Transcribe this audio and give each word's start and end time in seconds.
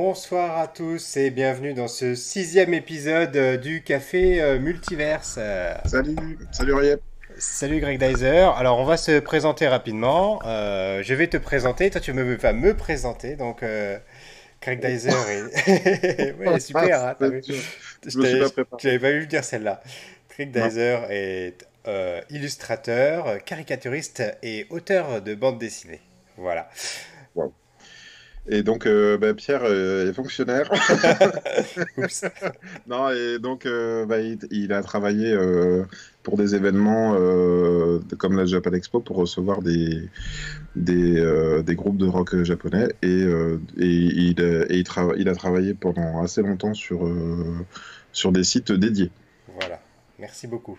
Bonsoir 0.00 0.60
à 0.60 0.68
tous 0.68 1.16
et 1.16 1.30
bienvenue 1.30 1.74
dans 1.74 1.88
ce 1.88 2.14
sixième 2.14 2.72
épisode 2.72 3.34
euh, 3.34 3.56
du 3.56 3.82
Café 3.82 4.40
euh, 4.40 4.60
Multiverse. 4.60 5.40
Salut, 5.86 6.38
salut 6.52 6.74
Riep. 6.74 7.00
Salut 7.36 7.80
Greg 7.80 7.98
Dyser. 7.98 8.48
Alors 8.56 8.78
on 8.78 8.84
va 8.84 8.96
se 8.96 9.18
présenter 9.18 9.66
rapidement. 9.66 10.40
Euh, 10.46 11.02
je 11.02 11.14
vais 11.14 11.26
te 11.26 11.36
présenter, 11.36 11.90
toi 11.90 12.00
tu 12.00 12.12
me, 12.12 12.36
vas 12.36 12.52
me 12.52 12.76
présenter. 12.76 13.34
Donc 13.34 13.64
euh, 13.64 13.98
Greg 14.62 14.80
Dyser 14.80 15.10
est... 15.10 16.32
ouais, 16.38 16.60
super. 16.60 17.04
hein, 17.04 17.16
vu 17.18 17.42
Je 18.06 18.80
t'avais 18.80 18.98
pas 19.00 19.10
vu 19.10 19.26
dire 19.26 19.42
celle-là. 19.42 19.82
Greg. 20.30 20.52
Dyser 20.52 20.98
est 21.10 21.66
euh, 21.88 22.20
illustrateur, 22.30 23.42
caricaturiste 23.42 24.22
et 24.44 24.68
auteur 24.70 25.22
de 25.22 25.34
bande 25.34 25.58
dessinée. 25.58 26.00
Voilà. 26.36 26.70
Et 28.50 28.62
donc, 28.62 28.86
euh, 28.86 29.18
bah, 29.18 29.34
Pierre 29.34 29.62
euh, 29.64 30.08
est 30.08 30.12
fonctionnaire. 30.12 30.70
Non, 32.86 33.10
et 33.10 33.38
donc, 33.38 33.66
euh, 33.66 34.06
bah, 34.06 34.20
il, 34.20 34.38
il 34.50 34.72
a 34.72 34.82
travaillé 34.82 35.36
pour 36.22 36.36
des 36.36 36.54
événements 36.54 37.14
comme 38.18 38.36
la 38.36 38.46
Japan 38.46 38.72
Expo 38.72 39.00
pour 39.00 39.16
recevoir 39.16 39.62
des, 39.62 40.08
des, 40.76 41.62
des 41.64 41.74
groupes 41.74 41.96
de 41.96 42.06
rock 42.06 42.42
japonais. 42.42 42.88
Et, 43.02 43.22
et, 43.78 43.86
il, 43.86 44.40
et 44.40 44.84
il, 45.16 45.28
a 45.28 45.34
travaillé 45.34 45.74
pendant 45.74 46.22
assez 46.22 46.42
longtemps 46.42 46.74
sur, 46.74 47.10
sur 48.12 48.32
des 48.32 48.44
sites 48.44 48.72
dédiés. 48.72 49.10
Voilà. 49.60 49.80
Merci 50.18 50.48
beaucoup. 50.48 50.76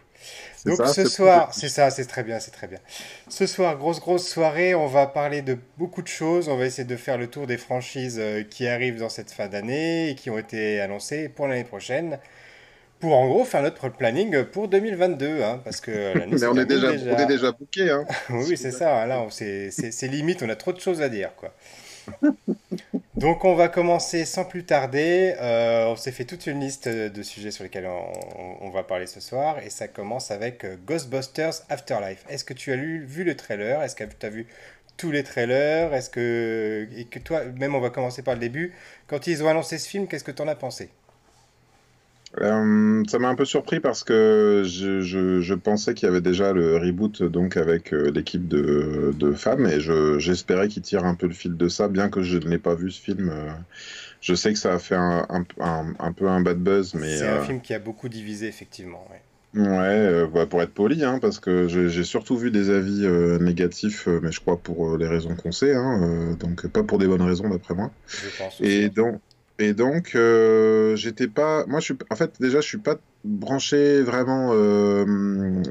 Donc 0.65 0.75
ça, 0.75 0.87
ce 0.87 1.05
soir, 1.05 1.53
c'est 1.53 1.69
ça, 1.69 1.89
c'est 1.91 2.05
très 2.05 2.23
bien, 2.23 2.39
c'est 2.41 2.51
très 2.51 2.67
bien. 2.67 2.79
Ce 3.29 3.45
soir, 3.47 3.77
grosse 3.77 4.01
grosse 4.01 4.27
soirée, 4.27 4.75
on 4.75 4.87
va 4.87 5.07
parler 5.07 5.41
de 5.41 5.57
beaucoup 5.77 6.01
de 6.01 6.07
choses. 6.09 6.49
On 6.49 6.57
va 6.57 6.65
essayer 6.65 6.85
de 6.87 6.95
faire 6.97 7.17
le 7.17 7.27
tour 7.27 7.47
des 7.47 7.57
franchises 7.57 8.17
euh, 8.19 8.43
qui 8.43 8.67
arrivent 8.67 8.99
dans 8.99 9.09
cette 9.09 9.31
fin 9.31 9.47
d'année 9.47 10.09
et 10.09 10.15
qui 10.15 10.29
ont 10.29 10.37
été 10.37 10.81
annoncées 10.81 11.29
pour 11.29 11.47
l'année 11.47 11.63
prochaine. 11.63 12.19
Pour 12.99 13.15
en 13.17 13.27
gros 13.27 13.45
faire 13.45 13.61
notre 13.63 13.89
planning 13.89 14.43
pour 14.45 14.67
2022, 14.69 15.43
hein, 15.43 15.61
parce 15.63 15.81
que 15.81 16.13
l'année 16.17 16.37
on 16.47 16.57
est 16.57 16.65
termine 16.65 16.65
déjà, 16.65 16.87
on 17.09 17.17
est 17.17 17.25
déjà 17.25 17.51
booké, 17.53 17.89
hein. 17.91 18.05
Oui, 18.29 18.57
c'est 18.57 18.71
ça. 18.71 19.05
Là, 19.07 19.25
c'est 19.31 19.71
c'est- 19.71 19.91
c'est 19.91 20.07
limite, 20.09 20.43
on 20.43 20.49
a 20.49 20.55
trop 20.57 20.73
de 20.73 20.79
choses 20.81 21.01
à 21.01 21.09
dire, 21.09 21.35
quoi. 21.37 21.55
Donc, 23.15 23.45
on 23.45 23.55
va 23.55 23.67
commencer 23.67 24.25
sans 24.25 24.45
plus 24.45 24.63
tarder. 24.63 25.35
Euh, 25.39 25.87
on 25.87 25.95
s'est 25.95 26.11
fait 26.11 26.25
toute 26.25 26.47
une 26.47 26.59
liste 26.59 26.87
de 26.87 27.23
sujets 27.23 27.51
sur 27.51 27.63
lesquels 27.63 27.87
on, 27.87 28.69
va 28.69 28.83
parler 28.83 29.07
ce 29.07 29.19
soir, 29.19 29.59
et 29.59 29.69
ça 29.69 29.87
commence 29.87 30.31
avec 30.31 30.63
euh, 30.63 30.77
Ghostbusters 30.85 31.63
Afterlife. 31.69 32.23
Est-ce 32.29 32.43
que 32.43 32.53
tu 32.53 32.71
as 32.71 32.75
lu, 32.75 33.03
vu 33.03 33.23
le 33.23 33.35
trailer? 33.35 33.81
Est-ce 33.81 33.95
que 33.95 34.03
tu 34.03 34.25
as 34.25 34.29
vu 34.29 34.47
tous 34.95 35.11
les 35.11 35.23
trailers? 35.23 35.93
Est-ce 35.93 36.09
que 36.09 36.87
et 36.95 37.05
que 37.05 37.19
toi, 37.19 37.43
même, 37.45 37.73
on 37.73 37.79
va 37.79 37.89
commencer 37.89 38.21
par 38.21 38.35
le 38.35 38.39
début. 38.39 38.73
Quand 39.07 39.25
ils 39.27 39.43
ont 39.43 39.47
annoncé 39.47 39.77
ce 39.77 39.89
film, 39.89 40.07
qu'est-ce 40.07 40.23
que 40.23 40.31
tu 40.31 40.41
en 40.41 40.47
as 40.47 40.55
pensé? 40.55 40.89
Euh, 42.41 43.03
ça 43.07 43.17
m'a 43.17 43.27
un 43.29 43.35
peu 43.35 43.43
surpris 43.45 43.79
parce 43.79 44.03
que 44.03 44.61
je, 44.63 45.01
je, 45.01 45.41
je 45.41 45.53
pensais 45.55 45.95
qu'il 45.95 46.05
y 46.07 46.09
avait 46.11 46.21
déjà 46.21 46.53
le 46.53 46.77
reboot 46.77 47.23
donc 47.23 47.57
avec 47.57 47.91
euh, 47.91 48.11
l'équipe 48.11 48.47
de, 48.47 49.13
de 49.17 49.33
femmes 49.33 49.65
et 49.65 49.79
je, 49.79 50.19
j'espérais 50.19 50.67
qu'ils 50.67 50.83
tirent 50.83 51.05
un 51.05 51.15
peu 51.15 51.25
le 51.25 51.33
fil 51.33 51.57
de 51.57 51.67
ça, 51.67 51.87
bien 51.87 52.09
que 52.09 52.21
je 52.21 52.37
n'ai 52.37 52.59
pas 52.59 52.75
vu 52.75 52.91
ce 52.91 53.01
film. 53.01 53.29
euh, 53.29 53.49
je 54.21 54.35
sais 54.35 54.53
que 54.53 54.59
ça 54.59 54.73
a 54.73 54.79
fait 54.79 54.95
un, 54.95 55.25
un, 55.29 55.43
un, 55.59 55.93
un 55.97 56.11
peu 56.13 56.27
un 56.27 56.41
bad 56.41 56.57
buzz, 56.59 56.93
mais 56.93 57.17
C'est 57.17 57.27
un 57.27 57.41
film 57.41 57.61
qui 57.61 57.73
a 57.73 57.79
beaucoup 57.79 58.09
divisé, 58.09 58.47
effectivement. 58.47 59.07
ouais. 59.09 59.21
ouais, 59.55 59.65
euh, 59.67 60.27
bah, 60.27 60.45
pour 60.45 60.61
être 60.61 60.73
poli, 60.73 61.03
hein, 61.03 61.19
parce 61.19 61.39
que 61.39 61.67
j'ai 61.67 62.03
surtout 62.03 62.37
vu 62.37 62.51
des 62.51 62.69
avis 62.69 63.05
euh, 63.05 63.39
négatifs, 63.39 64.07
euh, 64.07 64.19
mais 64.21 64.31
je 64.31 64.39
crois 64.41 64.57
pour 64.57 64.97
les 64.97 65.07
raisons 65.07 65.35
qu'on 65.35 65.51
sait, 65.51 65.73
hein, 65.73 66.35
donc 66.39 66.67
pas 66.67 66.83
pour 66.83 66.99
des 66.99 67.07
bonnes 67.07 67.21
raisons 67.23 67.49
d'après 67.49 67.73
moi. 67.73 67.91
Je 68.07 68.29
pense. 68.37 68.59
Et 68.61 68.89
donc, 68.89 69.19
et 69.59 69.73
donc 69.73 70.15
euh, 70.15 70.95
j'étais 70.95 71.27
pas. 71.27 71.65
Moi, 71.67 71.79
je 71.79 71.85
suis. 71.85 71.95
En 72.09 72.15
fait, 72.15 72.39
déjà, 72.39 72.61
je 72.61 72.67
suis 72.67 72.77
pas 72.77 72.97
branché 73.25 74.01
vraiment 74.01 74.51
euh, 74.53 75.05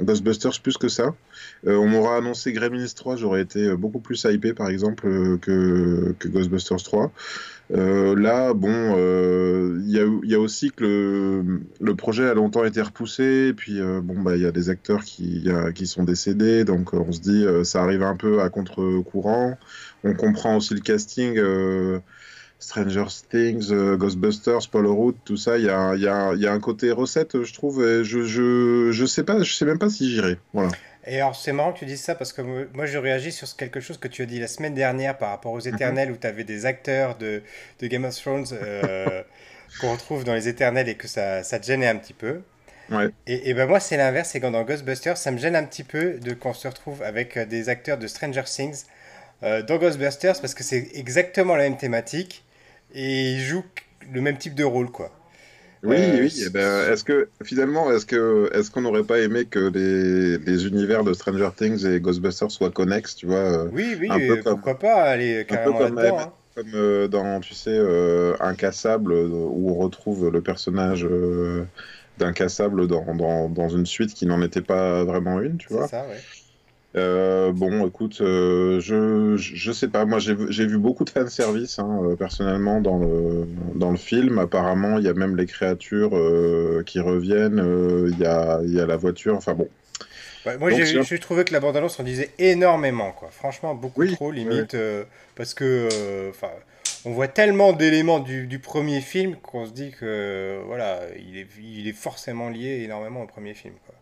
Ghostbusters 0.03 0.60
plus 0.62 0.76
que 0.76 0.88
ça. 0.88 1.15
Euh, 1.66 1.76
on 1.76 1.88
m'aura 1.88 2.19
annoncé 2.19 2.53
Gremlins 2.53 2.87
3, 2.94 3.16
j'aurais 3.16 3.41
été 3.43 3.75
beaucoup 3.76 4.00
plus 4.00 4.22
hypé, 4.25 4.53
par 4.53 4.69
exemple, 4.69 5.06
euh, 5.09 5.38
que, 5.38 6.15
que 6.19 6.28
Ghostbusters 6.28 6.82
3. 6.82 7.12
Euh, 7.72 8.15
là, 8.16 8.53
bon, 8.54 8.69
euh, 8.99 9.81
il 9.84 9.91
y 9.91 9.99
a, 10.00 10.05
y 10.25 10.34
a 10.34 10.41
aussi 10.41 10.70
que 10.70 10.84
le, 10.84 11.60
le 11.81 11.94
projet 11.97 12.28
a 12.28 12.34
longtemps 12.34 12.65
été 12.65 12.82
repoussé, 12.82 13.49
et 13.49 13.55
puis 13.55 13.81
euh, 13.81 14.00
bon, 14.03 14.20
bah, 14.20 14.37
il 14.37 14.43
y 14.43 14.47
a 14.47 14.53
des 14.53 14.69
acteurs 14.70 15.05
qui, 15.05 15.49
a- 15.50 15.72
qui 15.72 15.87
sont 15.87 16.05
décédés, 16.05 16.65
donc 16.65 16.93
euh, 16.94 16.99
on 16.99 17.12
se 17.12 17.20
dit, 17.20 17.44
euh, 17.47 17.65
ça 17.65 17.82
arrive 17.82 18.03
un 18.03 18.16
peu 18.16 18.43
à 18.43 18.50
contre-courant. 18.50 19.59
On 20.05 20.15
comprend 20.15 20.56
aussi 20.56 20.75
le 20.75 20.81
casting. 20.81 21.38
Stranger 22.59 23.05
Things, 23.31 23.71
euh, 23.73 23.97
Ghostbusters, 23.97 24.69
Polaroid, 24.71 25.13
tout 25.25 25.37
ça, 25.37 25.59
il 25.59 25.65
y 25.65 25.71
a, 25.71 25.95
il 25.95 26.03
y 26.03 26.09
a- 26.09 26.33
il 26.35 26.41
y 26.41 26.47
a 26.47 26.53
un 26.53 26.61
côté 26.61 26.91
recette, 26.91 27.43
je 27.45 27.53
trouve. 27.55 27.85
Et 27.87 28.05
je, 28.05 28.23
je, 28.25 28.91
je 28.93 29.07
sais 29.07 29.25
pas, 29.25 29.43
je 29.43 29.53
sais 29.55 29.65
même 29.65 29.79
pas 29.79 29.91
si 29.91 30.11
j'irai. 30.11 30.39
Voilà. 30.53 30.73
Et 31.07 31.21
alors, 31.21 31.37
c'est 31.37 31.53
marrant 31.53 31.73
que 31.73 31.79
tu 31.79 31.87
dises 31.87 32.03
ça 32.03 32.15
parce 32.15 32.33
que 32.33 32.43
moi, 32.75 32.85
je 32.87 32.99
réagis 32.99 33.33
sur 33.33 33.55
quelque 33.57 33.81
chose 33.81 33.99
que 33.99 34.09
tu 34.09 34.23
as 34.23 34.27
dit 34.27 34.41
la 34.41 34.49
semaine 34.49 34.75
dernière 34.75 35.17
par 35.17 35.31
rapport 35.31 35.53
aux 35.53 35.61
Éternels 35.61 36.11
où 36.11 36.17
tu 36.17 36.27
avais 36.27 36.45
des 36.45 36.67
acteurs 36.67 37.17
de, 37.17 37.43
de 37.81 37.87
Game 37.87 38.05
of 38.05 38.15
Thrones 38.17 38.47
euh, 38.53 39.23
qu'on 39.81 39.93
retrouve 39.93 40.25
dans 40.25 40.35
les 40.35 40.49
Éternels 40.49 40.89
et 40.89 40.97
que 40.97 41.09
ça, 41.09 41.43
ça 41.45 41.59
te 41.59 41.67
gênait 41.67 41.87
un 41.89 41.97
petit 41.97 42.13
peu. 42.13 42.41
Ouais. 42.91 43.09
Et, 43.27 43.51
et 43.51 43.55
ben 43.55 43.67
moi, 43.67 43.81
c'est 43.81 43.97
l'inverse, 43.97 44.31
c'est 44.31 44.41
quand 44.41 44.51
dans 44.51 44.65
Ghostbusters, 44.65 45.17
ça 45.17 45.31
me 45.31 45.39
gêne 45.39 45.57
un 45.57 45.65
petit 45.65 45.85
peu 45.85 46.15
de 46.15 46.33
qu'on 46.35 46.55
se 46.55 46.67
retrouve 46.69 47.03
avec 47.03 47.37
euh, 47.37 47.47
des 47.47 47.69
acteurs 47.69 47.99
de 47.99 48.07
Stranger 48.07 48.45
Things 48.45 48.85
euh, 49.43 49.63
dans 49.63 49.77
Ghostbusters 49.79 50.41
parce 50.41 50.55
que 50.55 50.65
c'est 50.65 50.89
exactement 50.95 51.55
la 51.57 51.65
même 51.65 51.77
thématique 51.77 52.45
et 52.94 53.32
ils 53.32 53.41
jouent 53.41 53.65
le 54.12 54.21
même 54.21 54.38
type 54.38 54.54
de 54.54 54.65
rôle, 54.65 54.91
quoi. 54.91 55.10
Oui, 55.82 55.97
Euh, 55.97 56.21
oui. 56.22 56.43
eh 56.44 56.50
ben, 56.50 56.93
est-ce 56.93 57.04
que 57.04 57.28
finalement, 57.44 57.93
est-ce 57.93 58.04
que, 58.04 58.50
est-ce 58.53 58.71
qu'on 58.71 58.81
n'aurait 58.81 59.04
pas 59.04 59.21
aimé 59.21 59.44
que 59.44 59.60
les, 59.60 60.38
les 60.38 60.66
univers 60.66 61.04
de 61.04 61.12
Stranger 61.12 61.50
Things 61.56 61.87
et 61.87 62.00
Ghostbusters 62.00 62.50
soient 62.50 62.71
connexes, 62.71 63.15
tu 63.15 63.26
vois, 63.26 63.37
euh, 63.37 63.71
Oui, 63.71 63.97
oui, 64.00 64.09
un 64.09 64.19
peu 64.19 64.32
euh, 64.32 64.43
comme- 64.43 64.54
pourquoi 64.54 64.78
pas 64.78 65.03
aller 65.04 65.38
un 65.50 65.56
peu 65.56 65.72
carrément 65.72 65.78
comme 65.78 65.99
hein. 65.99 66.32
comme 66.56 67.09
dans, 67.09 67.41
tu 67.41 67.54
sais, 67.54 67.71
euh, 67.71 68.34
Incassable, 68.41 69.12
où 69.12 69.70
on 69.70 69.75
retrouve 69.75 70.28
le 70.31 70.43
personnage 70.43 71.05
euh, 71.05 71.65
d'Incassable 72.16 72.88
dans, 72.88 73.15
dans, 73.15 73.49
dans 73.49 73.69
une 73.69 73.87
suite 73.87 74.15
qui 74.15 74.26
n'en 74.26 74.43
était 74.43 74.62
pas 74.62 75.05
vraiment 75.05 75.41
une, 75.41 75.59
tu 75.59 75.69
vois. 75.72 75.87
ça, 75.87 76.06
ouais. 76.09 76.20
Euh, 76.97 77.53
bon, 77.53 77.87
écoute, 77.87 78.21
euh, 78.22 78.81
je, 78.81 79.37
je 79.37 79.54
je 79.54 79.72
sais 79.72 79.88
pas. 79.88 80.04
Moi, 80.06 80.19
j'ai 80.19 80.66
vu 80.66 80.78
beaucoup 80.78 81.04
de 81.04 81.10
fanservice, 81.10 81.78
hein, 81.78 82.00
euh, 82.03 82.16
personnellement, 82.16 82.81
dans 82.81 82.99
le, 82.99 83.47
dans 83.75 83.91
le 83.91 83.99
film. 83.99 84.38
Apparemment, 84.38 84.99
il 84.99 85.04
y 85.04 85.09
a 85.09 85.15
même 85.15 85.37
les 85.37 85.47
créatures 85.47 86.16
qui 86.84 87.00
reviennent. 87.00 87.62
Il 88.10 88.19
y 88.19 88.25
a, 88.25 88.60
y 88.65 88.81
a 88.81 88.87
la 88.87 88.97
voiture. 88.97 89.37
Enfin 89.37 89.54
bon. 89.54 89.69
Ouais, 90.47 90.56
moi, 90.56 90.71
j'ai 90.71 91.19
trouvé 91.19 91.44
que 91.44 91.53
la 91.53 91.60
bande-annonce 91.60 92.00
en 92.00 92.04
disait 92.04 92.31
énormément, 92.38 93.12
quoi. 93.12 93.28
Franchement, 93.31 93.75
beaucoup 93.75 94.00
Oui, 94.00 94.15
trop, 94.15 94.31
limite, 94.31 94.76
parce 95.37 95.53
que, 95.53 95.88
on 97.05 97.12
voit 97.12 97.28
tellement 97.28 97.72
d'éléments 97.72 98.19
du, 98.19 98.47
du 98.47 98.59
premier 98.59 99.00
film 99.00 99.37
qu'on 99.37 99.66
se 99.66 99.72
dit 99.72 99.91
que, 99.91 100.59
voilà, 100.66 101.00
il 101.19 101.37
est, 101.37 101.47
il 101.62 101.87
est 101.87 101.93
forcément 101.93 102.49
lié 102.49 102.81
énormément 102.82 103.22
au 103.22 103.26
premier 103.26 103.55
film, 103.55 103.75
quoi. 103.87 103.94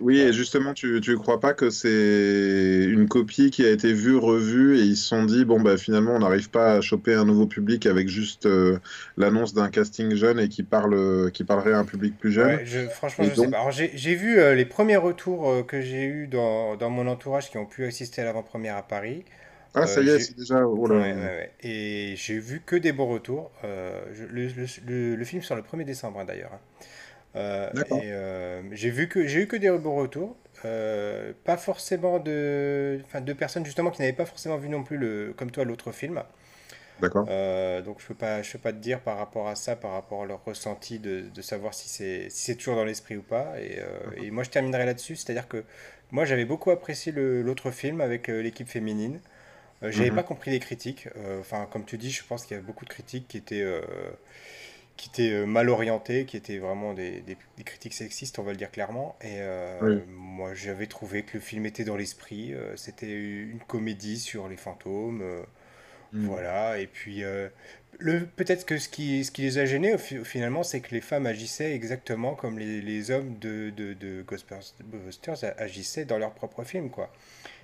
Oui, 0.00 0.18
et 0.20 0.32
justement, 0.32 0.72
tu, 0.72 1.00
tu 1.02 1.14
crois 1.16 1.40
pas 1.40 1.52
que 1.52 1.68
c'est 1.70 2.84
une 2.88 3.06
copie 3.08 3.50
qui 3.50 3.64
a 3.66 3.70
été 3.70 3.92
vue, 3.92 4.16
revue, 4.16 4.78
et 4.78 4.82
ils 4.82 4.96
se 4.96 5.08
sont 5.08 5.24
dit, 5.24 5.44
bon, 5.44 5.60
bah 5.60 5.76
finalement, 5.76 6.12
on 6.14 6.20
n'arrive 6.20 6.48
pas 6.50 6.72
à 6.74 6.80
choper 6.80 7.14
un 7.14 7.24
nouveau 7.26 7.46
public 7.46 7.84
avec 7.86 8.08
juste 8.08 8.46
euh, 8.46 8.78
l'annonce 9.18 9.52
d'un 9.52 9.68
casting 9.68 10.14
jeune 10.14 10.40
et 10.40 10.48
qui 10.48 10.62
parle, 10.62 11.30
qui 11.32 11.44
parlerait 11.44 11.72
à 11.74 11.78
un 11.78 11.84
public 11.84 12.18
plus 12.18 12.32
jeune. 12.32 12.56
Ouais, 12.56 12.62
je, 12.64 12.86
franchement, 12.88 13.24
Et 13.24 13.28
je 13.28 13.34
sais 13.34 13.42
donc- 13.42 13.50
pas. 13.50 13.58
Alors, 13.58 13.72
j'ai 13.72 13.90
j'ai 13.94 14.14
vu 14.14 14.38
euh, 14.38 14.54
les 14.54 14.64
premiers 14.64 14.96
retours 14.96 15.50
euh, 15.50 15.62
que 15.62 15.80
j'ai 15.82 16.04
eus 16.04 16.26
dans, 16.28 16.76
dans 16.76 16.88
mon 16.90 17.06
entourage 17.06 17.50
qui 17.50 17.58
ont 17.58 17.66
pu 17.66 17.84
assister 17.84 18.22
à 18.22 18.24
l'avant-première 18.24 18.76
à 18.76 18.82
Paris. 18.82 19.24
Ah, 19.74 19.86
ça 19.86 20.00
y 20.02 20.08
est, 20.08 20.20
c'est 20.20 20.36
déjà. 20.36 20.66
oh 20.66 20.86
là. 20.86 20.94
Ouais, 20.94 21.12
ouais, 21.12 21.20
ouais. 21.20 21.50
Et 21.62 22.14
j'ai 22.16 22.38
vu 22.38 22.62
que 22.64 22.76
des 22.76 22.92
bons 22.92 23.08
retours. 23.08 23.50
Je- 23.64 24.24
le, 24.32 24.46
le- 24.46 24.66
le- 24.86 25.16
le 25.16 25.24
film 25.24 25.42
sort 25.42 25.56
le 25.56 25.62
1er 25.64 25.84
décembre 25.84 26.20
hein, 26.20 26.24
d'ailleurs. 26.24 26.52
hein. 26.54 26.60
Euh, 27.36 27.70
euh, 27.90 28.62
j'ai 28.72 28.90
vu 28.90 29.08
que 29.08 29.26
j'ai 29.26 29.42
eu 29.42 29.46
que 29.48 29.56
des 29.56 29.70
bons 29.70 29.96
retours. 29.96 30.36
Euh, 30.64 31.32
pas 31.44 31.56
forcément 31.58 32.18
de, 32.20 33.00
enfin, 33.06 33.20
de 33.20 33.32
personnes 33.32 33.66
justement 33.66 33.90
qui 33.90 34.00
n'avaient 34.00 34.12
pas 34.14 34.26
forcément 34.26 34.56
vu 34.56 34.68
non 34.68 34.84
plus 34.84 34.96
le, 34.98 35.34
comme 35.36 35.50
toi 35.50 35.64
l'autre 35.64 35.92
film. 35.92 36.22
D'accord. 37.00 37.28
Euh, 37.28 37.80
donc 37.82 38.00
je 38.02 38.06
peux 38.06 38.14
pas, 38.14 38.42
je 38.42 38.52
peux 38.52 38.58
pas 38.58 38.72
te 38.72 38.78
dire 38.78 39.00
par 39.00 39.16
rapport 39.18 39.48
à 39.48 39.56
ça, 39.56 39.76
par 39.76 39.92
rapport 39.92 40.22
à 40.24 40.26
leur 40.26 40.44
ressenti 40.44 40.98
de, 40.98 41.22
de 41.34 41.42
savoir 41.42 41.72
si 41.72 41.88
c'est 41.88 42.28
si 42.30 42.44
c'est 42.44 42.56
toujours 42.56 42.76
dans 42.76 42.84
l'esprit 42.84 43.16
ou 43.16 43.22
pas. 43.22 43.54
Et, 43.60 43.78
euh, 43.80 43.84
et 44.16 44.30
moi 44.30 44.42
je 44.44 44.50
terminerai 44.50 44.84
là-dessus, 44.84 45.16
c'est-à-dire 45.16 45.48
que 45.48 45.64
moi 46.10 46.26
j'avais 46.26 46.44
beaucoup 46.44 46.70
apprécié 46.70 47.12
l'autre 47.12 47.70
film 47.70 48.00
avec 48.02 48.28
euh, 48.28 48.42
l'équipe 48.42 48.68
féminine. 48.68 49.20
J'avais 49.82 50.10
Mhm. 50.10 50.12
pas 50.12 50.22
compris 50.24 50.50
les 50.50 50.60
critiques. 50.60 51.08
Enfin, 51.40 51.68
comme 51.70 51.84
tu 51.84 51.98
dis, 51.98 52.10
je 52.10 52.24
pense 52.24 52.46
qu'il 52.46 52.56
y 52.56 52.60
a 52.60 52.62
beaucoup 52.62 52.84
de 52.86 52.90
critiques 52.90 53.28
qui 53.28 53.36
étaient 53.36 53.62
qui 54.96 55.08
étaient 55.10 55.32
euh, 55.32 55.46
mal 55.46 55.68
orientées, 55.70 56.24
qui 56.26 56.36
étaient 56.36 56.58
vraiment 56.58 56.94
des, 56.94 57.20
des- 57.22 57.36
des 57.56 57.64
critiques 57.64 57.94
sexistes, 57.94 58.38
on 58.38 58.42
va 58.44 58.52
le 58.52 58.58
dire 58.58 58.70
clairement. 58.70 59.16
Et 59.22 59.36
euh, 59.40 59.80
Oui. 59.80 60.02
moi 60.06 60.54
j'avais 60.54 60.86
trouvé 60.86 61.22
que 61.24 61.34
le 61.34 61.40
film 61.40 61.66
était 61.66 61.84
dans 61.84 61.96
l'esprit. 61.96 62.54
Euh, 62.54 62.76
c'était 62.76 63.10
une 63.12 63.60
comédie 63.66 64.18
sur 64.18 64.48
les 64.48 64.56
fantômes. 64.56 65.20
Euh, 65.22 65.42
Mm. 66.12 66.26
Voilà, 66.26 66.78
et 66.78 66.86
puis 66.86 67.24
euh, 67.24 67.48
peut-être 68.36 68.64
que 68.66 68.78
ce 68.78 68.88
qui, 68.88 69.24
ce 69.24 69.30
qui 69.30 69.42
les 69.42 69.58
a 69.58 69.64
gênés 69.66 69.96
finalement, 69.98 70.62
c'est 70.62 70.80
que 70.80 70.94
les 70.94 71.00
femmes 71.00 71.26
agissaient 71.26 71.74
exactement 71.74 72.34
comme 72.34 72.58
les, 72.58 72.80
les 72.80 73.10
hommes 73.10 73.38
de, 73.38 73.70
de, 73.70 73.92
de 73.94 74.22
Ghostbusters 74.22 75.54
agissaient 75.58 76.04
dans 76.04 76.18
leur 76.18 76.32
propre 76.34 76.64
film, 76.64 76.90
quoi. 76.90 77.10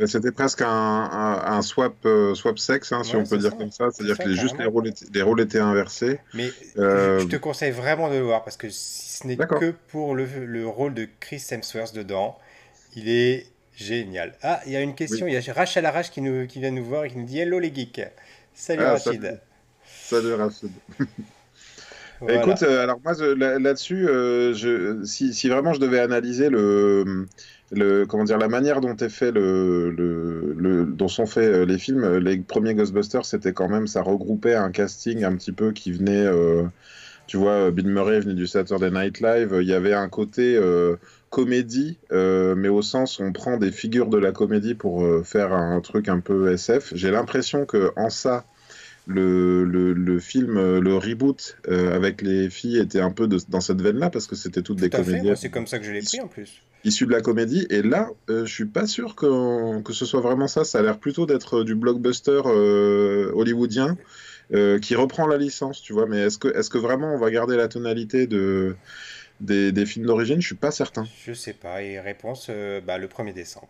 C'était 0.07 0.33
presque 0.33 0.63
un, 0.63 0.67
un, 0.69 1.43
un 1.59 1.63
swap, 1.63 1.95
euh, 2.07 2.35
swap 2.35 2.59
sexe, 2.59 2.93
hein, 2.93 3.05
si 3.05 3.17
Ouais, 3.17 3.23
on 3.23 3.27
peut 3.27 3.39
dire 3.39 3.51
ça, 3.51 3.57
comme 3.57 3.71
ça. 3.71 3.91
c'est 3.91 4.05
C'est-à-dire 4.05 4.19
que 4.19 4.29
les, 4.29 4.35
juste 4.35 4.57
les 4.59 4.65
carrément. 4.65 4.73
rôles 4.73 4.89
étaient, 4.89 5.05
les 5.13 5.23
rôles 5.23 5.41
étaient 5.43 5.59
inversés. 5.59 6.21
Mais 6.33 6.55
je, 6.75 6.81
Euh, 6.81 7.19
je 7.21 7.27
te 7.27 7.37
conseille 7.37 7.71
vraiment 7.73 8.09
de 8.09 8.15
le 8.15 8.23
voir, 8.23 8.43
parce 8.45 8.57
que 8.57 8.71
si 8.71 9.19
ce 9.19 9.27
n'est 9.27 9.37
que 9.37 9.73
pour 9.89 10.15
le, 10.15 10.27
le 10.47 10.67
rôle 10.67 10.95
de 10.95 11.07
Chris 11.21 11.45
Hemsworth 11.51 11.95
dedans, 11.95 12.39
il 12.95 13.09
est 13.09 13.47
génial. 13.75 14.35
Ah, 14.43 14.61
il 14.67 14.73
y 14.73 14.77
a 14.77 14.81
une 14.81 14.95
question, 14.95 15.27
Oui. 15.27 15.33
il 15.35 15.45
y 15.47 15.51
a 15.51 15.53
Rachel 15.53 15.85
Arash 15.87 16.11
qui, 16.11 16.21
nous, 16.23 16.47
qui 16.47 16.61
vient 16.61 16.71
nous 16.71 16.85
voir 16.85 17.05
et 17.05 17.11
qui 17.11 17.19
nous 17.19 17.27
dit 17.27 17.39
Hello 17.39 17.59
les 17.59 17.73
geeks. 17.75 18.01
Salut 18.55 18.83
Ah, 18.85 18.93
Rachid. 18.93 19.41
Rachid. 20.19 20.81
Voilà. 22.21 22.37
Écoute, 22.37 22.63
euh, 22.63 22.83
alors 22.83 23.01
moi 23.03 23.15
là-dessus, 23.59 24.07
euh, 24.09 24.53
je, 24.55 25.03
si, 25.05 25.33
si 25.33 25.49
vraiment 25.49 25.73
je 25.73 25.81
devais 25.81 26.01
analyser 26.01 26.51
le, 26.51 27.27
le, 27.71 28.05
comment 28.07 28.25
dire, 28.25 28.37
la 28.39 28.49
manière 28.49 28.81
dont 28.83 28.95
est 28.97 29.09
fait 29.09 29.33
le, 29.33 29.91
le, 29.91 30.53
le- 30.55 30.85
dont 30.87 31.09
sont 31.09 31.27
faits 31.27 31.45
euh, 31.53 31.65
les 31.65 31.79
films, 31.79 32.19
les 32.19 32.39
premiers 32.43 32.75
Ghostbusters, 32.75 33.25
c'était 33.25 33.55
quand 33.55 33.69
même, 33.69 33.87
ça 33.87 34.03
regroupait 34.03 34.55
un 34.55 34.71
casting 34.71 35.25
un 35.25 35.35
petit 35.37 35.53
peu 35.53 35.73
qui 35.73 35.93
venait, 35.93 36.25
euh, 36.27 36.65
tu 37.27 37.37
vois, 37.39 37.71
Bill 37.71 37.89
Murray 37.89 38.21
venait 38.21 38.35
du 38.35 38.47
Saturday 38.47 38.91
Night 38.91 39.21
Live, 39.21 39.57
il 39.63 39.69
y 39.69 39.75
avait 39.75 39.95
un 39.95 40.09
côté 40.09 40.59
comédie, 41.31 42.01
euh, 42.13 42.55
mais 42.57 42.69
au 42.69 42.83
sens 42.83 43.21
on 43.21 43.33
prend 43.33 43.57
des 43.57 43.71
figures 43.73 44.09
de 44.09 44.19
la 44.19 44.33
comédie 44.33 44.75
pour 44.75 45.05
euh, 45.05 45.23
faire 45.23 45.53
un 45.53 45.81
truc 45.81 46.09
un 46.09 46.21
peu 46.21 46.53
SF. 46.53 46.93
J'ai 46.95 47.11
l'impression 47.11 47.67
que 47.67 47.93
en 47.97 48.11
ça 48.11 48.47
le, 49.11 49.65
le, 49.65 49.93
le 49.93 50.19
film, 50.21 50.57
euh, 50.57 50.81
le 50.81 50.97
reboot 50.97 51.57
euh, 51.69 51.95
avec 51.95 52.23
les 52.23 52.49
filles 52.51 52.79
était 52.79 53.01
un 53.01 53.11
peu 53.11 53.27
de- 53.29 53.39
dans 53.49 53.61
cette 53.61 53.81
veine-là 53.83 54.09
parce 54.11 54.27
que 54.27 54.37
c'était 54.37 54.63
toutes 54.63 54.79
des 54.79 54.89
Tout 54.91 54.99
moi, 54.99 55.05
comédiennes 55.07 55.37
c'est 55.37 55.51
comme 55.51 55.67
ça 55.67 55.79
que 55.79 55.85
je 55.85 55.93
l'ai 55.93 56.01
pris 56.03 56.21
en 56.21 56.29
plus. 56.29 56.63
issues 56.85 57.07
de 57.07 57.13
la 57.13 57.21
comédie. 57.21 57.67
Et 57.71 57.83
là, 57.83 58.09
euh, 58.31 58.47
je 58.47 58.53
suis 58.53 58.65
pas 58.67 58.87
sûr 58.87 59.15
que, 59.17 59.83
que 59.83 59.93
ce 59.93 60.05
soit 60.07 60.21
vraiment 60.21 60.47
ça. 60.49 60.65
Ça 60.65 60.79
a 60.79 60.83
l'air 60.83 60.99
plutôt 60.99 61.27
d'être 61.27 61.63
du 61.65 61.75
blockbuster 61.75 62.41
euh, 62.47 63.31
hollywoodien 63.35 63.97
euh, 64.53 64.79
qui 64.79 64.95
reprend 64.97 65.27
la 65.27 65.37
licence, 65.37 65.83
tu 65.83 65.93
vois. 65.93 66.07
Mais 66.07 66.19
est-ce 66.21 66.39
que, 66.39 66.49
est-ce 66.49 66.71
que 66.71 66.79
vraiment 66.79 67.15
on 67.15 67.19
va 67.19 67.31
garder 67.31 67.57
la 67.57 67.69
tonalité 67.69 68.27
de, 68.27 68.75
des, 69.41 69.73
des 69.73 69.87
films 69.87 70.07
d'origine? 70.07 70.41
Je 70.41 70.47
suis 70.47 70.57
pas 70.57 70.71
certain. 70.71 71.05
Je 71.27 71.33
sais 71.33 71.53
pas, 71.53 71.83
et 71.83 72.01
réponse 72.01 72.47
euh, 72.51 72.81
bah, 72.81 72.99
le 72.99 73.07
1er 73.09 73.33
décembre. 73.35 73.69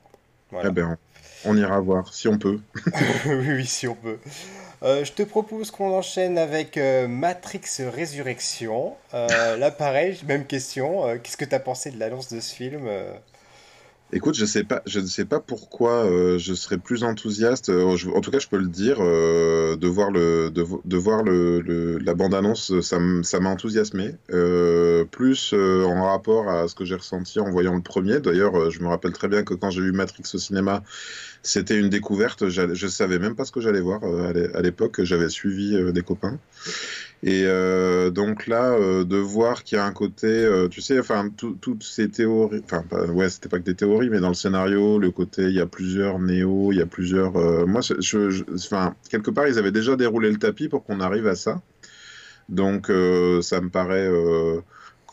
Eh 0.50 0.52
Voilà. 0.52 0.70
ben, 0.70 0.98
on 1.44 1.56
ira 1.56 1.78
voir 1.80 2.12
si 2.12 2.28
on 2.28 2.38
peut. 2.38 2.58
oui, 3.26 3.48
oui, 3.56 3.66
si 3.66 3.86
on 3.88 3.94
peut. 3.94 4.18
Euh, 4.82 5.04
je 5.04 5.12
te 5.12 5.22
propose 5.22 5.70
qu'on 5.70 5.92
enchaîne 5.94 6.38
avec 6.38 6.78
euh, 6.78 7.06
Matrix 7.06 7.60
Résurrection. 7.80 8.96
Euh, 9.12 9.56
là, 9.58 9.70
pareil, 9.70 10.18
même 10.26 10.46
question. 10.46 11.18
Qu'est-ce 11.18 11.36
que 11.36 11.44
tu 11.44 11.54
as 11.54 11.60
pensé 11.60 11.90
de 11.90 11.98
l'annonce 11.98 12.32
de 12.32 12.40
ce 12.40 12.54
film 12.54 12.88
Écoute, 14.12 14.34
je 14.34 14.44
sais 14.44 14.64
pas, 14.64 14.82
je 14.86 14.98
ne 14.98 15.06
sais 15.06 15.24
pas 15.24 15.38
pourquoi 15.38 16.04
euh, 16.04 16.36
je 16.36 16.52
serais 16.52 16.78
plus 16.78 17.04
enthousiaste. 17.04 17.68
euh, 17.68 17.96
je- 17.96 18.08
en 18.10 18.20
tout 18.20 18.32
cas, 18.32 18.40
je 18.40 18.48
peux 18.48 18.56
le 18.58 18.66
dire, 18.66 18.96
euh, 19.00 19.76
de 19.76 19.86
voir 19.86 20.10
le, 20.10 20.50
de, 20.50 20.64
de 20.84 20.96
voir 20.96 21.22
le, 21.22 21.60
le- 21.60 21.98
la 21.98 22.14
bande-annonce, 22.14 22.80
ça 22.80 22.96
m- 22.96 23.22
ça 23.22 23.38
m'a 23.38 23.50
enthousiasmé. 23.50 24.16
Euh, 24.32 25.04
plus 25.04 25.52
euh, 25.54 25.84
en 25.84 26.06
rapport 26.06 26.48
à 26.48 26.66
ce 26.66 26.74
que 26.74 26.84
j'ai 26.84 26.96
ressenti 26.96 27.38
en 27.38 27.50
voyant 27.52 27.74
le 27.76 27.82
premier. 27.82 28.18
D'ailleurs, 28.18 28.56
euh, 28.58 28.70
je 28.70 28.80
me 28.82 28.88
rappelle 28.88 29.12
très 29.12 29.28
bien 29.28 29.44
que 29.44 29.54
quand 29.54 29.70
j'ai 29.70 29.80
vu 29.82 29.92
Matrix 29.92 30.24
au 30.34 30.38
cinéma, 30.38 30.82
c'était 31.42 31.78
une 31.78 31.88
découverte. 31.88 32.48
Je 32.48 32.86
savais 32.88 33.18
même 33.20 33.36
pas 33.36 33.44
ce 33.44 33.52
que 33.52 33.60
j'allais 33.60 33.80
voir 33.80 34.02
euh, 34.04 34.28
à 34.30 34.32
l'é- 34.32 34.54
à 34.54 34.60
l'époque. 34.62 35.02
J'avais 35.04 35.28
suivi 35.28 35.76
euh, 35.76 35.92
des 35.92 36.02
copains. 36.02 36.38
Et 37.22 37.44
euh, 37.44 38.10
donc 38.10 38.46
là, 38.46 38.72
euh, 38.72 39.04
de 39.04 39.16
voir 39.18 39.62
qu'il 39.64 39.76
y 39.76 39.78
a 39.78 39.84
un 39.84 39.92
côté, 39.92 40.26
euh, 40.26 40.68
tu 40.68 40.80
sais, 40.80 40.98
enfin, 40.98 41.28
tout- 41.36 41.54
toutes 41.60 41.82
ces 41.84 42.10
théories, 42.10 42.62
enfin, 42.64 42.84
ouais, 43.12 43.28
c'était 43.28 43.48
pas 43.50 43.58
que 43.58 43.64
des 43.64 43.74
théories, 43.76 44.08
mais 44.10 44.20
dans 44.20 44.28
le 44.28 44.34
scénario, 44.34 44.98
le 44.98 45.10
côté, 45.10 45.42
il 45.44 45.52
y 45.54 45.60
a 45.60 45.66
plusieurs 45.66 46.18
néos, 46.18 46.72
il 46.72 46.78
y 46.78 46.80
a 46.82 46.86
plusieurs. 46.86 47.36
euh, 47.36 47.66
moi, 47.66 47.82
je, 47.82 48.30
je- 48.30 48.44
enfin, 48.54 48.96
quelque 49.10 49.30
part, 49.30 49.46
ils 49.48 49.58
avaient 49.58 49.72
déjà 49.72 49.96
déroulé 49.96 50.30
le 50.30 50.38
tapis 50.38 50.68
pour 50.68 50.82
qu'on 50.84 51.00
arrive 51.00 51.26
à 51.26 51.34
ça. 51.36 51.62
Donc, 52.48 52.90
euh, 52.90 53.42
ça 53.42 53.60
me 53.60 53.70
paraît 53.70 54.08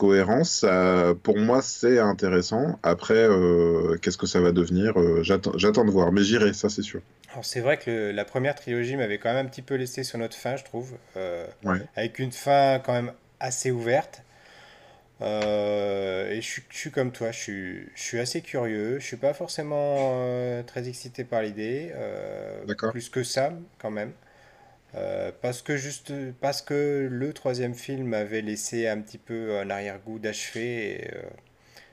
euh, 0.04 0.06
cohérent. 0.06 0.44
Ça, 0.44 1.14
pour 1.22 1.38
moi, 1.38 1.62
c'est 1.62 1.98
intéressant. 1.98 2.78
Après, 2.82 3.14
euh, 3.14 3.96
qu'est-ce 4.00 4.18
que 4.18 4.26
ça 4.26 4.40
va 4.40 4.52
devenir 4.52 4.98
Euh, 4.98 5.22
J'attends, 5.22 5.84
de 5.84 5.90
voir, 5.90 6.12
mais 6.12 6.22
j'irai, 6.22 6.52
ça, 6.54 6.68
c'est 6.68 6.82
sûr. 6.82 7.00
C'est 7.42 7.60
vrai 7.60 7.76
que 7.78 7.90
le- 7.90 8.12
la 8.12 8.24
première 8.24 8.54
trilogie 8.54 8.96
m'avait 8.96 9.18
quand 9.18 9.32
même 9.32 9.46
un 9.46 9.48
petit 9.48 9.62
peu 9.62 9.74
laissé 9.74 10.02
sur 10.02 10.18
notre 10.18 10.36
fin, 10.36 10.56
je 10.56 10.64
trouve. 10.64 10.94
euh, 11.16 11.46
Ouais. 11.64 11.78
avec 11.96 12.18
une 12.18 12.32
fin 12.32 12.80
quand 12.84 12.92
même 12.92 13.12
assez 13.40 13.70
ouverte. 13.70 14.22
Euh, 15.20 16.30
et 16.30 16.36
je 16.40 16.46
suis, 16.46 16.62
je 16.70 16.76
suis 16.78 16.90
comme 16.90 17.10
toi, 17.12 17.32
je 17.32 17.38
suis, 17.38 17.88
je 17.94 18.02
suis 18.02 18.18
assez 18.20 18.40
curieux. 18.40 18.98
Je 19.00 19.04
suis 19.04 19.16
pas 19.16 19.34
forcément 19.34 20.12
euh, 20.22 20.62
très 20.62 20.88
excité 20.88 21.24
par 21.24 21.42
l'idée, 21.42 21.90
euh, 21.94 22.64
D'accord. 22.66 22.92
plus 22.92 23.08
que 23.08 23.22
ça 23.24 23.52
quand 23.80 23.90
même. 23.90 24.12
Euh, 24.94 25.32
parce 25.42 25.62
que 25.62 25.76
juste 25.76 26.12
parce 26.40 26.62
que 26.62 27.08
le 27.10 27.32
troisième 27.34 27.74
film 27.74 28.14
avait 28.14 28.40
laissé 28.42 28.88
un 28.88 29.00
petit 29.00 29.18
peu 29.18 29.58
un 29.58 29.68
arrière-goût 29.70 30.18
d'achevé, 30.18 31.10
euh, 31.14 31.22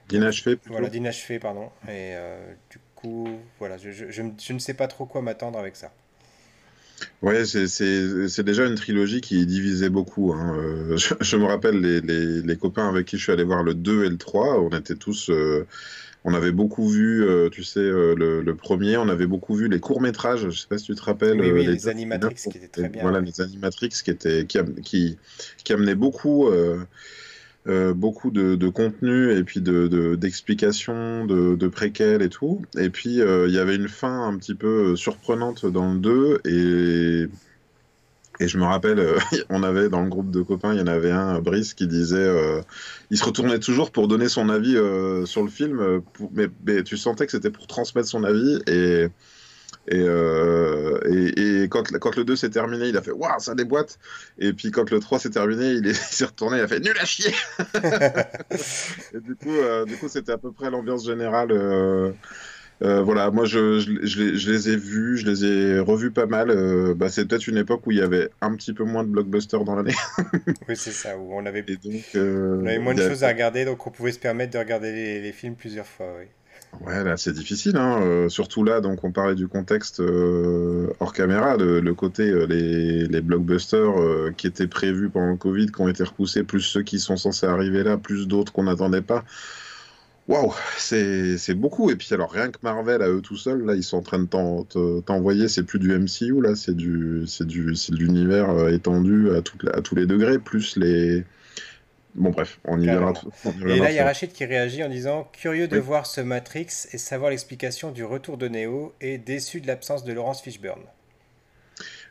D'inachevé 0.09 0.57
voilà 0.67 0.89
d'inachevé 0.89 1.39
pardon. 1.39 1.71
Et 1.87 2.13
euh, 2.15 2.53
du 2.69 2.79
coup 2.95 3.27
voilà, 3.59 3.77
je, 3.77 3.91
je, 3.91 4.09
je, 4.11 4.23
je 4.41 4.53
ne 4.53 4.59
sais 4.59 4.73
pas 4.73 4.87
trop 4.87 5.05
quoi 5.05 5.21
m'attendre 5.21 5.59
avec 5.59 5.75
ça. 5.75 5.91
Ouais, 7.21 7.43
c'est 7.45 8.43
déjà 8.43 8.65
une 8.65 8.75
trilogie 8.75 9.21
qui 9.21 9.45
divisait 9.45 9.89
beaucoup. 9.89 10.33
hein. 10.33 10.55
Euh, 10.57 10.97
je, 10.97 11.13
je 11.19 11.37
me 11.37 11.45
rappelle 11.45 11.79
les, 11.81 11.99
les, 12.01 12.41
les 12.41 12.57
copains 12.57 12.87
avec 12.87 13.05
qui 13.07 13.17
je 13.17 13.23
suis 13.23 13.31
allé 13.31 13.43
voir 13.43 13.63
le 13.63 13.73
2 13.73 14.05
et 14.05 14.09
le 14.09 14.17
3, 14.17 14.61
on 14.61 14.69
était 14.69 14.95
tous, 14.95 15.29
euh, 15.29 15.67
on 16.25 16.33
avait 16.33 16.51
beaucoup 16.51 16.89
vu, 16.89 17.23
euh, 17.23 17.49
tu 17.49 17.63
sais, 17.63 17.79
euh, 17.79 18.15
le, 18.15 18.41
le 18.41 18.55
premier, 18.55 18.97
on 18.97 19.07
avait 19.09 19.27
beaucoup 19.27 19.55
vu 19.55 19.69
les 19.69 19.79
courts-métrages, 19.79 20.49
je 20.49 20.59
sais 20.59 20.67
pas 20.67 20.77
si 20.77 20.85
tu 20.85 20.95
te 20.95 21.03
rappelles, 21.03 21.39
Oui 21.39 21.47
euh, 21.49 21.53
oui, 21.53 21.63
les 21.63 21.71
les 21.71 21.87
Animatrix 21.87 22.35
qui 22.35 22.57
étaient 22.57 22.67
très 22.67 22.89
bien. 22.89 23.03
voilà, 23.03 23.19
ouais. 23.19 23.25
les 23.25 23.41
Animatrix 23.41 23.89
qui 23.89 24.11
étaient, 24.11 24.45
qui, 24.47 24.57
am- 24.57 24.75
qui, 24.81 25.17
qui 25.63 25.73
amenaient 25.73 25.95
beaucoup, 25.95 26.47
euh, 26.47 26.83
euh, 27.67 27.93
beaucoup 27.93 28.31
de, 28.31 28.55
de 28.55 28.69
contenu 28.69 29.31
et 29.33 29.43
puis 29.43 29.61
de, 29.61 29.87
de- 29.87 30.15
d'explications, 30.15 31.25
de, 31.25 31.55
de 31.55 31.67
préquels 31.67 32.21
et 32.21 32.29
tout. 32.29 32.61
Et 32.77 32.89
puis, 32.89 33.21
euh, 33.21 33.47
il 33.47 33.53
y 33.53 33.59
avait 33.59 33.75
une 33.75 33.87
fin 33.89 34.27
un 34.27 34.37
petit 34.37 34.55
peu 34.55 34.93
euh, 34.93 34.95
surprenante 34.95 35.65
dans 35.65 35.93
le 35.93 35.99
2 35.99 36.39
et 36.45 37.27
et 38.39 38.47
je 38.47 38.57
me 38.57 38.63
rappelle, 38.65 38.99
euh, 38.99 39.17
on 39.49 39.63
avait 39.63 39.89
dans 39.89 40.01
le 40.01 40.09
groupe 40.09 40.31
de 40.31 40.41
copains, 40.41 40.73
il 40.73 40.79
y 40.79 40.81
en 40.83 40.87
avait 40.87 41.11
un, 41.11 41.39
Brice, 41.39 41.73
qui 41.73 41.87
disait, 41.87 42.17
euh, 42.17 42.61
il 43.11 43.17
se 43.17 43.23
retournait 43.25 43.59
toujours 43.59 43.91
pour 43.91 44.07
donner 44.07 44.27
son 44.29 44.49
avis 44.49 44.75
euh, 44.77 45.25
sur 45.25 45.43
le 45.43 45.49
film, 45.49 45.79
euh, 45.79 45.99
pour- 46.13 46.31
mais, 46.33 46.47
mais 46.65 46.83
tu 46.83 46.97
sentais 46.97 47.25
que 47.25 47.31
c'était 47.31 47.51
pour 47.51 47.67
transmettre 47.67 48.07
son 48.09 48.23
avis. 48.23 48.59
Et, 48.67 49.07
et, 49.87 49.99
euh, 49.99 50.99
et, 51.05 51.63
et 51.63 51.69
quand, 51.69 51.83
quand 51.99 52.15
le 52.15 52.23
2 52.25 52.35
s'est 52.35 52.49
terminé, 52.49 52.89
il 52.89 52.97
a 52.97 53.01
fait 53.03 53.11
Waouh, 53.11 53.39
ça 53.39 53.55
déboîte. 53.55 53.99
Et 54.39 54.53
puis 54.53 54.71
quand 54.71 54.89
le 54.91 54.99
3 54.99 55.19
s'est 55.19 55.29
terminé, 55.31 55.73
il 55.73 55.87
est- 55.87 55.91
il 55.91 55.95
s'est 55.95 56.25
retourné, 56.25 56.57
il 56.57 56.61
a 56.63 56.67
fait 56.67 56.79
Nul 56.79 56.97
à 56.99 57.05
chier. 57.05 57.33
Et 59.13 59.19
du 59.19 59.35
coup, 59.35 59.51
euh, 59.55 59.85
du 59.85 59.97
coup, 59.97 60.07
c'était 60.09 60.31
à 60.31 60.37
peu 60.37 60.51
près 60.51 60.69
l'ambiance 60.69 61.05
générale. 61.05 61.51
Euh, 62.83 63.01
voilà, 63.01 63.31
moi 63.31 63.45
je, 63.45 63.79
je, 63.79 64.05
je 64.05 64.23
les, 64.23 64.37
je 64.37 64.51
les 64.51 64.69
ai 64.69 64.75
vus, 64.77 65.17
je 65.17 65.25
les 65.25 65.45
ai 65.45 65.79
revus 65.79 66.11
pas 66.11 66.25
mal. 66.25 66.49
euh, 66.49 66.93
bah, 66.93 67.09
c'est 67.09 67.25
peut-être 67.27 67.47
une 67.47 67.57
époque 67.57 67.85
où 67.87 67.91
il 67.91 67.97
y 67.97 68.01
avait 68.01 68.29
un 68.41 68.53
petit 68.55 68.73
peu 68.73 68.83
moins 68.83 69.03
de 69.03 69.09
blockbusters 69.09 69.63
dans 69.63 69.75
l'année. 69.75 69.95
Oui, 70.67 70.75
c'est 70.75 70.91
ça, 70.91 71.17
où 71.17 71.33
on 71.33 71.45
avait, 71.45 71.63
Et 71.67 71.77
donc, 71.77 72.15
euh, 72.15 72.59
on 72.61 72.65
avait 72.65 72.79
moins 72.79 72.93
de 72.93 73.01
a- 73.01 73.09
choses 73.09 73.23
à 73.23 73.27
regarder, 73.29 73.65
donc 73.65 73.85
on 73.87 73.91
pouvait 73.91 74.11
se 74.11 74.19
permettre 74.19 74.53
de 74.53 74.57
regarder 74.59 74.91
les, 74.91 75.21
les 75.21 75.31
films 75.31 75.55
plusieurs 75.55 75.85
fois, 75.87 76.07
oui. 76.19 76.25
ouais, 76.81 77.03
là 77.03 77.17
c'est 77.17 77.33
difficile, 77.33 77.77
hein, 77.77 78.27
surtout 78.29 78.63
là. 78.63 78.81
Donc 78.81 79.03
on 79.03 79.11
parlait 79.11 79.35
du 79.35 79.47
contexte 79.47 80.01
hors 80.99 81.13
caméra, 81.13 81.57
le, 81.57 81.79
le 81.79 81.93
côté 81.93 82.31
les, 82.47 83.07
les 83.07 83.21
blockbusters 83.21 83.93
qui 84.37 84.47
étaient 84.47 84.67
prévus 84.67 85.09
pendant 85.09 85.31
le 85.31 85.37
Covid, 85.37 85.67
qui 85.67 85.81
ont 85.81 85.87
été 85.87 86.03
repoussés, 86.03 86.43
plus 86.43 86.61
ceux 86.61 86.83
qui 86.83 86.99
sont 86.99 87.17
censés 87.17 87.45
arriver 87.45 87.83
là, 87.83 87.97
plus 87.97 88.27
d'autres 88.27 88.51
qu'on 88.53 88.63
n'attendait 88.63 89.01
pas. 89.01 89.23
Waouh, 90.27 90.53
c'est 90.77 91.37
c'est 91.37 91.53
beaucoup. 91.53 91.91
Et 91.91 91.95
puis 91.95 92.07
alors 92.13 92.31
rien 92.31 92.49
que 92.49 92.57
Marvel 92.63 93.01
à 93.03 93.09
eux 93.09 93.21
tout 93.21 93.37
seuls, 93.37 93.63
là 93.63 93.75
ils 93.75 93.83
sont 93.83 93.97
en 93.97 94.01
train 94.01 94.17
de 94.19 94.25
t'en- 94.25 94.63
te- 94.63 95.01
t'envoyer, 95.01 95.47
c'est 95.47 95.63
plus 95.63 95.77
du 95.77 95.91
MCU 95.93 96.41
là, 96.41 96.55
c'est 96.55 96.75
du 96.75 97.25
c'est 97.27 97.45
du 97.45 97.75
c'est 97.75 97.91
de 97.91 97.97
l'univers 97.97 98.49
euh, 98.49 98.69
étendu 98.71 99.29
à 99.31 99.37
à 99.37 99.81
tous 99.81 99.95
les 99.95 100.07
degrés, 100.07 100.39
plus 100.39 100.77
les 100.77 101.23
bon 102.15 102.31
bref, 102.31 102.59
on 102.65 102.81
y 102.81 102.87
verra. 102.87 103.13
Et 103.67 103.79
là, 103.79 103.91
il 103.91 103.95
y 103.95 103.99
a 103.99 104.05
Rachid 104.05 104.33
qui 104.33 104.45
réagit 104.45 104.83
en 104.83 104.89
disant 104.89 105.29
Curieux 105.33 105.67
de 105.67 105.77
Oui. 105.77 105.83
voir 105.83 106.05
ce 106.07 106.21
Matrix 106.21 106.67
et 106.93 106.97
savoir 106.97 107.31
l'explication 107.31 107.91
du 107.91 108.03
retour 108.03 108.37
de 108.37 108.47
Neo 108.47 108.95
et 109.01 109.17
déçu 109.19 109.61
de 109.61 109.67
l'absence 109.67 110.03
de 110.03 110.13
Laurence 110.13 110.41
Fishburne. 110.41 110.83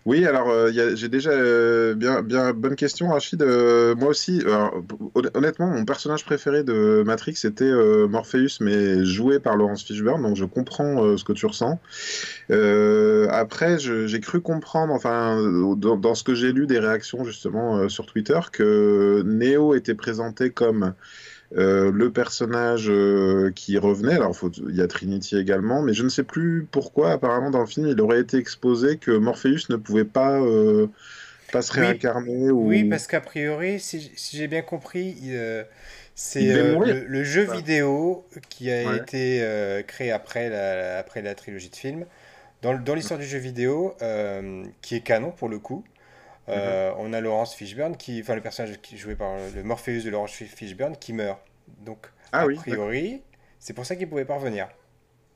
Oui, 0.06 0.26
alors 0.26 0.50
euh, 0.50 0.70
j'ai 0.94 1.08
déjà 1.08 1.30
euh, 1.30 1.94
bien, 1.94 2.20
bien 2.20 2.52
bonne 2.52 2.76
question, 2.76 3.08
Rachid. 3.08 3.40
Euh, 3.40 3.94
moi 3.94 4.10
aussi, 4.10 4.42
honnêtement, 5.34 5.66
mon 5.68 5.86
personnage 5.86 6.26
préféré 6.26 6.62
de 6.62 7.02
Matrix 7.06 7.36
était 7.44 7.64
euh, 7.64 8.06
Morpheus, 8.06 8.58
mais 8.60 9.02
joué 9.06 9.40
par 9.40 9.56
Laurence 9.56 9.82
Fishburne, 9.82 10.20
donc 10.22 10.36
je 10.36 10.44
comprends 10.44 11.02
euh, 11.02 11.16
ce 11.16 11.24
que 11.24 11.32
tu 11.32 11.46
ressens. 11.46 11.80
Euh, 12.50 13.28
après, 13.30 13.78
j'ai 13.78 14.20
cru 14.20 14.42
comprendre, 14.42 14.92
enfin, 14.92 15.40
dans, 15.76 15.96
dans 15.96 16.14
ce 16.14 16.22
que 16.22 16.34
j'ai 16.34 16.52
lu 16.52 16.66
des 16.66 16.78
réactions 16.78 17.24
justement 17.24 17.88
sur 17.88 18.04
Twitter, 18.04 18.40
que 18.52 19.22
Neo 19.24 19.74
était 19.74 19.94
présenté 19.94 20.50
comme 20.50 20.92
euh, 21.56 21.92
le 21.92 22.10
personnage 22.10 22.86
euh, 22.88 23.52
qui 23.54 23.78
revenait. 23.78 24.14
Alors, 24.14 24.36
il 24.68 24.74
y 24.74 24.82
a 24.82 24.86
Trinity 24.86 25.36
également, 25.36 25.82
mais 25.82 25.92
je 25.92 26.02
ne 26.02 26.08
sais 26.08 26.22
plus 26.22 26.66
pourquoi. 26.70 27.12
Apparemment, 27.12 27.50
dans 27.50 27.60
le 27.60 27.66
film, 27.66 27.86
il 27.86 28.00
aurait 28.00 28.20
été 28.20 28.38
exposé 28.38 28.96
que 28.96 29.12
Morpheus 29.12 29.68
ne 29.68 29.76
pouvait 29.76 30.04
pas, 30.04 30.40
euh, 30.40 30.88
pas 31.52 31.62
se 31.62 31.72
réincarner 31.72 32.50
oui, 32.50 32.84
ou 32.84 32.90
parce 32.90 33.06
qu'a 33.06 33.20
priori, 33.20 33.78
si, 33.78 34.10
j'ai 34.32 34.48
bien 34.48 34.62
compris, 34.62 35.16
c'est 36.14 36.42
le, 36.42 37.06
le 37.06 37.24
jeu 37.24 37.46
vidéo 37.52 38.24
qui 38.48 38.70
a 38.70 38.84
ouais. 38.84 38.96
été 38.96 39.84
créé 39.86 40.10
après 40.10 40.48
la, 40.48 40.98
après 40.98 41.22
la 41.22 41.34
trilogie 41.34 41.70
de 41.70 41.76
films. 41.76 42.04
Dans, 42.62 42.94
l'histoire 42.94 43.20
du 43.20 43.26
jeu 43.26 43.38
vidéo, 43.38 43.94
qui 44.80 44.96
est 44.96 45.00
canon 45.00 45.30
pour 45.30 45.48
le 45.48 45.58
coup, 45.58 45.84
Euh, 46.48 46.92
on 46.98 47.12
a 47.12 47.20
Laurence 47.20 47.54
Fishburne, 47.54 47.96
qui, 47.96 48.20
enfin 48.20 48.34
le 48.34 48.40
personnage 48.40 48.80
qui 48.80 48.96
joué 48.96 49.14
par 49.14 49.36
le 49.54 49.62
Morpheus 49.62 50.02
de 50.02 50.10
Laurence 50.10 50.32
Fishburne, 50.32 50.96
qui 50.96 51.12
meurt. 51.12 51.40
Donc, 51.80 52.06
Ah 52.32 52.40
a 52.40 52.46
oui, 52.46 52.56
priori, 52.56 53.22
c'est 53.58 53.72
pour 53.72 53.86
ça 53.86 53.96
qu'il 53.96 54.08
pouvait 54.08 54.26
pas 54.26 54.36
revenir. 54.36 54.68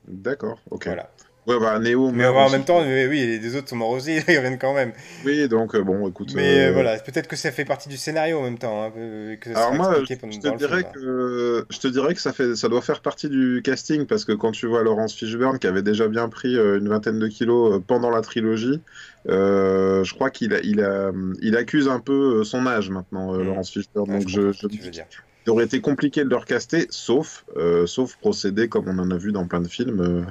D'accord, 0.07 0.59
ok. 0.69 0.85
Voilà. 0.85 1.09
Ouais, 1.47 1.59
bah, 1.59 1.79
Neo 1.79 2.11
Mais 2.11 2.25
en 2.27 2.49
même 2.49 2.63
temps, 2.63 2.81
mais 2.83 3.07
oui, 3.07 3.39
les 3.39 3.55
autres 3.55 3.69
sont 3.69 3.75
morts 3.75 3.89
aussi, 3.91 4.15
ils 4.27 4.37
reviennent 4.37 4.59
quand 4.59 4.73
même. 4.73 4.93
Oui, 5.25 5.47
donc 5.47 5.73
euh, 5.73 5.81
bon, 5.83 6.07
écoute. 6.07 6.33
Mais 6.35 6.65
euh, 6.65 6.69
euh, 6.69 6.73
voilà, 6.73 6.99
peut-être 6.99 7.27
que 7.27 7.35
ça 7.35 7.51
fait 7.51 7.65
partie 7.65 7.89
du 7.89 7.97
scénario 7.97 8.37
en 8.39 8.43
même 8.43 8.59
temps, 8.59 8.83
hein, 8.83 8.91
que 9.39 9.53
ça 9.53 9.57
Alors 9.57 9.73
moi, 9.73 9.95
je 10.01 10.05
te 10.05 10.13
film. 10.19 10.55
dirais 10.57 10.83
hein. 10.85 10.91
que 10.93 11.65
je 11.69 11.79
te 11.79 11.87
dirais 11.87 12.13
que 12.13 12.21
ça 12.21 12.33
fait, 12.33 12.55
ça 12.55 12.67
doit 12.69 12.81
faire 12.81 13.01
partie 13.01 13.29
du 13.29 13.61
casting 13.63 14.05
parce 14.05 14.25
que 14.25 14.33
quand 14.33 14.51
tu 14.51 14.67
vois 14.67 14.83
Laurence 14.83 15.15
Fishburne 15.15 15.57
qui 15.59 15.67
avait 15.67 15.81
déjà 15.81 16.07
bien 16.07 16.29
pris 16.29 16.55
une 16.55 16.87
vingtaine 16.89 17.17
de 17.19 17.27
kilos 17.27 17.81
pendant 17.87 18.11
la 18.11 18.21
trilogie, 18.21 18.83
euh, 19.27 20.03
je 20.03 20.13
crois 20.13 20.29
qu'il 20.29 20.53
a, 20.53 20.59
il 20.63 20.81
a, 20.81 21.11
il 21.41 21.57
accuse 21.57 21.87
un 21.87 21.99
peu 21.99 22.43
son 22.43 22.67
âge 22.67 22.89
maintenant, 22.91 23.33
Hmm. 23.33 23.41
Laurence 23.43 23.71
Fishburne. 23.71 24.09
Ouais, 24.09 24.19
Donc 24.19 24.27
je 24.27 24.51
je, 24.51 24.67
je 24.69 24.81
veux 24.83 24.91
dire. 24.91 25.05
qu'il 25.43 25.51
aurait 25.51 25.65
été 25.65 25.81
compliqué 25.81 26.23
de 26.23 26.29
le 26.29 26.35
recaster, 26.37 26.87
sauf, 26.89 27.45
euh, 27.57 27.85
sauf 27.87 28.17
procéder 28.17 28.69
comme 28.69 28.87
on 28.87 28.99
en 28.99 29.11
a 29.11 29.17
vu 29.17 29.31
dans 29.31 29.47
plein 29.47 29.61
de 29.61 29.67
films. 29.67 30.01
euh, 30.01 30.23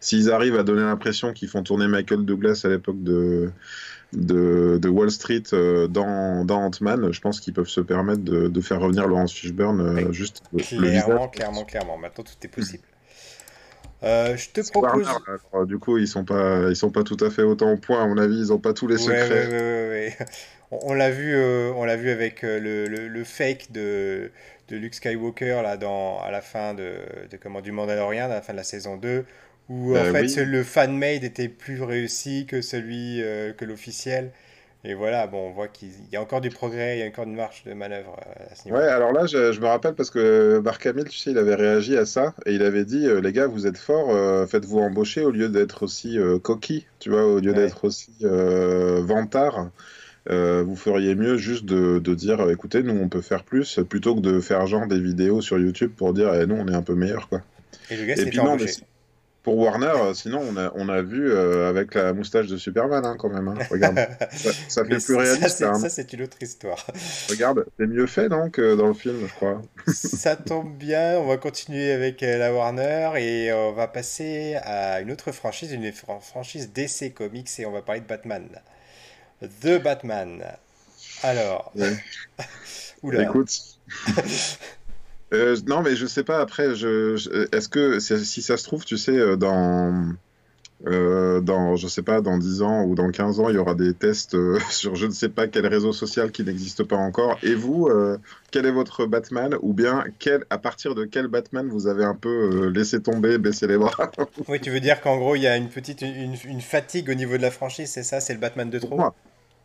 S'ils 0.00 0.30
arrivent 0.30 0.56
à 0.58 0.62
donner 0.62 0.82
l'impression 0.82 1.32
qu'ils 1.32 1.48
font 1.48 1.62
tourner 1.62 1.88
Michael 1.88 2.24
Douglas 2.24 2.62
à 2.64 2.68
l'époque 2.68 3.02
de 3.02 3.50
de, 4.12 4.78
de 4.80 4.88
Wall 4.88 5.10
Street 5.10 5.42
euh, 5.52 5.88
dans, 5.88 6.44
dans 6.44 6.60
Ant-Man, 6.62 7.12
je 7.12 7.20
pense 7.20 7.40
qu'ils 7.40 7.54
peuvent 7.54 7.68
se 7.68 7.80
permettre 7.80 8.22
de, 8.22 8.48
de 8.48 8.60
faire 8.60 8.80
revenir 8.80 9.06
Laurence 9.08 9.32
Fishburne 9.32 9.80
euh, 9.80 10.12
Ouais, 10.12 10.12
juste 10.12 10.42
le, 10.52 10.66
le 10.70 10.88
visage. 10.88 11.20
clairement, 11.20 11.28
clairement, 11.28 11.64
clairement. 11.64 11.98
Maintenant, 11.98 12.24
tout 12.24 12.34
est 12.42 12.48
possible. 12.48 12.84
Euh, 14.02 14.36
je 14.36 14.50
te 14.50 14.60
Warner, 14.80 15.04
propose. 15.04 15.20
alors, 15.52 15.66
du 15.66 15.78
coup, 15.78 15.98
ils 15.98 16.06
sont 16.08 16.24
pas, 16.24 16.68
ils 16.70 16.76
sont 16.76 16.90
pas 16.92 17.02
tout 17.02 17.16
à 17.20 17.30
fait 17.30 17.42
autant 17.42 17.72
au 17.72 17.76
point, 17.78 18.02
à 18.02 18.06
mon 18.06 18.16
avis, 18.18 18.38
ils 18.38 18.52
ont 18.52 18.58
pas 18.60 18.72
tous 18.74 18.86
les 18.86 18.98
secrets. 18.98 19.48
ouais, 19.48 19.88
ouais, 19.88 20.16
ouais. 20.18 20.26
On, 20.72 20.80
on 20.90 20.94
l'a 20.94 21.10
vu, 21.12 21.32
euh, 21.36 21.72
on 21.76 21.84
l'a 21.84 21.94
vu 21.96 22.10
avec 22.10 22.42
euh, 22.42 22.58
le, 22.58 22.88
le- 22.88 23.06
le 23.06 23.24
fake 23.24 23.70
de, 23.70 24.32
de 24.68 24.76
Luke 24.76 24.94
Skywalker 24.94 25.60
là, 25.62 25.76
dans, 25.76 26.20
à 26.20 26.32
la 26.32 26.40
fin 26.42 26.74
de, 26.74 26.98
de 27.30 27.36
comment, 27.36 27.60
du 27.60 27.70
Mandalorian, 27.70 28.24
à 28.24 28.28
la 28.28 28.42
fin 28.42 28.52
de 28.52 28.56
la 28.58 28.64
saison 28.64 28.96
2, 28.96 29.24
où 29.68 29.96
en 29.96 30.04
Euh, 30.04 30.12
fait 30.12 30.36
oui, 30.36 30.44
le 30.44 30.62
fan-made 30.64 31.24
était 31.24 31.48
plus 31.48 31.82
réussi 31.82 32.46
que 32.46 32.60
celui 32.62 33.22
euh, 33.22 33.52
que 33.52 33.64
l'officiel. 33.64 34.32
Et 34.84 34.94
voilà, 34.94 35.26
bon, 35.26 35.48
on 35.48 35.52
voit 35.52 35.68
qu'il 35.68 35.90
il 35.90 36.10
y 36.12 36.16
a 36.16 36.22
encore 36.22 36.40
du 36.40 36.50
progrès, 36.50 36.98
il 36.98 37.00
y 37.00 37.02
a 37.04 37.06
encore 37.08 37.24
une 37.24 37.34
marge 37.36 37.64
de 37.64 37.74
manœuvre 37.74 38.18
euh, 38.26 38.52
à 38.52 38.54
ce 38.54 38.68
ouais, 38.68 38.82
niveau-là. 38.82 38.88
alors 38.88 39.12
là, 39.12 39.26
je, 39.26 39.52
je 39.52 39.60
me 39.60 39.66
rappelle 39.66 39.94
parce 39.94 40.10
que 40.10 40.58
Mark 40.64 40.84
Hamill, 40.86 41.04
tu 41.08 41.18
sais, 41.18 41.30
il 41.30 41.38
avait 41.38 41.54
réagi 41.54 41.96
à 41.96 42.04
ça 42.06 42.34
et 42.46 42.54
il 42.54 42.62
avait 42.62 42.84
dit, 42.84 43.06
les 43.22 43.32
gars, 43.32 43.46
vous 43.46 43.66
êtes 43.66 43.78
forts, 43.78 44.10
euh, 44.10 44.46
faites-vous 44.46 44.78
embaucher 44.78 45.22
au 45.22 45.30
lieu 45.30 45.48
d'être 45.48 45.82
aussi 45.84 46.18
euh, 46.18 46.38
coquille, 46.38 46.86
tu 46.98 47.10
vois, 47.10 47.24
au 47.26 47.38
lieu 47.40 47.52
Ouais. 47.52 47.54
d'être 47.54 47.84
aussi 47.84 48.12
vantard. 48.20 49.70
Euh, 50.30 50.62
vous 50.64 50.76
feriez 50.76 51.14
mieux 51.16 51.36
juste 51.38 51.64
de, 51.66 51.98
de 52.00 52.14
dire, 52.14 52.50
écoutez, 52.50 52.82
nous, 52.82 52.94
on 52.98 53.08
peut 53.08 53.22
faire 53.22 53.44
plus, 53.44 53.80
plutôt 53.88 54.14
que 54.16 54.20
de 54.20 54.40
faire 54.40 54.66
genre 54.68 54.86
des 54.88 55.00
vidéos 55.00 55.40
sur 55.42 55.58
YouTube 55.58 55.92
pour 55.96 56.14
dire, 56.14 56.34
eh, 56.34 56.46
nous, 56.46 56.56
on 56.56 56.68
est 56.68 56.74
un 56.74 56.82
peu 56.82 56.94
meilleurs, 56.94 57.28
quoi. 57.28 57.42
Et 57.88 57.96
le 57.96 58.04
gars 58.04 58.16
s'était 58.16 58.38
embauché. 58.38 58.72
Pour 59.46 59.56
Warner, 59.58 59.86
euh, 59.86 60.12
sinon, 60.12 60.40
on 60.42 60.56
a, 60.56 60.72
on 60.74 60.88
a 60.88 61.02
vu 61.02 61.30
euh, 61.30 61.70
avec 61.70 61.94
la 61.94 62.12
moustache 62.12 62.48
de 62.48 62.56
Superman, 62.56 63.06
hein, 63.06 63.14
quand 63.16 63.28
même. 63.28 63.46
hein. 63.46 63.54
Regarde, 63.70 63.96
ça, 64.32 64.50
ça 64.66 64.82
fait 64.84 64.88
plus 64.88 65.00
ça, 65.00 65.18
réaliste, 65.18 65.58
c'est 65.58 65.64
hein. 65.64 65.74
ça, 65.74 65.88
c'est 65.88 66.12
une 66.12 66.22
autre 66.22 66.42
histoire. 66.42 66.84
Regarde, 67.30 67.64
c'est 67.78 67.86
mieux 67.86 68.06
fait, 68.08 68.28
que 68.52 68.74
dans 68.74 68.88
le 68.88 68.94
film, 68.94 69.20
je 69.24 69.32
crois. 69.34 69.62
Ça 69.86 70.34
tombe 70.34 70.76
bien, 70.76 71.16
on 71.20 71.28
va 71.28 71.36
continuer 71.36 71.92
avec 71.92 72.24
euh, 72.24 72.38
la 72.38 72.52
Warner 72.52 73.12
et 73.18 73.52
on 73.52 73.72
va 73.72 73.86
passer 73.86 74.56
à 74.64 75.00
une 75.00 75.12
autre 75.12 75.30
franchise, 75.30 75.70
une 75.72 75.92
fran- 75.92 76.18
franchise 76.18 76.72
DC 76.72 77.14
Comics 77.14 77.48
et 77.60 77.66
on 77.66 77.70
va 77.72 77.82
parler 77.82 78.00
de 78.00 78.06
Batman. 78.06 78.48
The 79.62 79.80
Batman. 79.80 80.44
Alors, 81.22 81.72
Ouais. 81.76 81.96
oula. 83.02 83.22
Écoute, 83.22 83.50
euh, 85.34 85.56
non, 85.66 85.82
mais 85.82 85.96
je 85.96 86.06
sais 86.06 86.24
pas, 86.24 86.40
après, 86.40 86.74
je, 86.74 87.16
je- 87.16 87.48
est-ce 87.56 87.68
que, 87.68 87.98
si 88.00 88.42
ça 88.42 88.56
se 88.56 88.64
trouve, 88.64 88.84
tu 88.84 88.96
sais, 88.96 89.16
euh, 89.18 89.36
dans, 89.36 90.14
euh, 90.86 91.40
dans, 91.40 91.76
je 91.76 91.88
sais 91.88 92.02
pas, 92.02 92.20
dans 92.22 92.38
10 92.38 92.62
ans 92.62 92.84
ou 92.84 92.94
dans 92.94 93.10
15 93.10 93.40
ans, 93.40 93.48
il 93.50 93.56
y 93.56 93.58
aura 93.58 93.74
des 93.74 93.94
tests 93.94 94.34
euh, 94.36 94.58
sur 94.70 94.96
je 94.96 95.06
ne 95.06 95.12
sais 95.12 95.28
pas 95.30 95.48
quel 95.48 95.66
réseau 95.66 95.92
social 95.92 96.32
qui 96.32 96.44
n'existe 96.44 96.84
pas 96.84 96.96
encore. 96.96 97.38
Et 97.42 97.54
vous, 97.54 97.88
euh, 97.88 98.18
quel 98.52 98.66
est 98.66 98.72
votre 98.72 99.06
Batman? 99.06 99.56
Ou 99.62 99.74
bien, 99.74 100.04
quel, 100.20 100.44
à 100.50 100.58
partir 100.58 100.94
de 100.94 101.04
quel 101.06 101.28
Batman 101.28 101.68
vous 101.68 101.86
avez 101.88 102.04
un 102.04 102.14
peu 102.16 102.68
laissé 102.68 103.02
tomber, 103.02 103.38
baissé 103.38 103.66
les 103.66 103.78
bras? 103.78 104.12
Oui, 104.48 104.60
tu 104.60 104.70
veux 104.70 104.80
dire 104.80 105.00
qu'en 105.00 105.18
gros, 105.18 105.34
il 105.36 105.42
y 105.42 105.46
a 105.46 105.56
une 105.56 105.68
petite 105.68 106.02
une, 106.02 106.36
une 106.44 106.60
fatigue 106.60 107.08
au 107.10 107.14
niveau 107.14 107.36
de 107.36 107.42
la 107.42 107.50
franchise, 107.50 107.90
c'est 107.90 108.02
ça? 108.02 108.20
C'est 108.20 108.34
le 108.34 108.40
Batman 108.40 108.68
de 108.70 108.78
Pour 108.80 108.90
trop? 108.90 108.98
moi. 108.98 109.14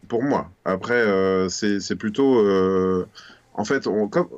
Pour 0.07 0.23
moi. 0.23 0.51
Après, 0.65 1.05
c'est 1.49 1.79
c'est 1.79 1.95
plutôt. 1.95 2.39
en 3.53 3.65
fait, 3.65 3.87
on, 3.87 4.07
comme, 4.07 4.29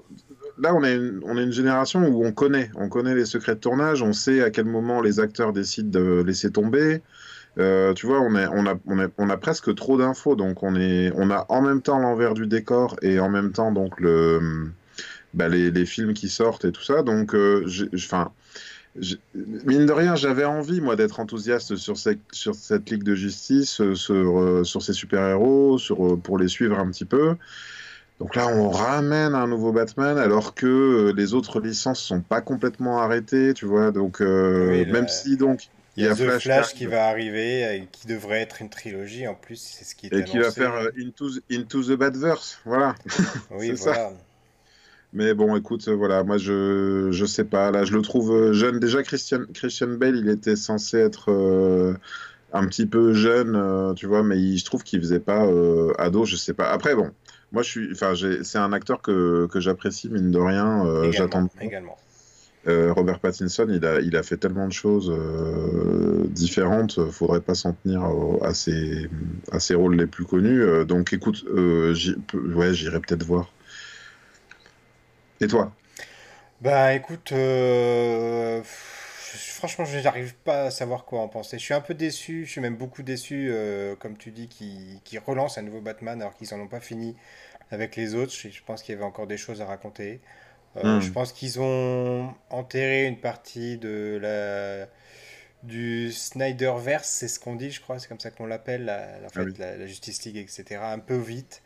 là, 0.58 0.74
on 0.74 0.84
est, 0.84 0.96
une, 0.96 1.52
génération 1.52 2.08
où 2.08 2.26
on 2.26 2.32
connaît. 2.32 2.70
On 2.76 2.90
connaît 2.90 3.16
les 3.16 3.26
secrets 3.26 3.56
de 3.56 3.60
tournage, 3.60 4.02
on 4.02 4.14
sait 4.14 4.42
à 4.42 4.50
quel 4.50 4.66
moment 4.66 5.02
les 5.02 5.20
acteurs 5.20 5.54
décident 5.54 5.90
de 5.90 6.24
laisser 6.24 6.52
tomber. 6.52 7.02
Euh, 7.60 7.94
tu 7.94 8.08
vois, 8.08 8.20
on, 8.20 8.36
a, 8.36 9.38
presque 9.38 9.76
trop 9.76 9.98
d'infos. 9.98 10.36
Donc, 10.36 10.64
on, 10.64 10.76
est, 10.76 11.12
on 11.16 11.30
a 11.30 11.46
en 11.50 11.62
même 11.62 11.82
temps 11.82 12.00
l'envers 12.00 12.34
du 12.34 12.48
décor 12.48 12.96
et 13.02 13.20
en 13.20 13.30
même 13.30 13.52
temps 13.52 13.72
donc, 13.72 14.00
le, 14.00 14.72
bah, 15.34 15.50
les, 15.50 15.86
films 15.86 16.14
qui 16.14 16.30
sortent 16.30 16.66
et 16.66 16.72
tout 16.72 16.84
ça. 16.84 17.04
Donc, 17.04 17.36
euh, 17.36 17.66
Mine 19.36 19.88
de 19.88 19.92
rien, 19.92 20.16
j'avais 20.16 20.46
envie, 20.46 20.80
moi, 20.80 20.96
d'être 20.96 21.20
enthousiaste 21.20 21.76
sur 21.78 21.98
cette, 21.98 22.90
Ligue 22.90 23.04
de 23.04 23.16
Justice, 23.16 23.82
euh, 23.82 23.96
sur, 24.64 24.82
ces 24.84 24.94
super-héros, 24.94 25.80
pour 26.24 26.38
les 26.38 26.48
suivre 26.48 26.78
un 26.78 26.90
petit 26.92 27.06
peu. 27.06 27.36
Donc 28.24 28.36
là, 28.36 28.48
on 28.48 28.70
ramène 28.70 29.36
un 29.36 29.48
nouveau 29.48 29.74
Batman, 29.74 30.18
alors 30.18 30.56
que 30.56 30.66
euh, 30.66 31.14
les 31.14 31.34
autres 31.34 31.60
licences 31.60 32.00
sont 32.00 32.22
pas 32.22 32.40
complètement 32.40 33.02
arrêtées, 33.02 33.54
tu 33.54 33.66
vois. 33.66 33.92
Donc, 33.92 34.22
euh, 34.22 34.86
Oui, 34.86 34.92
même 34.94 35.10
si, 35.10 35.36
donc, 35.36 35.68
il 35.98 36.04
y 36.04 36.06
y 36.06 36.08
a 36.08 36.14
The 36.14 36.16
Flash 36.16 36.44
qui 36.44 36.44
Flash 36.46 36.74
qui 36.74 36.86
arrive 36.86 36.90
va 36.92 37.08
arriver 37.10 37.76
et 37.76 37.88
qui 37.92 38.08
devrait 38.08 38.40
être 38.40 38.62
une 38.62 38.70
trilogie 38.70 39.28
en 39.28 39.36
plus, 39.36 39.58
c'est 39.58 39.84
ce 39.84 39.94
qui 39.94 40.06
est 40.06 40.18
et 40.18 40.24
qui 40.24 40.40
va 40.40 40.52
faire 40.52 40.74
euh, 40.74 40.90
Into 40.98 41.30
the, 41.32 41.44
Into 41.52 41.84
the 41.84 41.98
Badverse, 41.98 42.60
voilà. 42.66 42.96
Oui, 43.52 43.68
C'est 43.68 43.76
ça. 43.76 43.92
voilà. 43.92 44.14
Mais 45.12 45.34
bon, 45.34 45.56
écoute, 45.56 45.88
voilà, 45.90 46.24
moi 46.24 46.38
je 46.38 47.10
je 47.12 47.26
sais 47.26 47.44
pas. 47.44 47.72
Là, 47.72 47.84
je 47.84 47.94
le 47.94 48.02
trouve 48.02 48.52
jeune. 48.54 48.80
Déjà, 48.80 49.04
Christian 49.04 49.42
Christian 49.54 49.90
Bale, 49.90 50.16
il 50.16 50.30
était 50.30 50.56
censé 50.56 50.98
être 50.98 51.30
euh, 51.32 51.94
un 52.54 52.66
petit 52.68 52.86
peu 52.88 53.14
jeune, 53.14 53.94
tu 53.96 54.08
vois, 54.08 54.24
mais 54.24 54.40
il- 54.40 54.58
je 54.58 54.66
trouve 54.66 54.84
qu'il 54.84 55.00
faisait 55.02 55.20
pas 55.20 55.48
ado. 56.00 56.26
Je 56.26 56.36
sais 56.36 56.54
pas. 56.54 56.72
Après, 56.72 56.96
bon, 56.96 57.12
moi 57.54 57.64
je 57.64 57.70
suis, 57.70 57.90
enfin, 57.94 58.14
c'est 58.44 58.58
un 58.58 58.74
acteur 58.74 59.02
que 59.02 59.48
que 59.48 59.60
j'apprécie 59.62 60.10
mine 60.10 60.32
de 60.32 60.40
rien. 60.40 60.86
euh, 60.86 61.12
j'attends. 61.12 61.50
Également. 61.62 61.98
Euh, 62.66 62.94
Robert 62.94 63.20
Pattinson, 63.20 63.68
il 63.70 63.86
a 63.86 64.00
il 64.00 64.16
a 64.16 64.24
fait 64.24 64.38
tellement 64.38 64.68
de 64.68 64.74
choses 64.74 65.12
euh, 65.14 66.24
différentes. 66.28 67.10
Faudrait 67.12 67.42
pas 67.42 67.56
s'en 67.56 67.74
tenir 67.74 68.04
à 68.42 68.54
ses 68.54 69.10
à 69.52 69.60
ses 69.60 69.76
rôles 69.76 69.96
les 69.96 70.08
plus 70.08 70.26
connus. 70.26 70.62
Euh, 70.62 70.86
donc, 70.86 71.14
écoute, 71.14 71.46
ouais, 71.54 72.74
j'irai 72.74 73.00
peut-être 73.00 73.24
voir. 73.24 73.52
Et 75.42 75.48
toi? 75.48 75.74
Bah 76.62 76.94
écoute, 76.94 77.34
euh, 77.34 78.62
franchement, 79.70 79.86
je 79.86 80.00
n'arrive 80.00 80.36
pas 80.36 80.66
à 80.66 80.72
savoir 80.72 81.06
quoi 81.06 81.22
en 81.22 81.28
penser. 81.30 81.58
Je 81.58 81.64
suis 81.64 81.74
un 81.74 81.82
peu 81.82 81.94
déçu, 81.94 82.46
je 82.46 82.52
suis 82.52 82.62
même 82.62 82.76
beaucoup 82.78 83.04
déçu, 83.04 83.50
euh, 83.52 83.96
comme 83.96 84.18
tu 84.18 84.32
dis, 84.32 84.48
qui 84.50 85.02
qui 85.04 85.18
relancent 85.18 85.58
un 85.58 85.62
nouveau 85.64 85.82
Batman 85.82 86.22
alors 86.22 86.36
qu'ils 86.36 86.54
en 86.54 86.60
ont 86.60 86.68
pas 86.68 86.80
fini 86.82 87.16
avec 87.72 87.96
les 87.96 88.16
autres. 88.16 88.34
Je, 88.34 88.50
je 88.50 88.64
pense 88.64 88.84
qu'il 88.84 88.94
y 88.94 88.98
avait 88.98 89.06
encore 89.06 89.28
des 89.28 89.38
choses 89.38 89.62
à 89.62 89.66
raconter. 89.66 90.22
Euh, 90.78 91.00
je 91.02 91.10
Hmm. 91.10 91.14
pense 91.14 91.34
qu'ils 91.34 91.60
ont 91.62 92.34
enterré 92.52 93.06
une 93.08 93.20
partie 93.20 93.78
de 93.78 94.20
la, 94.22 94.88
du 95.64 96.12
Snyderverse, 96.12 97.10
c'est 97.10 97.28
ce 97.28 97.40
qu'on 97.40 97.56
dit, 97.56 97.72
je 97.72 97.82
crois, 97.82 98.00
c'est 98.00 98.08
comme 98.08 98.20
ça 98.20 98.32
qu'on 98.32 98.46
l'appelle, 98.46 98.86
la, 98.86 99.20
en 99.26 99.30
Ah 99.36 99.42
fait, 99.42 99.44
oui. 99.44 99.60
la, 99.60 99.78
la 99.78 99.88
Justice 99.88 100.24
League, 100.26 100.38
etc., 100.38 100.92
un 100.92 101.00
peu 101.00 101.16
vite. 101.18 101.64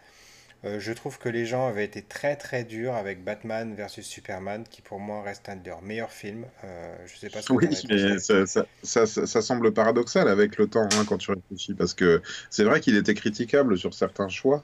Euh, 0.66 0.80
je 0.80 0.92
trouve 0.92 1.20
que 1.20 1.30
les 1.30 1.46
gens 1.46 1.68
avaient 1.68 1.86
été 1.86 2.02
très 2.02 2.36
très 2.36 2.64
durs 2.64 2.96
avec 2.96 3.24
Batman 3.24 3.76
versus 3.76 4.06
Superman, 4.06 4.64
qui 4.70 4.82
pour 4.82 5.00
moi 5.00 5.22
reste 5.22 5.48
un 5.50 5.56
de 5.56 5.66
leurs 5.68 5.84
meilleurs 5.84 6.12
films. 6.12 6.46
Euh, 6.64 6.96
je 7.06 7.16
sais 7.18 7.30
pas 7.30 7.42
ce 7.42 7.48
que 7.50 7.54
Oui, 7.54 7.68
mais 7.90 8.18
ça, 8.18 8.46
ça, 8.48 8.66
ça- 8.82 9.06
ça- 9.06 9.28
ça 9.28 9.42
semble 9.42 9.72
paradoxal 9.72 10.28
avec 10.28 10.58
le 10.58 10.68
temps 10.68 10.88
hein, 10.92 11.06
quand 11.08 11.18
tu 11.20 11.32
réfléchis, 11.32 11.76
parce 11.76 11.94
que 11.94 12.22
c'est 12.50 12.64
vrai 12.64 12.82
qu'il 12.82 12.96
était 12.98 13.14
critiquable 13.14 13.78
sur 13.78 13.94
certains 13.94 14.30
choix, 14.30 14.64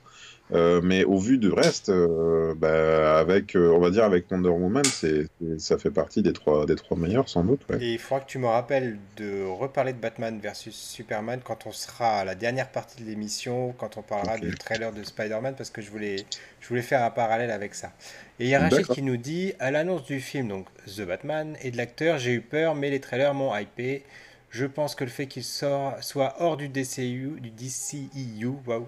mais 0.83 1.03
au 1.03 1.17
vu 1.17 1.37
du 1.37 1.49
reste, 1.49 1.89
euh, 1.89 2.53
bah, 2.55 3.17
avec, 3.17 3.55
euh, 3.55 3.71
on 3.73 3.79
va 3.79 3.89
dire 3.89 4.03
avec 4.03 4.29
Wonder 4.29 4.49
Woman, 4.49 4.83
c'est, 4.85 5.27
ça 5.57 5.77
fait 5.77 5.89
partie 5.89 6.21
des 6.21 6.33
trois, 6.33 6.65
des 6.65 6.75
trois 6.75 6.97
meilleurs 6.97 7.27
sans 7.27 7.43
doute. 7.43 7.61
Ouais. 7.69 7.77
Et 7.81 7.93
il 7.93 7.99
faudra 7.99 8.23
que 8.23 8.29
tu 8.29 8.37
me 8.37 8.47
rappelles 8.47 8.97
de 9.17 9.45
reparler 9.45 9.93
de 9.93 9.97
Batman 9.97 10.39
versus 10.41 10.75
Superman 10.75 11.39
quand 11.43 11.65
on 11.65 11.71
sera 11.71 12.19
à 12.19 12.25
la 12.25 12.35
dernière 12.35 12.69
partie 12.69 13.01
de 13.03 13.09
l'émission, 13.09 13.73
quand 13.77 13.97
on 13.97 14.01
parlera 14.01 14.37
du 14.37 14.53
trailer 14.55 14.91
de 14.91 15.03
Spider-Man, 15.03 15.55
parce 15.57 15.69
que 15.69 15.81
je 15.81 15.89
voulais, 15.89 16.17
je 16.61 16.67
voulais 16.67 16.81
faire 16.81 17.03
un 17.03 17.11
parallèle 17.11 17.51
avec 17.51 17.73
ça. 17.73 17.91
Et 18.39 18.45
il 18.45 18.49
y 18.49 18.55
a 18.55 18.59
Rachid 18.59 18.87
qui 18.87 19.01
nous 19.01 19.17
dit, 19.17 19.53
à 19.59 19.71
l'annonce 19.71 20.05
du 20.05 20.19
film, 20.19 20.49
donc 20.49 20.67
The 20.85 21.01
Batman, 21.01 21.55
et 21.61 21.71
de 21.71 21.77
l'acteur, 21.77 22.17
j'ai 22.19 22.33
eu 22.33 22.41
peur, 22.41 22.75
mais 22.75 22.89
les 22.89 22.99
trailers 22.99 23.33
m'ont 23.33 23.55
hypé. 23.55 24.03
Je 24.49 24.65
pense 24.65 24.93
que 24.93 25.03
le 25.03 25.09
fait 25.09 25.25
qu'il 25.25 25.43
sort, 25.43 25.95
soit 26.01 26.35
hors 26.39 26.57
du 26.57 26.69
DCU, 26.69 27.39
du 27.41 27.49
DCEU, 27.49 28.53
waouh, 28.67 28.87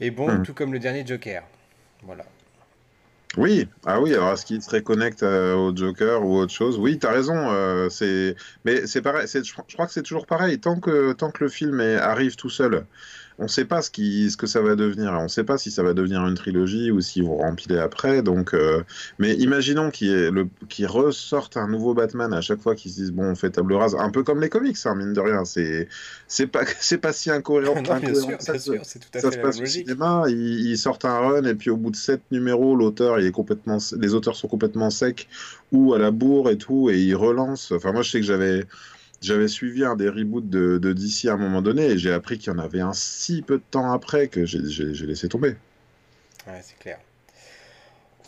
est 0.00 0.10
bon, 0.10 0.38
Hmm. 0.38 0.42
tout 0.42 0.54
comme 0.54 0.72
le 0.72 0.78
dernier 0.78 1.06
Joker. 1.06 1.42
Voilà. 2.02 2.24
Oui, 3.36 3.68
ah 3.84 4.00
oui, 4.00 4.14
alors 4.14 4.32
est-ce 4.32 4.46
qu'il 4.46 4.62
se 4.62 4.70
reconnecte 4.70 5.22
euh, 5.22 5.54
au 5.54 5.76
Joker 5.76 6.24
ou 6.24 6.36
autre 6.38 6.52
chose? 6.54 6.78
Oui, 6.78 6.98
t'as 6.98 7.10
raison, 7.12 7.34
euh, 7.50 7.90
c'est, 7.90 8.34
mais 8.64 8.86
c'est 8.86 9.02
pareil, 9.02 9.28
c'est, 9.28 9.44
je, 9.44 9.52
je 9.68 9.74
crois 9.74 9.86
que 9.86 9.92
c'est 9.92 10.02
toujours 10.02 10.24
pareil, 10.26 10.58
tant 10.58 10.80
que, 10.80 11.12
tant 11.12 11.30
que 11.30 11.44
le 11.44 11.50
film 11.50 11.80
est- 11.80 11.96
arrive 11.96 12.36
tout 12.36 12.48
seul, 12.48 12.86
on 13.38 13.44
ne 13.44 13.48
sait 13.48 13.64
pas 13.64 13.82
ce 13.82 13.90
qui, 13.90 14.30
ce 14.30 14.36
que 14.36 14.46
ça 14.46 14.62
va 14.62 14.76
devenir, 14.76 15.12
on 15.12 15.24
ne 15.24 15.28
sait 15.28 15.44
pas 15.44 15.58
si 15.58 15.70
ça 15.70 15.82
va 15.82 15.92
devenir 15.92 16.26
une 16.26 16.34
trilogie 16.34 16.90
ou 16.90 17.00
s'ils 17.00 17.24
vont 17.24 17.36
rempiler 17.36 17.78
après, 17.78 18.22
donc, 18.22 18.54
euh, 18.54 18.82
mais 19.18 19.34
imaginons 19.34 19.90
qu'ils 19.90 20.86
ressortent 20.86 21.56
un 21.56 21.68
nouveau 21.68 21.94
Batman 21.94 22.32
à 22.32 22.40
chaque 22.40 22.60
fois 22.60 22.74
qu'ils 22.74 22.92
se 22.92 22.96
disent, 22.96 23.12
bon, 23.12 23.24
on 23.24 23.34
fait 23.34 23.50
table 23.50 23.74
rase, 23.74 23.94
un 23.98 24.10
peu 24.10 24.22
comme 24.22 24.40
les 24.40 24.48
comics, 24.48 24.76
hein, 24.84 24.94
mine 24.94 25.12
de 25.12 25.20
rien, 25.20 25.44
c'est, 25.44 25.88
c'est 26.28 26.46
pas, 26.46 26.64
c'est 26.80 26.98
pas 26.98 27.12
si 27.12 27.30
incohérent, 27.30 27.74
non, 27.76 27.82
bien 27.82 27.96
incohérent 27.96 28.28
sûr, 28.28 28.38
que 28.38 28.44
ça 28.44 28.52
bien 28.52 28.60
sûr, 28.60 28.82
tout 28.82 29.18
à 29.18 29.20
ça 29.20 29.30
fait 29.30 29.36
se 29.36 29.42
passe 29.42 29.60
au 29.60 29.66
cinéma, 29.66 30.24
ils, 30.28 30.70
ils 30.70 30.78
sortent 30.78 31.04
un 31.04 31.18
run 31.18 31.44
et 31.44 31.54
puis 31.54 31.70
au 31.70 31.76
bout 31.76 31.90
de 31.90 31.96
sept 31.96 32.22
numéros, 32.30 32.74
l'auteur 32.74 33.20
il 33.20 33.26
est 33.26 33.32
complètement, 33.32 33.78
les 33.98 34.14
auteurs 34.14 34.36
sont 34.36 34.48
complètement 34.48 34.90
secs 34.90 35.28
ou 35.72 35.94
à 35.94 35.98
la 35.98 36.10
bourre 36.10 36.50
et 36.50 36.58
tout 36.58 36.90
et 36.90 36.98
ils 36.98 37.14
relancent. 37.14 37.72
Enfin 37.72 37.92
moi 37.92 38.02
je 38.02 38.10
sais 38.10 38.20
que 38.20 38.26
j'avais 38.26 38.64
j'avais 39.26 39.48
suivi 39.48 39.84
un 39.84 39.96
des 39.96 40.08
reboots 40.08 40.48
de, 40.48 40.78
de 40.78 40.92
DC 40.92 41.26
à 41.26 41.32
un 41.32 41.36
moment 41.36 41.60
donné 41.60 41.86
et 41.86 41.98
j'ai 41.98 42.12
appris 42.12 42.38
qu'il 42.38 42.52
y 42.52 42.56
en 42.56 42.58
avait 42.58 42.80
un 42.80 42.92
si 42.92 43.42
peu 43.42 43.58
de 43.58 43.64
temps 43.70 43.90
après 43.92 44.28
que 44.28 44.46
j'ai 44.46 44.60
laissé 45.06 45.28
tomber. 45.28 45.56
Ouais, 46.46 46.60
c'est 46.62 46.78
clair. 46.78 46.98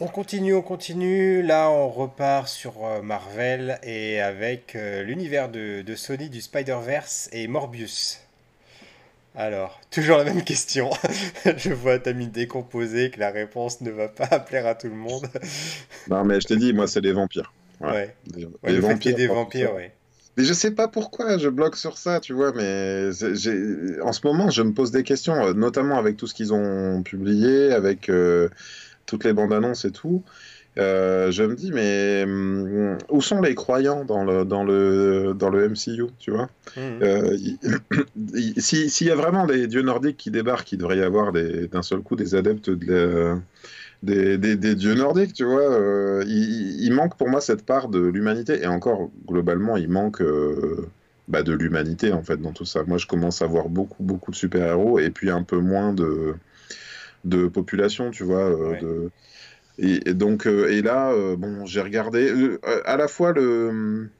On 0.00 0.06
continue, 0.06 0.54
on 0.54 0.62
continue. 0.62 1.42
Là, 1.42 1.70
on 1.70 1.88
repart 1.88 2.48
sur 2.48 2.84
euh, 2.84 3.02
Marvel 3.02 3.78
et 3.82 4.20
avec 4.20 4.76
euh, 4.76 5.02
l'univers 5.02 5.48
de, 5.48 5.82
de 5.82 5.94
Sony 5.94 6.28
du 6.30 6.40
Spider-Verse 6.40 7.28
et 7.32 7.48
Morbius. 7.48 8.20
Alors, 9.34 9.80
toujours 9.90 10.18
la 10.18 10.24
même 10.24 10.42
question. 10.42 10.90
Je 11.56 11.72
vois 11.72 11.98
ta 11.98 12.12
mine 12.12 12.30
décomposée 12.30 13.10
que 13.10 13.20
la 13.20 13.30
réponse 13.30 13.80
ne 13.80 13.90
va 13.90 14.08
pas 14.08 14.40
plaire 14.46 14.66
à 14.66 14.74
tout 14.74 14.88
le 14.88 14.94
monde. 14.94 15.28
Non 16.08 16.24
mais 16.24 16.40
je 16.40 16.46
t'ai 16.46 16.56
dit, 16.56 16.72
moi 16.72 16.86
c'est 16.88 17.00
les 17.00 17.12
vampires. 17.12 17.52
Ouais, 17.80 18.14
Des, 18.26 18.44
Ouais, 18.46 18.52
des 18.66 18.76
le 18.76 18.82
fait 18.82 19.12
des 19.12 19.28
vampires, 19.28 19.74
ouais. 19.74 19.92
Mais 20.38 20.44
je 20.44 20.52
sais 20.52 20.70
pas 20.70 20.86
pourquoi 20.86 21.36
je 21.36 21.48
bloque 21.48 21.74
sur 21.76 21.98
ça, 21.98 22.20
tu 22.20 22.32
vois, 22.32 22.52
mais 22.52 23.10
j'ai- 23.12 24.00
en 24.02 24.12
ce 24.12 24.20
moment, 24.24 24.50
je 24.50 24.62
me 24.62 24.72
pose 24.72 24.92
des 24.92 25.02
questions, 25.02 25.34
euh, 25.34 25.52
notamment 25.52 25.98
avec 25.98 26.16
tout 26.16 26.28
ce 26.28 26.34
qu'ils 26.34 26.52
ont 26.54 27.02
publié, 27.02 27.72
avec 27.72 28.08
euh, 28.08 28.48
toutes 29.06 29.24
les 29.24 29.32
bandes 29.32 29.52
annonces 29.52 29.84
et 29.84 29.90
tout. 29.90 30.24
Euh, 30.78 31.32
je 31.32 31.42
me 31.42 31.56
dis, 31.56 31.72
mais 31.72 32.22
hum, 32.24 32.98
où 33.10 33.20
sont 33.20 33.40
les 33.40 33.56
croyants 33.56 34.04
dans 34.04 34.24
le, 34.24 34.44
dans 34.44 34.62
le, 34.62 35.34
dans 35.34 35.50
le 35.50 35.64
MCU, 35.64 36.06
tu 36.20 36.30
vois? 36.30 36.50
Mhm. 36.76 37.00
Euh, 37.02 37.36
il- 37.36 37.58
il- 38.34 38.62
si- 38.62 38.90
S'il 38.90 39.08
y 39.08 39.10
a 39.10 39.16
vraiment 39.16 39.46
des 39.46 39.66
dieux 39.66 39.82
nordiques 39.82 40.16
qui 40.18 40.30
débarquent, 40.30 40.70
il 40.72 40.78
devrait 40.78 40.98
y 40.98 41.02
avoir 41.02 41.32
des- 41.32 41.66
d'un 41.68 41.82
seul 41.82 42.00
coup 42.00 42.14
des 42.16 42.36
adeptes 42.36 42.70
de 42.70 42.92
la- 42.92 43.40
des, 44.02 44.38
des- 44.38 44.56
des 44.56 44.74
dieux 44.74 44.94
nordiques, 44.94 45.32
tu 45.34 45.44
vois. 45.44 45.62
euh, 45.72 46.24
il, 46.26 46.82
il 46.84 46.92
manque 46.92 47.16
pour 47.16 47.28
moi 47.28 47.40
cette 47.40 47.64
part 47.66 47.88
de 47.88 48.00
l'humanité, 48.00 48.62
et 48.62 48.66
encore, 48.66 49.10
globalement, 49.26 49.76
il 49.76 49.88
manque 49.88 50.20
euh, 50.22 50.86
bah, 51.28 51.42
de 51.42 51.52
l'humanité, 51.52 52.12
en 52.12 52.22
fait, 52.22 52.36
dans 52.38 52.52
tout 52.52 52.64
ça. 52.64 52.84
Moi, 52.84 52.98
je 52.98 53.06
commence 53.06 53.42
à 53.42 53.46
voir 53.46 53.68
beaucoup, 53.68 54.02
beaucoup 54.02 54.30
de 54.30 54.36
super-héros, 54.36 54.98
et 54.98 55.10
puis 55.10 55.30
un 55.30 55.42
peu 55.42 55.58
moins 55.58 55.92
de, 55.92 56.34
de 57.24 57.48
population, 57.48 58.10
tu 58.10 58.24
vois. 58.24 58.50
euh, 58.50 58.70
Ouais. 58.72 58.80
de... 58.80 59.10
Et, 59.78 60.10
et 60.10 60.14
donc, 60.14 60.46
et 60.46 60.82
là, 60.82 61.14
bon, 61.36 61.64
j'ai 61.66 61.80
regardé 61.80 62.58
à 62.84 62.96
la 62.96 63.08
fois 63.08 63.32
le 63.32 64.10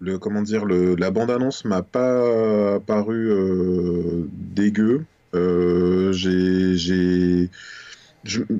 le 0.00 0.18
comment 0.18 0.42
dire 0.42 0.64
le 0.64 0.94
la 0.96 1.10
bande 1.10 1.30
annonce 1.30 1.64
m'a 1.64 1.82
pas 1.82 2.80
paru 2.80 3.30
dégueu 4.32 5.04
j'ai 6.12 7.50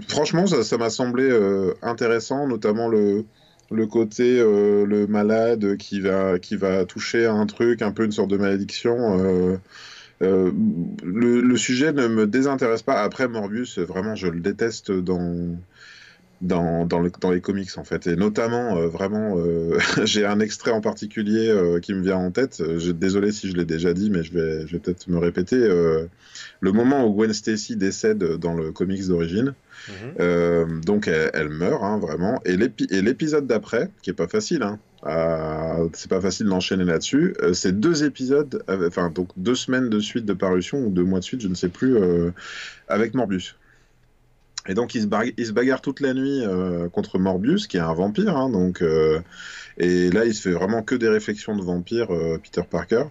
franchement 0.09 0.47
ça 0.47 0.77
m'a 0.79 0.91
semblé 0.91 1.25
euh, 1.25 1.75
intéressant 1.83 2.47
notamment 2.47 2.89
le 2.89 3.25
côté 3.87 4.39
euh, 4.39 4.87
le 4.87 5.07
malade 5.07 5.77
qui 5.77 6.01
va 6.01 6.39
qui 6.39 6.57
va 6.57 6.85
toucher 6.85 7.27
à 7.27 7.33
un 7.33 7.47
truc 7.47 7.83
un 7.83 7.93
peu 7.93 8.05
une 8.05 8.13
sorte 8.13 8.31
de 8.31 8.37
malédiction 8.37 9.59
euh, 10.23 10.51
le, 11.03 11.41
le 11.43 11.57
sujet 11.59 11.93
ne 11.93 12.07
me 12.09 12.27
désintéresse 12.27 12.83
pas. 12.83 13.03
Après 13.03 13.29
Morbius 13.29 13.79
vraiment 13.79 14.15
je 14.15 14.29
le 14.29 14.41
déteste 14.41 14.91
dans 14.91 15.57
dans, 16.43 16.85
dans, 16.87 17.01
le- 17.01 17.11
dans 17.21 17.31
les 17.31 17.41
comics 17.41 17.77
en 17.79 17.85
fait. 17.85 18.07
Et 18.07 18.17
notamment 18.17 18.77
euh, 18.77 18.89
vraiment 18.89 19.39
euh, 19.39 19.79
j'ai 20.05 20.27
un 20.27 20.41
extrait 20.41 20.71
en 20.71 20.81
particulier 20.81 21.49
euh, 21.49 21.81
qui 21.81 21.95
me 21.95 22.03
vient 22.03 22.17
en 22.19 22.31
tête. 22.31 22.63
Je, 22.79 22.91
désolé 22.93 23.33
si 23.33 23.49
je 23.51 23.57
l'ai 23.57 23.65
déjà 23.65 23.95
dit 23.95 24.11
mais 24.11 24.23
je 24.23 24.33
vais, 24.33 24.67
je 24.67 24.73
vais 24.73 24.79
peut-être 24.79 25.09
me 25.09 25.19
répéter 25.19 25.57
le 26.61 26.73
moment 26.73 27.07
où 27.07 27.15
Gwen 27.15 27.33
Stacy 27.33 27.77
décède 27.77 28.19
dans 28.19 28.55
le 28.55 28.73
comics 28.73 29.07
d'origine 29.09 29.55
Mhm. 30.19 30.81
donc 30.81 31.07
elle, 31.07 31.31
elle 31.35 31.49
meurt 31.51 31.83
hein, 31.85 31.99
vraiment. 31.99 32.41
Et 32.47 32.57
l'épi- 32.57 32.89
et 32.91 33.03
l'épisode 33.03 33.47
d'après 33.47 33.91
qui 34.03 34.11
est 34.11 34.15
pas 34.15 34.27
facile 34.27 34.63
hein, 34.63 34.79
c'est 35.93 36.09
pas 36.11 36.21
facile 36.21 36.47
d'enchaîner 36.47 36.85
là-dessus 36.85 37.35
euh, 37.43 37.53
c'est 37.53 37.79
deux 37.79 38.03
épisodes 38.05 38.65
enfin 38.69 39.11
donc 39.11 39.29
deux 39.37 39.55
semaines 39.55 39.89
de 39.91 40.01
suite 40.01 40.25
de 40.25 40.33
parution 40.33 40.79
ou 40.87 40.91
deux 40.91 41.05
mois 41.05 41.19
de 41.21 41.25
suite 41.25 41.41
je 41.43 41.49
ne 41.49 41.55
sais 41.55 41.69
plus 41.69 41.97
euh, 41.97 42.31
avec 42.89 43.15
Morbius 43.15 43.57
et 44.69 44.75
donc 44.75 44.95
il 44.95 45.03
se, 45.03 45.45
se 45.45 45.53
bagarre 45.53 45.81
toute 45.81 46.01
la 46.01 46.15
nuit 46.15 46.43
euh, 46.45 46.89
contre 46.89 47.19
Morbius, 47.19 47.67
qui 47.67 47.77
est 47.77 47.81
un 47.81 47.95
vampire. 47.95 48.37
hein, 48.37 48.51
donc, 48.51 48.83
euh, 48.83 49.21
et 49.79 50.11
là, 50.11 50.25
il 50.25 50.35
se 50.35 50.43
fait 50.43 50.53
vraiment 50.55 50.83
que 50.83 50.95
des 50.95 51.09
réflexions 51.09 51.55
de 51.55 51.63
vampire, 51.63 52.13
euh, 52.13 52.39
Peter 52.43 52.63
Parker. 52.69 53.05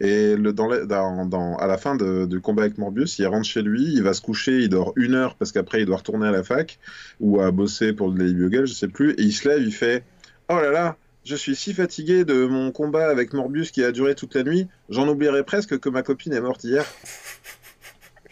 Et 0.00 0.34
à 0.34 1.66
la 1.66 1.78
fin 1.78 1.96
du 1.96 2.40
combat 2.40 2.62
avec 2.62 2.78
Morbius, 2.78 3.18
il 3.18 3.26
rentre 3.26 3.46
chez 3.46 3.62
lui, 3.62 3.92
il 3.92 4.02
va 4.02 4.14
se 4.14 4.20
coucher, 4.20 4.60
il 4.60 4.68
dort 4.68 4.92
une 4.96 5.14
heure 5.14 5.34
parce 5.34 5.52
qu'après 5.52 5.80
il 5.80 5.86
doit 5.86 5.96
retourner 5.96 6.28
à 6.28 6.30
la 6.30 6.44
fac 6.44 6.78
ou 7.20 7.40
à 7.40 7.50
bosser 7.50 7.92
pour 7.92 8.08
le 8.10 8.18
Daily 8.18 8.34
Bugle, 8.34 8.66
je 8.66 8.74
sais 8.74 8.88
plus. 8.88 9.12
Et 9.12 9.22
il 9.22 9.32
se 9.32 9.48
lève, 9.48 9.60
il 9.60 9.72
fait 9.72 10.04
Oh 10.48 10.56
là 10.56 10.70
là, 10.70 10.96
je 11.24 11.34
suis 11.36 11.56
si 11.56 11.72
fatigué 11.72 12.24
de 12.24 12.46
mon 12.46 12.70
combat 12.70 13.08
avec 13.08 13.32
Morbius 13.32 13.70
qui 13.70 13.82
a 13.82 13.92
duré 13.92 14.14
toute 14.14 14.34
la 14.34 14.42
nuit, 14.42 14.68
j'en 14.90 15.08
oublierais 15.08 15.42
presque 15.42 15.78
que 15.78 15.88
ma 15.88 16.02
copine 16.02 16.32
est 16.32 16.40
morte 16.40 16.64
hier. 16.64 16.84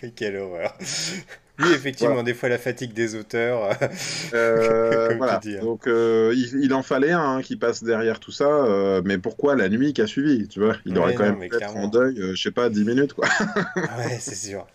Quelle 0.16 0.36
horreur. 0.36 0.76
Oui, 1.58 1.68
effectivement, 1.74 2.14
Voilà. 2.14 2.22
des 2.22 2.34
fois 2.34 2.48
la 2.48 2.58
fatigue 2.58 2.92
des 2.94 3.14
auteurs. 3.14 3.76
Euh, 4.34 5.08
Comme 5.08 5.18
voilà. 5.18 5.38
tu 5.38 5.38
dis, 5.38 5.56
hein. 5.58 5.60
Donc 5.60 5.86
euh, 5.86 6.32
il, 6.34 6.64
il 6.64 6.74
en 6.74 6.82
fallait 6.82 7.12
un 7.12 7.36
hein, 7.38 7.42
qui 7.42 7.56
passe 7.56 7.84
derrière 7.84 8.20
tout 8.20 8.32
ça, 8.32 8.46
euh, 8.48 9.02
mais 9.04 9.18
pourquoi 9.18 9.54
la 9.56 9.68
nuit 9.68 9.92
qui 9.92 10.00
a 10.02 10.06
suivi, 10.06 10.48
tu 10.48 10.60
vois? 10.60 10.76
Il 10.86 10.98
Ouais, 10.98 10.98
aurait 10.98 11.14
quand 11.14 11.24
non, 11.24 11.36
même 11.38 11.48
clairement. 11.48 11.84
en 11.84 11.88
deuil, 11.88 12.18
euh, 12.20 12.34
je 12.34 12.42
sais 12.42 12.50
pas, 12.52 12.70
10 12.70 12.84
minutes 12.84 13.12
quoi. 13.14 13.28
Ouais, 13.90 14.18
c'est 14.20 14.34
sûr. 14.34 14.66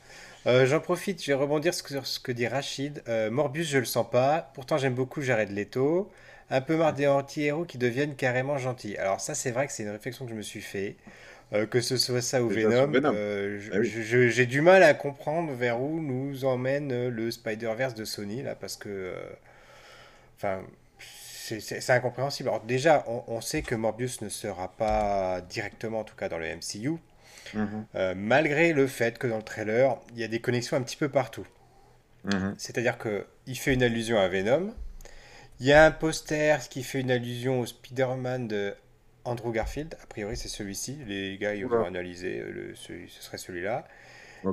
Euh, 0.48 0.66
j'en 0.66 0.80
profite, 0.80 1.22
je 1.24 1.28
vais 1.28 1.34
rebondir 1.34 1.74
sur 1.74 2.06
ce 2.08 2.20
que 2.20 2.32
dit 2.32 2.48
Rachid. 2.48 3.04
Euh, 3.08 3.30
Morbius, 3.32 3.68
je 3.70 3.78
le 3.80 3.86
sens 3.86 4.10
pas. 4.10 4.52
Pourtant, 4.54 4.78
j'aime 4.78 4.96
beaucoup 4.96 5.22
Jared 5.22 5.52
Leto. 5.52 6.12
Un 6.50 6.62
peu 6.62 6.78
marre 6.78 6.94
des 6.94 7.08
anti-héros 7.08 7.66
qui 7.66 7.78
deviennent 7.78 8.16
carrément 8.16 8.58
gentils. 8.58 8.98
Alors 8.98 9.20
ça, 9.20 9.36
c'est 9.36 9.52
vrai 9.52 9.68
que 9.68 9.74
c'est 9.74 9.84
une 9.84 9.90
réflexion 9.90 10.26
que 10.26 10.32
je 10.32 10.36
me 10.38 10.42
suis 10.42 10.62
fait. 10.62 10.96
Euh, 11.54 11.66
que 11.66 11.80
ce 11.80 11.96
soit 11.98 12.22
ça 12.22 12.44
ou 12.44 12.50
Venom, 12.50 12.88
Venom. 12.88 13.14
euh, 13.14 13.60
Ah 13.72 13.78
oui. 13.80 13.90
j'ai 14.30 14.46
du 14.46 14.62
mal 14.62 14.84
à 14.84 14.94
comprendre 14.94 15.54
vers 15.54 15.82
où 15.82 16.02
nous 16.02 16.44
emmène 16.46 16.92
euh, 16.92 17.10
le 17.10 17.32
Spider-Verse 17.32 17.94
de 17.96 18.04
Sony, 18.06 18.44
là, 18.44 18.56
parce 18.56 18.76
que... 18.76 19.14
Enfin, 20.36 20.62
c'est 21.00 21.90
incompréhensible. 21.92 22.50
Alors 22.50 22.62
déjà, 22.64 23.04
on, 23.08 23.24
on 23.28 23.42
sait 23.42 23.62
que 23.62 23.74
Morbius 23.74 24.22
ne 24.22 24.30
sera 24.30 24.68
pas 24.76 25.42
directement, 25.42 26.02
en 26.02 26.04
tout 26.04 26.16
cas 26.16 26.30
dans 26.30 26.38
le 26.38 26.46
MCU, 26.48 26.98
Mhm, 27.54 27.88
malgré 28.16 28.74
le 28.74 28.88
fait 28.88 29.18
que 29.18 29.26
dans 29.28 29.38
le 29.38 29.44
trailer, 29.44 29.98
il 30.14 30.20
y 30.20 30.24
a 30.26 30.28
des 30.28 30.42
connexions 30.42 30.76
un 30.78 30.82
petit 30.82 30.98
peu 30.98 31.08
partout. 31.10 31.48
mhm. 32.24 32.56
C'est-à-dire 32.58 32.98
que 32.98 33.26
il 33.48 33.58
fait 33.58 33.74
une 33.74 33.84
allusion 33.84 34.20
à 34.20 34.28
Venom. 34.28 34.74
Il 35.60 35.68
y 35.68 35.74
a 35.74 35.86
un 35.86 35.92
poster 35.92 36.68
qui 36.70 36.84
fait 36.84 37.02
une 37.02 37.12
allusion 37.12 37.62
au 37.62 37.66
Spider-Man 37.66 38.48
de 38.48 38.76
Andrew 39.28 39.52
Garfield. 39.52 39.96
A 40.02 40.06
priori, 40.08 40.38
c'est 40.38 40.48
celui-ci. 40.48 40.98
Les 41.08 41.38
gars, 41.38 41.54
ils 41.56 41.66
vont 41.66 41.84
analyser. 41.86 42.40
euh, 42.40 42.52
Le, 42.52 42.76
ce, 42.76 42.94
ce 43.08 43.24
serait 43.24 43.38
celui-là. 43.38 43.86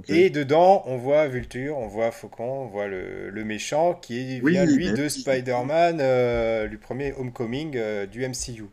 Et 0.09 0.31
dedans, 0.31 0.83
on 0.87 0.97
voit 0.97 1.29
Vulture, 1.29 1.79
on 1.79 1.87
voit 1.87 2.11
Faucon, 2.11 2.63
on 2.63 2.67
voit 2.67 2.87
le, 2.89 3.31
le 3.31 3.45
méchant 3.45 3.95
qui 3.95 4.41
Oui, 4.43 4.53
vient, 4.53 4.65
lui, 4.65 4.93
de. 4.93 5.09
Spider-Man, 5.09 5.99
euh, 6.01 6.69
du 6.69 6.79
premier 6.79 7.13
Homecoming 7.13 7.77
euh, 7.77 8.07
du 8.07 8.27
MCU. 8.27 8.65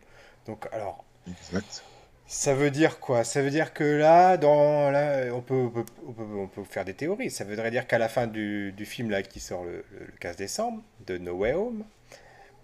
Donc, 0.47 0.67
alors, 0.71 1.05
Exact. 1.27 1.83
ça 2.25 2.53
veut 2.53 2.71
dire 2.71 2.99
quoi? 2.99 3.23
Ça 3.23 3.41
veut 3.41 3.49
dire 3.49 3.73
que 3.73 3.83
là, 3.83 4.37
dans, 4.37 4.89
là 4.91 5.25
on 5.33 5.41
peut, 5.41 5.55
on 5.55 5.69
peut, 5.69 5.85
on 6.07 6.13
peut- 6.13 6.23
on 6.43 6.47
peut 6.47 6.63
faire 6.63 6.85
des 6.85 6.93
théories. 6.93 7.29
Ça 7.29 7.43
voudrait 7.43 7.71
dire 7.71 7.87
qu'à 7.87 7.97
la 7.97 8.09
fin 8.09 8.27
du, 8.27 8.71
du 8.71 8.85
film 8.85 9.09
là, 9.09 9.21
qui 9.21 9.39
sort 9.39 9.65
le, 9.65 9.83
le- 9.91 10.05
le 10.07 10.13
15 10.19 10.37
décembre, 10.37 10.81
de 11.07 11.17
No 11.17 11.33
Way 11.33 11.53
Home, 11.53 11.83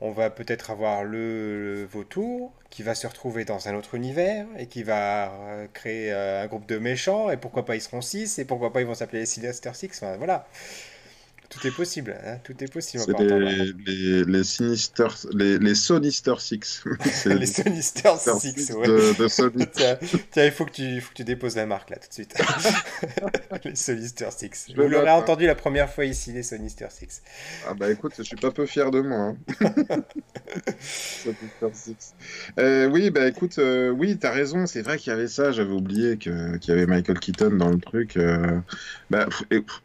on 0.02 0.12
va 0.12 0.30
peut-être 0.30 0.72
avoir 0.72 1.04
le, 1.04 1.86
vautour 1.92 2.52
qui 2.70 2.84
va 2.84 2.96
se 2.96 3.08
retrouver 3.08 3.46
dans 3.46 3.68
un 3.68 3.76
autre 3.76 3.96
univers 3.96 4.46
et 4.58 4.68
qui 4.68 4.84
va 4.84 5.32
euh, 5.32 5.68
créer 5.74 6.12
euh, 6.12 6.44
un 6.44 6.48
groupe 6.48 6.68
de 6.68 6.78
méchants. 6.78 7.32
Et 7.32 7.38
pourquoi 7.38 7.66
pas 7.66 7.76
ils 7.76 7.82
seront 7.82 8.02
six 8.02 8.38
et 8.40 8.46
pourquoi 8.46 8.72
pas 8.72 8.82
ils 8.82 8.88
vont 8.88 8.96
s'appeler 8.96 9.20
les 9.22 9.26
Sinister 9.26 9.72
Six. 9.74 9.90
Enfin, 9.96 10.18
voilà. 10.18 10.48
Tout 11.50 11.66
est 11.66 11.72
possible. 11.72 12.16
hein, 12.26 12.38
Tout 12.44 12.62
est 12.64 12.72
possible. 12.72 13.04
C'est 13.06 13.14
entendre. 13.14 13.38
les, 13.40 13.74
les, 13.86 14.24
les 14.26 14.44
Sinister, 14.44 15.08
les, 15.34 15.58
les 15.60 15.76
Sonister 15.76 16.34
Six. 16.40 16.84
C'est 17.06 17.36
Les 17.40 17.46
Sinister 17.46 18.10
Sinister 18.18 18.40
Six, 18.40 18.66
Six 18.66 18.72
ouais. 18.74 18.88
de, 18.88 19.18
de 19.18 19.28
Sony. 19.28 19.66
Tiens, 19.74 19.98
tiens, 20.32 20.46
il 20.46 20.52
faut 20.52 20.66
que 20.66 20.72
tu, 20.72 21.00
faut 21.02 21.10
que 21.12 21.16
tu 21.16 21.24
déposes 21.24 21.56
la 21.56 21.66
marque 21.66 21.90
là 21.90 21.98
tout 21.98 22.08
de 22.10 22.14
suite. 22.14 22.34
les 23.66 23.76
Sinister 23.76 24.30
Six. 24.32 24.66
Je 24.70 24.76
Vous 24.76 24.82
le 24.82 24.88
l'aurez 24.90 25.10
hein. 25.10 25.14
entendu 25.16 25.46
la 25.46 25.56
première 25.56 25.90
fois 25.92 26.06
ici, 26.06 26.32
les 26.34 26.44
Sinister 26.44 26.88
Six. 26.90 27.22
Ah 27.68 27.74
bah 27.74 27.90
écoute, 27.92 28.14
je 28.18 28.24
suis 28.24 28.36
pas 28.36 28.52
peu 28.52 28.66
fier 28.66 28.92
de 28.92 29.02
moi. 29.02 29.34
hein. 29.62 30.04
Sinister 30.80 31.70
Six. 31.74 32.14
Euh, 32.60 32.88
oui, 32.90 33.10
bah 33.10 33.28
écoute, 33.28 33.58
euh, 33.60 33.90
oui, 33.90 34.18
t'as 34.18 34.32
raison, 34.32 34.66
c'est 34.66 34.82
vrai 34.82 34.98
qu'il 34.98 35.12
y 35.12 35.14
avait 35.16 35.28
ça, 35.28 35.52
j'avais 35.52 35.74
oublié 35.74 36.18
qu'il 36.18 36.60
y 36.68 36.72
avait 36.72 36.86
Michael 36.86 37.20
Keaton 37.20 37.52
dans 37.52 37.70
le 37.70 37.80
truc. 37.80 38.18
euh, 38.18 38.60
bah, 39.10 39.26
pff, 39.26 39.44
et, 39.52 39.62
pff, 39.62 39.82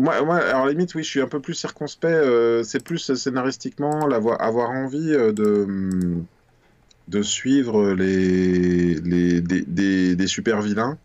moi, 0.00 0.22
moi, 0.22 0.36
alors 0.38 0.66
limite, 0.66 0.94
oui, 0.94 1.02
je 1.02 1.08
suis 1.08 1.20
un 1.20 1.28
peu 1.28 1.40
plus 1.40 1.54
circonspect, 1.54 2.14
euh, 2.14 2.62
c'est 2.62 2.82
plus 2.82 3.14
scénaristiquement, 3.14 4.08
avoir 4.10 4.70
envie 4.70 5.12
euh, 5.12 5.32
de, 5.32 5.64
hum, 5.64 6.26
de 7.08 7.22
suivre 7.22 7.92
les, 7.92 8.94
les, 8.94 9.40
des, 9.40 10.16
des, 10.16 10.26
super 10.26 10.62
vilains. 10.62 10.98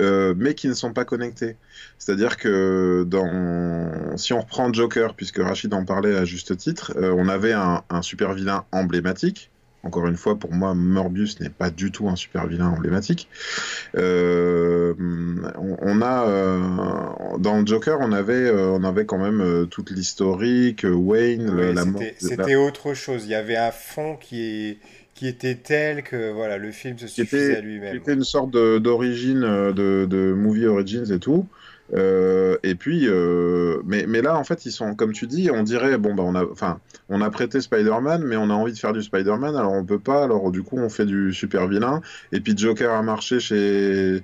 euh, 0.00 0.34
mais 0.36 0.54
qui 0.54 0.68
ne 0.68 0.74
sont 0.74 0.92
pas 0.92 1.04
connectés. 1.04 1.56
C'est-à-dire 1.98 2.36
que 2.36 3.04
dans... 3.06 4.16
si 4.16 4.32
on 4.32 4.40
reprend 4.40 4.72
Joker, 4.72 5.14
puisque 5.14 5.38
Rachid 5.38 5.74
en 5.74 5.84
parlait 5.84 6.16
à 6.16 6.24
juste 6.24 6.56
titre, 6.56 6.94
on 6.96 7.28
avait 7.28 7.52
un, 7.52 7.82
un 7.90 8.02
super 8.02 8.32
vilain 8.34 8.64
emblématique. 8.72 9.50
Encore 9.82 10.06
une 10.06 10.16
fois, 10.16 10.38
pour 10.38 10.52
moi, 10.52 10.74
Morbius 10.74 11.40
n'est 11.40 11.48
pas 11.48 11.70
du 11.70 11.90
tout 11.90 12.08
un 12.08 12.16
super 12.16 12.46
vilain 12.46 12.68
emblématique. 12.68 13.28
Euh, 13.96 14.92
on, 15.58 15.76
on 15.80 16.02
a 16.02 16.26
euh, 16.28 17.38
dans 17.38 17.64
Joker, 17.64 17.98
on 18.00 18.12
avait, 18.12 18.34
euh, 18.34 18.68
on 18.72 18.84
avait 18.84 19.06
quand 19.06 19.18
même 19.18 19.66
toute 19.70 19.90
l'historique, 19.90 20.84
Wayne, 20.84 21.50
Oui, 21.50 21.74
la 21.74 21.84
mort. 21.86 22.00
c'était 22.00 22.14
c'était 22.18 22.54
autre 22.56 22.92
chose. 22.94 23.24
Il 23.24 23.30
y 23.30 23.34
avait 23.34 23.56
un 23.56 23.70
fond 23.70 24.16
qui, 24.20 24.42
est, 24.42 24.78
qui 25.14 25.26
était 25.26 25.54
tel 25.54 26.02
que 26.02 26.30
voilà, 26.30 26.58
le 26.58 26.72
film 26.72 26.98
se 26.98 27.06
suffisait 27.06 27.46
était, 27.46 27.56
à 27.56 27.60
lui-même. 27.62 27.96
était 27.96 28.12
une 28.12 28.24
sorte 28.24 28.50
d'origine 28.50 29.40
de, 29.40 30.04
de 30.04 30.32
movie 30.34 30.66
origins 30.66 31.10
et 31.10 31.18
tout. 31.18 31.46
Euh, 31.94 32.56
et 32.62 32.74
puis, 32.76 33.06
euh, 33.08 33.82
mais, 33.84 34.06
mais 34.06 34.22
là, 34.22 34.36
en 34.36 34.44
fait, 34.44 34.64
ils 34.66 34.70
sont, 34.72 34.94
comme 34.94 35.12
tu 35.12 35.26
dis, 35.26 35.50
on 35.50 35.62
dirait, 35.62 35.98
bon, 35.98 36.14
bah, 36.14 36.22
on 36.24 36.34
a, 36.34 36.44
enfin, 36.44 36.80
on 37.08 37.20
a 37.20 37.30
prêté 37.30 37.60
Spider-Man, 37.60 38.22
mais 38.24 38.36
on 38.36 38.50
a 38.50 38.54
envie 38.54 38.72
de 38.72 38.78
faire 38.78 38.92
du 38.92 39.02
Spider-Man, 39.02 39.56
alors 39.56 39.72
on 39.72 39.84
peut 39.84 39.98
pas, 40.00 40.22
alors 40.24 40.50
du 40.52 40.62
coup, 40.62 40.78
on 40.78 40.88
fait 40.88 41.06
du 41.06 41.32
super 41.32 41.66
vilain. 41.68 42.00
Et 42.32 42.40
puis 42.40 42.56
Joker 42.56 42.92
a 42.92 43.02
marché 43.02 43.40
chez, 43.40 44.22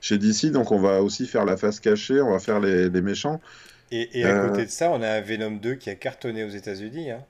chez 0.00 0.18
DC, 0.18 0.46
donc 0.52 0.70
on 0.72 0.80
va 0.80 1.02
aussi 1.02 1.26
faire 1.26 1.44
la 1.44 1.56
face 1.56 1.80
cachée, 1.80 2.20
on 2.20 2.30
va 2.30 2.38
faire 2.40 2.60
les, 2.60 2.88
les 2.88 3.02
méchants. 3.02 3.40
Et, 3.90 4.20
et 4.20 4.28
à 4.28 4.34
Euh, 4.34 4.40
côté 4.40 4.64
de 4.64 4.70
ça, 4.70 4.90
on 4.90 5.02
a 5.02 5.08
un 5.08 5.20
Venom 5.20 5.52
2 5.56 5.74
qui 5.76 5.90
a 5.90 5.94
cartonné 5.94 6.44
aux 6.44 6.48
États-Unis. 6.50 7.10
Hein. 7.10 7.26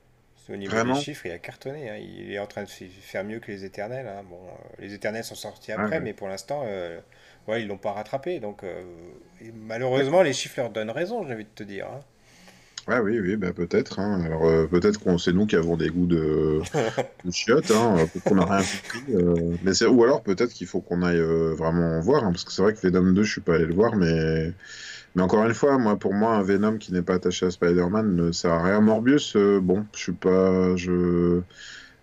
Au 0.51 0.57
niveau 0.57 0.81
Vraiment 0.81 0.83
des 0.83 0.95
chiffres, 0.95 1.27
il 1.27 1.33
a 1.33 1.39
cartonné. 1.39 1.91
hein. 1.91 1.97
Il 1.99 2.33
est 2.33 2.39
en 2.39 2.47
train 2.47 2.63
de 2.65 2.69
faire 2.69 3.25
mieux 3.25 3.41
que 3.41 3.51
les 3.53 3.65
Éternels. 3.65 4.07
hein. 4.09 4.23
Bon, 4.25 4.41
euh, 4.49 4.51
les 4.79 4.95
Éternels 4.95 5.25
sont 5.25 5.35
sortis 5.35 5.73
Ah 5.77 5.89
après, 5.89 6.01
mais 6.01 6.15
pour 6.15 6.29
l'instant, 6.29 6.63
euh, 6.67 7.01
ouais, 7.47 7.63
ils 7.63 7.69
l'ont 7.69 7.79
pas 7.79 7.93
rattrapé. 7.93 8.41
Donc, 8.41 8.65
euh, 8.65 8.83
malheureusement, 9.55 10.23
les 10.23 10.33
chiffres 10.33 10.61
leur 10.61 10.71
donnent 10.71 10.91
raison, 10.91 11.27
j'ai 11.27 11.35
envie 11.35 11.45
de 11.45 11.51
te 11.51 11.63
dire. 11.65 11.89
hein. 11.89 12.01
Ah 12.87 13.03
oui, 13.03 13.19
oui, 13.21 13.37
bah 13.37 13.53
peut-être. 13.53 13.99
hein. 13.99 14.23
Alors 14.25 14.45
euh, 14.47 14.67
peut-être 14.67 14.99
qu'on 14.99 15.19
c'est 15.19 15.33
nous 15.33 15.47
qui 15.47 15.57
avons 15.57 15.77
des 15.77 15.91
goûts 15.91 16.07
de, 16.07 16.67
de 17.25 17.31
chiottes, 17.33 17.71
hein. 17.73 18.09
Peut-être 18.13 18.25
qu'on 18.27 18.37
n'a 18.37 18.47
rien 18.47 18.67
compris. 18.67 19.05
euh, 19.11 19.57
mais 19.63 19.75
c'est- 19.75 19.87
ou 19.87 20.03
alors 20.05 20.23
peut-être 20.23 20.53
qu'il 20.55 20.67
faut 20.69 20.81
qu'on 20.83 21.03
aille 21.03 21.19
euh, 21.19 21.55
vraiment 21.55 22.01
voir, 22.01 22.25
hein, 22.25 22.33
parce 22.33 22.45
que 22.45 22.53
c'est 22.53 22.63
vrai 22.63 22.75
que 22.75 22.81
Venom 22.81 23.13
2, 23.13 23.25
je 23.25 23.33
suis 23.33 23.41
pas 23.43 23.57
allé 23.57 23.67
le 23.67 23.75
voir, 23.75 23.97
mais 23.97 24.53
mais 25.14 25.23
encore 25.23 25.44
une 25.47 25.55
fois, 25.55 25.79
moi 25.79 25.99
pour 25.99 26.14
moi 26.14 26.35
un 26.37 26.42
Venom 26.42 26.79
qui 26.79 26.92
n'est 26.92 27.03
pas 27.03 27.14
attaché 27.14 27.47
à 27.47 27.51
Spider-Man 27.51 28.14
ne 28.14 28.33
sert 28.33 28.53
à 28.53 28.62
rien. 28.62 28.81
Morbius, 28.81 29.37
euh, 29.37 29.61
bon, 29.61 29.87
je 29.94 30.01
suis 30.01 30.12
pas, 30.12 30.77
je 30.77 31.42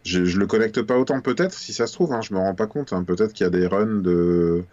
je, 0.03 0.25
je 0.25 0.39
le 0.39 0.47
connecte 0.47 0.81
pas 0.83 0.97
autant. 0.99 1.21
Peut-être 1.21 1.53
si 1.53 1.73
ça 1.73 1.87
se 1.87 1.93
trouve, 1.93 2.13
hein, 2.13 2.21
je 2.21 2.33
me 2.33 2.39
rends 2.39 2.55
pas 2.55 2.67
compte. 2.67 2.93
hein. 2.93 3.03
Peut-être 3.05 3.33
qu'il 3.33 3.45
y 3.45 3.47
a 3.47 3.49
des 3.51 3.67
runs 3.67 4.01
de 4.01 4.65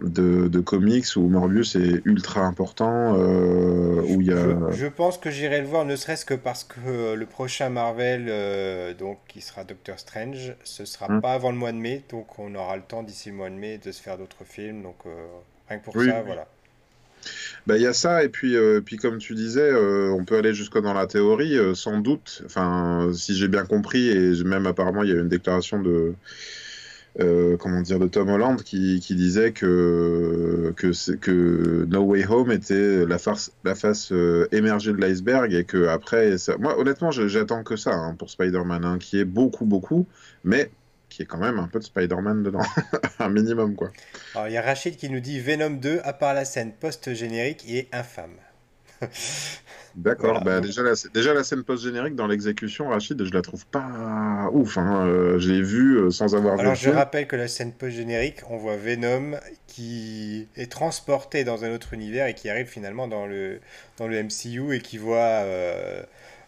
de, 0.00 0.48
de 0.48 0.60
comics 0.60 1.06
où 1.16 1.28
Morbius 1.28 1.76
est 1.76 2.02
ultra 2.06 2.42
important, 2.46 3.16
euh, 3.18 4.02
où 4.06 4.20
il 4.22 4.28
y 4.28 4.32
a 4.32 4.36
Je, 4.36 4.50
je 4.68 4.86
pense 4.86 5.18
que 5.18 5.30
j'irai 5.30 5.60
le 5.60 5.66
voir, 5.66 5.84
ne 5.84 5.96
serait-ce 5.96 6.24
que 6.24 6.34
parce 6.34 6.62
que 6.64 6.78
euh, 6.86 7.14
le 7.16 7.26
prochain 7.26 7.68
Marvel, 7.70 8.26
euh, 8.28 8.94
donc 8.94 9.18
qui 9.26 9.40
sera 9.40 9.64
Doctor 9.64 9.98
Strange, 9.98 10.54
ce 10.64 10.84
sera 10.84 11.08
Hmm. 11.08 11.20
pas 11.20 11.32
avant 11.34 11.50
le 11.50 11.56
mois 11.58 11.72
de 11.72 11.78
mai, 11.78 12.04
donc 12.10 12.38
on 12.38 12.54
aura 12.54 12.76
le 12.76 12.82
temps 12.82 13.02
d'ici 13.02 13.30
le 13.30 13.36
mois 13.36 13.50
de 13.50 13.54
mai 13.54 13.78
de 13.78 13.90
se 13.92 14.00
faire 14.02 14.18
d'autres 14.18 14.44
films. 14.44 14.82
Donc 14.82 14.96
rien 15.68 15.78
que 15.78 15.84
pour 15.84 15.94
Oui, 15.94 16.00
ça, 16.00 16.22
oui. 16.24 16.24
voilà. 16.24 16.46
Bah, 17.66 17.76
il 17.76 17.82
y 17.82 17.86
a 17.86 17.92
ça, 17.92 18.24
et 18.24 18.28
puis, 18.28 18.56
euh, 18.56 18.80
puis 18.80 18.96
comme 18.96 19.18
tu 19.18 19.34
disais, 19.34 19.70
euh, 19.70 20.10
on 20.10 20.24
peut 20.24 20.38
aller 20.38 20.54
jusque 20.54 20.80
dans 20.80 20.94
la 20.94 21.06
théorie, 21.06 21.58
euh, 21.58 21.74
sans 21.74 21.98
doute. 21.98 22.42
Enfin, 22.46 23.10
si 23.12 23.36
j'ai 23.36 23.48
bien 23.48 23.64
compris, 23.64 24.08
et 24.08 24.42
même 24.44 24.66
apparemment, 24.66 25.02
il 25.02 25.10
y 25.10 25.12
a 25.12 25.16
une 25.16 25.28
déclaration 25.28 25.82
de, 25.82 26.14
comment 27.58 27.82
dire, 27.82 27.98
de 27.98 28.06
Tom 28.06 28.28
Holland 28.30 28.62
qui, 28.62 29.00
qui 29.00 29.14
disait 29.16 29.52
que, 29.52 30.72
que, 30.76 31.16
que 31.16 31.84
No 31.90 32.02
Way 32.04 32.26
Home 32.28 32.52
était 32.52 33.04
la 33.04 33.18
face, 33.18 33.52
la 33.64 33.74
face 33.74 34.12
émergée 34.52 34.92
de 34.92 34.98
l'iceberg, 34.98 35.52
et 35.52 35.64
que 35.64 35.88
après, 35.88 36.36
moi, 36.58 36.78
honnêtement, 36.78 37.10
j'attends 37.10 37.64
que 37.64 37.76
ça 37.76 37.92
hein, 37.92 38.14
pour 38.18 38.30
Spider-Man, 38.30 38.84
hein, 38.84 38.98
qui 38.98 39.18
est 39.18 39.24
beaucoup, 39.24 39.66
beaucoup, 39.66 40.06
mais 40.44 40.70
qui 41.18 41.22
est 41.22 41.26
quand 41.26 41.38
même 41.38 41.58
un 41.58 41.66
peu 41.66 41.80
de 41.80 41.84
Spider-Man 41.84 42.44
dedans, 42.44 42.62
un 43.18 43.28
minimum, 43.28 43.74
quoi. 43.74 43.90
Alors 44.36 44.46
il 44.46 44.52
y 44.52 44.56
a 44.56 44.62
Rachid 44.62 44.94
qui 44.96 45.10
nous 45.10 45.18
dit 45.18 45.40
Venom 45.40 45.70
2, 45.70 46.00
à 46.04 46.12
part 46.12 46.32
la 46.32 46.44
scène 46.44 46.72
post-générique, 46.72 47.64
il 47.66 47.76
est 47.76 47.88
infâme. 47.92 48.36
D'accord, 49.96 50.40
Voilà. 50.44 50.44
bah 50.44 50.60
déjà 50.60 50.82
la, 50.84 50.92
déjà 51.12 51.34
la 51.34 51.42
scène 51.42 51.64
post-générique 51.64 52.14
dans 52.14 52.28
l'exécution, 52.28 52.90
Rachid, 52.90 53.20
je 53.24 53.32
la 53.32 53.42
trouve 53.42 53.66
pas 53.66 54.48
ouf. 54.52 54.78
Hein. 54.78 55.06
Euh, 55.08 55.40
je 55.40 55.50
l'ai 55.50 55.60
vue 55.60 55.96
euh, 55.96 56.10
sans 56.12 56.36
avoir 56.36 56.54
vu 56.54 56.60
Alors 56.60 56.76
je 56.76 56.88
rappelle 56.90 57.26
que 57.26 57.34
la 57.34 57.48
scène 57.48 57.72
post-générique, 57.72 58.42
on 58.48 58.56
voit 58.56 58.76
Venom 58.76 59.40
qui 59.66 60.46
est 60.54 60.70
transporté 60.70 61.42
dans 61.42 61.64
un 61.64 61.72
autre 61.72 61.94
univers 61.94 62.28
et 62.28 62.34
qui 62.34 62.48
arrive 62.48 62.68
finalement 62.68 63.08
dans 63.08 63.26
le, 63.26 63.58
dans 63.96 64.06
le 64.06 64.22
MCU 64.22 64.72
et 64.72 64.80
qui 64.80 64.98
voit 64.98 65.16
euh, 65.16 66.00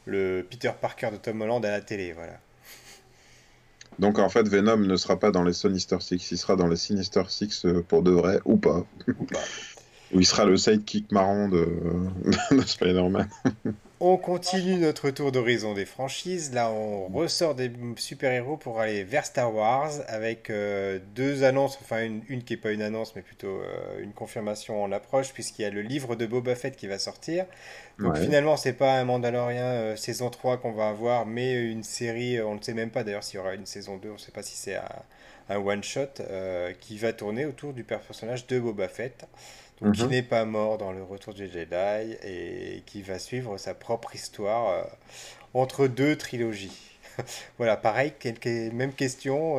le 0.06 0.46
Peter 0.48 0.70
Parker 0.80 1.10
de 1.10 1.16
Tom 1.16 1.40
Holland 1.42 1.64
à 1.64 1.72
la 1.72 1.80
télé, 1.80 2.12
voilà. 2.12 2.38
Donc 4.00 4.18
en 4.18 4.30
fait, 4.30 4.48
Venom 4.48 4.78
ne 4.78 4.96
sera 4.96 5.18
pas 5.18 5.30
dans 5.30 5.44
les 5.44 5.52
Sinister 5.52 5.98
Six, 6.00 6.30
il 6.30 6.38
sera 6.38 6.56
dans 6.56 6.66
les 6.66 6.76
Sinister 6.76 7.22
Six 7.28 7.66
euh, 7.66 7.84
pour 7.86 8.02
de 8.02 8.10
vrai, 8.10 8.40
ou 8.46 8.56
pas. 8.56 8.84
Ou 9.06 9.24
pas. 9.24 9.40
Il 10.12 10.26
sera 10.26 10.44
le 10.44 10.56
sidekick 10.56 11.12
marrant 11.12 11.48
de, 11.48 11.68
de 12.50 12.62
Spider-Man. 12.62 13.28
On 14.00 14.16
continue 14.16 14.76
notre 14.76 15.10
tour 15.10 15.30
d'horizon 15.30 15.74
des 15.74 15.84
franchises. 15.84 16.52
Là, 16.52 16.70
on 16.70 17.06
ressort 17.08 17.54
des 17.54 17.70
super-héros 17.96 18.56
pour 18.56 18.80
aller 18.80 19.04
vers 19.04 19.24
Star 19.24 19.54
Wars 19.54 19.92
avec 20.08 20.50
euh, 20.50 20.98
deux 21.14 21.44
annonces, 21.44 21.78
enfin 21.80 22.02
une, 22.04 22.22
une 22.28 22.42
qui 22.42 22.54
n'est 22.54 22.60
pas 22.60 22.72
une 22.72 22.82
annonce, 22.82 23.14
mais 23.14 23.22
plutôt 23.22 23.60
euh, 23.60 24.02
une 24.02 24.12
confirmation 24.12 24.82
en 24.82 24.90
approche, 24.90 25.32
puisqu'il 25.32 25.62
y 25.62 25.64
a 25.66 25.70
le 25.70 25.82
livre 25.82 26.16
de 26.16 26.26
Boba 26.26 26.56
Fett 26.56 26.74
qui 26.74 26.88
va 26.88 26.98
sortir. 26.98 27.44
Donc 28.02 28.12
Ouais. 28.12 28.20
finalement, 28.24 28.56
c'est 28.56 28.72
pas 28.72 28.94
un 28.98 29.04
Mandalorian 29.04 29.62
euh, 29.62 29.96
saison 29.96 30.30
3 30.30 30.58
qu'on 30.58 30.72
va 30.72 30.88
avoir, 30.88 31.26
mais 31.26 31.52
une 31.70 31.82
série, 31.84 32.38
euh, 32.38 32.46
on 32.46 32.54
ne 32.56 32.62
sait 32.62 32.72
même 32.74 32.90
pas 32.90 33.04
d'ailleurs 33.04 33.24
s'il 33.24 33.36
y 33.36 33.40
aura 33.40 33.54
une 33.54 33.66
saison 33.66 33.96
2, 33.98 34.10
on 34.10 34.14
ne 34.14 34.18
sait 34.18 34.32
pas 34.32 34.42
si 34.42 34.56
c'est 34.56 34.76
un, 34.76 34.88
un 35.50 35.56
one-shot 35.58 36.20
euh, 36.20 36.72
qui 36.80 36.96
va 36.98 37.12
tourner 37.12 37.44
autour 37.44 37.72
du 37.74 37.84
personnage 37.84 38.46
de 38.46 38.58
Boba 38.58 38.88
Fett. 38.88 39.26
Donc, 39.80 39.92
qui 39.92 40.06
Mhm. 40.06 40.08
n'est 40.08 40.22
pas 40.22 40.44
mort 40.44 40.78
dans 40.78 40.92
le 40.92 41.02
retour 41.02 41.34
du 41.34 41.46
Jedi 41.50 42.16
et 42.22 42.82
qui 42.86 43.02
va 43.02 43.18
suivre 43.18 43.56
sa 43.58 43.74
propre 43.74 44.14
histoire 44.14 44.68
euh, 44.70 44.82
entre 45.54 45.86
deux 45.86 46.16
trilogies. 46.16 46.98
voilà, 47.58 47.76
pareil, 47.76 48.12
quelques, 48.18 48.46
même 48.46 48.92
question. 48.94 49.58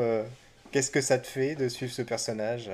Qu'est-ce 0.71 0.91
que 0.91 1.01
ça 1.01 1.17
te 1.19 1.27
fait 1.27 1.55
de 1.55 1.67
suivre 1.69 1.91
ce 1.93 2.01
personnage? 2.01 2.71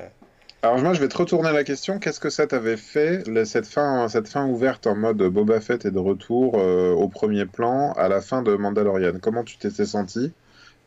Alors 0.61 0.77
moi, 0.79 0.93
je 0.93 0.99
vais 0.99 1.07
te 1.07 1.17
retourner 1.17 1.51
la 1.51 1.63
question. 1.63 1.97
Qu'est-ce 1.97 2.19
que 2.19 2.29
ça 2.29 2.45
t'avait 2.45 2.77
fait, 2.77 3.23
cette 3.45 3.65
fin, 3.65 4.07
cette 4.07 4.27
fin 4.27 4.45
ouverte 4.47 4.85
en 4.85 4.95
mode 4.95 5.17
Boba 5.23 5.59
Fett 5.61 5.83
est 5.85 5.89
de 5.91 5.97
retour 5.99 6.59
euh, 6.59 6.91
au 6.93 7.09
premier 7.09 7.45
plan 7.47 7.91
à 7.93 8.07
la 8.07 8.21
fin 8.21 8.43
de 8.43 8.55
Mandalorian? 8.55 9.17
Comment 9.19 9.43
tu 9.43 9.57
t'étais 9.57 9.85
senti? 9.87 10.33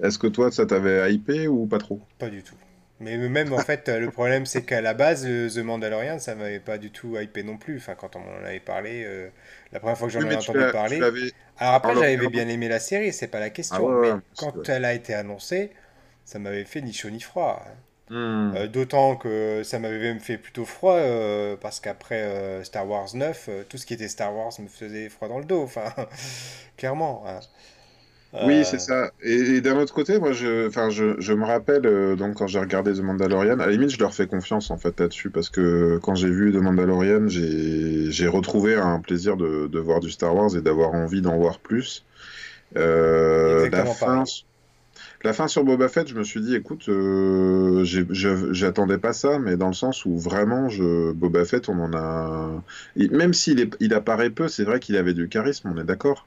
Est-ce 0.01 0.19
que 0.19 0.27
toi, 0.29 0.53
ça 0.53 0.67
t'avait 0.67 1.13
hypé 1.15 1.49
ou 1.49 1.67
pas 1.67 1.79
trop? 1.79 2.01
Pas 2.19 2.29
du 2.31 2.43
tout. 2.43 2.57
Mais 3.01 3.17
même 3.17 3.53
en 3.55 3.61
fait, 3.61 3.89
le 3.89 4.11
problème 4.11 4.45
c'est 4.45 4.65
qu'à 4.65 4.83
la 4.83 4.93
base, 4.95 5.25
euh, 5.27 5.49
The 5.49 5.59
Mandalorian, 5.59 6.19
ça 6.19 6.35
m'avait 6.35 6.61
pas 6.61 6.77
du 6.79 6.91
tout 6.93 7.17
hypé 7.19 7.43
non 7.43 7.57
plus. 7.57 7.79
Enfin, 7.79 7.95
quand 7.95 8.15
on 8.17 8.21
m'en 8.21 8.37
avait 8.45 8.61
parlé, 8.61 9.05
euh, 9.05 9.31
la 9.73 9.81
première 9.81 9.97
fois 9.97 10.09
que 10.09 10.13
j'en 10.13 10.21
Oui, 10.21 10.27
avais 10.27 10.35
entendu 10.37 10.67
parler. 10.67 11.09
Alors 11.57 11.75
après, 11.75 11.97
en 11.97 11.97
j'avais 11.97 12.29
bien 12.29 12.47
aimé 12.49 12.69
la 12.69 12.79
série, 12.81 13.13
c'est 13.13 13.29
pas 13.29 13.41
la 13.41 13.51
Ah 13.69 13.81
question. 13.81 13.83
ouais, 13.83 13.95
Mais 13.99 14.21
quand 14.37 14.55
vrai. 14.55 14.69
elle 14.69 14.85
a 14.85 14.93
été 14.95 15.15
annoncée, 15.15 15.71
ça 16.25 16.39
m'avait 16.39 16.65
fait 16.65 16.83
ni 16.83 16.93
chaud 16.93 17.11
ni 17.11 17.21
froid. 17.21 17.65
Hmm. 18.11 18.57
Euh, 18.57 18.67
d'autant 18.69 19.17
que 19.17 19.63
ça 19.65 19.79
m'avait 19.79 19.99
même 20.01 20.21
fait 20.21 20.39
plutôt 20.39 20.65
froid, 20.65 20.97
euh, 20.97 21.57
parce 21.57 21.81
qu'après 21.81 22.23
euh, 22.23 22.65
Star 22.65 22.89
Wars 22.89 23.09
9, 23.15 23.47
euh, 23.49 23.65
tout 23.65 23.79
ce 23.79 23.87
qui 23.87 23.95
était 23.95 24.09
Star 24.09 24.35
Wars 24.35 24.53
me 24.61 24.69
faisait 24.69 25.09
froid 25.09 25.29
dans 25.29 25.39
le 25.39 25.45
dos. 25.45 25.63
Enfin, 25.63 25.95
clairement. 26.77 27.25
hein. 27.29 27.41
Oui, 28.43 28.65
c'est 28.65 28.79
Euh, 28.79 28.81
ça. 28.81 29.11
Et, 29.23 29.35
et 29.57 29.61
d'un 29.61 29.77
autre 29.79 29.93
côté, 29.93 30.19
moi, 30.19 30.33
je, 30.33 30.67
enfin, 30.69 30.89
je, 30.89 31.21
je 31.21 31.33
me 31.35 31.45
rappelle, 31.45 31.85
euh, 31.87 32.17
donc, 32.17 32.37
quand 32.37 32.47
j'ai 32.47 32.59
regardé 32.59 32.95
The 32.95 33.01
Mandalorian, 33.01 33.59
à 33.61 33.67
la 33.67 33.73
limite, 33.73 33.91
je 33.91 33.99
leur 33.99 34.15
fais 34.15 34.27
confiance, 34.27 34.71
en 34.71 34.79
fait, 34.79 34.99
là-dessus, 34.99 35.31
parce 35.31 35.51
que 35.51 35.99
quand 36.03 36.15
j'ai 36.15 36.31
vu 36.31 36.51
The 36.51 36.57
Mandalorian, 36.57 37.29
j'ai, 37.29 38.11
j'ai 38.11 38.29
retrouvé 38.29 38.77
un 38.77 39.01
plaisir 39.01 39.37
de, 39.37 39.67
de 39.67 39.79
voir 39.79 40.01
du 40.01 40.11
Star 40.11 40.35
Wars 40.35 40.57
et 40.57 40.63
d'avoir 40.63 40.93
envie 40.95 41.21
d'en 41.21 41.37
voir 41.37 41.59
plus. 41.61 42.07
Euh, 42.77 43.71
la 43.73 43.85
exactement 43.85 43.87
fin, 43.87 44.25
pareil. 44.25 44.45
La 45.23 45.33
fin 45.33 45.49
sur 45.49 45.65
Boba 45.65 45.89
Fett, 45.89 46.09
je 46.09 46.15
me 46.15 46.25
suis 46.25 46.41
dit, 46.41 46.55
écoute, 46.55 46.89
euh, 46.89 47.85
j'attendais 47.85 48.99
pas 48.99 49.13
ça, 49.13 49.39
mais 49.39 49.57
dans 49.57 49.69
le 49.69 49.75
sens 49.75 50.07
où 50.07 50.17
vraiment, 50.17 50.69
je, 50.69 51.13
Boba 51.13 51.45
Fett, 51.45 51.69
on 51.69 51.79
en 51.79 51.93
a. 51.93 52.63
Même 52.97 53.35
s'il 53.35 53.71
il 53.81 53.95
apparaît 53.95 54.31
peu, 54.31 54.49
c'est 54.49 54.65
vrai 54.65 54.81
qu'il 54.81 54.97
avait 54.97 55.13
du 55.13 55.29
charisme, 55.29 55.73
on 55.75 55.79
est 55.79 55.85
d'accord. 55.85 56.27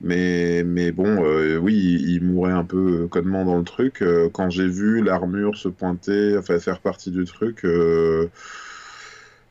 Mais, 0.00 0.64
mais 0.64 0.90
bon, 0.90 1.24
euh, 1.24 1.56
oui, 1.56 1.74
il, 2.04 2.24
mourait 2.24 2.52
un 2.52 2.64
peu 2.64 3.06
connement 3.08 3.44
dans 3.44 3.58
le 3.58 3.64
truc. 3.64 4.02
Euh, 4.02 4.28
quand 4.32 4.50
j'ai 4.50 4.66
vu 4.66 5.02
l'armure 5.02 5.56
se 5.56 5.68
pointer, 5.68 6.36
enfin 6.36 6.58
faire 6.58 6.80
partie 6.80 7.12
du 7.12 7.24
truc, 7.24 7.64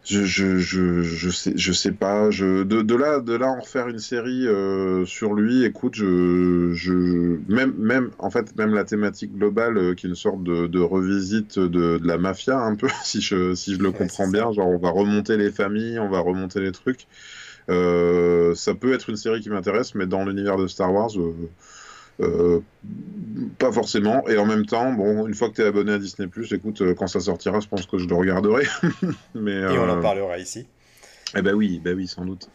je, 0.03 0.23
je, 0.25 0.57
je, 0.57 1.01
je 1.03 1.29
sais, 1.29 1.53
je 1.55 1.71
sais 1.73 1.91
pas. 1.91 2.31
Je, 2.31 2.63
de, 2.63 2.81
de 2.81 2.95
là, 2.95 3.19
de 3.19 3.33
là 3.35 3.47
en 3.49 3.59
refaire 3.61 3.87
une 3.87 3.99
série 3.99 4.47
euh, 4.47 5.05
sur 5.05 5.33
lui, 5.35 5.63
écoute, 5.63 5.93
je, 5.95 6.71
je, 6.73 6.91
même, 7.51 7.73
même, 7.77 8.11
en 8.17 8.29
fait, 8.31 8.55
même 8.57 8.73
la 8.73 8.83
thématique 8.83 9.33
globale, 9.33 9.77
euh, 9.77 9.93
qui 9.95 10.07
est 10.07 10.09
une 10.09 10.15
sorte 10.15 10.43
de, 10.43 10.65
de 10.67 10.79
revisite 10.79 11.59
de, 11.59 11.97
de 11.99 12.07
la 12.07 12.17
mafia, 12.17 12.57
un 12.59 12.75
peu, 12.75 12.87
si 13.03 13.21
je, 13.21 13.53
si 13.53 13.75
je 13.75 13.79
le 13.79 13.91
Ouais, 13.91 13.91
comprends 13.91 14.27
ça. 14.27 14.27
bien. 14.27 14.51
Genre, 14.51 14.67
on 14.67 14.79
va 14.79 14.89
remonter 14.89 15.37
les 15.37 15.51
familles, 15.51 15.99
on 15.99 16.09
va 16.09 16.19
remonter 16.19 16.61
les 16.61 16.71
trucs. 16.71 17.07
Euh, 17.69 18.55
ça 18.55 18.73
peut 18.75 18.93
être 18.93 19.09
une 19.09 19.15
série 19.17 19.41
qui 19.41 19.49
m'intéresse, 19.49 19.95
mais 19.95 20.07
dans 20.07 20.25
l'univers 20.25 20.57
de 20.57 20.67
Star 20.67 20.93
Wars, 20.93 21.11
euh, 21.17 21.51
pas 23.57 23.71
forcément. 23.71 24.27
Et 24.27 24.37
en 24.37 24.45
même 24.45 24.65
temps, 24.65 24.91
bon, 24.93 25.27
une 25.27 25.33
fois 25.33 25.49
que 25.49 25.55
tu 25.55 25.61
es 25.61 25.65
abonné 25.65 25.93
à 25.93 25.97
Disney+, 25.99 26.27
écoute, 26.51 26.81
euh, 26.81 26.93
quand 26.93 27.07
ça 27.07 27.19
sortira, 27.19 27.59
je 27.59 27.67
pense 27.67 27.85
que 27.85 27.97
je 27.97 28.07
le 28.07 28.15
regarderai. 28.15 28.65
Mais 29.35 29.51
Et 29.69 29.77
on 29.77 29.89
en 29.89 29.97
euh, 29.97 30.01
parlera 30.01 30.37
ici. 30.37 30.67
eh 31.35 31.41
ben 31.41 31.53
oui, 31.53 31.79
ben 31.83 31.95
oui, 31.95 32.07
sans 32.07 32.25
doute, 32.25 32.49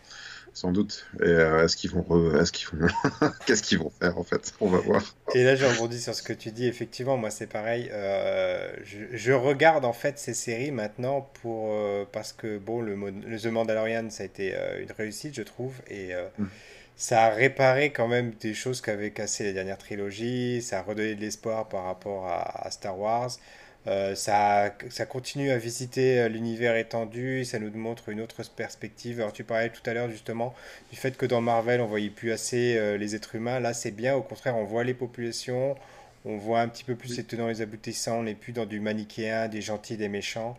sans 0.52 0.72
doute. 0.72 1.06
Et 1.20 1.24
euh, 1.28 1.64
est-ce 1.64 1.76
qu'ils 1.76 1.90
vont, 1.90 2.02
re- 2.02 2.40
est-ce 2.40 2.52
qu'ils 2.52 2.68
vont, 2.78 2.86
qu'est-ce 3.46 3.62
qu'ils 3.62 3.78
vont 3.78 3.90
faire 3.90 4.18
en 4.18 4.24
fait? 4.24 4.54
On 4.60 4.68
va 4.68 4.78
voir. 4.78 5.02
Et 5.34 5.44
là, 5.44 5.56
je 5.56 5.64
rebondis 5.64 6.00
sur 6.00 6.14
ce 6.14 6.22
que 6.22 6.32
tu 6.32 6.50
dis. 6.52 6.66
Effectivement, 6.66 7.16
moi, 7.16 7.30
c'est 7.30 7.46
pareil. 7.46 7.88
Euh, 7.92 8.72
je, 8.84 8.98
je 9.16 9.32
regarde 9.32 9.84
en 9.84 9.92
fait 9.92 10.18
ces 10.18 10.34
séries 10.34 10.70
maintenant 10.72 11.30
pour 11.42 11.70
euh, 11.72 12.04
parce 12.12 12.32
que 12.32 12.58
bon, 12.58 12.80
le, 12.80 12.94
The 13.38 13.46
Mandalorian, 13.46 14.10
ça 14.10 14.22
a 14.22 14.26
été 14.26 14.54
euh, 14.54 14.82
une 14.82 14.92
réussite, 14.92 15.34
je 15.34 15.42
trouve, 15.42 15.74
et 15.88 16.14
euh, 16.14 16.24
Mm. 16.38 16.44
Ça 16.96 17.24
a 17.24 17.30
réparé 17.30 17.90
quand 17.90 18.08
même 18.08 18.32
des 18.40 18.54
choses 18.54 18.80
qu'avaient 18.80 19.10
cassé 19.12 19.44
les 19.44 19.52
dernières 19.52 19.78
trilogies. 19.78 20.62
Ça 20.62 20.80
a 20.80 20.82
redonné 20.82 21.14
de 21.14 21.20
l'espoir 21.20 21.68
par 21.68 21.84
rapport 21.84 22.26
à, 22.26 22.66
à 22.66 22.70
Star 22.70 22.98
Wars. 22.98 23.30
Euh, 23.86 24.16
ça, 24.16 24.74
ça 24.90 25.06
continue 25.06 25.50
à 25.50 25.58
visiter 25.58 26.18
euh, 26.18 26.28
l'univers 26.28 26.74
étendu, 26.74 27.44
ça 27.44 27.60
nous 27.60 27.70
montre 27.70 28.08
une 28.08 28.20
autre 28.20 28.42
perspective. 28.50 29.20
Alors 29.20 29.32
tu 29.32 29.44
parlais 29.44 29.70
tout 29.70 29.88
à 29.88 29.94
l'heure 29.94 30.10
justement 30.10 30.54
du 30.90 30.96
fait 30.96 31.16
que 31.16 31.24
dans 31.24 31.40
Marvel 31.40 31.80
on 31.80 31.86
voyait 31.86 32.10
plus 32.10 32.32
assez 32.32 32.76
euh, 32.76 32.96
les 32.96 33.14
êtres 33.14 33.36
humains. 33.36 33.60
Là 33.60 33.74
c'est 33.74 33.92
bien, 33.92 34.16
au 34.16 34.22
contraire 34.22 34.56
on 34.56 34.64
voit 34.64 34.82
les 34.82 34.94
populations, 34.94 35.76
on 36.24 36.36
voit 36.36 36.60
un 36.62 36.68
petit 36.68 36.82
peu 36.82 36.96
plus 36.96 37.16
les 37.16 37.24
tenants 37.24 37.48
et 37.48 37.52
les 37.52 37.62
aboutissants, 37.62 38.18
on 38.18 38.22
n'est 38.24 38.34
plus 38.34 38.52
dans 38.52 38.66
du 38.66 38.80
manichéen, 38.80 39.46
des 39.48 39.62
gentils, 39.62 39.96
des 39.96 40.08
méchants. 40.08 40.58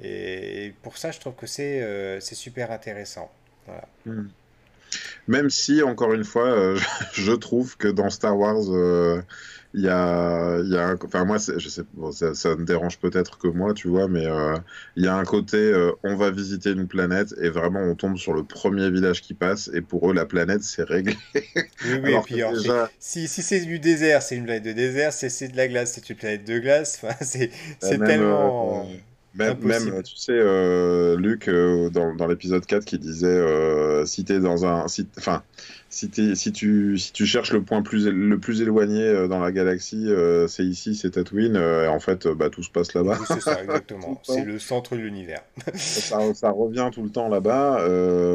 Et 0.00 0.72
pour 0.82 0.98
ça 0.98 1.10
je 1.10 1.18
trouve 1.18 1.34
que 1.34 1.48
c'est 1.48 1.82
euh, 1.82 2.20
super 2.20 2.70
intéressant. 2.70 3.28
Voilà. 3.66 3.88
Hmm. 4.06 4.28
Même 5.26 5.50
si, 5.50 5.82
encore 5.82 6.12
une 6.14 6.24
fois, 6.24 6.46
euh, 6.48 6.78
je 7.12 7.32
trouve 7.32 7.76
que 7.76 7.88
dans 7.88 8.10
Star 8.10 8.36
Wars, 8.38 8.56
euh, 8.70 9.22
il 9.74 9.82
y 9.82 9.88
a, 9.88 10.58
il 10.60 10.70
y 10.72 10.76
a 10.76 10.88
un- 10.88 10.98
enfin 11.04 11.24
moi, 11.24 11.38
c'est- 11.38 11.58
je 11.58 11.68
sais, 11.68 11.82
bon, 11.94 12.10
ça, 12.12 12.34
ça 12.34 12.56
me 12.56 12.64
dérange 12.64 12.98
peut-être 12.98 13.38
que 13.38 13.48
moi, 13.48 13.74
tu 13.74 13.88
vois, 13.88 14.08
mais 14.08 14.26
euh, 14.26 14.56
il 14.96 15.04
y 15.04 15.08
a 15.08 15.16
un 15.16 15.24
côté, 15.24 15.72
on 16.02 16.16
va 16.16 16.30
visiter 16.30 16.70
une 16.72 16.88
planète 16.88 17.34
et 17.40 17.50
vraiment 17.50 17.80
on 17.82 17.94
tombe 17.94 18.16
sur 18.16 18.32
le 18.34 18.44
premier 18.44 18.90
village 18.90 19.22
qui 19.22 19.34
passe 19.34 19.70
et 19.74 19.82
pour 19.82 20.10
eux 20.10 20.14
la 20.14 20.26
planète 20.26 20.62
c'est 20.62 20.84
réglé. 20.84 21.16
Oui, 21.84 21.96
oui, 22.02 22.12
et 22.14 22.20
Alors 22.20 22.20
puis 22.20 22.42
alors, 22.42 22.56
c'est- 22.56 22.72
déjà, 22.72 22.90
si, 22.98 23.28
si 23.28 23.40
c'est 23.42 23.60
du 23.64 23.78
désert, 23.78 24.22
c'est 24.22 24.36
une 24.36 24.44
planète 24.44 24.64
de 24.64 24.72
désert, 24.72 25.12
si 25.12 25.30
c'est 25.30 25.48
de 25.48 25.56
la 25.56 25.68
glace, 25.68 25.92
c'est 25.94 26.08
une 26.10 26.16
planète 26.16 26.44
de 26.44 26.58
glace. 26.58 26.98
Enfin, 27.02 27.14
c'est 27.80 28.02
tellement 28.04 28.88
même, 29.34 30.02
tu 30.02 30.16
sais, 30.16 30.32
euh, 30.32 31.16
Luc, 31.16 31.48
euh, 31.48 31.90
dans, 31.90 32.14
dans 32.14 32.26
l'épisode 32.26 32.64
4 32.64 32.84
qui 32.84 32.98
disait, 32.98 33.26
euh, 33.26 34.04
si 34.06 34.24
t'es 34.24 34.40
dans 34.40 34.66
un, 34.66 34.86
enfin, 35.18 35.42
si, 35.90 36.10
si, 36.34 36.52
tu, 36.52 36.98
si 36.98 37.12
tu 37.12 37.26
cherches 37.26 37.52
le 37.52 37.62
point 37.62 37.82
plus, 37.82 38.08
le 38.08 38.38
plus 38.38 38.60
éloigné 38.62 39.02
euh, 39.02 39.28
dans 39.28 39.38
la 39.40 39.52
galaxie, 39.52 40.08
c'est 40.48 40.64
ici, 40.64 40.94
c'est 40.94 41.10
Tatooine, 41.10 41.56
et 41.56 41.86
en 41.86 42.00
fait, 42.00 42.26
bah, 42.28 42.50
tout 42.50 42.62
se 42.62 42.70
passe 42.70 42.94
là-bas. 42.94 43.18
C'est 43.26 43.40
ça, 43.40 43.60
exactement. 43.62 44.20
C'est 44.24 44.44
le 44.44 44.58
centre 44.58 44.96
de 44.96 45.00
l'univers. 45.00 45.42
Ça, 45.74 46.18
ça 46.34 46.50
revient 46.50 46.88
tout 46.92 47.02
le 47.02 47.10
temps 47.10 47.28
là-bas. 47.28 47.86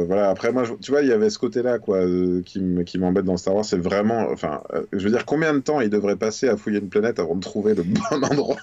voilà. 0.06 0.30
Après, 0.30 0.52
moi, 0.52 0.64
je- 0.64 0.74
tu 0.74 0.90
vois, 0.90 1.02
il 1.02 1.08
y 1.08 1.12
avait 1.12 1.30
ce 1.30 1.38
côté-là, 1.38 1.78
quoi, 1.78 2.00
qui 2.44 2.98
m'embête 2.98 3.24
dans 3.24 3.36
Star 3.36 3.54
Wars. 3.54 3.64
C'est 3.64 3.80
vraiment, 3.80 4.28
enfin, 4.30 4.62
je 4.92 5.04
veux 5.04 5.10
dire, 5.10 5.24
combien 5.26 5.54
de 5.54 5.60
temps 5.60 5.80
il 5.80 5.90
devrait 5.90 6.16
passer 6.16 6.48
à 6.48 6.56
fouiller 6.56 6.78
une 6.78 6.88
planète 6.88 7.18
avant 7.18 7.34
de 7.34 7.40
trouver 7.40 7.74
le 7.74 7.82
bon 8.10 8.22
endroit? 8.24 8.56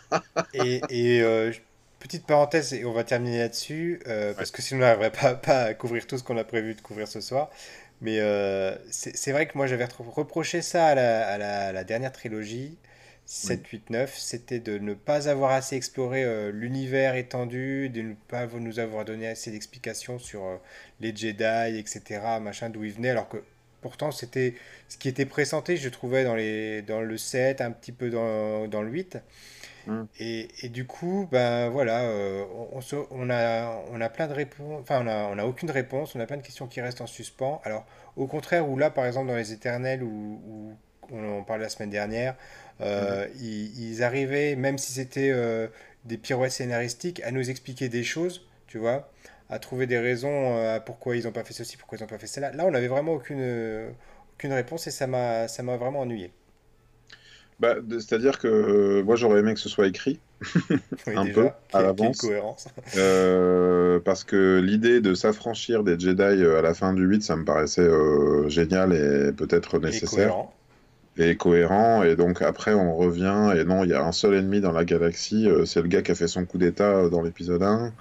Et, 0.53 0.81
et, 0.89 1.21
petite 2.01 2.25
parenthèse, 2.25 2.73
et 2.73 2.85
on 2.85 2.93
va 2.93 3.03
terminer 3.05 3.39
là-dessus, 3.39 4.01
euh, 4.07 4.33
parce 4.33 4.51
que 4.51 4.61
sinon 4.61 4.79
on 4.81 4.83
n'arriverait 4.83 5.11
pas, 5.11 5.35
pas 5.35 5.61
à 5.63 5.73
couvrir 5.73 6.05
tout 6.07 6.17
ce 6.17 6.23
qu'on 6.23 6.37
a 6.37 6.43
prévu 6.43 6.75
de 6.75 6.81
couvrir 6.81 7.07
ce 7.07 7.21
soir. 7.21 7.49
Mais 8.01 8.19
euh, 8.19 8.75
c'est 8.89 9.31
vrai 9.31 9.47
que 9.47 9.57
moi 9.57 9.67
j'avais 9.67 9.85
reproché 9.99 10.61
ça 10.63 10.87
à 10.87 10.95
la, 10.95 11.27
à 11.27 11.37
la- 11.37 11.67
à 11.67 11.71
la 11.71 11.83
dernière 11.83 12.11
trilogie, 12.11 12.77
7, 13.25 13.61
Oui. 13.61 13.69
8, 13.73 13.89
9, 13.91 14.17
c'était 14.17 14.59
de 14.59 14.77
ne 14.79 14.93
pas 14.95 15.29
avoir 15.29 15.51
assez 15.51 15.75
exploré 15.75 16.23
euh, 16.23 16.51
l'univers 16.51 17.15
étendu, 17.15 17.89
de 17.89 18.01
ne 18.01 18.13
pas 18.27 18.47
nous 18.47 18.79
avoir 18.79 19.05
donné 19.05 19.27
assez 19.27 19.51
d'explications 19.51 20.17
sur 20.19 20.59
les 20.99 21.15
Jedi, 21.15 21.77
etc., 21.79 22.39
machin, 22.41 22.69
d'où 22.69 22.83
ils 22.83 22.93
venaient, 22.93 23.11
alors 23.11 23.29
que 23.29 23.37
pourtant 23.81 24.11
c'était 24.11 24.55
ce 24.89 24.97
qui 24.97 25.09
était 25.09 25.25
pressenté, 25.25 25.77
je 25.77 25.89
trouvais, 25.89 26.23
dans 26.23 26.35
les, 26.35 26.81
dans 26.83 27.01
le 27.01 27.17
7, 27.17 27.61
un 27.61 27.71
petit 27.71 27.91
peu 27.91 28.09
dans, 28.09 28.67
dans 28.67 28.81
le 28.81 28.89
8. 28.91 29.17
Hmm. 29.85 30.03
Et, 30.19 30.49
et 30.63 30.69
du 30.69 30.85
coup, 30.85 31.27
ben 31.31 31.69
voilà, 31.69 32.01
euh, 32.03 32.43
on, 32.73 32.77
on 32.77 32.81
se- 32.81 32.95
on 33.11 33.29
a, 33.29 33.81
on 33.91 34.01
a 34.01 34.09
plein 34.09 34.27
de 34.27 34.33
réponses, 34.33 34.81
enfin 34.81 35.01
on 35.03 35.07
a, 35.07 35.25
on 35.33 35.37
a 35.39 35.45
aucune 35.45 35.71
réponse, 35.71 36.15
on 36.15 36.19
a 36.19 36.25
plein 36.25 36.37
de 36.37 36.41
questions 36.43 36.67
qui 36.67 36.81
restent 36.81 37.01
en 37.01 37.07
suspens. 37.07 37.61
Alors 37.63 37.85
au 38.17 38.27
contraire, 38.27 38.67
où 38.69 38.77
là 38.77 38.89
par 38.89 39.05
exemple 39.05 39.27
dans 39.29 39.35
les 39.35 39.53
Éternels, 39.53 40.03
où, 40.03 40.41
où 40.45 40.77
on 41.11 41.39
en 41.39 41.43
parlait 41.43 41.63
la 41.63 41.69
semaine 41.69 41.89
dernière, 41.89 42.35
euh, 42.81 43.27
ils, 43.39 43.91
ils 43.91 44.03
arrivaient, 44.03 44.55
même 44.55 44.77
si 44.77 44.91
c'était 44.91 45.31
euh, 45.31 45.67
des 46.05 46.17
pirouettes 46.17 46.51
scénaristiques, 46.51 47.21
à 47.23 47.31
nous 47.31 47.49
expliquer 47.49 47.89
des 47.89 48.03
choses, 48.03 48.47
tu 48.67 48.77
vois, 48.77 49.09
à 49.51 49.59
trouver 49.59 49.85
des 49.85 49.99
raisons 49.99 50.57
euh, 50.57 50.77
à 50.77 50.79
pourquoi 50.79 51.15
ils 51.17 51.25
n'ont 51.25 51.31
pas 51.31 51.43
fait 51.43 51.53
ceci, 51.53 51.77
pourquoi 51.77 51.97
ils 51.97 52.01
n'ont 52.01 52.07
pas 52.07 52.17
fait 52.17 52.27
cela. 52.27 52.51
Là, 52.53 52.65
on 52.65 52.71
n'avait 52.71 52.87
vraiment 52.87 53.13
aucune, 53.13 53.41
euh, 53.41 53.91
aucune 54.35 54.53
réponse 54.53 54.87
et 54.87 54.91
ça 54.91 55.07
m'a, 55.07 55.45
vraiment 55.77 55.99
ennuyé. 55.99 56.31
Bah, 57.59 57.75
c'est-à-dire 57.91 58.39
que 58.39 58.47
euh, 58.47 59.03
moi, 59.03 59.15
j'aurais 59.15 59.41
aimé 59.41 59.53
que 59.53 59.59
ce 59.59 59.69
soit 59.69 59.87
écrit 59.87 60.19
Oui, 61.05 61.15
un 61.15 61.25
déjà, 61.25 61.33
peu 61.33 61.49
à 61.73 61.81
l'avance. 61.83 62.17
cohérence. 62.17 62.67
Euh, 62.97 63.99
parce 63.99 64.23
que 64.23 64.59
l'idée 64.59 64.99
de 65.01 65.13
s'affranchir 65.13 65.83
des 65.83 65.99
Jedi 65.99 66.23
à 66.23 66.61
la 66.61 66.73
fin 66.73 66.93
du 66.93 67.03
8, 67.03 67.21
ça 67.21 67.35
me 67.35 67.45
paraissait 67.45 67.81
euh, 67.81 68.49
génial 68.49 68.93
et 68.93 69.31
peut-être 69.33 69.75
Et 69.75 69.79
nécessaire 69.79 70.29
cohérent. 70.29 70.53
et 71.17 71.35
cohérent. 71.37 72.03
Et 72.03 72.15
donc 72.15 72.41
après, 72.41 72.73
on 72.73 72.95
revient 72.95 73.53
et 73.55 73.63
non, 73.65 73.83
il 73.83 73.91
y 73.91 73.93
a 73.93 74.03
un 74.03 74.11
seul 74.13 74.33
ennemi 74.33 74.61
dans 74.61 74.71
la 74.71 74.85
galaxie, 74.85 75.47
c'est 75.65 75.81
le 75.81 75.87
gars 75.89 76.01
qui 76.01 76.11
a 76.11 76.15
fait 76.15 76.27
son 76.27 76.45
coup 76.45 76.57
d'état 76.57 77.09
dans 77.09 77.21
l'épisode 77.21 77.61
1. 77.61 77.91
Ouais, 77.91 77.91
non, 77.91 77.93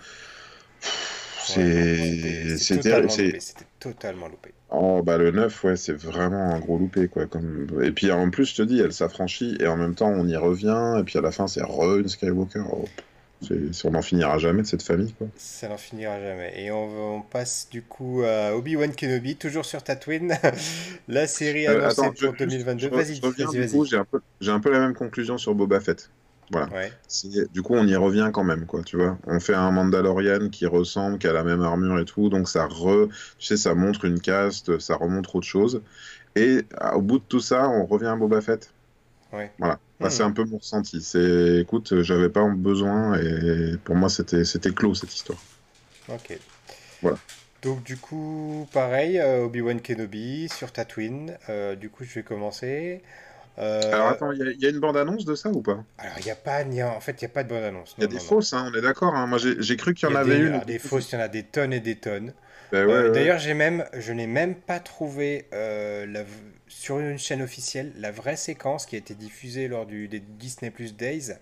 c'était 0.80 1.19
C'est. 1.54 2.58
C'était 2.58 3.38
totalement 3.78 4.28
loupé. 4.28 4.50
oh 4.70 5.02
bah 5.02 5.16
le 5.16 5.30
9 5.30 5.64
ouais, 5.64 5.76
c'est 5.76 5.94
vraiment 5.94 6.54
un 6.54 6.58
gros 6.60 6.78
loupé 6.78 7.08
quoi 7.08 7.26
comme 7.26 7.66
et 7.82 7.92
puis 7.92 8.12
en 8.12 8.28
plus 8.30 8.46
je 8.46 8.56
te 8.56 8.62
dis, 8.62 8.78
elle 8.80 8.92
s'affranchit 8.92 9.56
et 9.58 9.66
en 9.66 9.76
même 9.76 9.94
temps 9.94 10.10
on 10.10 10.26
y 10.26 10.36
revient 10.36 10.96
et 11.00 11.02
puis 11.02 11.18
à 11.18 11.22
la 11.22 11.32
fin 11.32 11.46
c'est 11.46 11.62
re 11.62 11.98
une 11.98 12.08
Skywalker. 12.08 12.62
Oh. 12.70 12.84
on 13.84 13.90
n'en 13.90 14.02
finira 14.02 14.36
jamais 14.36 14.60
de 14.62 14.66
cette 14.66 14.82
famille, 14.82 15.14
quoi. 15.14 15.28
Ça 15.36 15.68
n'en 15.68 15.78
finira 15.78 16.20
jamais. 16.20 16.62
Et 16.62 16.70
on, 16.70 17.22
passe 17.22 17.68
du 17.70 17.80
coup 17.80 18.22
à 18.22 18.54
Obi-Wan 18.54 18.94
Kenobi, 18.94 19.36
toujours 19.36 19.64
sur 19.64 19.82
Tatooine. 19.82 20.36
la 21.08 21.26
série 21.26 21.66
euh, 21.66 21.88
annoncée 21.88 22.10
pour 22.20 22.34
2022. 22.34 22.88
Vas-y, 22.90 23.20
vas-y, 23.20 23.86
J'ai 24.40 24.50
un 24.50 24.60
peu 24.60 24.70
la 24.70 24.80
même 24.80 24.94
conclusion 24.94 25.38
sur 25.38 25.54
Boba 25.54 25.80
Fett. 25.80 26.10
Voilà. 26.50 26.68
Du 27.52 27.62
coup, 27.62 27.74
on 27.74 27.86
y 27.86 27.94
revient 27.94 28.30
quand 28.32 28.44
même, 28.44 28.66
quoi, 28.66 28.82
tu 28.82 28.96
vois. 28.96 29.18
On 29.26 29.38
fait 29.38 29.54
un 29.54 29.70
Mandalorian 29.70 30.48
qui 30.48 30.66
ressemble, 30.66 31.18
qui 31.18 31.28
a 31.28 31.32
la 31.32 31.44
même 31.44 31.62
armure 31.62 31.98
et 31.98 32.04
tout, 32.04 32.28
donc 32.28 32.48
ça 32.48 32.66
re, 32.66 33.08
tu 33.38 33.46
sais, 33.46 33.56
ça 33.56 33.74
montre 33.74 34.04
une 34.04 34.20
caste, 34.20 34.78
ça 34.80 34.96
remonte 34.96 35.32
autre 35.34 35.46
chose. 35.46 35.82
Et 36.36 36.64
au 36.94 37.00
bout 37.00 37.18
de 37.18 37.24
tout 37.28 37.40
ça, 37.40 37.68
on 37.68 37.86
revient 37.86 38.06
à 38.06 38.16
Boba 38.16 38.40
Fett. 38.40 38.72
Ouais. 39.32 39.52
Voilà. 39.58 39.78
Bah, 40.00 40.10
c'est 40.10 40.24
hmm. 40.24 40.28
un 40.28 40.32
peu 40.32 40.44
mon 40.44 40.58
ressenti. 40.58 41.02
C'est, 41.02 41.58
écoute, 41.60 42.02
j'avais 42.02 42.30
pas 42.30 42.44
besoin 42.48 43.18
et 43.18 43.76
pour 43.84 43.94
moi, 43.94 44.08
c'était, 44.08 44.44
c'était 44.44 44.70
clos 44.70 44.94
cette 44.94 45.14
histoire. 45.14 45.38
Ok. 46.08 46.38
Voilà. 47.02 47.18
Donc 47.62 47.82
du 47.82 47.98
coup, 47.98 48.66
pareil, 48.72 49.18
euh, 49.18 49.44
Obi-Wan 49.44 49.80
Kenobi 49.80 50.48
sur 50.48 50.72
Tatooine. 50.72 51.36
Euh, 51.48 51.76
du 51.76 51.90
coup, 51.90 52.04
je 52.04 52.14
vais 52.14 52.22
commencer. 52.22 53.02
Euh, 53.58 53.80
Alors 53.92 54.08
attends, 54.08 54.32
il 54.32 54.56
y, 54.58 54.66
a 54.66 54.70
une 54.70 54.78
bande-annonce 54.78 55.24
de 55.24 55.34
ça 55.34 55.50
ou 55.50 55.60
pas? 55.60 55.84
Alors 55.98 56.14
il 56.18 56.24
n'y 56.24 56.30
a 56.30 56.36
pas, 56.36 56.62
en 56.62 57.00
fait, 57.00 57.20
il 57.20 57.24
n'y 57.24 57.30
a 57.30 57.34
pas 57.34 57.42
de 57.44 57.48
bande-annonce. 57.48 57.94
Il 57.98 58.02
y 58.02 58.04
a 58.04 58.06
des 58.06 58.18
fausses, 58.18 58.52
hein, 58.54 58.70
on 58.72 58.78
est 58.78 58.80
d'accord. 58.80 59.14
Hein. 59.14 59.26
Moi, 59.26 59.38
j'ai 59.38 59.76
cru 59.76 59.92
qu'il 59.94 60.08
y 60.08 60.12
en 60.12 60.14
avait 60.14 60.38
des, 60.38 60.46
une. 60.46 60.60
des 60.60 60.78
fausses, 60.78 61.10
il 61.12 61.16
y 61.16 61.18
en 61.18 61.24
a 61.24 61.28
des 61.28 61.42
tonnes 61.42 61.72
et 61.72 61.80
des 61.80 61.96
tonnes. 61.96 62.32
Ben 62.72 63.12
d'ailleurs, 63.12 63.38
j'ai 63.38 63.54
même, 63.54 63.84
je 63.94 64.12
n'ai 64.12 64.28
même 64.28 64.54
pas 64.54 64.78
trouvé 64.78 65.46
la, 65.52 66.24
sur 66.68 67.00
une 67.00 67.18
chaîne 67.18 67.42
officielle 67.42 67.92
la 67.98 68.12
vraie 68.12 68.36
séquence 68.36 68.86
qui 68.86 68.94
a 68.94 68.98
été 68.98 69.14
diffusée 69.14 69.68
lors 69.68 69.86
du, 69.86 70.08
des 70.08 70.20
Disney 70.20 70.70
Plus 70.70 70.94
Days. 70.94 71.32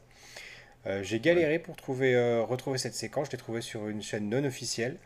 Euh, 0.86 1.02
j'ai 1.02 1.20
galéré 1.20 1.58
pour 1.58 1.76
trouver, 1.76 2.14
euh, 2.14 2.42
retrouver 2.42 2.78
cette 2.78 2.94
séquence. 2.94 3.26
Je 3.26 3.32
l'ai 3.32 3.38
trouvée 3.38 3.60
sur 3.60 3.88
une 3.88 4.02
chaîne 4.02 4.28
non 4.28 4.44
officielle. 4.44 4.96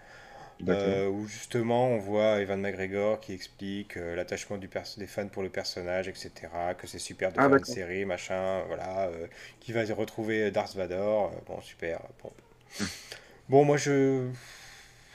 Euh, 0.69 1.09
où 1.09 1.27
justement 1.27 1.89
on 1.89 1.99
voit 1.99 2.41
Evan 2.41 2.61
McGregor 2.61 3.19
qui 3.21 3.33
explique 3.33 3.97
l'attachement 3.97 4.59
du 4.59 4.69
des 4.97 5.07
fans 5.07 5.27
pour 5.27 5.43
le 5.43 5.49
personnage, 5.49 6.09
etc. 6.09 6.31
Que 6.79 6.87
c'est 6.87 6.99
super 6.99 7.33
de 7.33 7.39
ah, 7.39 7.49
faire 7.49 7.59
une 7.59 7.65
série, 7.65 8.05
machin, 8.05 8.63
voilà. 8.69 9.11
qui 9.61 9.73
va 9.73 9.83
retrouver 9.95 10.51
Darth 10.51 10.77
Vader. 10.77 11.27
bon, 11.47 11.61
super. 11.61 12.01
Bon. 12.23 12.33
Bon, 13.49 13.65
moi 13.65 13.77
je. 13.77 14.29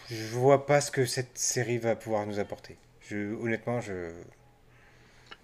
Je 0.10 0.26
vois 0.36 0.66
pas 0.66 0.80
ce 0.80 0.90
que 0.90 1.06
cette 1.06 1.38
série 1.38 1.78
va 1.78 1.96
pouvoir 1.96 2.26
nous 2.26 2.40
apporter. 2.40 2.78
Je, 3.02 3.34
honnêtement, 3.42 3.82
je. 3.82 4.12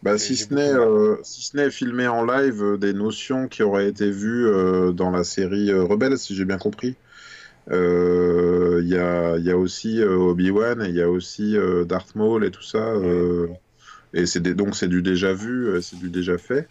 Bah, 0.04 0.18
si, 0.18 0.36
ce 0.36 0.54
n'est, 0.54 0.74
euh, 0.74 1.18
si 1.24 1.44
ce 1.44 1.58
n'est 1.58 1.72
filmer 1.72 2.08
en 2.08 2.26
live 2.26 2.62
euh, 2.62 2.78
des 2.78 2.94
notions 2.94 3.48
qui 3.48 3.64
auraient 3.64 3.88
été 3.88 4.12
vues 4.12 4.48
euh, 4.48 4.92
dans 4.92 5.12
la 5.12 5.24
série 5.24 5.74
Rebelle, 5.74 6.18
si 6.18 6.36
j'ai 6.36 6.46
bien 6.46 6.58
compris. 6.58 6.96
Il 7.72 8.90
y, 8.90 8.98
a, 8.98 9.38
y, 9.38 9.52
a, 9.52 9.58
aussi 9.58 10.04
Obi-Wan 10.04 10.82
et 10.82 10.90
il 10.90 10.96
y 10.96 11.02
a 11.02 11.10
aussi 11.10 11.56
Darth 11.86 12.16
Maul 12.16 12.46
et 12.46 12.52
tout 12.52 12.64
ça. 12.64 12.94
et 14.14 14.26
c'est 14.26 14.42
donc 14.42 14.76
c'est 14.76 14.90
du 14.90 15.02
déjà 15.02 15.34
vu, 15.34 15.82
c'est 15.82 15.98
du 15.98 16.10
déjà 16.10 16.38
fait. 16.38 16.68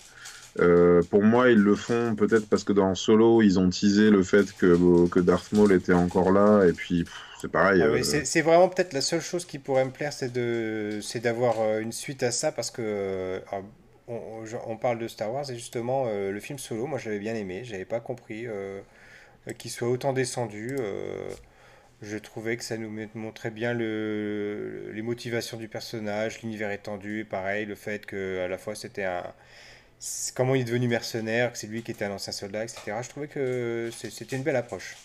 pour 1.10 1.22
moi, 1.22 1.50
ils 1.50 1.58
le 1.58 1.74
font 1.74 2.14
peut-être 2.14 2.46
parce 2.48 2.64
que 2.64 2.72
dans 2.72 2.94
Solo, 2.94 3.42
ils 3.42 3.58
ont 3.58 3.70
teasé 3.70 4.10
le 4.10 4.22
fait 4.22 4.52
que, 4.52 5.08
que 5.08 5.20
Darth 5.20 5.52
Maul 5.52 5.72
était 5.72 5.94
encore 5.94 6.30
là 6.30 6.64
et 6.66 6.72
puis 6.72 7.06
c'est 7.42 7.50
pareil. 7.50 7.82
Ah 7.82 7.86
euh, 7.86 8.02
c'est 8.02 8.40
vraiment 8.40 8.68
peut-être 8.68 8.92
la 8.92 9.00
seule 9.00 9.20
chose 9.20 9.44
qui 9.44 9.58
pourrait 9.58 9.84
me 9.84 9.90
plaire, 9.90 10.12
c'est 10.12 10.32
d'avoir 11.20 11.60
euh, 11.60 11.80
une 11.80 11.90
suite 11.90 12.22
à 12.22 12.30
ça 12.30 12.52
parce 12.52 12.70
que 12.70 12.82
euh, 12.82 13.40
on, 14.06 14.76
parle 14.76 15.00
de 15.00 15.08
Star 15.08 15.32
Wars 15.32 15.50
et 15.50 15.54
justement 15.54 16.06
le 16.06 16.38
film 16.38 16.58
Solo, 16.58 16.86
moi 16.86 16.98
j'avais 16.98 17.18
bien 17.18 17.34
aimé, 17.34 17.62
j'avais 17.64 17.84
pas 17.84 17.98
compris 17.98 18.46
qu'il 19.58 19.70
soit 19.70 19.88
autant 19.88 20.12
descendu. 20.12 20.76
je 22.02 22.16
trouvais 22.18 22.56
que 22.56 22.64
ça 22.64 22.76
nous 22.76 22.90
montrait 23.14 23.50
bien 23.50 23.74
le, 23.74 24.90
les 24.92 25.02
motivations 25.02 25.56
du 25.56 25.68
personnage, 25.68 26.42
l'univers 26.42 26.70
étendu, 26.70 27.26
pareil, 27.28 27.66
le 27.66 27.74
fait 27.74 28.06
que 28.06 28.40
à 28.44 28.48
la 28.48 28.58
fois 28.58 28.74
c'était 28.74 29.04
un 29.04 29.24
comment 30.34 30.56
il 30.56 30.62
est 30.62 30.64
devenu 30.64 30.88
mercenaire, 30.88 31.52
que 31.52 31.58
c'est 31.58 31.68
lui 31.68 31.82
qui 31.82 31.92
était 31.92 32.04
un 32.04 32.10
ancien 32.10 32.32
soldat, 32.32 32.64
etc. 32.64 32.96
Je 33.02 33.08
trouvais 33.08 33.28
que 33.28 33.90
c'était 33.92 34.36
une 34.36 34.42
belle 34.42 34.56
approche. 34.56 34.96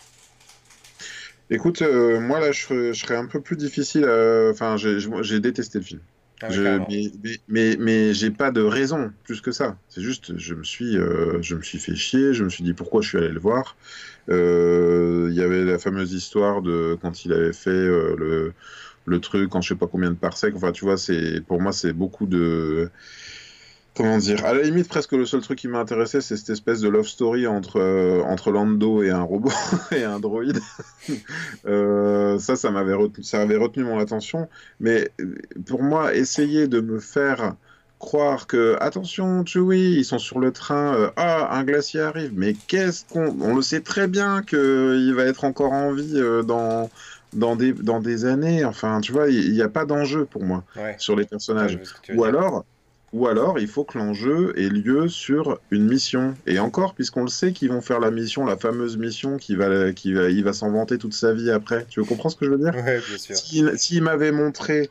Écoute, 1.49 1.81
euh, 1.83 2.19
moi 2.19 2.39
là, 2.39 2.51
je, 2.51 2.93
serais 2.93 3.15
un 3.15 3.27
peu 3.27 3.39
plus 3.39 3.57
difficile. 3.57 4.05
Enfin, 4.51 4.75
j'ai 4.77 5.39
détesté 5.39 5.79
le 5.79 5.83
film. 5.85 6.01
Ah 6.41 6.49
mais, 6.87 7.11
mais, 7.47 7.75
mais, 7.79 8.13
j'ai 8.13 8.29
pas 8.29 8.51
de 8.51 8.61
raison 8.61 9.11
plus 9.23 9.41
que 9.41 9.51
ça. 9.51 9.75
C'est 9.89 10.01
juste, 10.01 10.37
je 10.37 10.53
me 10.53 10.63
suis, 10.63 10.95
euh, 10.95 11.41
je 11.41 11.55
me 11.55 11.63
suis 11.63 11.79
fait 11.79 11.95
chier. 11.95 12.33
Je 12.33 12.43
me 12.43 12.49
suis 12.49 12.63
dit 12.63 12.73
pourquoi 12.73 13.01
je 13.01 13.09
suis 13.09 13.17
allé 13.17 13.29
le 13.29 13.39
voir. 13.39 13.75
Euh, 14.29 15.27
il 15.29 15.35
y 15.35 15.41
avait 15.41 15.63
la 15.63 15.79
fameuse 15.79 16.13
histoire 16.13 16.61
de 16.61 16.97
quand 17.01 17.25
il 17.25 17.33
avait 17.33 17.53
fait 17.53 17.69
le, 17.69 18.53
le 19.05 19.19
truc 19.19 19.55
en 19.55 19.61
je 19.61 19.69
sais 19.69 19.75
pas 19.75 19.87
combien 19.87 20.11
de 20.11 20.15
parsecs. 20.15 20.55
Enfin, 20.55 20.71
tu 20.71 20.85
vois, 20.85 20.97
c'est 20.97 21.41
pour 21.47 21.61
moi 21.61 21.71
c'est 21.71 21.93
beaucoup 21.93 22.25
de 22.25 22.89
comment 23.97 24.17
dire, 24.17 24.45
à 24.45 24.53
la 24.53 24.61
limite, 24.61 24.87
presque 24.87 25.13
le 25.13 25.25
seul 25.25 25.41
truc 25.41 25.57
qui 25.57 25.67
m'a 25.67 25.79
intéressé, 25.79 26.21
c'est 26.21 26.37
cette 26.37 26.51
espèce 26.51 26.79
de 26.81 26.87
love 26.87 27.07
story 27.07 27.47
entre, 27.47 27.79
euh, 27.79 28.21
entre 28.23 28.51
Lando 28.51 29.01
et 29.01 29.09
un 29.09 29.23
robot 29.23 29.51
et 29.91 30.03
un 30.03 30.19
droïde. 30.19 30.59
Euh, 31.65 32.37
ça, 32.39 32.55
ça 32.55 32.69
m'avait 32.69 32.95
ça 33.21 33.41
avait 33.41 33.57
retenu 33.57 33.83
mon 33.83 33.99
attention. 33.99 34.47
Mais 34.79 35.09
pour 35.65 35.83
moi, 35.83 36.15
essayer 36.15 36.67
de 36.67 36.79
me 36.81 36.99
faire 36.99 37.55
croire 37.99 38.47
que, 38.47 38.75
attention, 38.79 39.45
Chewie, 39.45 39.95
ils 39.97 40.05
sont 40.05 40.19
sur 40.19 40.39
le 40.39 40.51
train, 40.51 40.95
euh, 40.95 41.09
ah, 41.15 41.55
un 41.57 41.63
glacier 41.63 42.01
arrive, 42.01 42.31
mais 42.35 42.55
qu'est-ce 42.67 43.05
qu'on. 43.05 43.35
On 43.41 43.55
le 43.55 43.61
sait 43.61 43.81
très 43.81 44.07
bien 44.07 44.41
qu'il 44.43 45.13
va 45.15 45.23
être 45.23 45.43
encore 45.43 45.73
en 45.73 45.93
vie 45.93 46.21
dans. 46.45 46.89
Dans 47.33 47.57
des, 47.57 47.73
dans 47.73 47.99
des 47.99 48.23
années, 48.23 48.63
enfin, 48.63 49.01
tu 49.01 49.11
vois, 49.11 49.29
il 49.29 49.51
n'y 49.51 49.61
a 49.61 49.67
pas 49.67 49.83
d'enjeu 49.83 50.23
pour 50.23 50.45
moi 50.45 50.63
sur 50.97 51.13
les 51.17 51.25
personnages. 51.25 51.77
Ou 52.15 52.23
alors, 52.23 52.63
ou 53.11 53.27
alors 53.27 53.59
il 53.59 53.67
faut 53.67 53.83
que 53.83 53.97
l'enjeu 53.97 54.53
ait 54.57 54.69
lieu 54.69 55.09
sur 55.09 55.59
une 55.69 55.85
mission. 55.85 56.35
Et 56.47 56.57
encore, 56.57 56.93
puisqu'on 56.93 57.23
le 57.23 57.27
sait 57.27 57.51
qu'ils 57.51 57.69
vont 57.69 57.81
faire 57.81 57.99
la 57.99 58.11
mission, 58.11 58.45
la 58.45 58.55
fameuse 58.55 58.95
mission 58.95 59.37
qui 59.37 59.57
va, 59.57 59.91
qui 59.91 60.13
va, 60.13 60.29
il 60.29 60.41
va 60.41 60.53
s'en 60.53 60.71
vanter 60.71 60.97
toute 60.97 61.13
sa 61.13 61.33
vie 61.33 61.51
après. 61.51 61.85
Tu 61.89 62.01
comprends 62.05 62.29
ce 62.29 62.37
que 62.37 62.45
je 62.45 62.51
veux 62.51 62.57
dire? 62.57 62.73
Ouais, 62.73 63.01
bien 63.07 63.17
sûr. 63.17 63.35
S'il 63.35 64.03
m'avait 64.03 64.31
montré 64.31 64.89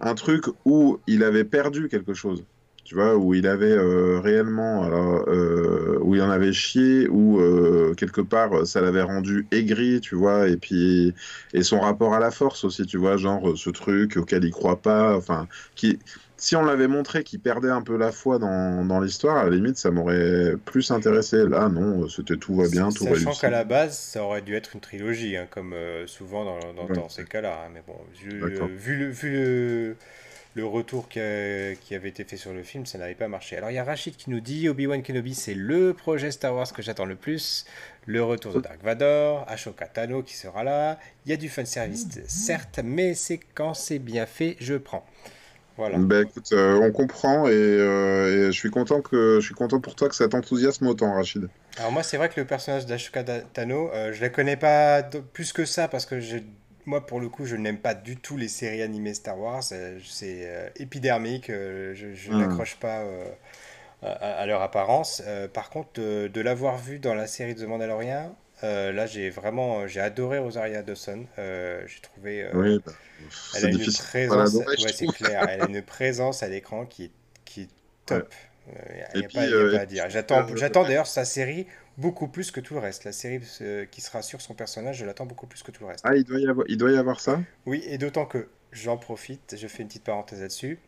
un 0.00 0.14
truc 0.14 0.44
où 0.64 1.00
il 1.06 1.24
avait 1.24 1.44
perdu 1.44 1.88
quelque 1.88 2.14
chose, 2.14 2.44
tu 2.84 2.94
vois, 2.94 3.16
où 3.16 3.34
il 3.34 3.46
avait 3.46 3.66
euh, 3.72 4.20
réellement, 4.20 4.84
alors, 4.84 5.28
euh, 5.28 5.98
où 6.02 6.14
il 6.14 6.22
en 6.22 6.30
avait 6.30 6.52
chié, 6.52 7.08
où 7.08 7.40
euh, 7.40 7.94
quelque 7.94 8.20
part 8.20 8.66
ça 8.66 8.80
l'avait 8.80 9.02
rendu 9.02 9.48
aigri, 9.50 10.00
tu 10.00 10.14
vois, 10.14 10.48
et 10.48 10.56
puis 10.56 11.14
et 11.52 11.62
son 11.62 11.80
rapport 11.80 12.14
à 12.14 12.20
la 12.20 12.30
force 12.30 12.64
aussi, 12.64 12.86
tu 12.86 12.96
vois, 12.98 13.16
genre 13.16 13.56
ce 13.56 13.70
truc 13.70 14.16
auquel 14.16 14.44
il 14.44 14.52
croit 14.52 14.80
pas, 14.82 15.16
enfin, 15.16 15.48
qui 15.74 15.98
si 16.38 16.54
on 16.54 16.64
l'avait 16.64 16.86
montré 16.86 17.24
qu'il 17.24 17.40
perdait 17.40 17.68
un 17.68 17.82
peu 17.82 17.96
la 17.96 18.12
foi 18.12 18.38
dans, 18.38 18.84
dans 18.84 19.00
l'histoire, 19.00 19.36
à 19.36 19.44
la 19.44 19.50
limite, 19.50 19.76
ça 19.76 19.90
m'aurait 19.90 20.54
plus 20.64 20.90
intéressé. 20.92 21.44
Là, 21.48 21.68
non, 21.68 22.08
c'était 22.08 22.36
tout 22.36 22.54
va 22.54 22.68
bien, 22.68 22.90
tout 22.90 23.04
Sachant 23.04 23.34
qu'à 23.34 23.50
la 23.50 23.64
base, 23.64 23.98
ça 23.98 24.22
aurait 24.22 24.42
dû 24.42 24.54
être 24.54 24.70
une 24.74 24.80
trilogie, 24.80 25.36
hein, 25.36 25.48
comme 25.50 25.72
euh, 25.72 26.06
souvent 26.06 26.44
dans, 26.44 26.72
dans, 26.74 26.94
dans 26.94 27.08
ces 27.08 27.24
cas-là. 27.24 27.64
Hein. 27.64 27.70
Mais 27.74 27.82
bon, 27.84 27.96
vu, 28.14 28.38
le, 28.96 29.10
vu 29.10 29.32
le, 29.32 29.96
le, 30.54 30.64
retour 30.64 31.08
qui, 31.08 31.18
qui, 31.80 31.94
avait 31.96 32.08
été 32.08 32.22
fait 32.22 32.36
sur 32.36 32.52
le 32.52 32.62
film, 32.62 32.86
ça 32.86 32.98
n'avait 32.98 33.16
pas 33.16 33.26
marché. 33.26 33.56
Alors, 33.56 33.72
il 33.72 33.74
y 33.74 33.78
a 33.78 33.84
Rachid 33.84 34.14
qui 34.14 34.30
nous 34.30 34.40
dit 34.40 34.68
Obi-Wan 34.68 35.02
Kenobi, 35.02 35.34
c'est 35.34 35.54
le 35.54 35.92
projet 35.92 36.30
Star 36.30 36.54
Wars 36.54 36.72
que 36.72 36.82
j'attends 36.82 37.04
le 37.04 37.16
plus. 37.16 37.64
Le 38.06 38.22
retour 38.22 38.54
de 38.54 38.60
Dark 38.60 38.82
Vador, 38.84 39.44
Ashoka 39.48 39.86
Tano 39.86 40.22
qui 40.22 40.36
sera 40.36 40.62
là. 40.62 41.00
Il 41.26 41.30
y 41.30 41.32
a 41.32 41.36
du 41.36 41.48
fanservice, 41.48 42.06
certes, 42.28 42.78
mais 42.82 43.14
c'est 43.14 43.40
quand 43.54 43.74
c'est 43.74 43.98
bien 43.98 44.24
fait, 44.24 44.56
je 44.60 44.76
prends. 44.76 45.04
Ben, 45.78 46.26
écoute, 46.26 46.50
euh, 46.52 46.80
on 46.82 46.90
comprend 46.90 47.44
euh, 47.46 48.48
et, 48.48 48.52
je 48.52 48.58
suis 48.58 48.70
content 48.70 49.00
que 49.00 49.38
je 49.40 49.44
suis 49.44 49.54
content 49.54 49.80
pour 49.80 49.94
toi 49.94 50.08
que 50.08 50.14
ça 50.14 50.28
t'enthousiasme 50.28 50.88
autant, 50.88 51.14
Rachid. 51.14 51.48
Alors 51.78 51.92
moi, 51.92 52.02
c'est 52.02 52.16
vrai 52.16 52.28
que 52.28 52.40
le 52.40 52.46
personnage 52.46 52.84
d'Ashoka 52.86 53.22
Tano, 53.22 53.90
euh, 53.92 54.12
je 54.12 54.20
la 54.20 54.28
connais 54.28 54.56
pas 54.56 55.02
plus 55.02 55.52
que 55.52 55.64
ça 55.64 55.86
parce 55.86 56.04
que 56.04 56.20
moi, 56.84 57.06
pour 57.06 57.20
le 57.20 57.28
coup, 57.28 57.44
je 57.44 57.54
n'aime 57.54 57.78
pas 57.78 57.94
du 57.94 58.16
tout 58.16 58.36
les 58.36 58.48
séries 58.48 58.82
animées 58.82 59.14
Star 59.14 59.38
Wars. 59.38 59.62
C'est 59.62 60.72
épidermique, 60.76 61.46
je, 61.48 62.30
hmm. 62.30 62.38
n'accroche 62.38 62.76
pas 62.76 63.04
à, 64.02 64.46
leur 64.46 64.62
apparence. 64.62 65.22
par 65.52 65.70
contre, 65.70 66.00
de, 66.00 66.40
l'avoir 66.40 66.76
vu 66.78 66.98
dans 66.98 67.14
la 67.14 67.28
série 67.28 67.54
de 67.54 67.60
The 67.60 67.68
Mandalorian, 67.68 68.34
là, 68.62 69.06
j'ai 69.06 69.30
vraiment 69.30 69.86
j'ai 69.86 70.00
adoré 70.00 70.38
Rosaria 70.38 70.82
Dawson. 70.82 71.24
j'ai 71.36 72.00
trouvé. 72.02 72.48
oui, 72.54 72.80
bah, 72.84 72.92
elle 73.56 73.66
a 73.66 73.70
une 73.70 73.92
présence, 73.92 74.54
ouais, 74.54 74.92
c'est 74.92 75.06
clair. 75.06 75.46
Elle 75.48 75.62
a 75.62 75.68
une 75.68 75.82
présence 75.82 76.42
à 76.42 76.48
l'écran 76.48 76.86
qui 76.86 77.04
est, 77.04 77.10
qui 77.44 77.62
est 77.62 77.68
top. 78.06 78.32
Il 79.14 79.20
n'y 79.20 79.26
a, 79.26 79.28
pas, 79.28 79.46
euh, 79.46 79.78
à 79.78 79.86
dire. 79.86 80.08
J'attends, 80.10 80.46
euh, 80.48 80.56
j'attends 80.56 80.82
d'ailleurs 80.82 81.06
sa 81.06 81.24
série 81.24 81.66
beaucoup 81.96 82.28
plus 82.28 82.50
que 82.50 82.60
tout 82.60 82.74
le 82.74 82.80
reste. 82.80 83.04
La 83.04 83.12
série 83.12 83.40
euh, 83.60 83.86
qui 83.86 84.00
sera 84.00 84.22
sur 84.22 84.40
son 84.40 84.54
personnage, 84.54 84.98
je 84.98 85.04
l'attends 85.04 85.26
beaucoup 85.26 85.46
plus 85.46 85.62
que 85.62 85.70
tout 85.70 85.84
le 85.84 85.88
reste. 85.88 86.04
Ah, 86.04 86.16
il 86.16 86.24
doit 86.24 86.38
y 86.38 86.46
avoir, 86.46 86.66
il 86.68 86.76
doit 86.76 86.90
y 86.90 86.96
avoir 86.96 87.20
ça? 87.20 87.40
Oui, 87.66 87.82
et 87.86 87.98
d'autant 87.98 88.26
que 88.26 88.48
j'en 88.72 88.96
profite, 88.96 89.56
je 89.58 89.66
fais 89.66 89.82
une 89.82 89.88
petite 89.88 90.04
parenthèse 90.04 90.40
là-dessus. 90.40 90.78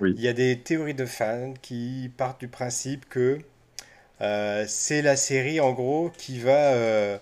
Oui. 0.00 0.14
Il 0.16 0.22
y 0.22 0.28
a 0.28 0.32
des 0.32 0.58
théories 0.58 0.94
de 0.94 1.04
fans 1.04 1.54
qui 1.62 2.10
partent 2.16 2.40
du 2.40 2.48
principe 2.48 3.08
que 3.08 3.38
c'est 4.20 5.02
la 5.02 5.16
série, 5.16 5.60
en 5.60 5.72
gros, 5.72 6.10
qui 6.16 6.38
va 6.38 7.20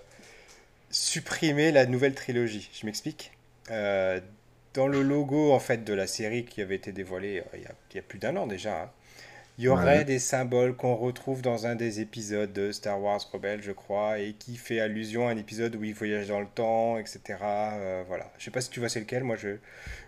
supprimer 0.90 1.72
la 1.72 1.86
nouvelle 1.86 2.14
trilogie. 2.14 2.70
Je 2.72 2.86
m'explique. 2.86 3.32
Euh, 3.70 4.20
dans 4.74 4.86
le 4.86 5.02
logo 5.02 5.52
en 5.52 5.58
fait 5.58 5.84
de 5.84 5.92
la 5.92 6.06
série 6.06 6.44
qui 6.44 6.62
avait 6.62 6.76
été 6.76 6.92
dévoilé 6.92 7.42
il, 7.54 7.60
y 7.94 7.98
a, 7.98 8.02
plus 8.02 8.18
d'un 8.18 8.36
an 8.36 8.46
déjà, 8.46 8.82
hein, 8.82 8.90
il 9.58 9.64
y 9.64 9.68
aurait 9.68 10.04
des 10.04 10.20
symboles 10.20 10.76
qu'on 10.76 10.94
retrouve 10.94 11.42
dans 11.42 11.66
un 11.66 11.74
des 11.74 12.00
épisodes 12.00 12.52
de 12.52 12.70
Star 12.70 13.02
Wars 13.02 13.20
Rebelle, 13.32 13.60
je 13.60 13.72
crois, 13.72 14.20
et 14.20 14.36
qui 14.38 14.56
fait 14.56 14.78
allusion 14.78 15.26
à 15.26 15.32
un 15.32 15.36
épisode 15.36 15.74
où 15.74 15.82
il 15.82 15.94
voyage 15.94 16.28
dans 16.28 16.38
le 16.38 16.46
temps, 16.46 16.96
etc. 16.96 17.20
Euh, 17.42 18.04
voilà. 18.06 18.30
Je 18.38 18.44
sais 18.44 18.52
pas 18.52 18.60
si 18.60 18.70
tu 18.70 18.78
vois 18.78 18.88
c'est 18.88 19.00
lequel. 19.00 19.24
Moi, 19.24 19.34
je 19.34 19.48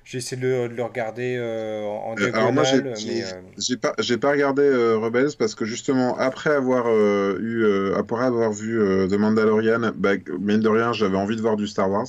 j'ai 0.05 0.19
essayé 0.19 0.41
de 0.41 0.69
le, 0.73 0.83
regarder 0.85 1.37
euh, 1.37 1.83
en, 1.85 2.15
diagonale. 2.15 2.41
Alors 2.41 2.53
moi, 2.53 2.63
j'ai 2.63 3.25
euh, 3.25 3.77
pas 3.77 3.93
j'ai 3.99 4.19
pas 4.19 4.31
regardé 4.31 4.63
Rebels 4.95 5.37
parce 5.37 5.57
que 5.57 5.65
justement 5.65 6.17
après 6.17 6.51
avoir 6.51 6.87
eu 6.89 7.93
après 7.95 8.25
avoir 8.25 8.53
vu 8.53 8.79
The 9.09 9.15
Mandalorian, 9.15 9.91
bah, 9.97 10.13
mine 10.39 10.61
de 10.61 10.69
rien, 10.69 10.93
j'avais 10.93 11.17
envie 11.17 11.35
de 11.35 11.43
voir 11.43 11.57
du 11.57 11.67
Star 11.67 11.91
Wars 11.91 12.07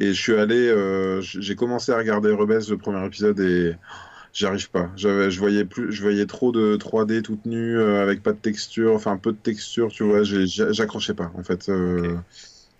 et 0.00 0.08
je 0.08 0.20
suis 0.20 0.34
allé, 0.34 0.74
j'ai 1.20 1.54
commencé 1.54 1.92
à 1.92 1.98
regarder 1.98 2.32
Rebels 2.32 2.64
le 2.68 2.78
premier 2.78 3.06
épisode 3.06 3.38
et 3.38 3.76
j'arrive 4.34 4.68
pas. 4.70 4.90
Je 4.96 5.38
voyais 5.38 5.64
plus, 5.64 5.92
je 5.92 6.02
voyais 6.02 6.26
trop 6.26 6.52
de 6.52 6.76
3D 6.76 7.22
toute 7.22 7.46
nue 7.46 7.78
euh, 7.78 8.02
avec 8.02 8.22
pas 8.22 8.32
de 8.32 8.38
texture, 8.38 8.92
enfin 8.92 9.16
peu 9.16 9.32
de 9.32 9.38
texture, 9.38 9.90
tu 9.90 10.02
vois. 10.02 10.22
J'accrochais 10.24 11.14
pas 11.14 11.32
en 11.34 11.42
fait. 11.42 11.68
Euh, 11.68 12.16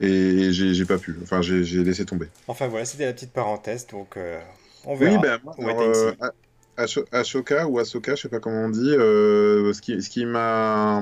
et 0.01 0.53
j'ai 0.53 0.85
pas 0.85 0.99
pu. 0.99 1.17
Enfin, 1.23 1.41
j'ai 1.41 1.63
laissé 1.85 2.05
tomber. 2.05 2.27
Enfin 2.49 2.67
voilà, 2.67 2.85
c'était 2.85 3.07
la 3.07 3.13
petite 3.13 3.33
parenthèse, 3.33 3.87
donc 3.87 4.17
euh, 4.17 4.39
on 4.85 4.97
verra. 4.97 5.15
Oui, 5.15 5.19
ben, 5.23 5.39
moi, 5.57 6.33
Ashoka 7.13 7.69
ou 7.69 7.79
Asoka, 7.79 8.17
je 8.17 8.23
sais 8.23 8.29
pas 8.29 8.41
comment 8.41 8.65
on 8.65 8.69
dit. 8.69 8.91
ce 8.91 9.81
qui, 9.81 10.03
ce 10.03 10.11
qui 10.11 10.27
m'a, 10.27 11.01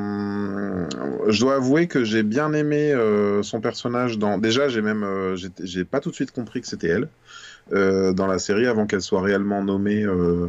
je 1.29 1.41
dois 1.41 1.55
avouer 1.55 1.87
que 1.87 2.05
j'ai 2.05 2.23
bien 2.23 2.53
aimé 2.53 2.95
son 3.43 3.63
personnage. 3.63 4.19
Dans, 4.19 4.37
déjà, 4.37 4.69
j'ai 4.69 4.83
même, 4.83 5.35
j'ai 5.63 5.85
pas 5.87 6.01
tout 6.01 6.11
de 6.11 6.15
suite 6.15 6.31
compris 6.31 6.61
que 6.61 6.67
c'était 6.67 6.89
elle. 6.89 7.09
Euh, 7.71 8.13
dans 8.13 8.27
la 8.27 8.39
série 8.39 8.67
avant 8.67 8.87
qu'elle 8.87 9.03
soit 9.03 9.23
réellement 9.23 9.63
nommée 9.63 10.03
euh, 10.05 10.49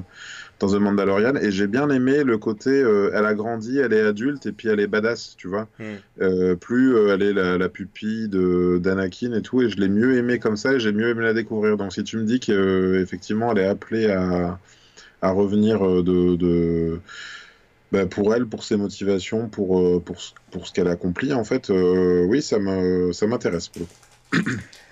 dans 0.60 0.68
The 0.68 0.80
Mandalorian. 0.80 1.36
Et 1.36 1.52
j'ai 1.52 1.68
bien 1.68 1.90
aimé 1.90 2.24
le 2.24 2.38
côté, 2.38 2.72
euh, 2.72 3.12
elle 3.14 3.26
a 3.26 3.36
grandi, 3.36 3.78
elle 3.78 3.94
est 3.94 4.02
adulte 4.02 4.48
et 4.48 4.52
puis 4.52 4.68
elle 4.68 4.80
est 4.80 4.88
badass, 4.88 5.36
tu 5.38 5.48
vois. 5.48 5.68
Hmm. 5.80 6.56
plus 6.56 6.98
elle 7.10 7.22
est 7.22 7.34
la, 7.34 7.70
pupille 7.70 8.30
d'Anakin 8.30 9.34
et 9.34 9.42
tout, 9.42 9.62
et 9.62 9.70
je 9.70 9.78
l'ai 9.78 9.90
mieux 9.90 10.18
aimé 10.18 10.40
comme 10.40 10.58
ça 10.58 10.74
et 10.74 10.80
j'ai 10.80 10.92
mieux 10.92 11.10
aimé 11.10 11.24
la 11.24 11.34
découvrir. 11.34 11.78
Donc 11.78 11.94
si 11.94 12.04
tu 12.04 12.18
me 12.18 12.24
dis 12.24 12.40
qu'effectivement 12.40 13.52
elle 13.52 13.60
est 13.60 13.68
appelée 13.68 14.10
à, 14.10 14.60
à 15.22 15.32
revenir 15.32 15.82
de, 16.04 16.36
de 16.36 17.00
bah, 17.92 18.08
pour 18.08 18.34
elle, 18.34 18.48
pour 18.48 18.64
ses 18.64 18.76
motivations, 18.76 19.50
pour, 19.50 20.04
pour, 20.04 20.18
pour 20.52 20.68
ce 20.68 20.74
qu'elle 20.74 20.88
accomplit, 20.88 21.32
en 21.34 21.44
fait, 21.44 21.70
oui, 21.70 22.42
ça 22.42 22.58
m'intéresse. 22.60 23.72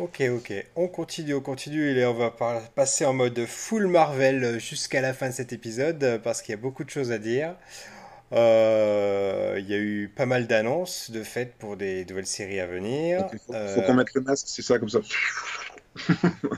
Ok, 0.00 0.22
ok. 0.30 0.52
On 0.76 0.88
continue, 0.88 1.34
on 1.34 1.40
continue 1.40 1.96
et 1.96 2.06
on 2.06 2.14
va 2.14 2.34
passer 2.74 3.04
en 3.04 3.12
mode 3.12 3.44
full 3.44 3.86
Marvel 3.86 4.58
jusqu'à 4.58 5.02
la 5.02 5.12
fin 5.12 5.28
de 5.28 5.34
cet 5.34 5.52
épisode 5.52 6.22
parce 6.24 6.40
qu'il 6.40 6.54
y 6.54 6.58
a 6.58 6.60
beaucoup 6.60 6.84
de 6.84 6.90
choses 6.90 7.12
à 7.12 7.18
dire. 7.18 7.54
Euh, 8.32 9.56
il 9.58 9.68
y 9.68 9.74
a 9.74 9.76
eu 9.76 10.08
pas 10.08 10.24
mal 10.24 10.46
d'annonces 10.46 11.10
de 11.10 11.22
fait 11.22 11.52
pour 11.58 11.76
des 11.76 12.06
nouvelles 12.06 12.26
séries 12.26 12.60
à 12.60 12.66
venir. 12.66 13.28
Il 13.30 13.38
faut, 13.40 13.54
euh, 13.54 13.82
qu'on 13.82 13.94
mette 13.94 14.14
le 14.14 14.22
masque, 14.22 14.46
c'est 14.48 14.62
ça, 14.62 14.78
comme 14.78 14.88
ça. 14.88 15.00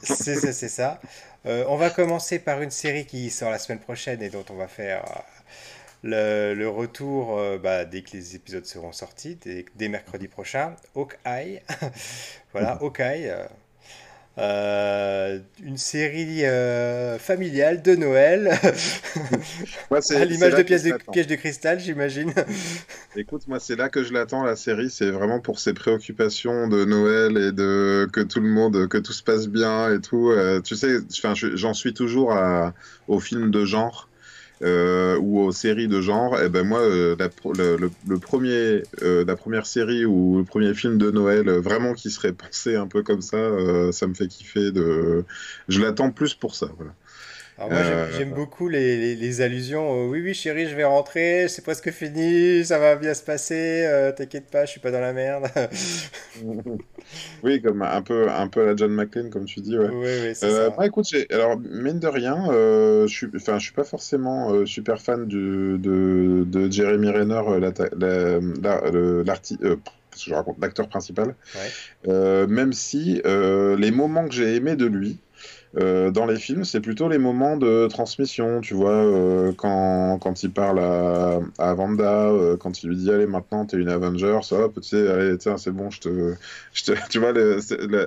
c'est 0.02 0.36
ça, 0.36 0.52
c'est 0.52 0.68
ça. 0.68 1.00
Euh, 1.46 1.64
on 1.66 1.76
va 1.76 1.90
commencer 1.90 2.38
par 2.38 2.62
une 2.62 2.70
série 2.70 3.06
qui 3.06 3.28
sort 3.30 3.50
la 3.50 3.58
semaine 3.58 3.80
prochaine 3.80 4.22
et 4.22 4.28
dont 4.28 4.44
on 4.50 4.54
va 4.54 4.68
faire 4.68 5.02
le, 6.02 6.66
retour 6.66 7.38
euh, 7.38 7.58
bah, 7.58 7.84
dès 7.84 8.02
que 8.02 8.16
les 8.16 8.34
épisodes 8.34 8.66
seront 8.66 8.92
sortis, 8.92 9.38
dès, 9.76 9.88
mercredi 9.88 10.28
prochain. 10.28 10.74
Hawkeye. 10.96 11.62
voilà, 12.52 12.78
Hawkeye. 12.80 13.30
Euh, 13.30 13.46
euh, 14.38 15.38
une 15.62 15.76
série 15.76 16.42
familiale 17.18 17.82
de 17.82 17.94
Noël. 17.94 18.48
à 19.90 20.24
l'image 20.24 20.54
de 20.54 20.62
pièces 20.62 20.84
de, 20.84 20.96
piège 21.12 21.26
de 21.26 21.34
cristal, 21.34 21.78
j'imagine. 21.78 22.32
Écoute, 23.16 23.46
moi, 23.46 23.60
c'est 23.60 23.76
là 23.76 23.90
que 23.90 24.02
je 24.02 24.14
l'attends, 24.14 24.42
la 24.42 24.56
série. 24.56 24.88
C'est 24.88 25.10
vraiment 25.10 25.38
pour 25.38 25.60
ses 25.60 25.74
préoccupations 25.74 26.66
de 26.66 26.86
Noël 26.86 27.36
et 27.36 27.52
de 27.52 28.08
que 28.10 28.22
tout 28.22 28.40
le 28.40 28.48
monde, 28.48 28.88
que 28.88 28.96
tout 28.96 29.12
se 29.12 29.22
passe 29.22 29.48
bien 29.48 29.92
et 29.92 30.00
tout. 30.00 30.34
tu 30.64 30.76
sais, 30.76 30.96
j'en 31.54 31.74
suis 31.74 31.92
toujours 31.92 32.32
à, 32.32 32.72
aux 33.08 33.20
films 33.20 33.50
de 33.50 33.66
genre. 33.66 34.08
Euh, 34.62 35.18
ou 35.18 35.40
aux 35.40 35.50
séries 35.50 35.88
de 35.88 36.00
genre, 36.00 36.38
et 36.38 36.44
eh 36.44 36.48
ben 36.48 36.64
moi, 36.64 36.78
euh, 36.78 37.16
le, 37.16 38.18
premier, 38.18 38.84
euh, 39.02 39.24
la 39.26 39.34
première 39.34 39.66
série 39.66 40.04
ou 40.04 40.38
le 40.38 40.44
premier 40.44 40.72
film 40.72 40.98
de 40.98 41.10
Noël 41.10 41.50
vraiment 41.50 41.94
qui 41.94 42.10
serait 42.10 42.32
pensé 42.32 42.76
un 42.76 42.86
peu 42.86 43.02
comme 43.02 43.22
ça, 43.22 43.38
ça 43.90 44.06
me 44.06 44.14
fait 44.14 44.28
kiffer. 44.28 44.70
De... 44.70 45.24
Je 45.68 45.80
l'attends 45.80 46.12
plus 46.12 46.34
pour 46.34 46.54
ça. 46.54 46.68
Voilà. 46.76 46.92
Alors 47.58 47.70
moi 47.70 47.82
j'aime 48.16 48.32
euh, 48.32 48.34
beaucoup 48.34 48.68
les, 48.68 49.14
les, 49.14 49.40
allusions. 49.42 50.06
oui 50.08 50.22
oui 50.22 50.32
chérie 50.32 50.68
je 50.68 50.74
vais 50.74 50.84
rentrer, 50.84 51.48
c'est 51.48 51.62
presque 51.62 51.90
fini, 51.90 52.64
ça 52.64 52.78
va 52.78 52.96
bien 52.96 53.12
se 53.12 53.22
passer, 53.22 53.84
euh, 53.86 54.10
t'inquiète 54.10 54.50
pas, 54.50 54.64
je 54.64 54.70
suis 54.70 54.80
pas 54.80 54.90
dans 54.90 55.00
la 55.00 55.12
merde. 55.12 55.48
oui 57.42 57.60
comme 57.60 57.82
un 57.82 58.00
peu 58.00 58.30
un 58.30 58.48
peu 58.48 58.62
à 58.62 58.64
la 58.64 58.76
John 58.76 58.92
McClane 58.92 59.28
comme 59.28 59.44
tu 59.44 59.60
dis 59.60 59.78
ouais. 59.78 59.88
Oui, 59.90 60.08
oui, 60.22 60.34
c'est 60.34 60.46
euh, 60.46 60.70
ça. 60.74 60.86
écoute 60.86 61.06
alors 61.30 61.58
mine 61.58 61.98
de 61.98 62.08
rien, 62.08 62.46
je 62.50 63.12
suis 63.12 63.28
enfin 63.36 63.58
je 63.58 63.64
suis 63.64 63.74
pas 63.74 63.84
forcément 63.84 64.64
super 64.64 64.98
fan 64.98 65.26
du, 65.26 65.76
de, 65.78 66.44
de 66.46 66.70
Jeremy 66.70 67.10
Renner 67.10 67.42
l'artiste 69.26 69.60
je 70.18 70.34
raconte 70.34 70.56
l'acteur 70.60 70.88
principal, 70.88 71.34
même 72.06 72.72
si 72.72 73.20
les 73.24 73.90
moments 73.90 74.26
que 74.26 74.34
j'ai 74.34 74.56
aimés 74.56 74.76
de 74.76 74.86
lui, 74.86 75.18
euh, 75.80 76.10
dans 76.10 76.26
les 76.26 76.36
films, 76.36 76.64
c'est 76.64 76.80
plutôt 76.80 77.08
les 77.08 77.16
moments 77.16 77.56
de 77.56 77.86
transmission, 77.88 78.60
tu 78.60 78.74
vois, 78.74 78.90
euh, 78.90 79.52
quand, 79.56 80.18
quand 80.18 80.42
il 80.42 80.50
parle 80.50 80.78
à, 80.80 81.40
à 81.58 81.74
Wanda, 81.74 82.28
euh, 82.28 82.58
quand 82.58 82.82
il 82.82 82.90
lui 82.90 82.96
dit 82.96 83.10
allez 83.10 83.26
maintenant 83.26 83.64
t'es 83.64 83.78
une 83.78 83.88
Avenger, 83.88 84.40
ça, 84.42 84.68
tu 84.74 84.82
sais, 84.82 85.08
allez 85.08 85.38
tiens 85.38 85.56
c'est 85.56 85.70
bon, 85.70 85.88
je 85.90 86.00
te, 86.00 86.34
tu 87.10 87.18
vois 87.18 87.32
la, 87.32 87.56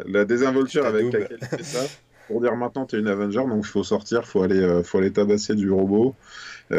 la, 0.06 0.26
désinvolture 0.26 0.86
avec 0.86 1.12
laquelle 1.12 1.40
il 1.42 1.48
fait 1.48 1.64
ça, 1.64 1.80
pour 2.28 2.40
dire 2.40 2.56
maintenant 2.56 2.86
t'es 2.86 3.00
une 3.00 3.08
Avenger, 3.08 3.46
donc 3.48 3.64
il 3.66 3.68
faut 3.68 3.84
sortir, 3.84 4.28
faut 4.28 4.44
aller, 4.44 4.82
faut 4.84 5.00
aller 5.00 5.12
tabasser 5.12 5.56
du 5.56 5.72
robot. 5.72 6.14
tu 6.70 6.76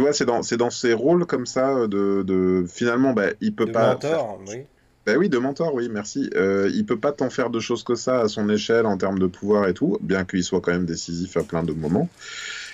vois, 0.00 0.12
c'est 0.12 0.26
dans, 0.26 0.40
dans 0.40 0.70
ces 0.70 0.94
rôles 0.94 1.26
comme 1.26 1.46
ça 1.46 1.86
de, 1.86 2.24
de 2.24 2.64
finalement, 2.66 3.12
bah, 3.12 3.28
il 3.40 3.54
peut 3.54 3.70
pas. 3.70 3.92
Mentor, 3.92 4.40
oui 4.48 4.64
ben 5.06 5.16
oui, 5.16 5.28
de 5.28 5.38
mentor, 5.38 5.72
oui, 5.72 5.88
merci. 5.88 6.28
Euh, 6.34 6.68
il 6.74 6.84
peut 6.84 6.98
pas 6.98 7.12
t'en 7.12 7.30
faire 7.30 7.50
de 7.50 7.60
choses 7.60 7.84
que 7.84 7.94
ça 7.94 8.22
à 8.22 8.28
son 8.28 8.48
échelle 8.50 8.86
en 8.86 8.98
termes 8.98 9.20
de 9.20 9.26
pouvoir 9.26 9.68
et 9.68 9.74
tout, 9.74 9.98
bien 10.02 10.24
qu'il 10.24 10.42
soit 10.42 10.60
quand 10.60 10.72
même 10.72 10.84
décisif 10.84 11.36
à 11.36 11.44
plein 11.44 11.62
de 11.62 11.72
moments. 11.72 12.08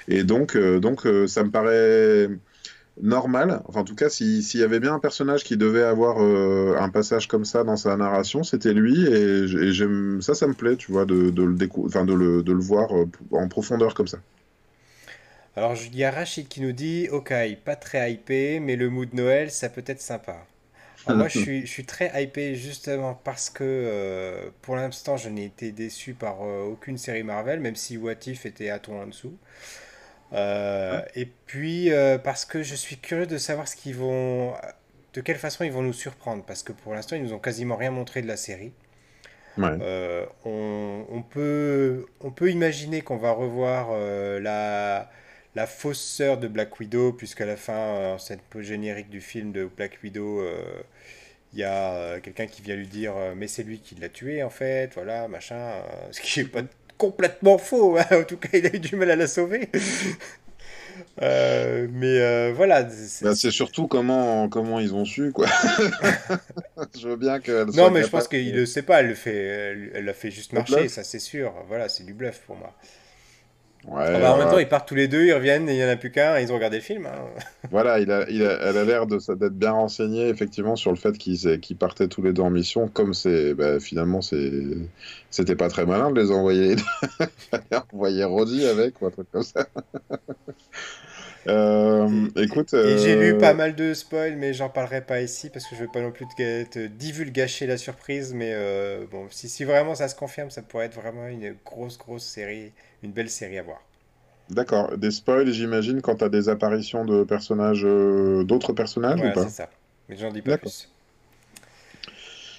Et 0.08 0.24
donc, 0.24 0.56
euh, 0.56 0.80
euh, 1.04 1.26
ça 1.26 1.44
me 1.44 1.50
paraît 1.50 2.30
normal. 3.02 3.60
Enfin, 3.66 3.80
en 3.80 3.84
tout 3.84 3.94
cas, 3.94 4.08
s'il 4.08 4.42
y 4.54 4.62
avait 4.62 4.80
bien 4.80 4.94
un 4.94 4.98
personnage 4.98 5.44
qui 5.44 5.58
devait 5.58 5.82
avoir 5.82 6.20
un 6.20 6.88
passage 6.88 7.28
comme 7.28 7.44
ça 7.44 7.64
dans 7.64 7.76
sa 7.76 7.96
narration, 7.96 8.42
c'était 8.44 8.72
lui. 8.72 9.04
Et, 9.04 9.46
ça, 10.22 10.32
ça 10.34 10.46
me 10.46 10.54
plaît, 10.54 10.76
tu 10.76 10.90
vois, 10.90 11.04
de, 11.04 11.14
le, 11.14 11.32
de, 11.32 12.14
le, 12.14 12.42
de 12.42 12.52
le 12.52 12.60
voir 12.60 12.88
en 13.30 13.48
profondeur 13.48 13.92
comme 13.92 14.08
ça. 14.08 14.18
Alors, 15.54 15.74
il 15.76 15.94
y 15.94 16.02
a 16.02 16.10
Rachid 16.10 16.48
qui 16.48 16.62
nous 16.62 16.72
dit 16.72 17.08
Ok, 17.12 17.34
pas 17.62 17.76
très 17.76 18.10
hypé, 18.10 18.58
mais 18.58 18.76
le 18.76 18.88
mood 18.88 19.12
Noël, 19.12 19.50
ça 19.50 19.68
peut 19.68 19.84
être 19.86 20.00
sympa 20.00 20.46
moi, 21.08 21.28
je 21.28 21.38
suis, 21.42 21.60
je 21.62 21.70
suis, 21.70 21.84
très 21.84 22.22
hypé 22.22 22.54
justement 22.54 23.14
parce 23.14 23.50
que 23.50 23.64
euh, 23.64 24.50
pour 24.62 24.76
l'instant, 24.76 25.16
je 25.16 25.28
n'ai 25.28 25.44
été 25.44 25.72
déçu 25.72 26.14
par 26.14 26.42
euh, 26.42 26.62
aucune 26.64 26.98
série 26.98 27.22
Marvel, 27.22 27.60
même 27.60 27.76
si 27.76 27.96
What 27.96 28.26
If 28.26 28.46
était 28.46 28.70
à 28.70 28.78
ton 28.78 29.00
en 29.00 29.06
dessous. 29.06 29.36
Euh, 30.32 31.02
et 31.14 31.26
puis 31.26 31.90
parce 32.24 32.44
que 32.44 32.62
je 32.62 32.74
suis 32.74 32.96
curieux 32.96 33.26
de 33.26 33.38
savoir 33.38 33.68
ce 33.68 33.76
qu'ils 33.76 33.96
vont, 33.96 34.54
de 35.14 35.20
quelle 35.20 35.36
façon 35.36 35.64
ils 35.64 35.72
vont 35.72 35.82
nous 35.82 35.92
surprendre, 35.92 36.42
parce 36.44 36.62
que 36.62 36.72
pour 36.72 36.94
l'instant, 36.94 37.16
ils 37.16 37.22
nous 37.22 37.34
ont 37.34 37.38
quasiment 37.38 37.76
rien 37.76 37.90
montré 37.90 38.22
de 38.22 38.28
la 38.28 38.36
série. 38.36 38.72
on, 39.58 40.26
on, 40.44 41.22
peut, 41.22 42.06
on 42.20 42.30
peut 42.30 42.50
imaginer 42.50 43.02
qu'on 43.02 43.18
va 43.18 43.32
revoir 43.32 43.90
la 44.40 45.10
la 45.54 45.66
fausse 45.66 46.00
sœur 46.00 46.38
de 46.38 46.48
Black 46.48 46.78
Widow, 46.80 47.12
puisqu'à 47.12 47.46
la 47.46 47.56
fin, 47.56 47.72
euh, 47.72 48.14
en 48.14 48.18
scène 48.18 48.40
générique 48.60 49.10
du 49.10 49.20
film 49.20 49.52
de 49.52 49.68
Black 49.76 49.98
Widow, 50.02 50.40
euh, 50.40 50.62
il 51.52 51.58
y 51.60 51.64
a 51.64 51.94
euh, 51.94 52.20
quelqu'un 52.20 52.46
qui 52.46 52.62
vient 52.62 52.76
lui 52.76 52.86
dire 52.86 53.12
mais 53.36 53.46
c'est 53.46 53.62
lui 53.62 53.80
qui 53.80 53.94
l'a 53.96 54.08
tué 54.08 54.42
en 54.42 54.50
fait, 54.50 54.90
voilà, 54.94 55.28
machin, 55.28 55.74
ce 56.10 56.20
qui 56.20 56.40
est 56.40 56.44
pas 56.44 56.62
complètement 56.96 57.58
faux, 57.58 57.98
hein. 57.98 58.06
en 58.12 58.24
tout 58.24 58.36
cas 58.36 58.48
il 58.54 58.66
a 58.66 58.74
eu 58.74 58.78
du 58.78 58.96
mal 58.96 59.10
à 59.10 59.16
la 59.16 59.26
sauver. 59.26 59.68
mais 61.20 62.52
voilà. 62.52 62.84
Bah, 63.22 63.34
c'est 63.34 63.50
surtout 63.50 63.88
comment, 63.88 64.48
comment 64.48 64.80
ils 64.80 64.94
ont 64.94 65.04
su, 65.04 65.32
quoi. 65.32 65.46
je 66.98 67.08
veux 67.08 67.16
bien 67.16 67.40
que. 67.40 67.64
Non, 67.76 67.90
mais 67.90 68.02
je 68.02 68.08
pense 68.08 68.28
qu'il 68.28 68.54
ne 68.54 68.64
sait 68.64 68.82
pas, 68.82 69.00
elle 69.00 69.08
le 69.08 69.14
fait, 69.14 69.90
elle 69.94 70.04
l'a 70.04 70.14
fait 70.14 70.30
juste 70.30 70.54
marcher, 70.54 70.88
ça 70.88 71.04
c'est 71.04 71.18
sûr. 71.18 71.52
Voilà, 71.68 71.90
c'est 71.90 72.04
du 72.04 72.14
bluff 72.14 72.40
pour 72.46 72.56
moi. 72.56 72.74
Ouais, 73.88 74.12
Ah 74.14 74.20
bah, 74.20 74.32
en 74.34 74.38
même 74.38 74.48
temps, 74.48 74.58
ils 74.58 74.68
partent 74.68 74.86
tous 74.86 74.94
les 74.94 75.08
deux, 75.08 75.24
ils 75.26 75.32
reviennent 75.32 75.68
et 75.68 75.72
il 75.72 75.76
n'y 75.78 75.84
en 75.84 75.88
a 75.88 75.96
plus 75.96 76.12
qu'un 76.12 76.38
ils 76.38 76.52
ont 76.52 76.54
regardé 76.54 76.76
le 76.76 76.82
film. 76.82 77.06
hein. 77.06 77.26
voilà, 77.72 77.98
il 77.98 78.12
a, 78.12 78.28
il 78.30 78.44
a- 78.44 78.58
elle 78.62 78.76
a 78.76 78.84
l'air 78.84 79.06
d'être 79.06 79.54
bien 79.54 79.72
renseignée 79.72 80.28
effectivement 80.28 80.76
sur 80.76 80.92
le 80.92 80.96
fait 80.96 81.18
qu'ils 81.18 81.58
qu'ils 81.60 81.76
partaient 81.76 82.06
tous 82.06 82.22
les 82.22 82.32
deux 82.32 82.42
en 82.42 82.50
mission. 82.50 82.86
Comme 82.86 83.12
c'est, 83.12 83.54
bah, 83.54 83.80
finalement, 83.80 84.20
c'était 84.22 85.56
pas 85.56 85.68
très 85.68 85.84
malin 85.84 86.12
de 86.12 86.20
les 86.20 86.30
envoyer. 86.30 86.76
envoyer 87.92 88.22
Roddy 88.24 88.66
avec 88.66 89.02
ou 89.02 89.06
un 89.06 89.10
truc 89.10 89.26
comme 89.32 89.42
ça. 89.42 89.66
Euh, 91.48 92.28
écoute, 92.36 92.74
et 92.84 92.96
j'ai 92.98 93.16
lu 93.16 93.36
euh, 93.36 93.38
pas 93.38 93.54
mal 93.54 93.74
de 93.76 93.92
spoils, 93.94 94.36
mais 94.36 94.52
j'en 94.54 94.68
parlerai 94.70 95.04
pas 95.06 95.20
ici 95.22 95.50
parce 95.50 95.66
que 95.66 95.74
je 95.76 95.82
veux 95.82 95.90
pas 95.90 96.00
non 96.00 96.10
plus 96.12 96.26
te, 96.28 96.64
te 96.64 96.86
divulgacher 96.86 97.66
la 97.66 97.76
surprise. 97.78 98.34
Mais 98.34 98.52
euh, 98.54 99.06
bon, 99.10 99.28
si, 99.30 99.48
si 99.48 99.64
vraiment 99.64 99.94
ça 99.94 100.08
se 100.08 100.14
confirme, 100.16 100.50
ça 100.50 100.62
pourrait 100.62 100.86
être 100.86 100.94
vraiment 100.94 101.26
une 101.28 101.54
grosse, 101.64 101.96
grosse 101.98 102.24
série, 102.26 102.72
une 103.02 103.12
belle 103.12 103.30
série 103.30 103.58
à 103.58 103.62
voir. 103.62 103.82
d'accord. 104.48 104.96
Des 104.98 105.10
spoils, 105.10 105.50
j'imagine, 105.52 106.00
quand 106.00 106.14
t'as 106.16 106.28
des 106.28 106.48
apparitions 106.48 107.04
de 107.04 107.24
personnages, 107.24 107.84
euh, 107.84 108.44
d'autres 108.44 108.72
personnages 108.72 109.24
ou 109.24 109.30
Voilà, 109.30 109.36
c'est 109.36 109.48
pas? 109.48 109.50
ça. 109.50 109.70
Mais 110.08 110.16
j'en 110.16 110.32
dis 110.32 110.42
pas 110.42 110.54
plus. 110.54 110.91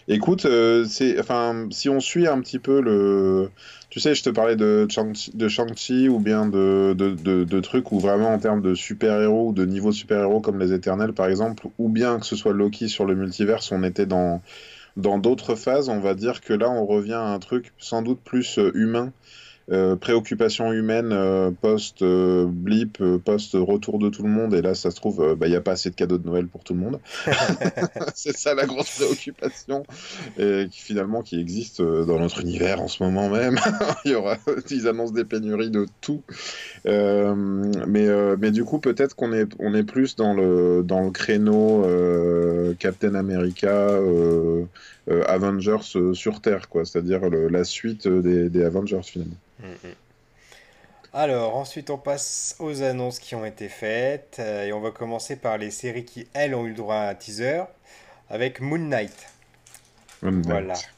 Écoute, 0.08 0.46
euh, 0.46 0.86
si 0.86 1.90
on 1.90 2.00
suit 2.00 2.28
un 2.28 2.40
petit 2.42 2.60
peu 2.60 2.82
le, 2.82 3.50
tu 3.90 4.00
sais, 4.00 4.16
je 4.16 4.24
te 4.24 4.30
parlais 4.30 4.56
de 4.56 4.86
Shang- 4.90 5.14
de 5.34 5.48
Shang-Chi 5.48 6.10
ou 6.10 6.20
bien 6.20 6.46
de, 6.46 6.94
de, 6.98 7.44
de, 7.46 7.60
trucs 7.62 7.92
où 7.92 8.00
vraiment 8.00 8.34
en 8.34 8.40
termes 8.40 8.62
de 8.62 8.76
super-héros 8.76 9.50
ou 9.50 9.54
de 9.54 9.66
niveau 9.66 9.92
super-héros 9.92 10.42
comme 10.42 10.60
les 10.60 10.74
Éternels 10.74 11.14
par 11.14 11.28
exemple, 11.28 11.68
ou 11.78 11.90
bien 11.90 12.20
que 12.20 12.26
ce 12.26 12.36
soit 12.36 12.54
Loki 12.54 12.90
sur 12.90 13.06
le 13.06 13.16
multiverse, 13.16 13.72
on 13.72 13.84
était 13.84 14.06
dans 14.06 14.42
dans 14.98 15.20
d'autres 15.20 15.56
phases. 15.56 15.90
On 15.90 16.00
va 16.00 16.16
dire 16.16 16.42
que 16.42 16.54
là, 16.54 16.70
on 16.70 16.86
revient 16.86 17.14
à 17.14 17.28
un 17.28 17.40
truc 17.40 17.74
sans 17.80 18.02
doute 18.02 18.22
plus 18.24 18.60
euh, 18.60 18.72
humain. 18.76 19.12
Euh, 19.72 19.96
préoccupation 19.96 20.74
humaine 20.74 21.12
euh, 21.14 21.52
post 21.52 22.02
euh, 22.02 22.46
blip, 22.48 22.98
euh, 23.00 23.18
post 23.18 23.54
retour 23.54 23.98
de 23.98 24.10
tout 24.10 24.24
le 24.24 24.30
monde, 24.30 24.54
et 24.54 24.62
là 24.62 24.76
ça 24.76 24.92
se 24.92 24.98
trouve, 24.98 25.36
bah, 25.36 25.48
il 25.48 25.52
n'y 25.52 25.56
a 25.56 25.62
pas 25.62 25.72
assez 25.72 25.90
de 25.90 25.96
cadeaux 25.96 26.18
de 26.18 26.28
Noël 26.28 26.48
pour 26.48 26.64
tout 26.64 26.74
le 26.74 26.80
monde. 26.80 27.00
C'est 28.16 28.36
ça 28.36 28.54
la 28.56 28.66
grosse 28.66 28.96
préoccupation, 28.96 29.84
et 30.38 30.68
qui 30.70 30.82
finalement 30.82 31.22
qui 31.22 31.40
existe 31.40 31.82
dans 31.82 32.20
notre 32.20 32.42
univers 32.42 32.82
en 32.82 32.88
ce 32.88 33.04
moment 33.04 33.30
même. 33.30 33.58
Il 34.06 34.12
y 34.12 34.16
aura, 34.16 34.38
ils 34.70 34.88
annoncent 34.88 35.14
des 35.14 35.24
pénuries 35.24 35.70
de 35.70 35.86
tout. 36.02 36.24
Mais, 36.86 38.08
mais 38.38 38.52
du 38.52 38.66
coup, 38.66 38.80
peut-être 38.80 39.16
qu'on 39.16 39.32
est, 39.32 39.48
on 39.60 39.74
est 39.74 39.84
plus 39.84 40.16
dans 40.16 40.34
le, 40.34 40.84
dans 40.84 41.02
le 41.02 41.12
créneau 41.12 41.86
Captain 42.80 43.16
America, 43.16 43.98
Avengers 45.08 45.96
euh, 45.96 46.14
sur 46.14 46.42
Terre, 46.42 46.70
quoi. 46.70 46.86
C'est-à-dire 46.86 47.30
le- 47.30 47.48
la 47.50 47.64
suite 47.64 48.08
des, 48.08 48.50
des 48.50 48.64
Avengers 48.64 49.02
finalement. 49.04 49.36
Mm, 49.60 49.66
mm. 49.84 49.94
Alors, 51.14 51.56
ensuite, 51.56 51.90
on 51.90 51.98
passe 51.98 52.56
aux 52.60 52.82
annonces 52.82 53.20
qui 53.20 53.36
ont 53.36 53.46
été 53.46 53.70
faites. 53.70 54.38
euh, 54.40 54.66
et 54.66 54.74
on 54.74 54.80
va 54.82 54.92
commencer 54.92 55.36
par 55.36 55.58
les 55.58 55.72
séries 55.72 56.06
qui, 56.06 56.28
elles, 56.34 56.56
ont 56.56 56.66
eu 56.66 56.70
le 56.70 56.76
droit 56.76 56.96
à 56.96 57.10
un 57.10 57.16
teaser 57.16 57.64
avec 58.30 58.62
Moon 58.62 58.80
Knight. 58.80 59.16
Moon 60.22 60.42
Voilà. 60.44 60.74
Knight. 60.74 60.90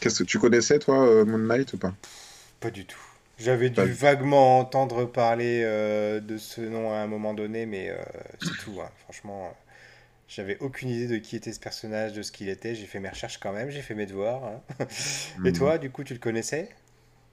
Qu'est-ce 0.00 0.20
que 0.20 0.24
tu 0.24 0.38
connaissais 0.38 0.78
toi 0.78 1.06
euh, 1.06 1.24
Moon 1.24 1.38
Knight 1.38 1.72
ou 1.74 1.78
pas? 1.78 1.92
Pas 2.60 2.70
du 2.70 2.86
tout. 2.86 2.98
J'avais 3.38 3.70
dû 3.70 3.80
du- 3.82 3.92
vaguement 3.92 4.58
entendre 4.58 5.04
parler 5.04 5.62
euh, 5.64 6.20
de 6.20 6.38
ce 6.38 6.60
nom 6.60 6.92
à 6.92 6.96
un 6.98 7.06
moment 7.06 7.34
donné, 7.34 7.66
mais 7.66 7.90
euh, 7.90 7.96
c'est 8.40 8.56
tout. 8.56 8.80
hein. 8.80 8.88
Franchement, 9.04 9.46
euh, 9.46 9.50
j'avais 10.34 10.58
aucune 10.58 10.88
idée 10.90 11.06
de 11.08 11.18
qui 11.18 11.36
était 11.36 11.52
ce 11.52 11.60
personnage, 11.60 12.12
de 12.12 12.22
ce 12.22 12.32
qu'il 12.32 12.48
était. 12.48 12.74
J'ai 12.74 12.86
fait 12.86 13.00
mes 13.00 13.08
recherches 13.10 13.38
quand 13.38 13.52
même, 13.52 13.70
j'ai 13.70 13.82
fait 13.82 13.94
mes 13.94 14.06
devoirs. 14.06 14.44
hein. 14.44 14.62
Et 15.44 15.52
Hmm. 15.52 15.52
toi, 15.52 15.78
du 15.78 15.90
coup, 15.90 16.04
tu 16.04 16.14
le 16.14 16.20
connaissais? 16.20 16.70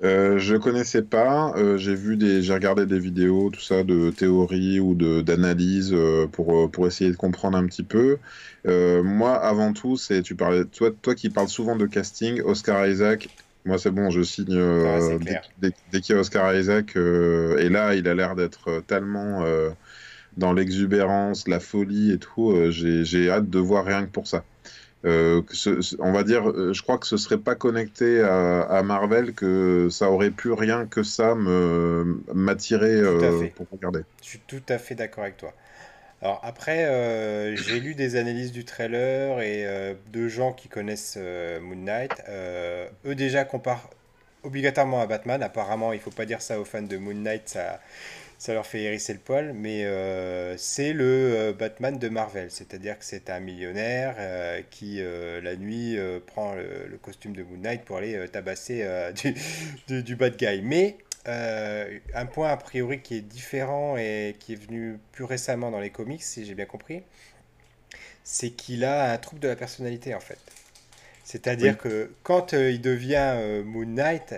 Euh, 0.01 0.37
je 0.39 0.55
connaissais 0.55 1.01
pas. 1.03 1.51
euh, 1.57 1.77
j'ai 1.77 1.93
vu 1.93 2.15
des, 2.15 2.41
j'ai 2.41 2.53
regardé 2.53 2.85
des 2.85 2.99
vidéos, 2.99 3.49
tout 3.49 3.59
ça, 3.59 3.83
de 3.83 4.11
théories 4.11 4.79
ou 4.79 4.95
de 4.95 5.19
d'analyses 5.21 5.91
euh, 5.93 6.25
pour 6.27 6.55
euh, 6.55 6.69
pour 6.69 6.87
essayer 6.87 7.11
de 7.11 7.17
comprendre 7.17 7.57
un 7.57 7.65
petit 7.65 7.83
peu. 7.83 8.19
Moi, 8.65 9.35
avant 9.35 9.73
tout, 9.73 9.97
c'est 9.97 10.21
tu 10.21 10.35
parlais, 10.35 10.63
toi, 10.65 10.91
toi 11.01 11.15
qui 11.15 11.29
parles 11.29 11.49
souvent 11.49 11.75
de 11.75 11.85
casting, 11.85 12.41
Oscar 12.43 12.87
Isaac. 12.87 13.29
Moi, 13.65 13.77
c'est 13.77 13.91
bon, 13.91 14.09
je 14.09 14.21
signe 14.21 14.53
Ouais, 14.83 15.01
euh, 15.01 15.19
dès, 15.19 15.37
dès- 15.57 15.73
dès 15.87 15.99
qu'il 16.01 16.15
y 16.15 16.17
a 16.17 16.21
Oscar 16.21 16.55
Isaac. 16.55 16.95
et 16.95 17.69
là, 17.69 17.93
il 17.95 18.07
a 18.07 18.13
l'air 18.15 18.35
d'être 18.35 18.81
tellement 18.87 19.43
dans 20.37 20.53
l'exubérance, 20.53 21.47
la 21.47 21.59
folie 21.59 22.11
et 22.11 22.17
tout. 22.19 22.51
euh, 22.51 22.71
j'ai 22.71 23.29
hâte 23.29 23.49
de 23.49 23.59
voir 23.59 23.85
rien 23.85 24.05
que 24.05 24.11
pour 24.11 24.27
ça. 24.27 24.43
Euh, 25.05 25.41
que 25.41 25.55
ce- 25.55 25.81
ce- 25.81 25.95
on 25.99 26.11
va 26.11 26.23
dire, 26.23 26.49
euh, 26.49 26.73
je 26.73 26.81
crois 26.81 26.97
que 26.97 27.07
ce 27.07 27.15
serait 27.15 27.37
pas 27.37 27.55
connecté 27.55 28.21
à, 28.21 28.61
à 28.61 28.83
Marvel, 28.83 29.33
que 29.33 29.87
ça 29.89 30.11
aurait 30.11 30.31
pu 30.31 30.51
rien 30.51 30.87
que 30.87 31.03
ça 31.03 31.35
me 31.35 32.21
m'attirer 32.33 32.95
euh, 32.95 33.47
pour 33.55 33.67
regarder. 33.71 34.01
Je 34.21 34.27
suis 34.27 34.39
tout 34.39 34.61
à 34.67 34.77
fait 34.77 34.95
d'accord 34.95 35.23
avec 35.23 35.37
toi. 35.37 35.53
Alors 36.21 36.41
après, 36.43 37.55
j'ai 37.55 37.79
lu 37.79 37.95
des 37.95 38.17
analyses 38.17 38.51
du 38.51 38.65
trailer 38.65 39.41
et 39.41 39.95
de 40.11 40.27
gens 40.27 40.51
qui 40.51 40.67
connaissent 40.67 41.17
Moon 41.61 41.77
Knight. 41.77 42.11
Eux 43.05 43.15
déjà 43.15 43.45
comparent 43.45 43.89
obligatoirement 44.43 45.01
à 45.01 45.07
Batman. 45.07 45.41
Apparemment, 45.43 45.93
il 45.93 45.99
faut 45.99 46.11
pas 46.11 46.25
dire 46.25 46.41
ça 46.41 46.59
aux 46.59 46.65
fans 46.65 46.81
de 46.81 46.97
Moon 46.97 47.13
Knight, 47.13 47.43
ça, 47.47 47.79
ça 48.39 48.53
leur 48.53 48.65
fait 48.65 48.81
hérisser 48.81 49.13
le 49.13 49.19
poil. 49.19 49.53
Mais 49.53 49.85
euh, 49.85 50.57
c'est 50.57 50.93
le 50.93 51.03
euh, 51.05 51.53
Batman 51.53 51.99
de 51.99 52.09
Marvel, 52.09 52.49
c'est-à-dire 52.49 52.97
que 52.97 53.05
c'est 53.05 53.29
un 53.29 53.39
millionnaire 53.41 54.15
euh, 54.17 54.61
qui 54.71 55.01
euh, 55.01 55.41
la 55.41 55.55
nuit 55.55 55.97
prend 56.25 56.55
le, 56.55 56.87
le 56.87 56.97
costume 56.97 57.35
de 57.35 57.43
Moon 57.43 57.57
Knight 57.57 57.83
pour 57.83 57.97
aller 57.97 58.27
tabasser 58.29 58.87
du, 59.15 59.35
du, 59.87 60.03
du 60.03 60.15
bad 60.15 60.37
guy. 60.37 60.61
Mais 60.63 60.97
un 61.25 62.25
point 62.25 62.49
a 62.49 62.57
priori 62.57 63.01
qui 63.01 63.15
est 63.15 63.21
différent 63.21 63.97
et 63.97 64.35
qui 64.39 64.53
est 64.53 64.55
venu 64.55 64.97
plus 65.11 65.25
récemment 65.25 65.69
dans 65.69 65.79
les 65.79 65.91
comics, 65.91 66.23
si 66.23 66.43
j'ai 66.43 66.55
bien 66.55 66.65
compris, 66.65 67.03
c'est 68.23 68.49
qu'il 68.51 68.83
a 68.83 69.11
un 69.11 69.17
trouble 69.17 69.41
de 69.41 69.47
la 69.47 69.55
personnalité 69.55 70.15
en 70.15 70.19
fait. 70.19 70.39
Oui, 71.59 71.75
C'est-à-dire 71.75 71.77
que 71.77 72.11
quand 72.23 72.53
il 72.53 72.81
devient 72.81 73.61
Moon 73.65 73.85
Knight, 73.85 74.33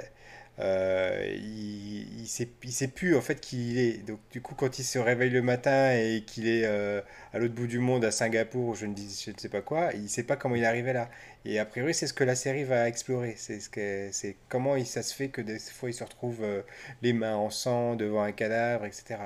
euh, 0.62 1.26
il, 1.38 2.22
il 2.22 2.28
sait, 2.28 2.50
il 2.64 2.72
sait 2.72 2.88
plus 2.88 3.16
en 3.16 3.22
fait 3.22 3.42
qui 3.42 3.72
il 3.72 3.80
est. 3.80 4.06
Donc 4.06 4.20
du 4.32 4.42
coup, 4.42 4.56
quand 4.56 4.80
il 4.80 4.84
se 4.84 5.00
réveille 5.00 5.30
le 5.32 5.42
matin 5.42 5.92
et 5.94 6.24
qu'il 6.26 6.48
est 6.48 6.66
euh, 6.66 7.02
à 7.34 7.40
l'autre 7.40 7.54
bout 7.54 7.68
du 7.68 7.80
monde, 7.80 8.06
à 8.06 8.12
Singapour, 8.12 8.70
ou 8.70 8.76
je 8.76 8.86
ne 8.86 8.94
dis, 8.94 9.24
je 9.26 9.32
ne 9.32 9.38
sais 9.38 9.50
pas 9.50 9.62
quoi, 9.62 9.92
il 9.94 10.10
sait 10.10 10.24
pas 10.24 10.36
comment 10.38 10.56
il 10.56 10.64
est 10.64 10.66
arrivé 10.68 10.94
là. 10.94 11.10
Et 11.46 11.60
a 11.60 11.66
priori, 11.66 11.94
c'est 11.94 12.08
ce 12.08 12.14
que 12.14 12.24
la 12.24 12.36
série 12.36 12.64
va 12.64 12.88
explorer. 12.88 13.36
C'est 13.38 13.60
ce 13.60 13.70
que, 13.70 14.10
c'est 14.12 14.38
comment 14.50 14.76
il, 14.76 14.86
ça 14.86 15.04
se 15.04 15.14
fait 15.16 15.30
que 15.30 15.42
des 15.42 15.60
fois 15.60 15.90
il 15.90 15.94
se 15.94 16.04
retrouve 16.04 16.44
euh, 16.44 16.62
les 17.02 17.14
mains 17.14 17.36
en 17.36 17.50
sang 17.50 17.96
devant 17.96 18.22
un 18.24 18.32
cadavre, 18.32 18.86
etc. 18.86 19.18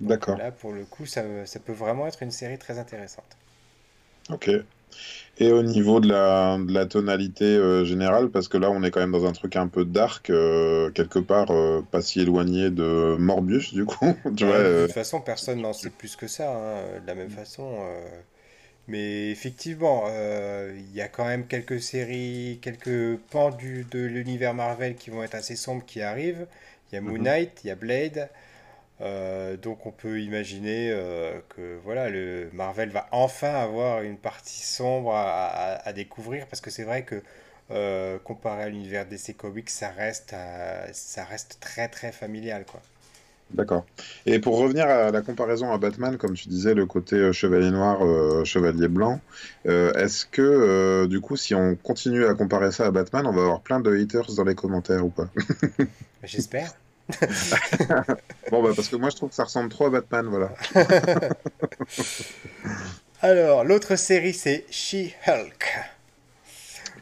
d'accord. 0.00 0.36
là, 0.36 0.52
pour 0.52 0.72
le 0.72 0.84
coup, 0.86 1.06
ça, 1.06 1.46
ça 1.46 1.60
peut 1.60 1.72
vraiment 1.72 2.06
être 2.06 2.22
une 2.22 2.30
série 2.30 2.58
très 2.58 2.78
intéressante. 2.78 3.36
Ok. 4.28 4.48
Et 5.38 5.52
au 5.52 5.62
niveau 5.62 6.00
de 6.00 6.08
la, 6.08 6.58
de 6.58 6.72
la 6.72 6.86
tonalité 6.86 7.44
euh, 7.44 7.84
générale, 7.84 8.30
parce 8.30 8.48
que 8.48 8.58
là, 8.58 8.70
on 8.70 8.82
est 8.82 8.90
quand 8.90 9.00
même 9.00 9.12
dans 9.12 9.26
un 9.26 9.32
truc 9.32 9.56
un 9.56 9.68
peu 9.68 9.84
dark, 9.84 10.30
euh, 10.30 10.90
quelque 10.92 11.18
part 11.18 11.50
euh, 11.50 11.82
pas 11.90 12.02
si 12.02 12.20
éloigné 12.20 12.70
de 12.70 13.16
Morbius, 13.18 13.74
du 13.74 13.84
coup. 13.86 14.14
Tu 14.36 14.44
vois, 14.46 14.58
Ouais, 14.58 14.64
de 14.64 14.72
toute 14.72 14.92
façon, 14.92 15.20
personne 15.20 15.60
n'en 15.60 15.72
sait 15.74 15.90
plus 15.90 16.14
que 16.16 16.26
ça, 16.28 16.50
hein, 16.54 17.00
de 17.00 17.06
la 17.06 17.14
même 17.14 17.30
façon. 17.30 17.78
Mais 18.88 19.30
effectivement, 19.30 20.04
il 20.08 20.92
y 20.94 21.00
a 21.00 21.08
quand 21.08 21.24
même 21.24 21.46
quelques 21.46 21.80
séries, 21.82 22.58
quelques 22.62 23.18
pans 23.30 23.50
du- 23.50 23.84
de 23.84 23.98
l'univers 24.00 24.54
Marvel 24.54 24.94
qui 24.96 25.10
vont 25.10 25.22
être 25.22 25.34
assez 25.34 25.56
sombres 25.56 25.84
qui 25.84 26.02
arrivent. 26.02 26.46
Il 26.90 26.94
y 26.94 26.98
a 26.98 27.00
Moon 27.00 27.18
mhm. 27.18 27.18
Knight, 27.18 27.60
il 27.64 27.68
y 27.68 27.70
a 27.70 27.74
Blade. 27.76 28.28
Euh, 29.00 29.56
donc 29.56 29.86
on 29.86 29.92
peut 29.92 30.20
imaginer 30.20 30.90
euh, 30.92 31.40
que 31.50 31.78
voilà, 31.84 32.08
le 32.10 32.50
Marvel 32.52 32.90
va 32.90 33.08
enfin 33.12 33.54
avoir 33.54 34.02
une 34.02 34.18
partie 34.18 34.62
sombre 34.64 35.14
à, 35.14 35.46
à- 35.48 35.88
à 35.88 35.92
découvrir 35.92 36.46
parce 36.48 36.60
que 36.60 36.70
c'est 36.70 36.84
vrai 36.84 37.04
que 37.04 37.22
euh, 37.72 38.18
comparé 38.20 38.62
à 38.64 38.68
l'univers 38.68 39.06
DC 39.06 39.34
Comics, 39.34 39.70
ça 39.70 39.90
reste, 39.90 40.34
ça 40.92 41.24
reste 41.24 41.58
très 41.60 41.88
très 41.88 42.12
familial 42.12 42.64
quoi. 42.66 42.82
D'accord. 43.50 43.86
Et 44.26 44.40
pour 44.40 44.58
revenir 44.58 44.86
à 44.88 45.12
la 45.12 45.22
comparaison 45.22 45.70
à 45.72 45.78
Batman, 45.78 46.18
comme 46.18 46.34
tu 46.34 46.48
disais, 46.48 46.74
le 46.74 46.84
côté 46.84 47.32
chevalier 47.32 47.70
noir, 47.70 48.02
euh, 48.04 48.44
chevalier 48.44 48.88
blanc, 48.88 49.22
euh, 49.68 49.92
est-ce 49.92 50.26
que 50.26 50.42
euh, 50.42 51.06
du 51.06 51.20
coup, 51.20 51.36
si 51.36 51.54
on 51.54 51.76
continue 51.76 52.26
à 52.26 52.34
comparer 52.34 52.72
ça 52.72 52.86
à 52.86 52.90
Batman, 52.90 53.24
on 53.24 53.32
va 53.32 53.42
avoir 53.42 53.62
plein 53.62 53.78
de 53.78 53.94
haters 53.94 54.34
dans 54.34 54.42
les 54.44 54.56
commentaires 54.56 55.06
ou 55.06 55.10
pas? 55.10 55.28
J'espère. 56.22 56.74
Bon, 58.50 58.62
bah 58.62 58.70
parce 58.74 58.88
que 58.88 58.96
moi 58.96 59.10
je 59.10 59.16
trouve 59.16 59.30
que 59.30 59.34
ça 59.34 59.44
ressemble 59.44 59.68
trop 59.68 59.86
à 59.86 59.90
Batman, 59.90 60.26
voilà. 60.28 60.52
Alors, 63.22 63.64
l'autre 63.64 63.96
série, 63.96 64.34
c'est 64.34 64.66
She-Hulk, 64.70 65.64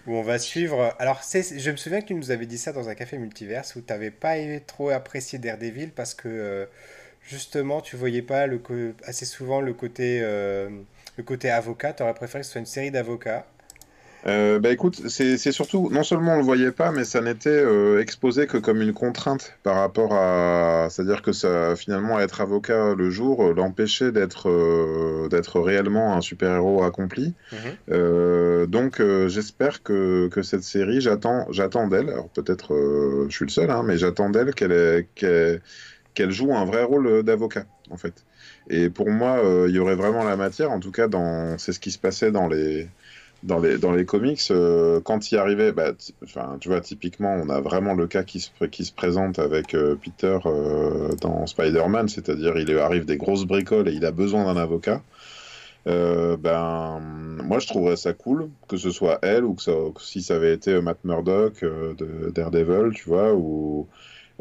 où 0.07 0.17
on 0.17 0.23
va 0.23 0.39
suivre. 0.39 0.95
Alors, 0.99 1.23
je 1.23 1.71
me 1.71 1.77
souviens 1.77 2.01
que 2.01 2.07
tu 2.07 2.15
nous 2.15 2.31
avais 2.31 2.47
dit 2.47 2.59
ça 2.59 2.73
dans 2.73 2.89
un 2.89 2.95
café 2.95 3.19
multiverse 3.19 3.75
où 3.77 3.81
tu 3.81 3.93
n'avais 3.93 4.11
pas 4.11 4.35
trop 4.67 4.91
apprécié 4.91 5.39
Daredevil 5.39 5.91
parce 5.93 6.15
que 6.15 6.29
euh, 6.29 6.67
justement, 7.23 7.81
tu 7.81 7.97
voyais 7.97 8.23
pas 8.23 8.47
assez 9.05 9.25
souvent 9.25 9.61
le 9.61 9.75
côté, 9.75 10.21
euh, 10.23 10.69
le 11.17 11.23
côté 11.25 11.51
avocat. 11.51 11.93
Tu 11.95 12.03
aurais 12.03 12.15
préféré 12.15 12.41
que 12.43 12.47
ce 12.47 12.53
soit 12.53 12.61
une 12.61 12.67
série 12.67 12.91
d'avocats. 12.91 13.47
Euh, 14.27 14.59
bah 14.59 14.71
écoute, 14.71 15.09
c'est 15.09 15.37
surtout, 15.53 15.91
non 15.91 16.03
seulement 16.03 16.35
on 16.35 16.39
le 16.39 16.45
voyait 16.45 16.73
pas, 16.73 16.93
mais 16.93 17.05
ça 17.05 17.21
n'était 17.21 17.51
euh, 17.51 18.01
exposé 18.01 18.47
que 18.47 18.57
comme 18.57 18.81
une 18.81 18.95
contrainte 18.95 19.59
par 19.63 19.77
rapport 19.77 20.15
à, 20.15 20.89
c'est-à-dire 20.89 21.21
que 21.21 21.33
ça, 21.33 21.77
finalement, 21.77 22.19
être 22.19 22.41
avocat 22.41 22.95
le 22.95 23.11
jour 23.11 23.45
euh, 23.45 23.55
l'empêchait 23.55 24.13
d'être 24.13 24.49
euh, 24.49 25.29
d'être 25.29 25.61
réellement 25.61 26.17
un 26.17 26.23
super-héros 26.23 26.85
accompli. 26.85 27.35
Mhm. 27.53 28.67
Donc 28.67 29.03
j'espère 29.27 29.83
que, 29.83 30.29
que 30.29 30.43
cette 30.43 30.63
série, 30.63 31.01
j'attends 31.01 31.47
j'attends 31.51 31.87
d'elle, 31.87 32.09
alors 32.09 32.29
peut-être 32.31 32.75
je 33.29 33.35
suis 33.35 33.45
le 33.45 33.51
seul, 33.51 33.71
hein, 33.71 33.83
mais 33.85 33.99
j'attends 33.99 34.31
d'elle 34.31 34.55
qu'elle 34.55 35.07
qu'elle 35.15 36.31
joue 36.31 36.55
un 36.55 36.65
vrai 36.65 36.83
rôle 36.83 37.23
d'avocat, 37.23 37.67
en 37.91 37.97
fait. 37.97 38.25
Et 38.71 38.89
pour 38.89 39.11
moi, 39.11 39.43
il 39.69 39.75
y 39.75 39.79
aurait 39.79 39.97
vraiment 39.97 40.25
la 40.25 40.37
matière, 40.37 40.71
en 40.71 40.81
tout 40.81 40.93
cas, 40.93 41.09
dans, 41.09 41.59
c'est 41.59 41.73
ce 41.73 41.81
qui 41.81 41.91
se 41.91 41.99
passait 41.99 42.31
dans 42.31 42.49
les 42.49 42.89
dans 43.45 43.59
les, 43.59 43.79
dans 43.79 43.93
les 43.93 44.07
comics, 44.07 44.41
euh, 44.51 45.01
quand 45.03 45.31
il 45.31 45.37
arrivait, 45.37 45.71
bah, 45.71 45.93
tu 46.61 46.69
vois, 46.69 46.81
typiquement, 46.81 47.35
on 47.35 47.51
a 47.51 47.61
vraiment 47.61 47.93
le 47.93 48.07
cas 48.07 48.23
qui 48.23 48.41
se, 48.41 48.65
qui 48.65 48.85
se 48.85 48.93
présente 48.93 49.39
avec 49.39 49.75
euh, 49.75 49.97
Peter 50.03 50.39
euh, 50.47 51.15
dans 51.21 51.47
Spider-Man, 51.47 52.09
c'est-à-dire 52.09 52.57
il 52.57 52.77
arrive 52.79 53.05
des 53.05 53.19
grosses 53.19 53.45
bricoles 53.45 53.89
et 53.89 53.93
il 53.93 54.05
a 54.07 54.13
besoin 54.13 54.45
d'un 54.45 54.61
avocat. 54.61 55.03
Ben, 55.87 57.01
moi, 57.45 57.59
je 57.59 57.67
trouverais 57.67 57.97
ça 57.97 58.15
cool, 58.15 58.49
que 58.69 58.79
ce 58.79 58.91
soit 58.91 59.19
elle 59.21 59.45
ou 59.45 59.55
que, 59.55 59.63
si 60.01 60.23
ça 60.23 60.37
avait 60.37 60.55
été 60.55 60.81
Matt 60.81 61.05
Murdock 61.05 61.61
de 61.61 62.31
Daredevil, 62.35 62.93
tu 62.95 63.07
vois, 63.07 63.35
ou 63.35 63.87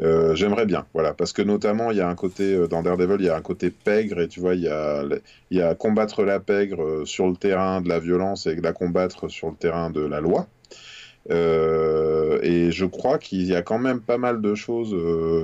euh, 0.02 0.34
j'aimerais 0.34 0.66
bien, 0.66 0.86
voilà, 0.92 1.14
parce 1.14 1.32
que 1.32 1.42
notamment 1.42 1.92
il 1.92 1.98
y 1.98 2.00
a 2.00 2.08
un 2.08 2.16
côté 2.16 2.54
euh, 2.54 2.66
dans 2.66 2.82
Daredevil, 2.82 3.16
il 3.20 3.26
y 3.26 3.28
a 3.28 3.36
un 3.36 3.42
côté 3.42 3.70
pègre 3.70 4.20
et 4.20 4.28
tu 4.28 4.40
vois, 4.40 4.54
il 4.54 4.62
y 4.62 4.68
a, 4.68 5.04
il 5.50 5.56
y 5.56 5.62
a 5.62 5.74
combattre 5.76 6.24
la 6.24 6.40
pègre 6.40 6.82
euh, 6.82 7.04
sur 7.04 7.28
le 7.28 7.36
terrain 7.36 7.80
de 7.80 7.88
la 7.88 8.00
violence 8.00 8.46
et 8.46 8.56
la 8.56 8.72
combattre 8.72 9.28
sur 9.28 9.50
le 9.50 9.56
terrain 9.56 9.90
de 9.90 10.00
la 10.00 10.20
loi. 10.20 10.48
Et 11.30 12.70
je 12.70 12.84
crois 12.84 13.18
qu'il 13.18 13.44
y 13.44 13.54
a 13.54 13.62
quand 13.62 13.78
même 13.78 14.00
pas 14.00 14.18
mal 14.18 14.42
de 14.42 14.54
choses 14.54 14.94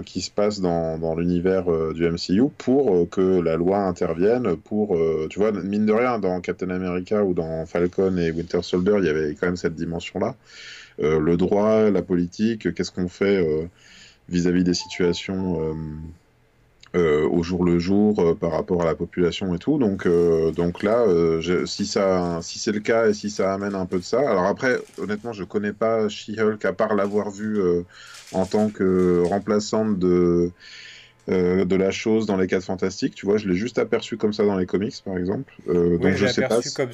qui 0.04 0.20
se 0.20 0.30
passent 0.30 0.60
dans, 0.60 0.98
dans 0.98 1.14
l'univers 1.14 1.64
du 1.94 2.06
MCU 2.06 2.50
pour 2.58 3.08
que 3.08 3.40
la 3.40 3.56
loi 3.56 3.78
intervienne, 3.78 4.56
pour, 4.56 4.98
tu 5.30 5.38
vois, 5.38 5.52
mine 5.52 5.86
de 5.86 5.92
rien, 5.94 6.18
dans 6.18 6.38
Captain 6.42 6.68
America 6.68 7.24
ou 7.24 7.32
dans 7.32 7.64
Falcon 7.64 8.18
et 8.18 8.30
Winter 8.30 8.60
Soldier, 8.60 8.96
il 8.98 9.06
y 9.06 9.08
avait 9.08 9.34
quand 9.34 9.46
même 9.46 9.56
cette 9.56 9.74
dimension-là. 9.74 10.36
Le 10.98 11.36
droit, 11.38 11.88
la 11.88 12.02
politique, 12.02 12.74
qu'est-ce 12.74 12.92
qu'on 12.92 13.08
fait 13.08 13.42
vis-à-vis 14.30 14.64
des 14.64 14.74
situations 14.74 15.60
euh, 15.62 15.74
euh, 16.96 17.28
au 17.28 17.42
jour 17.44 17.64
le 17.64 17.78
jour 17.78 18.18
euh, 18.20 18.34
par 18.34 18.50
rapport 18.52 18.82
à 18.82 18.84
la 18.84 18.96
population 18.96 19.54
et 19.54 19.58
tout. 19.58 19.78
Donc, 19.78 20.06
euh, 20.06 20.50
donc 20.52 20.82
là, 20.82 21.06
je- 21.40 21.64
si 21.64 21.86
ça, 21.86 22.40
si 22.42 22.58
c'est 22.58 22.72
le 22.72 22.80
cas 22.80 23.08
et 23.08 23.14
si 23.14 23.30
ça 23.30 23.54
amène 23.54 23.74
un 23.76 23.86
peu 23.86 23.98
de 23.98 24.04
ça. 24.04 24.18
Alors 24.28 24.46
après, 24.46 24.78
honnêtement, 24.96 25.32
je 25.32 25.44
connais 25.44 25.72
pas 25.72 26.08
She-Hulk 26.08 26.64
à 26.64 26.72
part 26.72 26.94
l'avoir 26.96 27.30
vu 27.30 27.60
euh, 27.60 27.84
en 28.32 28.46
tant 28.46 28.70
que 28.70 29.22
remplaçante 29.28 29.98
de 29.98 30.52
de 31.28 31.76
la 31.76 31.90
chose 31.92 32.26
dans 32.26 32.36
les 32.36 32.46
4 32.48 32.64
Fantastiques. 32.64 33.14
Tu 33.14 33.26
vois, 33.26 33.36
je 33.38 33.48
l'ai 33.48 33.54
juste 33.54 33.78
aperçu 33.78 34.16
comme 34.16 34.32
ça 34.32 34.44
dans 34.44 34.56
les 34.58 34.66
comics, 34.66 34.94
par 35.04 35.16
exemple. 35.16 35.54
Donc 35.66 36.16
je 36.16 36.26
sais 36.26 36.42
pas. 36.42 36.56
aperçu 36.56 36.70
si- 36.70 36.74
comme 36.74 36.92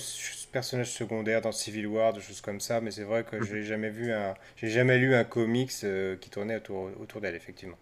s- 0.59 0.71
personnage 0.71 0.91
secondaire 0.93 1.41
dans 1.43 1.53
Civil 1.53 1.87
War, 1.87 2.13
des 2.13 2.21
choses 2.21 2.41
comme 2.41 2.61
ça, 2.61 2.81
mais 2.81 2.91
c'est 2.91 3.05
vrai 3.05 3.25
que 3.25 3.41
je 3.41 3.57
n'ai 3.57 3.63
jamais 3.63 3.91
vu 3.91 4.13
un, 4.13 4.35
j'ai 4.57 4.69
jamais 4.71 4.99
lu 4.99 5.15
un 5.15 5.25
comics 5.25 5.73
euh, 5.85 6.17
qui 6.17 6.31
tournait 6.31 6.57
autour, 6.57 6.91
autour 7.01 7.21
d'elle, 7.21 7.35
effectivement. 7.37 7.79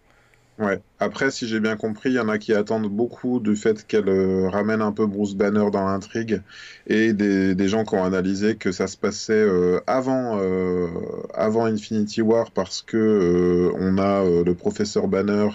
Ouais. 0.57 0.81
Après, 0.99 1.31
si 1.31 1.47
j'ai 1.49 1.59
bien 1.59 1.75
compris, 1.75 2.11
il 2.11 2.15
y 2.15 2.19
en 2.19 2.29
a 2.29 2.37
qui 2.37 2.53
attendent 2.53 2.87
beaucoup 2.89 3.41
du 3.41 3.57
fait 3.57 3.85
qu'elle 3.85 4.07
euh, 4.07 4.47
ramène 4.49 4.81
un 4.81 4.93
peu 4.93 5.05
Bruce 5.05 5.33
Banner 5.35 5.69
dans 5.69 5.85
l'intrigue 5.85 6.41
et 6.87 7.11
des, 7.11 7.55
des 7.55 7.67
gens 7.67 7.83
qui 7.83 7.95
ont 7.95 8.05
analysé 8.05 8.55
que 8.57 8.71
ça 8.71 8.87
se 8.87 8.95
passait 8.95 9.33
euh, 9.33 9.81
avant, 9.85 10.39
euh, 10.39 10.87
avant 11.33 11.65
Infinity 11.65 12.21
War 12.21 12.51
parce 12.51 12.81
que 12.81 13.69
on 13.75 13.97
a 13.97 14.23
le 14.45 14.55
professeur 14.55 15.09
Banner 15.09 15.49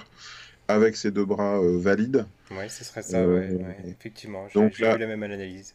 avec 0.68 0.96
ses 0.96 1.10
deux 1.12 1.24
bras 1.26 1.60
valides. 1.62 2.26
Oui, 2.50 2.68
ce 2.68 2.84
serait 2.84 3.02
ça, 3.02 3.28
ouais, 3.28 3.56
ouais, 3.62 3.78
effectivement. 3.98 4.46
J'ai 4.48 4.70
j'ai 4.72 4.86
vu 4.86 4.98
la 4.98 5.06
même 5.06 5.22
analyse. 5.22 5.74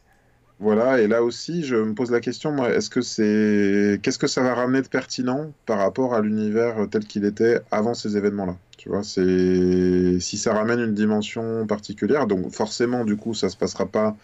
Voilà, 0.59 1.01
et 1.01 1.07
là 1.07 1.21
aussi, 1.21 1.65
je 1.65 1.75
me 1.75 1.93
pose 1.93 2.11
la 2.11 2.21
question, 2.21 2.51
moi, 2.53 2.69
est-ce 2.73 2.89
que 2.89 3.01
c'est, 3.01 3.99
qu'est-ce 4.01 4.17
que 4.17 4.27
ça 4.27 4.41
va 4.41 4.55
ramener 4.55 4.81
de 4.81 4.87
pertinent 4.87 5.53
par 5.65 5.79
rapport 5.79 6.13
à 6.13 6.21
l'univers 6.21 6.87
tel 6.89 7.05
qu'il 7.05 7.25
était 7.25 7.59
avant 7.71 7.93
ces 7.93 8.15
événements-là? 8.15 8.57
Tu 8.77 8.87
vois, 8.87 9.03
c'est, 9.03 10.17
si 10.21 10.37
ça 10.37 10.53
ramène 10.53 10.79
une 10.79 10.93
dimension 10.93 11.67
particulière, 11.67 12.25
donc 12.25 12.51
forcément, 12.53 13.03
du 13.03 13.17
coup, 13.17 13.33
ça 13.33 13.49
se 13.49 13.57
passera 13.57 13.85
pas 13.85 14.15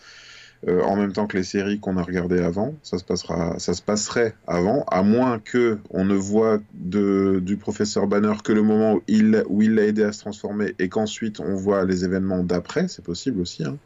euh, 0.68 0.82
en 0.84 0.96
même 0.96 1.12
temps 1.12 1.26
que 1.26 1.38
les 1.38 1.44
séries 1.44 1.80
qu'on 1.80 1.98
a 1.98 2.04
regardées 2.04 2.40
avant, 2.40 2.76
ça 2.84 3.00
se 3.00 3.04
passera, 3.04 3.58
ça 3.58 3.74
se 3.74 3.82
passerait 3.82 4.36
avant, 4.46 4.84
à 4.92 5.02
moins 5.02 5.40
que 5.40 5.80
on 5.90 6.06
ne 6.06 6.14
voit 6.14 6.60
du 6.74 7.58
professeur 7.58 8.06
Banner 8.06 8.34
que 8.44 8.54
le 8.54 8.62
moment 8.62 8.94
où 8.96 9.04
il, 9.08 9.44
où 9.48 9.64
il 9.64 9.74
l'a 9.74 9.86
aidé 9.86 10.04
à 10.04 10.12
se 10.12 10.20
transformer 10.20 10.76
et 10.78 10.88
qu'ensuite 10.88 11.40
on 11.40 11.56
voit 11.56 11.84
les 11.86 12.06
événements 12.06 12.44
d'après, 12.44 12.88
c'est 12.88 13.04
possible 13.04 13.42
aussi, 13.42 13.64
hein 13.64 13.78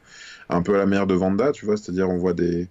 un 0.50 0.62
peu 0.62 0.76
à 0.76 0.78
la 0.78 0.86
manière 0.86 1.08
de 1.08 1.16
Vanda, 1.16 1.52
tu 1.54 1.66
vois, 1.66 1.78
c'est-à-dire 1.78 2.08
on 2.10 2.18
voit 2.18 2.34
des, 2.34 2.68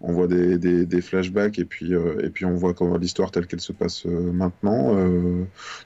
on 0.00 0.12
voit 0.12 0.28
des, 0.28 0.58
des, 0.58 1.00
flashbacks 1.00 1.58
et 1.58 1.64
puis, 1.64 1.94
euh, 1.94 2.22
et 2.22 2.30
puis 2.30 2.44
on 2.44 2.54
voit 2.54 2.72
comment 2.72 2.96
l'histoire 2.96 3.30
telle 3.32 3.46
qu'elle 3.46 3.60
se 3.60 3.72
passe 3.72 4.06
euh, 4.06 4.32
maintenant. 4.32 4.94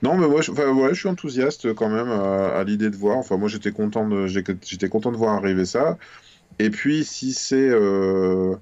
Non, 0.02 0.16
mais 0.18 0.28
moi, 0.28 0.42
je, 0.42 0.50
ouais, 0.50 0.88
je 0.90 0.98
suis 0.98 1.08
enthousiaste 1.08 1.72
quand 1.74 1.88
même 1.88 2.08
à, 2.08 2.48
à 2.48 2.64
l'idée 2.64 2.90
de 2.90 2.96
voir. 2.96 3.16
Enfin, 3.16 3.38
moi, 3.38 3.48
j'étais 3.48 3.72
content 3.72 4.06
de, 4.06 4.26
j'étais 4.26 4.88
content 4.88 5.12
de 5.12 5.16
voir 5.16 5.34
arriver 5.34 5.64
ça. 5.64 5.96
Et 6.58 6.70
puis, 6.70 7.04
si 7.04 7.32
c'est 7.34 7.68
euh, 7.70 8.56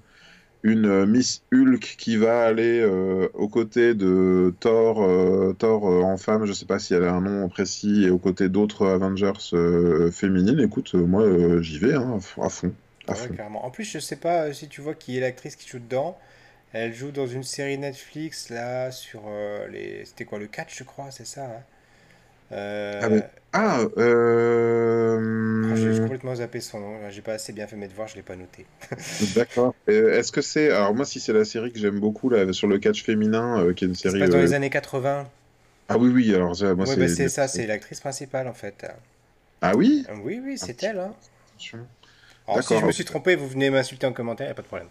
une 0.62 1.06
Miss 1.06 1.44
Hulk 1.52 1.96
qui 1.98 2.16
va 2.16 2.44
aller 2.44 2.80
euh, 2.80 3.28
aux 3.34 3.48
côtés 3.48 3.94
de 3.94 4.54
Thor, 4.60 5.02
euh, 5.02 5.54
Thor 5.54 5.88
euh, 5.90 6.02
en 6.02 6.16
femme, 6.18 6.46
je 6.46 6.52
sais 6.52 6.66
pas 6.66 6.78
si 6.78 6.94
elle 6.94 7.04
a 7.04 7.14
un 7.14 7.20
nom 7.22 7.48
précis, 7.48 8.04
et 8.04 8.10
aux 8.10 8.18
côtés 8.18 8.48
d'autres 8.48 8.86
Avengers 8.88 9.32
féminines, 10.12 10.60
écoute, 10.60 10.94
moi, 10.94 11.24
j'y 11.62 11.78
vais 11.78 11.94
hein, 11.94 12.16
à 12.16 12.20
fond. 12.20 12.42
À 12.44 12.48
fond. 12.50 12.76
à 13.08 13.14
Ouais, 13.14 13.28
fond. 13.28 13.34
carrément. 13.34 13.64
En 13.66 13.70
plus, 13.70 13.84
je 13.84 13.98
sais 13.98 14.16
pas 14.16 14.52
si 14.52 14.68
tu 14.68 14.80
vois 14.80 14.94
qui 14.94 15.16
est 15.16 15.20
l'actrice 15.20 15.56
qui 15.56 15.68
joue 15.68 15.78
dedans. 15.80 16.18
Elle 16.72 16.94
joue 16.94 17.12
dans 17.12 17.26
une 17.26 17.42
série 17.44 17.78
Netflix, 17.78 18.48
là, 18.50 18.90
sur 18.92 19.22
les... 19.70 20.04
C'était 20.06 20.24
quoi, 20.24 20.38
le 20.38 20.48
catch, 20.48 20.76
je 20.78 20.84
crois, 20.84 21.10
c'est 21.10 21.26
ça, 21.26 21.44
hein? 21.46 21.64
Ah, 22.52 23.08
mais- 23.08 23.22
Ah, 23.54 23.80
ah, 23.80 23.86
J'ai 23.94 24.02
euh... 24.02 26.00
complètement 26.00 26.34
zappé 26.34 26.60
son 26.60 26.80
nom. 26.80 27.10
J'ai 27.10 27.20
pas 27.20 27.34
assez 27.34 27.52
bien 27.52 27.66
fait 27.66 27.76
mes 27.76 27.88
devoirs, 27.88 28.08
je 28.08 28.16
l'ai 28.16 28.22
pas 28.22 28.36
noté. 28.36 28.64
d'accord. 29.34 29.74
Euh, 29.88 30.18
Est-ce 30.18 30.32
que 30.32 30.40
c'est... 30.40 30.70
Alors 30.70 30.94
moi, 30.94 31.04
si 31.04 31.20
c'est 31.20 31.34
la 31.34 31.44
série 31.44 31.70
que 31.72 31.78
j'aime 31.78 32.00
beaucoup, 32.00 32.30
là, 32.30 32.50
sur 32.52 32.66
le 32.66 32.78
catch 32.78 33.04
féminin, 33.04 33.60
euh, 33.60 33.74
qui 33.74 33.84
est 33.84 33.88
une 33.88 33.94
série... 33.94 34.20
passe 34.20 34.30
dans 34.30 34.38
euh, 34.38 34.42
les 34.42 34.54
années 34.54 34.70
80. 34.70 35.28
Ah 35.88 35.98
oui, 35.98 36.10
oui, 36.10 36.34
alors 36.34 36.56
ça, 36.56 36.74
moi, 36.74 36.86
Oui, 36.86 36.94
c'est... 36.94 37.00
bah 37.00 37.08
c'est 37.08 37.28
ça, 37.28 37.48
c'est 37.48 37.66
l'actrice 37.66 38.00
principale 38.00 38.48
en 38.48 38.54
fait. 38.54 38.86
Ah 39.60 39.76
oui? 39.76 40.06
Oui, 40.24 40.40
oui, 40.42 40.56
c'est 40.56 40.82
elle. 40.82 40.98
Hein. 40.98 41.14
Alors, 42.48 42.62
si 42.64 42.76
je 42.76 42.84
me 42.84 42.92
suis 42.92 43.04
trompé, 43.04 43.36
vous 43.36 43.48
venez 43.48 43.70
m'insulter 43.70 44.06
en 44.06 44.12
commentaire, 44.12 44.48
y 44.48 44.50
a 44.50 44.54
pas 44.54 44.62
de 44.62 44.66
problème. 44.66 44.88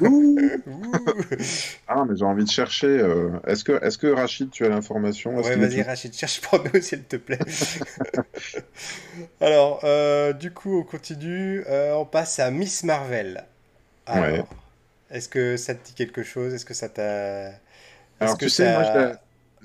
Ah, 1.88 2.04
mais 2.08 2.16
j'ai 2.16 2.24
envie 2.24 2.44
de 2.44 2.48
chercher. 2.50 2.86
euh, 2.86 3.38
Est-ce 3.46 3.64
que, 3.64 3.72
est-ce 3.84 3.98
que 3.98 4.06
Rachid, 4.08 4.50
tu 4.50 4.64
as 4.64 4.68
l'information? 4.68 5.38
Est-ce 5.38 5.50
Ouais, 5.50 5.52
qu'il 5.52 5.62
est 5.62 5.68
vas-y, 5.68 5.82
Rachid, 5.82 6.14
cherche 6.14 6.40
pour 6.40 6.62
nous, 6.64 6.80
s'il 6.80 7.04
te 7.04 7.16
plaît. 7.16 7.38
Alors, 9.40 9.80
euh, 9.84 10.32
du 10.32 10.52
coup, 10.52 10.80
on 10.80 10.82
continue. 10.84 11.64
Euh, 11.68 11.94
on 11.96 12.04
passe 12.06 12.38
à 12.38 12.50
Miss 12.50 12.82
Marvel. 12.84 13.44
Ouais. 14.12 14.40
Alors, 14.40 14.56
est-ce 15.10 15.28
que 15.28 15.56
ça 15.58 15.74
te 15.74 15.86
dit 15.86 15.94
quelque 15.94 16.22
chose? 16.22 16.54
Est-ce 16.54 16.64
que 16.66 16.74
ça 16.74 16.88
t'a... 16.88 17.50
Est-ce 18.22 18.36
Alors, 18.36 18.36
que 18.36 18.46
tu 18.46 18.50
sais, 18.50 18.68
moi, 18.70 18.84
je 18.84 18.92
la- 18.92 19.12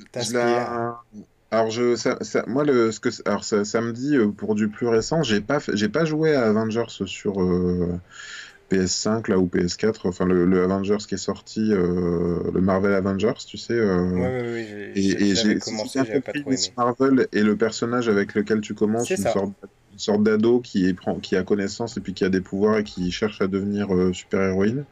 ça 0.07 0.11
je 0.17 0.23
t'inspire? 0.23 0.33
la... 0.33 1.03
Alors, 1.51 1.69
je, 1.71 1.95
ça, 1.97 2.17
ça- 2.23 2.45
moi, 2.47 2.63
le, 2.63 2.91
ce 2.91 2.99
que, 2.99 3.09
alors, 3.27 3.43
ça, 3.43 3.65
ça 3.65 3.81
me 3.81 3.91
dit, 3.91 4.15
euh, 4.15 4.31
pour 4.31 4.55
du 4.55 4.69
plus 4.69 4.87
récent, 4.87 5.21
j'ai 5.23 5.41
pas, 5.41 5.59
j'ai 5.73 5.89
pas 5.89 6.05
joué 6.05 6.33
à 6.35 6.47
Avengers 6.49 6.85
sur 7.05 7.41
euh, 7.41 7.99
PS5 8.69 9.27
là, 9.27 9.37
ou 9.37 9.47
PS4, 9.47 10.07
enfin, 10.07 10.25
le, 10.25 10.45
le 10.45 10.63
Avengers 10.63 10.97
qui 11.07 11.15
est 11.15 11.17
sorti, 11.17 11.71
euh, 11.73 12.51
le 12.53 12.61
Marvel 12.61 12.93
Avengers, 12.93 13.33
tu 13.47 13.57
sais. 13.57 13.73
euh, 13.73 14.15
Oui, 14.15 14.29
oui, 14.29 14.73
oui, 14.73 14.95
Et, 14.95 15.35
j'ai- 15.35 15.51
et 15.51 15.59
commencé, 15.59 16.21
pas 16.21 16.33
trop 16.33 16.51
aimé. 16.53 16.73
Marvel 16.77 17.27
et 17.31 17.43
le 17.43 17.57
personnage 17.57 18.09
avec 18.09 18.33
lequel 18.35 18.61
tu 18.61 18.73
commences, 18.75 19.17
une 19.17 19.25
ça. 19.25 19.27
sorte, 19.27 19.53
une 19.91 19.99
sorte 19.99 20.23
d'ado 20.23 20.61
qui, 20.61 20.93
prend- 20.93 21.19
qui 21.19 21.35
a 21.35 21.43
connaissance 21.43 21.97
et 21.97 22.01
puis 22.01 22.13
qui 22.13 22.23
a 22.25 22.29
des 22.29 22.41
pouvoirs 22.41 22.79
et 22.79 22.83
qui 22.83 23.11
cherche 23.11 23.41
à 23.41 23.47
devenir 23.47 23.93
euh, 23.93 24.13
super-héroïne. 24.13 24.85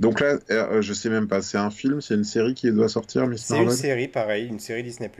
Donc 0.00 0.20
là, 0.20 0.38
je 0.82 0.94
sais 0.94 1.10
même 1.10 1.28
pas, 1.28 1.42
c'est 1.42 1.58
un 1.58 1.70
film, 1.70 2.00
c'est 2.02 2.14
une 2.14 2.24
série 2.24 2.54
qui 2.54 2.72
doit 2.72 2.88
sortir, 2.90 3.26
Miss 3.28 3.48
C'est 3.48 3.62
une 3.62 3.70
Marvel? 3.70 3.78
série, 3.80 4.06
pareil, 4.06 4.46
une 4.48 4.60
série 4.60 4.82
Disney+. 4.82 5.10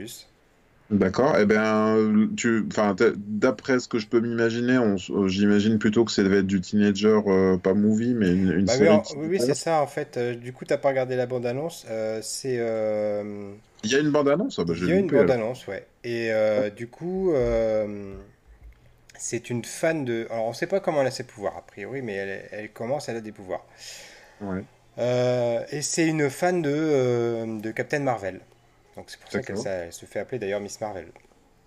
D'accord. 0.91 1.35
Eh 1.39 1.45
bien, 1.45 1.95
tu, 2.35 2.65
enfin, 2.67 2.95
d'après 3.15 3.79
ce 3.79 3.87
que 3.87 3.99
je 3.99 4.07
peux 4.07 4.19
m'imaginer, 4.21 4.77
euh, 4.77 5.27
j'imagine 5.27 5.77
plutôt 5.77 6.03
que 6.03 6.11
ça 6.11 6.23
devait 6.23 6.39
être 6.39 6.47
du 6.47 6.61
teenager, 6.61 7.19
euh, 7.27 7.57
pas 7.57 7.75
movie, 7.75 8.15
mais 8.15 8.29
une, 8.31 8.51
une 8.51 8.65
Bah 8.65 8.73
série 8.73 8.97
oui, 9.15 9.27
oui, 9.29 9.39
c'est 9.39 9.53
ça, 9.53 9.81
en 9.81 9.87
fait. 9.87 10.17
Euh, 10.17 10.35
du 10.35 10.53
coup, 10.53 10.65
t'as 10.65 10.77
pas 10.77 10.89
regardé 10.89 11.15
la 11.15 11.25
bande-annonce. 11.25 11.85
euh, 11.89 12.19
c'est... 12.23 12.57
euh, 12.59 13.53
Il 13.83 13.91
y 13.91 13.95
a 13.95 13.99
une 13.99 14.11
bande-annonce? 14.11 14.57
Ah 14.59 14.63
bah, 14.65 14.73
Il 14.75 14.85
y 14.87 14.91
a 14.91 14.95
une 14.95 15.01
loupé 15.03 15.19
alors. 15.19 15.25
bande-annonce, 15.27 15.67
ouais. 15.67 15.85
Et 16.03 16.31
du 16.75 16.87
coup, 16.87 17.33
c'est 19.17 19.49
une 19.49 19.63
fan 19.65 20.05
de... 20.05 20.27
Alors, 20.29 20.45
on 20.47 20.53
sait 20.53 20.67
pas 20.67 20.79
comment 20.79 21.01
elle 21.01 21.07
a 21.07 21.11
ses 21.11 21.23
pouvoirs, 21.25 21.57
a 21.57 21.61
priori, 21.65 22.01
mais 22.01 22.13
elle, 22.15 22.49
elle 22.51 22.69
commence, 22.71 23.09
elle 23.09 23.17
a 23.17 23.21
des 23.21 23.31
pouvoirs. 23.31 23.65
Ouais. 24.41 24.63
Et 24.97 25.81
c'est 25.81 26.07
une 26.07 26.29
fan 26.29 26.61
de, 26.61 27.59
de 27.61 27.71
Captain 27.71 27.99
Marvel. 27.99 28.41
Donc 28.99 29.09
c'est 29.09 29.19
pour 29.21 29.31
ça 29.31 29.43
qu'elle 29.43 29.57
se 29.57 30.05
fait 30.05 30.19
appeler 30.19 30.39
d'ailleurs 30.39 30.61
Miss 30.61 30.81
Marvel. 30.81 31.07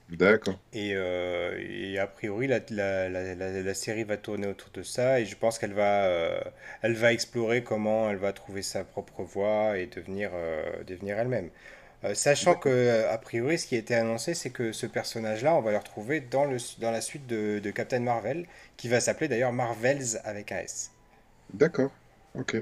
D'accord. 0.08 0.60
Et, 0.74 0.92
euh, 0.94 1.58
et 1.60 1.98
a 1.98 2.06
priori, 2.06 2.46
la, 2.46 2.60
la- 2.70 3.08
la- 3.10 3.34
la- 3.34 3.62
la 3.62 3.74
série 3.74 4.04
va 4.04 4.16
tourner 4.16 4.46
autour 4.46 4.70
de 4.72 4.82
ça 4.82 5.20
et 5.20 5.26
je 5.26 5.36
pense 5.36 5.58
qu'elle 5.58 5.74
va, 5.74 6.04
euh, 6.06 6.40
elle 6.82 6.94
va 6.94 7.12
explorer 7.12 7.62
comment 7.62 8.08
elle 8.10 8.16
va 8.16 8.32
trouver 8.32 8.62
sa 8.62 8.82
propre 8.84 9.22
voie 9.22 9.76
et 9.78 9.86
devenir, 9.86 10.30
euh, 10.34 10.82
devenir 10.84 11.18
elle-même. 11.18 11.50
Sachant 12.14 12.56
que, 12.56 13.06
a 13.08 13.18
priori, 13.18 13.58
ce 13.58 13.66
qui 13.66 13.76
a 13.76 13.78
été 13.78 13.94
annoncé, 13.96 14.34
c'est 14.34 14.50
que 14.50 14.72
ce 14.72 14.86
personnage-là, 14.86 15.54
on 15.56 15.62
va 15.62 15.72
le 15.72 15.78
retrouver 15.78 16.20
dans 16.20 16.44
le, 16.44 16.58
dans 16.80 16.92
la 16.92 17.00
suite 17.00 17.26
de, 17.28 17.60
de 17.60 17.70
Captain 17.72 18.00
Marvel, 18.00 18.46
qui 18.76 18.88
va 18.88 19.00
s'appeler 19.00 19.28
d'ailleurs 19.28 19.54
Marvels 19.54 20.20
avec 20.24 20.52
un 20.52 20.58
S. 20.60 20.92
D'accord. 21.54 21.92
Ok. 22.34 22.56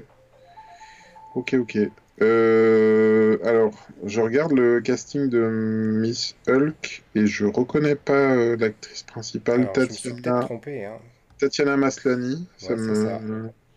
Ok, 1.33 1.53
ok. 1.59 1.75
Euh, 2.21 3.37
alors, 3.43 3.71
je 4.05 4.21
regarde 4.21 4.51
le 4.51 4.79
casting 4.81 5.29
de 5.29 5.39
Miss 5.49 6.35
Hulk 6.47 7.03
et 7.15 7.25
je 7.25 7.45
reconnais 7.45 7.95
pas 7.95 8.35
euh, 8.35 8.55
l'actrice 8.57 9.03
principale, 9.03 9.61
Alors, 9.61 9.73
je 9.75 9.79
me 9.81 9.89
suis 9.89 10.09
peut-être 10.11 10.21
Tatiana, 10.23 10.39
trompé, 10.41 10.85
hein. 10.85 10.99
Tatiana 11.39 11.77
Maslany. 11.77 12.47
Ça 12.57 12.75
Ouais, 12.75 12.79
me, 12.79 12.93
ça. 12.95 13.21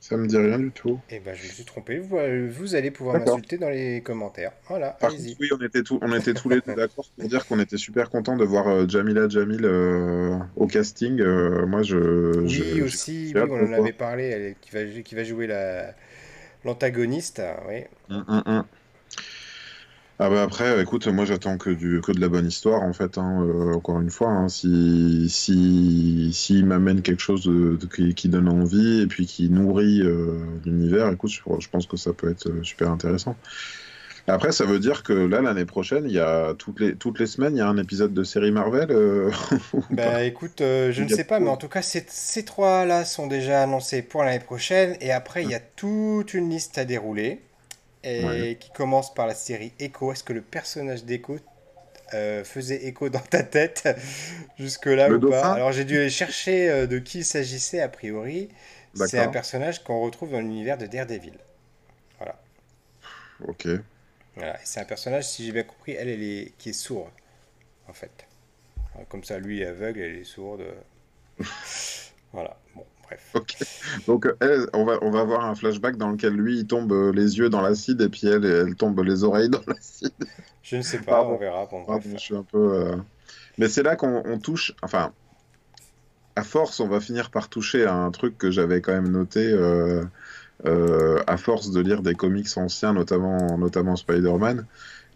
ça 0.01 0.17
me 0.19 0.27
dit 0.27 0.37
rien 0.37 0.59
du 0.59 0.71
tout. 0.73 1.01
Eh 1.09 1.21
ben, 1.21 1.35
je 1.35 1.45
me 1.45 1.49
suis 1.53 1.65
trompé. 1.65 1.99
Vous, 1.99 2.19
vous 2.51 2.75
allez 2.75 2.91
pouvoir 2.91 3.19
m'insulter 3.19 3.57
dans 3.57 3.71
les 3.71 4.03
commentaires. 4.03 4.53
Voilà, 4.69 4.91
Par 4.91 5.11
contre, 5.11 5.23
oui, 5.41 5.49
on 5.59 5.65
était, 5.65 5.83
tous, 5.83 5.99
on 6.03 6.13
était 6.15 6.35
tous 6.35 6.51
les 6.51 6.61
deux 6.61 6.75
d'accord 6.75 7.07
pour 7.17 7.29
dire 7.29 7.47
qu'on 7.47 7.59
était 7.61 7.79
super 7.79 8.11
contents 8.11 8.37
de 8.37 8.45
voir 8.45 8.69
euh, 8.69 8.87
Jamila 8.87 9.29
Jamil 9.29 9.65
euh, 9.65 10.37
au 10.57 10.67
casting. 10.67 11.21
Euh, 11.21 11.65
moi, 11.67 11.83
je. 11.83 11.97
Oui, 12.41 12.83
aussi, 12.83 13.33
oui, 13.35 13.41
on 13.51 13.67
en 13.67 13.73
avait 13.73 13.93
parlé, 13.95 14.25
elle, 14.25 14.55
qui 14.61 14.71
va, 14.73 14.85
qui 15.03 15.15
va 15.15 15.25
jouer 15.25 15.47
la, 15.47 15.95
l'antagoniste, 16.65 17.43
oui. 17.69 17.85
Hum, 18.11 18.25
hum, 18.29 18.43
hum. 18.47 18.65
Ah 20.21 20.31
bah 20.31 20.45
après, 20.45 20.69
euh, 20.71 20.83
écoute, 20.83 21.09
moi 21.09 21.25
j'attends 21.25 21.59
que 21.59 21.71
du 21.71 22.01
que 22.01 22.13
de 22.13 22.21
la 22.21 22.29
bonne 22.29 22.47
histoire 22.47 22.83
en 22.83 22.93
fait. 22.93 23.19
hein, 23.19 23.43
euh, 23.43 23.75
encore 23.75 24.01
une 24.01 24.11
fois, 24.11 24.29
hein, 24.29 24.49
si 24.49 25.29
si 25.29 26.33
s'il 26.33 26.67
m'amène 26.67 27.03
quelque 27.03 27.21
chose 27.21 27.51
qui, 28.15 28.29
donne 28.29 28.49
envie 28.49 29.01
et 29.01 29.07
puis 29.09 29.27
qui 29.27 29.51
nourrit 29.51 30.03
euh, 30.03 30.39
l'univers, 30.65 31.11
écoute, 31.11 31.33
je, 31.33 31.69
pense 31.69 31.87
que 31.87 31.97
ça 31.97 32.13
peut 32.13 32.31
être 32.31 32.49
super 32.63 32.91
intéressant. 32.93 33.37
Après, 34.27 34.53
ça 34.53 34.65
veut 34.67 34.79
dire 34.79 35.03
que 35.03 35.13
là, 35.13 35.41
l'année 35.43 35.65
prochaine, 35.67 36.05
il 36.07 36.13
y 36.13 36.19
a 36.19 36.55
toutes 36.55 36.81
les 36.81 36.97
toutes 36.97 37.19
les 37.19 37.27
semaines, 37.27 37.55
il 37.57 37.59
y 37.59 37.63
a 37.63 37.69
un 37.69 37.77
épisode 37.79 38.13
de 38.15 38.25
série 38.25 38.53
Marvel. 38.53 38.91
euh, 38.91 39.31
pas 40.03 40.13
Bah 40.13 40.23
écoute, 40.25 40.61
euh, 40.63 40.93
je 40.93 41.03
ne 41.03 41.09
sais 41.09 41.25
pas, 41.25 41.41
mais 41.41 41.51
en 41.51 41.57
tout 41.59 41.69
cas, 41.69 41.83
ces, 41.83 42.05
ces 42.09 42.45
trois-là 42.45 43.05
sont 43.05 43.27
déjà 43.27 43.63
annoncés 43.63 44.03
pour 44.03 44.25
l'année 44.25 44.41
prochaine, 44.45 44.97
et 45.01 45.13
après, 45.13 45.45
il 45.45 45.51
y 45.51 45.55
a 45.55 45.61
toute 45.61 46.33
une 46.35 46.49
liste 46.51 46.79
à 46.79 46.85
dérouler, 46.87 47.43
et 48.05 48.19
Ouais. 48.19 48.59
qui 48.61 48.71
commence 48.73 49.15
par 49.15 49.27
la 49.27 49.35
série 49.35 49.73
Echo. 49.81 50.13
Est-ce 50.13 50.25
que 50.25 50.33
le 50.35 50.43
personnage 50.43 51.05
d'Echo 51.05 51.39
euh, 52.15 52.45
faisait 52.45 52.87
écho 52.87 53.09
dans 53.11 53.21
ta 53.21 53.43
tête 53.45 53.89
jusque-là 54.59 55.13
ou 55.13 55.21
pas? 55.21 55.43
dauphin? 55.43 55.53
Alors 55.53 55.73
j'ai 55.73 55.85
dû 55.85 55.99
aller 55.99 56.11
chercher 56.11 56.71
euh, 56.71 56.87
de 56.89 56.99
qui 57.01 57.21
il 57.21 57.25
s'agissait 57.27 57.81
a 57.81 57.89
priori. 57.89 58.51
C'est 58.95 59.19
un 59.21 59.29
personnage 59.29 59.85
qu'on 59.85 60.01
retrouve 60.03 60.33
dans 60.33 60.41
l'univers 60.41 60.79
de 60.79 60.87
Daredevil. 60.87 61.35
Voilà. 62.19 62.37
Ok. 63.39 63.85
Voilà. 64.37 64.59
C'est 64.65 64.81
un 64.81 64.85
personnage, 64.85 65.29
si 65.29 65.45
j'ai 65.47 65.53
bien 65.53 65.63
compris, 65.65 65.93
elle, 65.93 66.09
elle 66.09 66.23
est, 66.23 66.55
qui 66.59 66.71
est 66.71 66.73
sourde, 66.73 67.11
en 67.89 67.93
fait. 67.95 68.27
Comme 69.09 69.25
ça, 69.25 69.39
lui 69.39 69.63
est 69.63 69.67
aveugle, 69.67 70.01
elle 70.01 70.17
est 70.19 70.25
sourde. 70.25 70.65
Voilà. 72.33 72.61
Bon, 72.75 72.85
bref. 73.05 73.35
Ok. 73.35 73.57
Donc, 74.07 74.27
euh, 74.27 74.37
elle, 74.41 74.67
on 74.73 74.85
va, 74.85 74.99
on 75.03 75.11
va 75.11 75.21
avoir 75.21 75.45
un 75.45 75.55
flashback 75.55 75.97
dans 75.97 76.11
lequel 76.11 76.35
lui, 76.35 76.59
il 76.61 76.67
tombe 76.67 76.93
euh, 76.93 77.13
les 77.13 77.39
yeux 77.39 77.51
dans 77.51 77.61
l'acide 77.61 78.01
et 78.01 78.09
puis 78.09 78.27
elle, 78.29 78.45
elle 78.45 78.77
tombe 78.77 79.01
les 79.01 79.25
oreilles 79.25 79.49
dans 79.51 79.63
l'acide. 79.67 80.13
Je 80.63 80.77
ne 80.77 80.83
sais 80.83 81.03
pas, 81.05 81.23
Pardon. 81.23 81.35
on 81.35 81.37
verra. 81.39 81.67
Bon, 81.67 81.85
Pardon, 81.87 82.11
bref. 82.11 82.17
je 82.17 82.19
suis 82.19 82.37
un 82.37 82.45
peu. 82.45 82.75
euh, 82.75 82.97
Mais 83.59 83.69
c'est 83.69 83.83
là 83.83 83.97
qu'on 83.97 84.23
on 84.27 84.39
touche. 84.41 84.75
Enfin, 84.83 85.15
à 86.37 86.43
force, 86.45 86.81
on 86.81 86.89
va 86.89 87.01
finir 87.01 87.31
par 87.31 87.49
toucher 87.49 87.85
à 87.85 87.95
un 87.95 88.11
truc 88.11 88.37
que 88.39 88.51
j'avais 88.51 88.81
quand 88.81 88.93
même 88.93 89.11
noté. 89.11 89.41
euh, 89.53 90.05
à 90.65 91.37
force 91.37 91.71
de 91.71 91.81
lire 91.81 92.03
des 92.03 92.15
comics 92.15 92.49
anciens, 92.57 92.93
notamment, 92.93 93.59
notamment 93.59 93.97
Spider-Man, 93.97 94.67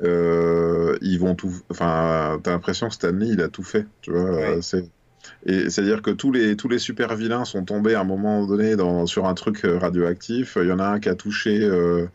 euh, 0.03 0.97
ils 1.01 1.19
vont 1.19 1.35
tout. 1.35 1.53
Enfin, 1.71 2.39
t'as 2.43 2.53
l'impression 2.53 2.89
que 2.89 2.95
Stanley, 2.95 3.29
il 3.29 3.41
a 3.41 3.49
tout 3.49 3.63
fait. 3.65 3.87
Tu 4.01 4.11
vois, 4.13 4.31
Ouais. 4.31 4.57
euh, 4.59 4.61
c'est. 4.61 4.89
Et 5.45 5.69
c'est-à-dire 5.71 6.01
que 6.03 6.11
tous 6.11 6.33
les, 6.33 6.57
tous 6.57 6.69
les 6.69 6.79
super 6.79 7.15
vilains 7.17 7.45
sont 7.45 7.65
tombés 7.65 7.95
à 7.95 8.01
un 8.01 8.05
moment 8.05 8.47
donné 8.47 8.77
dans, 8.77 9.07
sur 9.07 9.27
un 9.27 9.35
truc 9.35 9.65
euh, 9.65 9.79
radioactif. 9.79 10.57
Il 10.61 10.69
y 10.69 10.73
en 10.73 10.79
a 10.79 10.87
un 10.87 11.01
qui 11.01 11.09
a 11.09 11.15
touché, 11.15 11.61
euh, 11.63 12.07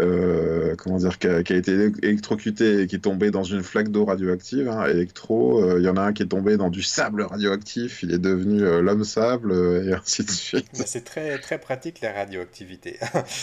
euh, 0.00 0.74
comment 0.76 0.98
dire, 0.98 1.18
qui 1.18 1.26
a, 1.26 1.42
qui 1.42 1.52
a 1.52 1.56
été 1.56 1.72
électrocuté 2.02 2.80
et 2.82 2.86
qui 2.86 2.96
est 2.96 3.00
tombé 3.00 3.30
dans 3.30 3.44
une 3.44 3.62
flaque 3.62 3.88
d'eau 3.88 4.04
radioactive, 4.04 4.68
hein, 4.68 4.86
électro. 4.86 5.62
Euh, 5.64 5.78
il 5.78 5.84
y 5.84 5.88
en 5.88 5.96
a 5.96 6.02
un 6.02 6.12
qui 6.12 6.22
est 6.22 6.26
tombé 6.26 6.56
dans 6.56 6.70
du 6.70 6.82
sable 6.82 7.22
radioactif. 7.22 8.02
Il 8.02 8.12
est 8.12 8.18
devenu 8.18 8.62
euh, 8.62 8.82
l'homme 8.82 9.04
sable 9.04 9.52
et 9.52 9.92
ainsi 9.92 10.24
de 10.24 10.30
suite. 10.30 10.66
C'est 10.72 11.04
très, 11.04 11.38
très 11.38 11.58
pratique 11.58 12.00
la 12.00 12.12
radioactivité. 12.12 12.98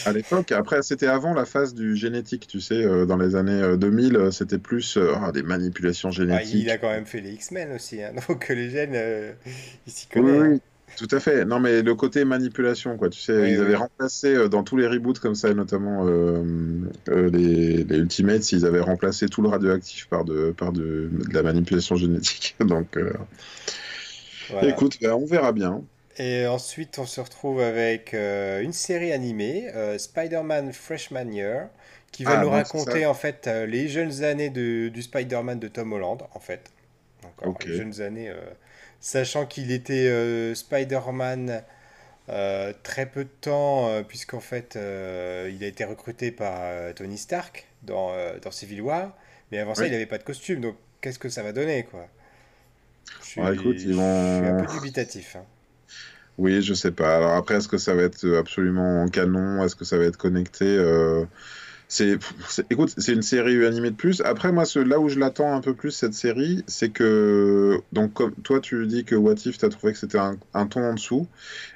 À 0.05 0.11
l'époque, 0.11 0.51
après, 0.51 0.81
c'était 0.83 1.07
avant 1.07 1.33
la 1.33 1.45
phase 1.45 1.73
du 1.73 1.95
génétique, 1.95 2.47
tu 2.47 2.61
sais, 2.61 3.05
dans 3.05 3.17
les 3.17 3.35
années 3.35 3.61
euh, 3.61 3.77
2000, 3.77 4.15
euh, 4.15 4.31
c'était 4.31 4.57
plus 4.57 4.97
ah, 4.97 5.31
des 5.31 5.43
manipulations 5.43 6.09
Ah, 6.09 6.11
il 6.11 6.15
génétiques. 6.15 6.69
a 6.69 6.77
quand 6.77 6.89
même 6.89 7.05
fait 7.05 7.21
les 7.21 7.31
X-Men 7.31 7.71
aussi, 7.73 8.01
hein, 8.03 8.13
donc 8.27 8.47
les 8.49 8.69
gènes, 8.69 8.97
il 9.87 9.91
s'y 9.91 10.07
connaît. 10.07 10.31
oui, 10.31 10.37
hein. 10.39 10.49
oui, 10.53 10.61
tout 10.95 11.07
à 11.11 11.19
fait. 11.19 11.45
Non, 11.45 11.59
mais 11.59 11.81
le 11.81 11.95
côté 11.95 12.25
manipulation, 12.25 12.97
quoi. 12.97 13.09
Tu 13.09 13.19
sais, 13.19 13.33
Oui, 13.35 13.51
ils 13.51 13.61
avaient 13.61 13.75
oui. 13.75 13.77
remplacé 13.77 14.35
euh, 14.35 14.47
dans 14.49 14.63
tous 14.63 14.77
les 14.77 14.87
reboots 14.87 15.19
comme 15.19 15.35
ça, 15.35 15.53
notamment 15.53 16.05
euh, 16.07 16.43
euh, 17.09 17.29
les, 17.31 17.83
les 17.83 17.97
Ultimates, 17.97 18.51
ils 18.51 18.65
avaient 18.65 18.79
remplacé 18.81 19.27
tout 19.27 19.41
le 19.41 19.49
radioactif 19.49 20.07
par 20.07 20.25
de, 20.25 20.51
par 20.51 20.71
de, 20.71 21.09
de 21.11 21.33
la 21.33 21.43
manipulation 21.43 21.95
génétique. 21.95 22.55
Donc, 22.61 22.97
euh, 22.97 23.11
Voilà. 24.47 24.83
écoute, 24.83 24.97
bah, 25.01 25.15
on 25.15 25.25
verra 25.25 25.51
bien. 25.51 25.83
Et 26.17 26.45
ensuite, 26.45 26.99
on 26.99 27.05
se 27.05 27.21
retrouve 27.21 27.59
avec 27.61 28.13
une 28.13 28.73
série 28.73 29.11
animée, 29.11 29.71
Spider-Man 29.97 30.71
Freshman 30.73 31.31
Year, 31.33 31.69
qui 32.11 32.25
va 32.25 32.37
Ah, 32.37 32.37
nous 32.37 32.49
bon, 32.49 32.63
raconter 32.63 33.05
en 33.05 33.13
fait 33.15 33.47
les 33.47 33.87
jeunes 33.87 34.23
années 34.23 34.49
de- 34.51 34.89
du 34.89 35.01
Spider-Man 35.01 35.59
de 35.59 35.67
Tom 35.67 35.91
Holland, 35.93 36.19
en 36.33 36.39
fait. 36.39 36.71
Encore 37.25 37.51
Ok. 37.51 37.65
les 37.65 37.71
jeunes 37.73 38.01
années, 38.01 38.31
sachant 39.03 39.45
qu'il 39.47 39.71
était 39.71 40.07
euh, 40.09 40.55
Spider-Man 40.55 41.63
euh, 42.29 42.73
très 42.83 43.07
peu 43.07 43.25
de 43.25 43.29
temps, 43.41 43.89
euh, 43.89 44.03
puisqu'en 44.03 44.41
fait, 44.41 44.75
il 44.77 45.63
a 45.63 45.67
été 45.67 45.85
recruté 45.85 46.31
par 46.31 46.93
Tony 46.95 47.17
Stark 47.19 47.67
dans, 47.83 48.13
dans 48.41 48.51
Civil 48.51 48.81
War, 48.81 49.17
mais 49.51 49.59
avant 49.59 49.75
ça, 49.75 49.87
il 49.87 49.91
n'avait 49.91 50.07
pas 50.07 50.19
de 50.19 50.23
costume, 50.23 50.61
donc 50.61 50.77
qu'est-ce 51.01 51.19
que 51.19 51.29
ça 51.29 51.43
va 51.43 51.53
donner, 51.53 51.85
quoi? 51.85 52.07
Je 53.21 53.25
suis, 53.25 53.41
Ouais, 53.41 53.55
écoute, 53.55 53.85
ils 53.85 53.93
je 54.21 54.29
suis 54.29 54.45
un 54.45 54.53
peu 54.53 54.67
dubitatif. 54.67 55.35
hein. 55.35 55.45
Oui, 56.37 56.61
je 56.61 56.73
sais 56.73 56.91
pas. 56.91 57.17
Alors 57.17 57.33
après, 57.33 57.55
est-ce 57.55 57.67
que 57.67 57.77
ça 57.77 57.93
va 57.93 58.03
être 58.03 58.27
absolument 58.37 59.07
canon? 59.07 59.63
Est-ce 59.63 59.75
que 59.75 59.85
ça 59.85 59.97
va 59.97 60.05
être 60.05 60.17
connecté? 60.17 60.65
C'est, 61.93 62.17
écoute, 62.71 62.91
c'est 62.97 63.13
une 63.13 63.21
série 63.21 63.63
animée 63.63 63.91
de 63.91 63.95
plus. 63.95 64.23
Après, 64.25 64.51
moi, 64.51 64.65
ce, 64.65 64.79
là 64.79 64.99
où 64.99 65.09
je 65.09 65.19
l'attends 65.19 65.55
un 65.55 65.61
peu 65.61 65.75
plus, 65.75 65.91
cette 65.91 66.15
série, 66.15 66.63
c'est 66.65 66.89
que, 66.89 67.81
donc, 67.91 68.13
comme 68.13 68.33
toi, 68.33 68.59
tu 68.59 68.87
dis 68.87 69.05
que 69.05 69.13
What 69.13 69.35
If, 69.45 69.59
t'as 69.59 69.69
trouvé 69.69 69.93
que 69.93 69.99
c'était 69.99 70.17
un, 70.17 70.65
ton 70.65 70.81
en 70.83 70.95
dessous. 70.95 71.27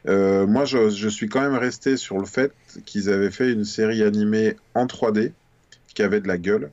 Euh, 0.08 0.48
moi, 0.48 0.66
je, 0.66 1.08
suis 1.08 1.30
quand 1.30 1.42
même 1.42 1.54
resté 1.54 1.98
sur 1.98 2.18
le 2.18 2.26
fait 2.26 2.52
qu'ils 2.84 3.12
avaient 3.12 3.30
fait 3.30 3.52
une 3.52 3.64
série 3.64 4.02
animée 4.02 4.56
en 4.74 4.88
3D, 4.88 5.34
qui 5.94 6.02
avait 6.02 6.20
de 6.20 6.28
la 6.28 6.40
gueule. 6.40 6.72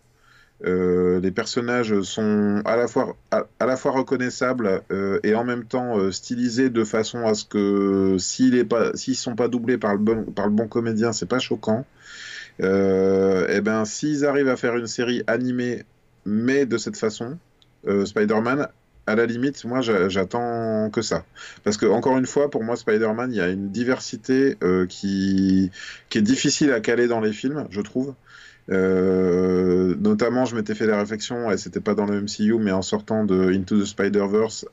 Euh, 0.65 1.21
les 1.21 1.31
personnages 1.31 2.01
sont 2.01 2.63
à 2.65 2.77
la 2.77 2.89
fois, 2.89 3.15
à, 3.31 3.67
la 3.67 3.77
fois 3.77 3.93
reconnaissables 3.93 4.81
euh, 4.91 5.21
et 5.23 5.35
en 5.35 5.45
même 5.45 5.67
temps 5.67 6.11
stylisés 6.11 6.71
de 6.71 6.85
façon 6.85 7.27
à 7.27 7.35
ce 7.35 7.45
que 7.45 8.17
s'ils 8.19 8.67
s'ils 8.95 9.17
sont 9.17 9.37
pas 9.37 9.49
doublés 9.49 9.77
par 9.77 9.93
le 9.93 9.99
bon, 9.99 10.25
par 10.25 10.47
le 10.47 10.53
bon 10.53 10.67
comédien, 10.67 11.13
c'est 11.13 11.29
pas 11.29 11.41
choquant. 11.41 11.85
Euh, 12.63 13.49
et 13.49 13.61
ben, 13.61 13.85
s'ils 13.85 14.25
arrivent 14.25 14.49
à 14.49 14.57
faire 14.57 14.77
une 14.77 14.87
série 14.87 15.23
animée, 15.27 15.85
mais 16.25 16.67
de 16.67 16.79
cette 16.79 16.97
façon, 16.97 17.39
euh, 17.87 18.05
Spider-Man, 18.07 18.69
à 19.07 19.15
la 19.17 19.27
limite, 19.27 19.65
moi, 19.65 19.81
j'a- 19.83 20.09
j'attends 20.09 20.89
que 20.91 21.03
ça. 21.03 21.27
Parce 21.63 21.77
que, 21.77 21.87
encore 21.87 22.17
une 22.19 22.27
fois, 22.27 22.51
pour 22.51 22.63
moi, 22.65 22.77
Spider-Man, 22.77 23.33
il 23.33 23.37
y 23.37 23.41
a 23.41 23.49
une 23.49 23.71
diversité 23.71 24.57
euh, 24.63 24.87
qui, 24.87 25.71
est 26.15 26.23
difficile 26.23 26.73
à 26.73 26.81
caler 26.81 27.07
dans 27.09 27.21
les 27.21 27.33
films, 27.33 27.67
je 27.71 27.81
trouve. 27.81 28.15
Notamment, 28.69 30.45
je 30.47 30.57
m'étais 30.57 30.75
fait 30.75 30.87
la 30.87 30.99
réflexion, 30.99 31.51
et 31.51 31.57
c'était 31.59 31.81
pas 31.81 31.95
dans 31.95 32.07
le 32.07 32.23
MCU, 32.23 32.59
mais 32.59 32.73
en 32.73 32.83
sortant 32.83 33.25
de 33.25 33.53
Into 33.53 33.81
the 33.81 33.85
Spider-Verse, 33.85 34.67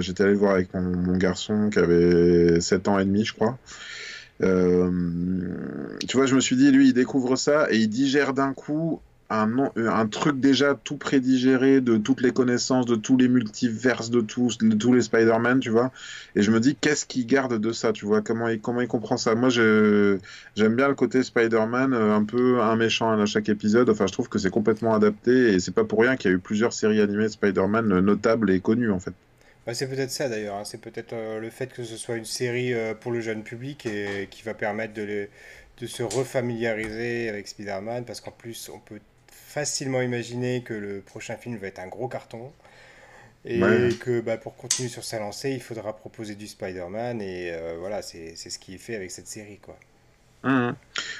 j'étais 0.00 0.22
allé 0.24 0.32
le 0.32 0.38
voir 0.38 0.52
avec 0.54 0.74
mon, 0.74 0.82
mon 0.82 1.16
garçon 1.16 1.70
qui 1.70 1.78
avait 1.78 2.60
7 2.60 2.88
ans 2.88 2.98
et 2.98 3.04
demi, 3.04 3.24
je 3.24 3.32
crois. 3.34 3.58
Euh, 4.42 4.90
tu 6.08 6.16
vois, 6.16 6.26
je 6.26 6.34
me 6.34 6.40
suis 6.40 6.56
dit, 6.56 6.70
lui, 6.70 6.88
il 6.88 6.94
découvre 6.94 7.36
ça 7.36 7.70
et 7.70 7.76
il 7.78 7.88
digère 7.88 8.34
d'un 8.34 8.52
coup 8.52 9.00
un, 9.28 9.50
un 9.76 10.06
truc 10.06 10.38
déjà 10.38 10.74
tout 10.74 10.96
prédigéré 10.98 11.80
de 11.80 11.96
toutes 11.96 12.20
les 12.20 12.30
connaissances, 12.30 12.86
de 12.86 12.94
tous 12.94 13.16
les 13.16 13.28
multiverses, 13.28 14.10
de 14.10 14.20
tous, 14.20 14.58
de 14.58 14.74
tous 14.76 14.92
les 14.92 15.02
Spider-Man, 15.02 15.58
tu 15.60 15.70
vois. 15.70 15.90
Et 16.36 16.42
je 16.42 16.50
me 16.52 16.60
dis, 16.60 16.76
qu'est-ce 16.76 17.06
qu'il 17.06 17.26
garde 17.26 17.58
de 17.58 17.72
ça, 17.72 17.92
tu 17.92 18.04
vois? 18.04 18.22
Comment 18.22 18.48
il, 18.48 18.60
comment 18.60 18.82
il 18.82 18.88
comprend 18.88 19.16
ça? 19.16 19.34
Moi, 19.34 19.48
j'aime 19.48 20.20
bien 20.76 20.88
le 20.88 20.94
côté 20.94 21.22
Spider-Man, 21.22 21.92
euh, 21.92 22.14
un 22.14 22.24
peu 22.24 22.60
un 22.60 22.76
méchant 22.76 23.18
à 23.18 23.26
chaque 23.26 23.48
épisode. 23.48 23.90
Enfin, 23.90 24.06
je 24.06 24.12
trouve 24.12 24.28
que 24.28 24.38
c'est 24.38 24.50
complètement 24.50 24.94
adapté 24.94 25.54
et 25.54 25.60
c'est 25.60 25.74
pas 25.74 25.84
pour 25.84 26.00
rien 26.00 26.16
qu'il 26.16 26.30
y 26.30 26.34
a 26.34 26.36
eu 26.36 26.40
plusieurs 26.40 26.72
séries 26.72 27.00
animées 27.00 27.24
de 27.24 27.28
Spider-Man 27.30 27.92
euh, 27.92 28.00
notables 28.00 28.50
et 28.50 28.60
connues, 28.60 28.92
en 28.92 29.00
fait. 29.00 29.14
Bah, 29.66 29.74
c'est 29.74 29.88
peut-être 29.88 30.10
ça 30.10 30.28
d'ailleurs, 30.28 30.56
hein. 30.56 30.64
C'est 30.64 30.80
peut-être 30.80 31.12
euh, 31.12 31.40
le 31.40 31.50
fait 31.50 31.72
que 31.72 31.82
ce 31.84 31.96
soit 31.96 32.16
une 32.16 32.24
série 32.24 32.72
pour 33.00 33.12
le 33.12 33.20
jeune 33.20 33.42
public 33.42 33.86
et 33.86 34.28
qui 34.30 34.42
va 34.42 34.54
permettre 34.54 34.94
de, 34.94 35.28
de 35.80 35.86
se 35.86 36.02
refamiliariser 36.02 37.28
avec 37.28 37.48
Spider-Man 37.48 38.04
parce 38.04 38.20
qu'en 38.20 38.30
plus 38.30 38.70
on 38.72 38.78
peut 38.78 39.00
facilement 39.28 40.02
imaginer 40.02 40.62
que 40.62 40.74
le 40.74 41.00
prochain 41.00 41.36
film 41.36 41.56
va 41.56 41.66
être 41.68 41.78
un 41.78 41.88
gros 41.88 42.08
carton. 42.08 42.52
Et 43.46 43.60
que 44.00 44.20
bah, 44.20 44.36
pour 44.36 44.56
continuer 44.56 44.88
sur 44.88 45.04
sa 45.04 45.20
lancée, 45.20 45.52
il 45.52 45.62
faudra 45.62 45.96
proposer 45.96 46.34
du 46.34 46.48
Spider-Man. 46.48 47.22
Et 47.22 47.52
euh, 47.52 47.76
voilà, 47.78 48.02
c'est 48.02 48.34
ce 48.36 48.58
qui 48.58 48.74
est 48.74 48.78
fait 48.78 48.96
avec 48.96 49.10
cette 49.12 49.28
série. 49.28 49.58
quoi. 49.58 49.78
Mmh. 50.42 50.74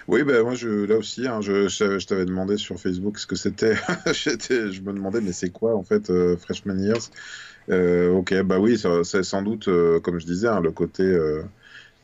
Oui, 0.09 0.25
bah, 0.25 0.43
moi, 0.43 0.55
je, 0.55 0.69
là 0.69 0.97
aussi, 0.97 1.27
hein, 1.27 1.41
je, 1.41 1.69
je, 1.69 2.07
t'avais 2.07 2.27
demandé 2.27 2.57
sur 2.57 2.81
Facebook 2.81 3.19
ce 3.19 3.27
que 3.27 3.37
c'était. 3.37 3.75
je 4.07 4.81
me 4.81 4.93
demandais, 4.93 5.21
mais 5.21 5.33
c'est 5.33 5.51
quoi 5.51 5.77
en 5.77 5.85
fait 5.85 6.11
euh, 6.11 6.37
Freshman 6.37 6.79
Years? 6.79 7.11
euh, 7.11 7.56
Ok, 7.69 8.35
bah 8.43 8.59
oui, 8.59 8.81
c'est 9.05 9.23
sans 9.23 9.43
doute, 9.43 9.69
comme 10.03 10.19
je 10.19 10.27
disais, 10.27 10.49
hein, 10.49 10.61
le 10.61 10.71
côté 10.71 11.05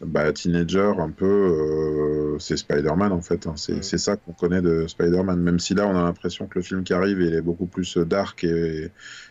bah, 0.05 0.33
teenager, 0.33 0.93
un 0.99 1.11
peu, 1.11 1.27
euh, 1.27 2.39
c'est 2.39 2.57
Spider-Man 2.57 3.13
en 3.13 3.21
fait. 3.21 3.47
Hein. 3.47 3.55
Mm. 3.55 3.83
C'est 3.83 3.99
ça 3.99 4.17
qu'on 4.17 4.33
connaît 4.33 4.63
de 4.63 4.87
Spider-Man. 4.87 5.41
Même 5.41 5.61
si 5.61 5.75
là, 5.75 5.87
on 5.87 5.97
a 5.97 6.03
l'impression 6.03 6.47
que 6.47 6.59
le 6.59 6.63
film 6.63 6.83
qui 6.83 6.93
arrive, 6.93 7.21
il 7.21 7.35
est 7.35 7.41
beaucoup 7.41 7.67
plus 7.67 7.97
euh, 7.97 8.05
dark 8.05 8.43
et, 8.45 8.91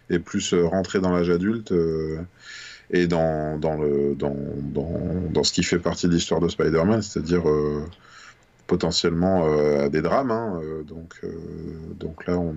et 0.09 0.19
plus 0.19 0.53
euh, 0.53 0.65
rentré 0.65 0.99
dans 0.99 1.11
l'âge 1.11 1.29
adulte 1.29 1.73
et 2.93 3.07
dans, 3.07 3.57
dans, 3.57 3.77
le, 3.77 4.15
dans, 4.15 4.35
dans, 4.57 5.01
dans, 5.29 5.43
ce 5.43 5.53
qui 5.53 5.63
fait 5.63 5.79
partie 5.79 6.07
de 6.07 6.13
l'histoire 6.13 6.41
de 6.41 6.49
Spider-Man, 6.49 7.01
c'est-à-dire 7.01 7.43
potentiellement 8.67 9.45
à 9.79 9.87
des 9.87 10.01
drames. 10.01 10.31
Hein. 10.31 10.61
donc, 10.85 11.21
donc 11.97 12.27
là, 12.27 12.37
on, 12.37 12.53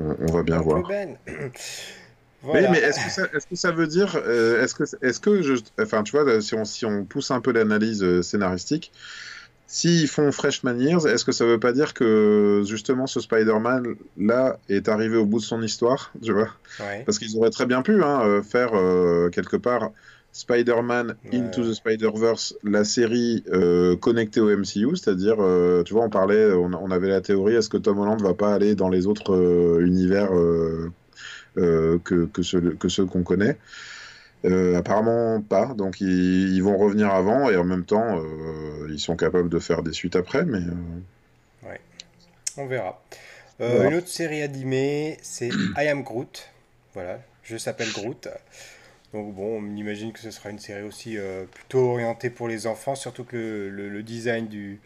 on, 0.00 0.16
on 0.20 0.32
va 0.32 0.42
bien 0.44 0.60
voir. 0.60 0.86
Ben. 0.86 1.16
Oui, 2.44 2.60
mais 2.70 2.78
est-ce 2.78 3.04
que, 3.04 3.10
ça, 3.10 3.24
est 3.24 3.48
que 3.48 3.56
ça 3.56 3.72
veut 3.72 3.88
dire, 3.88 4.16
euh, 4.16 4.62
est-ce 4.62 4.74
que, 4.74 4.84
est 5.04 5.20
que 5.20 5.42
je, 5.42 5.54
enfin, 5.80 6.02
tu 6.04 6.16
vois, 6.16 6.40
si 6.40 6.54
on, 6.54 6.64
si 6.64 6.86
on 6.86 7.04
pousse 7.04 7.30
un 7.30 7.40
peu 7.40 7.52
l'analyse 7.52 8.02
euh, 8.02 8.22
scénaristique, 8.22 8.92
s'ils 9.66 10.06
font 10.06 10.30
Freshman 10.30 10.78
Years, 10.78 11.06
est-ce 11.06 11.24
que 11.24 11.32
ça 11.32 11.44
veut 11.44 11.58
pas 11.58 11.72
dire 11.72 11.94
que 11.94 12.62
justement 12.64 13.06
ce 13.06 13.20
Spider-Man 13.20 13.96
là 14.16 14.58
est 14.68 14.88
arrivé 14.88 15.16
au 15.16 15.26
bout 15.26 15.40
de 15.40 15.44
son 15.44 15.62
histoire, 15.62 16.12
tu 16.22 16.32
vois? 16.32 16.48
Parce 17.04 17.18
qu'ils 17.18 17.36
auraient 17.36 17.50
très 17.50 17.66
bien 17.66 17.82
pu 17.82 18.02
hein, 18.02 18.22
euh, 18.24 18.42
faire 18.42 18.70
quelque 19.30 19.56
part 19.56 19.90
Spider-Man 20.32 21.16
Into 21.32 21.68
the 21.68 21.74
Spider-Verse, 21.74 22.54
la 22.62 22.84
série 22.84 23.44
connectée 24.00 24.40
au 24.40 24.56
MCU, 24.56 24.94
c'est-à-dire, 24.94 25.36
tu 25.84 25.92
vois, 25.92 26.04
on 26.04 26.10
parlait, 26.10 26.52
on, 26.52 26.70
on, 26.72 26.90
avait 26.92 27.08
la 27.08 27.20
théorie, 27.20 27.56
est-ce 27.56 27.68
que 27.68 27.78
Tom 27.78 27.98
Holland 27.98 28.22
va 28.22 28.34
pas 28.34 28.54
aller 28.54 28.74
dans 28.76 28.88
les 28.88 29.06
autres 29.06 29.80
univers 29.80 30.32
euh, 30.32 30.92
que, 32.04 32.26
que, 32.26 32.42
ceux, 32.42 32.60
que 32.74 32.88
ceux 32.88 33.06
qu'on 33.06 33.22
connaît. 33.22 33.56
Euh, 34.44 34.76
apparemment 34.76 35.40
pas, 35.42 35.74
donc 35.74 36.00
ils, 36.00 36.60
vont 36.60 36.78
revenir 36.78 37.10
avant 37.10 37.50
et 37.50 37.56
en 37.56 37.64
même 37.64 37.84
temps 37.84 38.20
euh, 38.20 38.88
ils 38.88 39.00
sont 39.00 39.16
capables 39.16 39.48
de 39.48 39.58
faire 39.58 39.82
des 39.82 39.92
suites 39.92 40.14
après, 40.14 40.44
mais. 40.44 40.60
Ouais, 41.64 41.80
on 42.56 42.66
verra. 42.66 43.02
Une 43.58 43.94
autre 43.94 44.06
série 44.06 44.42
animée, 44.42 45.18
c'est 45.22 45.48
I 45.76 45.88
Am 45.88 46.04
Groot. 46.04 46.48
Voilà, 46.94 47.18
je 47.42 47.56
s'appelle 47.56 47.90
Groot. 47.92 48.28
Donc 49.12 49.34
bon, 49.34 49.60
on 49.60 49.76
imagine 49.76 50.12
que 50.12 50.20
ce 50.20 50.30
sera 50.30 50.50
une 50.50 50.60
série 50.60 50.82
aussi 50.82 51.16
plutôt 51.52 51.90
orientée 51.90 52.30
pour 52.30 52.46
les 52.46 52.68
enfants, 52.68 52.94
surtout 52.94 53.24
que 53.24 53.36
le, 53.36 53.88
le 53.88 54.02
design 54.04 54.46
du, 54.46 54.78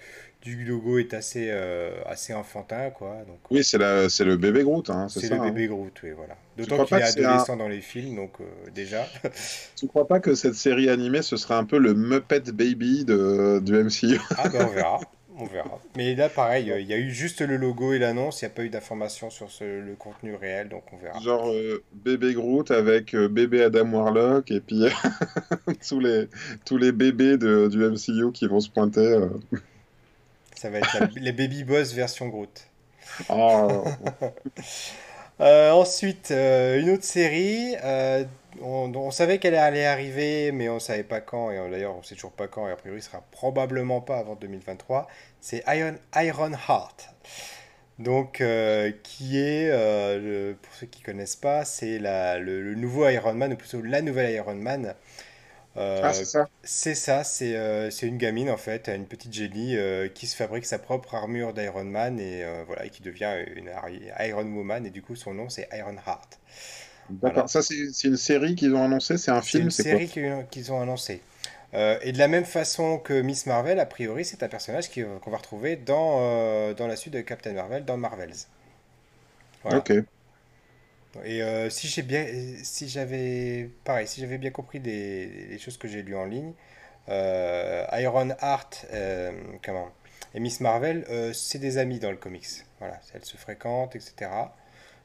du 0.43 0.65
logo 0.65 0.99
est 0.99 1.15
assez, 1.15 1.49
euh, 1.51 1.93
assez 2.05 2.35
enfantin, 2.35 2.91
quoi. 2.91 3.19
Donc, 3.27 3.39
oui, 3.51 3.63
c'est, 3.63 3.79
le 3.79 4.37
bébé 4.37 4.63
Groot, 4.65 4.91
hein, 4.91 5.07
c'est, 5.09 5.31
le 5.31 5.41
bébé 5.41 5.65
hein. 5.65 5.69
Groot, 5.69 5.93
oui, 6.03 6.11
voilà. 6.17 6.37
D'autant 6.57 6.85
qu'il 6.85 6.97
est 6.99 7.03
adolescent 7.03 7.57
dans 7.57 7.69
les 7.69 7.81
films, 7.81 8.17
donc 8.17 8.33
euh, 8.41 8.45
déjà. 8.75 9.07
tu 9.77 9.87
crois 9.87 10.07
pas 10.07 10.21
que 10.21 10.35
cette 10.35 10.55
série 10.55 10.89
animée, 10.89 11.23
ce 11.23 11.37
serait 11.37 11.55
un 11.55 11.65
peu 11.65 11.79
le 11.79 11.95
Muppet 11.95 12.53
Baby 12.53 13.05
de, 13.05 13.61
du 13.61 13.73
MCU 13.73 14.21
Ah 14.37 14.49
ben 14.49 14.67
on 14.69 14.75
verra, 14.75 15.01
on 15.39 15.45
verra. 15.45 15.81
Mais 15.97 16.15
là, 16.17 16.29
pareil, 16.29 16.73
il 16.81 16.87
y 16.87 16.93
a 16.93 16.99
eu 16.99 17.11
juste 17.11 17.41
le 17.41 17.57
logo 17.57 17.93
et 17.93 18.01
l'annonce, 18.01 18.43
il 18.43 18.47
n'y 18.47 18.51
a 18.51 18.55
pas 18.55 18.65
eu 18.65 18.69
d'informations 18.69 19.31
sur 19.31 19.47
le 19.61 19.95
contenu 19.97 20.35
réel, 20.35 20.69
donc 20.69 20.83
on 20.93 20.97
verra. 20.97 21.21
Genre 21.21 21.51
euh, 21.51 21.85
bébé 21.93 22.35
Groot 22.35 22.71
avec 22.73 23.15
bébé 23.15 23.63
Adam 23.63 23.91
Warlock, 23.93 24.51
et 24.51 24.61
puis 24.61 24.87
tous, 25.89 26.01
les, 26.01 26.29
tous 26.67 26.79
les 26.79 26.91
bébés 26.91 27.39
de, 27.39 27.69
du 27.69 27.79
MCU 27.79 28.33
qui 28.33 28.49
vont 28.49 28.61
se 28.61 28.71
pointer. 28.71 29.21
Ça 30.63 30.71
va 30.71 30.79
être 30.79 31.09
les 31.17 31.33
Baby 31.33 31.65
Boss 31.65 31.93
version 31.93 32.29
Groot. 32.29 32.69
Oh. 33.29 33.85
Euh, 35.41 35.73
ensuite, 35.73 36.31
euh, 36.31 36.79
une 36.79 36.91
autre 36.91 37.03
série. 37.03 37.75
Euh, 37.83 38.23
on, 38.61 39.11
savait 39.11 39.39
qu'elle 39.39 39.57
allait 39.57 39.87
arriver, 39.87 40.53
mais 40.53 40.69
on 40.69 40.75
ne 40.75 40.79
savait 40.79 41.03
pas 41.03 41.21
quand. 41.21 41.51
Et 41.51 41.57
d'ailleurs, 41.71 41.97
on 41.97 41.99
ne 41.99 42.05
sait 42.05 42.15
toujours 42.15 42.31
pas 42.33 42.47
quand. 42.47 42.69
Et 42.69 42.71
a 42.71 42.77
priori, 42.77 43.03
ce 43.03 43.09
sera 43.09 43.25
probablement 43.33 44.01
pas 44.01 44.19
avant 44.19 44.37
2023. 44.37 45.09
C'est 45.41 45.65
Iron, 45.67 45.97
Iron 46.15 46.53
Heart. 46.53 47.09
Donc, 47.99 48.41
qui 49.03 49.39
est, 49.41 50.55
pour 50.63 50.75
ceux 50.75 50.87
qui 50.87 51.01
ne 51.01 51.07
connaissent 51.07 51.35
pas, 51.35 51.65
c'est 51.65 51.99
le, 51.99 52.61
le, 52.61 52.75
nouveau 52.77 53.09
Iron 53.09 53.35
Man, 53.35 53.55
ou 53.55 53.57
plutôt 53.57 53.83
la 53.83 54.01
nouvelle 54.01 54.31
Iron 54.33 54.55
Man, 54.55 54.95
euh, 54.95 54.95
ah, 55.77 56.13
c'est 56.13 56.25
ça 56.25 56.49
C'est 56.65 56.95
ça, 56.95 57.23
euh, 57.43 57.91
c'est 57.91 58.07
une 58.07 58.19
gamine 58.19 58.51
en 58.51 58.57
fait, 58.57 58.89
une 58.89 59.07
petite 59.07 59.33
génie 59.33 59.77
euh, 59.77 60.09
qui 60.09 60.27
se 60.27 60.37
fabrique 60.37 60.67
sa 60.67 60.79
propre 60.79 61.15
armure 61.15 61.55
d'Iron 61.55 61.85
Man 61.85 62.21
et 62.21 62.45
voilà, 62.67 62.87
et 62.87 62.91
qui 62.91 63.03
devient 63.03 63.45
une 63.57 63.71
Iron 64.21 64.45
Woman 64.45 64.87
et 64.87 64.91
du 64.91 65.03
coup 65.03 65.17
son 65.17 65.35
nom 65.35 65.49
c'est 65.49 65.69
Iron 65.73 65.97
Heart. 66.07 66.39
D'accord, 67.11 67.49
ça 67.49 67.63
c'est 67.63 68.05
une 68.05 68.17
série 68.17 68.55
qu'ils 68.55 68.75
ont 68.75 68.85
annoncé, 68.85 69.19
c'est 69.19 69.31
un 69.31 69.43
film, 69.43 69.71
c'est 69.71 69.91
une 69.91 70.07
série 70.09 70.47
qu'ils 70.51 70.73
ont 70.73 70.81
annoncé. 70.81 71.21
et 71.75 72.13
de 72.13 72.19
la 72.19 72.29
même 72.29 72.45
façon 72.45 72.99
que 72.99 73.21
Miss 73.23 73.47
Marvel, 73.47 73.81
a 73.81 73.87
priori, 73.87 74.25
c'est 74.25 74.43
un 74.43 74.49
personnage 74.49 74.91
qu'on 74.91 75.31
va 75.31 75.37
retrouver 75.39 75.77
dans, 75.77 76.73
dans 76.75 76.87
la 76.87 76.97
suite 76.97 77.15
de 77.15 77.21
Captain 77.23 77.53
Marvel, 77.53 77.85
dans 77.85 77.97
Marvels. 77.97 78.47
Ok. 79.65 79.93
Et 81.25 81.43
euh, 81.43 81.69
si 81.69 81.89
j'ai 81.89 82.03
bien, 82.03 82.27
si 82.63 82.89
j'avais, 82.89 83.69
pareil, 83.85 84.07
si 84.07 84.21
j'avais 84.21 84.39
bien 84.39 84.51
compris 84.51 84.81
des, 84.81 85.59
choses 85.59 85.77
que 85.77 85.89
j'ai 85.89 86.03
lues 86.03 86.17
en 86.17 86.25
ligne, 86.25 86.53
euh, 87.09 87.85
Iron 87.93 88.31
Heart, 88.41 88.87
euh, 88.93 89.33
comment, 89.65 89.91
et 90.35 90.41
Miss 90.41 90.61
Marvel, 90.61 91.05
c'est 91.35 91.59
des 91.59 91.77
amis 91.77 91.99
dans 91.99 92.11
le 92.11 92.17
comics. 92.17 92.47
Voilà, 92.79 92.99
elles 93.15 93.25
se 93.25 93.37
fréquentent, 93.37 93.95
etc. 93.95 94.31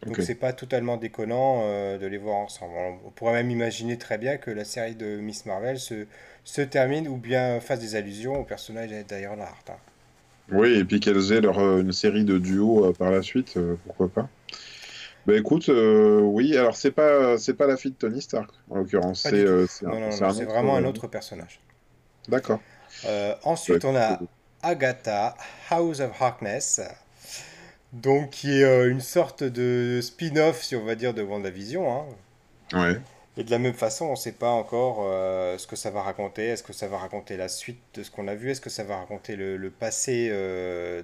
Donc 0.05 0.21
c'est 0.21 0.35
pas 0.35 0.53
totalement 0.53 0.95
déconnant 0.95 1.63
de 1.97 2.05
les 2.05 2.17
voir 2.17 2.37
ensemble. 2.37 2.73
On, 3.05 3.09
pourrait 3.09 3.33
même 3.33 3.51
imaginer 3.51 3.97
très 3.97 4.17
bien 4.17 4.37
que 4.37 4.51
la 4.51 4.63
série 4.63 4.95
de 4.95 5.17
Miss 5.17 5.45
Marvel 5.45 5.79
se, 5.79 6.05
se 6.45 6.61
termine 6.61 7.09
ou 7.09 7.17
bien 7.17 7.59
fasse 7.59 7.79
des 7.79 7.95
allusions 7.95 8.39
au 8.39 8.45
personnage 8.45 8.91
d'Iron 8.91 9.39
Heart. 9.39 9.71
Hein. 9.71 9.77
Oui, 10.53 10.77
et 10.77 10.85
puis 10.85 11.01
qu'elles 11.01 11.33
aient 11.33 11.41
leur, 11.41 11.59
une 11.59 11.91
série 11.91 12.23
de 12.23 12.37
duos 12.37 12.93
par 12.93 13.11
la 13.11 13.21
suite, 13.21 13.59
pourquoi 13.85 14.07
pas. 14.07 14.29
Bah 15.27 15.35
écoute, 15.35 15.67
euh, 15.67 16.21
oui, 16.21 16.55
alors 16.55 16.77
c'est 16.77 16.91
pas 16.91 17.37
c'est 17.37 17.53
pas 17.53 17.67
la 17.67 17.75
fille 17.75 17.91
de 17.91 17.97
Tony 17.97 18.21
Stark 18.21 18.49
en 18.69 18.77
l'occurrence, 18.77 19.23
c'est 19.23 19.33
euh, 19.33 19.67
vraiment 19.81 20.77
un 20.77 20.85
euh, 20.85 20.87
autre 20.87 21.07
personnage. 21.07 21.59
D'accord. 22.29 22.61
ensuite, 23.43 23.83
on 23.83 23.93
a 23.97 24.21
Agatha, 24.63 25.35
House 25.69 25.99
of 25.99 26.11
Harkness, 26.21 26.79
donc 27.91 28.29
qui 28.29 28.61
est 28.61 28.87
une 28.87 29.01
sorte 29.01 29.43
de 29.43 29.99
spin-off, 30.01 30.63
si 30.63 30.77
on 30.77 30.85
va 30.85 30.95
dire, 30.95 31.13
de 31.13 31.23
WandaVision. 31.23 31.91
Hein. 31.91 32.05
Ouais. 32.71 33.01
Et 33.35 33.43
de 33.43 33.51
la 33.51 33.59
même 33.59 33.73
façon, 33.73 34.05
on 34.05 34.11
ne 34.11 34.15
sait 34.15 34.31
pas 34.31 34.49
encore 34.49 35.03
ce 35.59 35.67
que 35.67 35.75
ça 35.75 35.91
va 35.91 36.03
raconter. 36.03 36.47
Est-ce 36.47 36.63
que 36.63 36.73
ça 36.73 36.87
va 36.87 36.99
raconter 36.99 37.35
la 37.35 37.49
suite 37.49 37.81
de 37.95 38.03
ce 38.03 38.11
qu'on 38.11 38.29
a 38.29 38.35
vu? 38.35 38.51
Est-ce 38.51 38.61
que 38.61 38.69
ça 38.69 38.85
va 38.85 38.95
raconter 38.95 39.35
le, 39.35 39.57
le 39.57 39.69
passé 39.71 40.29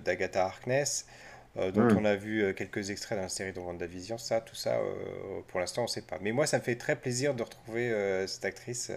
d'Agatha 0.06 0.46
Harkness? 0.46 1.08
Euh, 1.56 1.72
dont 1.72 1.84
hmm. 1.84 1.98
on 2.00 2.06
a 2.06 2.16
vu 2.16 2.42
euh, 2.42 2.54
quelques 2.54 2.90
extraits 2.90 3.18
dans 3.18 3.24
la 3.24 3.30
série 3.30 3.54
de 3.54 3.60
WandaVision. 3.60 4.18
Ça, 4.18 4.42
tout 4.42 4.56
ça, 4.56 4.78
euh, 4.78 5.42
pour 5.48 5.60
l'instant, 5.60 5.82
on 5.82 5.86
ne 5.86 5.90
sait 5.90 6.02
pas. 6.02 6.18
Mais 6.22 6.32
moi, 6.32 6.48
ça 6.48 6.58
me 6.58 6.64
fait 6.64 6.76
très 6.76 6.96
plaisir 6.96 7.36
de 7.36 7.44
retrouver 7.44 8.26
cette 8.28 8.46
actrice 8.46 8.92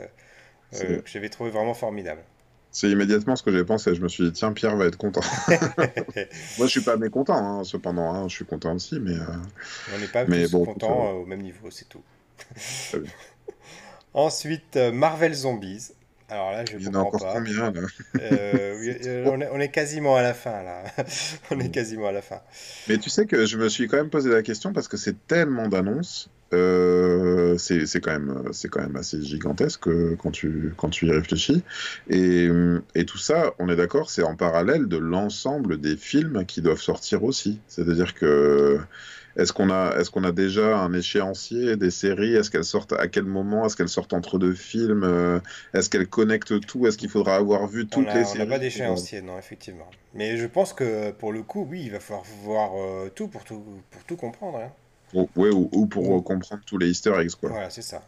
que 0.72 1.02
j'avais 1.04 1.28
trouvée 1.28 1.50
vraiment 1.50 1.74
formidable. 1.74 2.22
C'est 2.70 2.90
immédiatement 2.90 3.36
ce 3.36 3.42
que 3.42 3.52
j'ai 3.52 3.64
pensé. 3.64 3.94
Je 3.94 4.02
me 4.02 4.08
suis 4.08 4.24
dit, 4.24 4.32
tiens, 4.32 4.52
Pierre 4.52 4.76
va 4.76 4.86
être 4.86 4.98
content. 4.98 5.22
Moi, 5.48 6.66
je 6.66 6.66
suis 6.66 6.82
pas 6.82 6.96
mécontent, 6.96 7.36
hein, 7.36 7.64
cependant. 7.64 8.12
Hein, 8.12 8.28
je 8.28 8.34
suis 8.34 8.44
content 8.44 8.74
aussi, 8.74 9.00
mais. 9.00 9.14
On 9.94 9.98
n'est 9.98 10.08
pas 10.08 10.26
mais 10.26 10.46
tous 10.46 10.64
contents 10.64 11.12
au 11.12 11.26
même 11.26 11.40
niveau, 11.40 11.70
c'est 11.70 11.88
tout. 11.88 12.02
Ensuite, 14.14 14.76
Marvel 14.76 15.34
Zombies. 15.34 15.92
Alors 16.28 16.50
là, 16.50 16.64
je 16.64 16.76
Il 16.76 16.82
y 16.82 16.88
en 16.88 16.94
a 16.94 16.98
encore 16.98 17.20
pas. 17.20 17.34
combien 17.34 17.70
là? 17.70 17.80
Euh, 18.20 19.24
on 19.26 19.40
est, 19.40 19.48
on 19.52 19.60
est 19.60 19.68
quasiment 19.70 20.16
à 20.16 20.22
la 20.22 20.34
fin 20.34 20.62
là. 20.62 20.82
On 21.50 21.60
est 21.60 21.70
quasiment 21.70 22.08
à 22.08 22.12
la 22.12 22.22
fin. 22.22 22.40
Mais 22.88 22.98
tu 22.98 23.10
sais 23.10 23.26
que 23.26 23.46
je 23.46 23.56
me 23.56 23.68
suis 23.68 23.86
quand 23.86 23.96
même 23.96 24.10
posé 24.10 24.30
la 24.30 24.42
question 24.42 24.72
parce 24.72 24.88
que 24.88 24.96
c'est 24.96 25.26
tellement 25.28 25.68
d'annonces, 25.68 26.28
euh, 26.52 27.56
c'est 27.58 27.86
c'est 27.86 28.00
quand 28.00 28.10
même, 28.12 28.42
c'est 28.52 28.68
quand 28.68 28.80
même 28.80 28.96
assez 28.96 29.22
gigantesque 29.22 29.86
euh, 29.86 30.16
quand 30.20 30.32
tu, 30.32 30.72
quand 30.76 30.88
tu 30.90 31.06
y 31.06 31.10
réfléchis. 31.12 31.62
Et, 32.10 32.48
et 32.96 33.04
tout 33.04 33.18
ça, 33.18 33.54
on 33.60 33.68
est 33.68 33.76
d'accord, 33.76 34.10
c'est 34.10 34.22
en 34.24 34.34
parallèle 34.34 34.86
de 34.88 34.96
l'ensemble 34.96 35.80
des 35.80 35.96
films 35.96 36.44
qui 36.44 36.60
doivent 36.60 36.80
sortir 36.80 37.22
aussi. 37.22 37.60
C'est-à-dire 37.68 38.14
que 38.14 38.80
est-ce 39.36 39.52
qu'on 39.52 39.70
a, 39.70 39.96
est-ce 39.98 40.10
qu'on 40.10 40.24
a 40.24 40.32
déjà 40.32 40.78
un 40.78 40.92
échéancier 40.92 41.76
des 41.76 41.90
séries? 41.90 42.34
Est-ce 42.34 42.50
qu'elles 42.50 42.64
sortent 42.64 42.92
à 42.94 43.08
quel 43.08 43.24
moment? 43.24 43.66
Est-ce 43.66 43.76
qu'elles 43.76 43.88
sortent 43.88 44.12
entre 44.14 44.38
deux 44.38 44.54
films? 44.54 45.04
Euh, 45.04 45.40
Est-ce 45.74 45.90
qu'elles 45.90 46.08
connectent 46.08 46.60
tout? 46.66 46.86
Est-ce 46.86 46.98
qu'il 46.98 47.08
faudra 47.10 47.36
avoir 47.36 47.66
vu 47.66 47.86
On 47.90 48.04
toutes 48.04 48.12
les 48.14 48.24
a, 48.24 48.30
on 48.30 48.34
n'a 48.36 48.46
pas 48.46 48.58
séries? 48.58 48.60
d'échéancier, 48.60 49.22
non, 49.22 49.38
effectivement. 49.38 49.88
Mais 50.14 50.36
je 50.36 50.46
pense 50.46 50.72
que 50.72 51.10
pour 51.12 51.32
le 51.32 51.42
coup, 51.42 51.66
oui, 51.68 51.82
il 51.84 51.90
va 51.92 52.00
falloir 52.00 52.24
voir 52.42 52.72
euh, 52.76 53.10
tout 53.14 53.28
pour 53.28 53.44
tout 53.44 53.62
pour 53.90 54.04
tout 54.04 54.16
comprendre. 54.16 54.58
hein. 54.58 54.72
ou, 55.12 55.28
ouais, 55.36 55.50
ou, 55.50 55.68
ou 55.72 55.86
pour 55.86 56.08
Ou- 56.10 56.22
comprendre 56.22 56.62
tous 56.64 56.78
les 56.78 56.90
Easter 56.90 57.14
eggs, 57.20 57.32
quoi. 57.34 57.50
Voilà, 57.50 57.70
c'est 57.70 57.82
ça. 57.82 58.02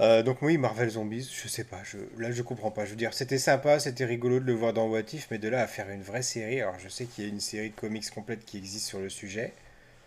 Euh, 0.00 0.22
donc 0.24 0.42
oui, 0.42 0.58
Marvel 0.58 0.90
Zombies, 0.90 1.30
je 1.40 1.46
sais 1.48 1.62
pas, 1.64 1.80
je, 1.84 1.98
là 2.20 2.32
je 2.32 2.42
comprends 2.42 2.72
pas. 2.72 2.84
Je 2.84 2.90
veux 2.90 2.96
dire, 2.96 3.14
c'était 3.14 3.38
sympa, 3.38 3.78
c'était 3.78 4.04
rigolo 4.04 4.40
de 4.40 4.44
le 4.44 4.52
voir 4.52 4.72
dans 4.72 4.88
What 4.88 5.02
If, 5.12 5.28
mais 5.30 5.38
de 5.38 5.48
là 5.48 5.62
à 5.62 5.66
faire 5.68 5.88
une 5.88 6.02
vraie 6.02 6.22
série, 6.22 6.60
alors 6.60 6.78
je 6.80 6.88
sais 6.88 7.04
qu'il 7.06 7.24
y 7.24 7.26
a 7.28 7.30
une 7.30 7.38
série 7.40 7.70
de 7.70 7.76
comics 7.76 8.10
complète 8.10 8.44
qui 8.44 8.56
existe 8.58 8.86
sur 8.86 8.98
le 8.98 9.08
sujet, 9.08 9.52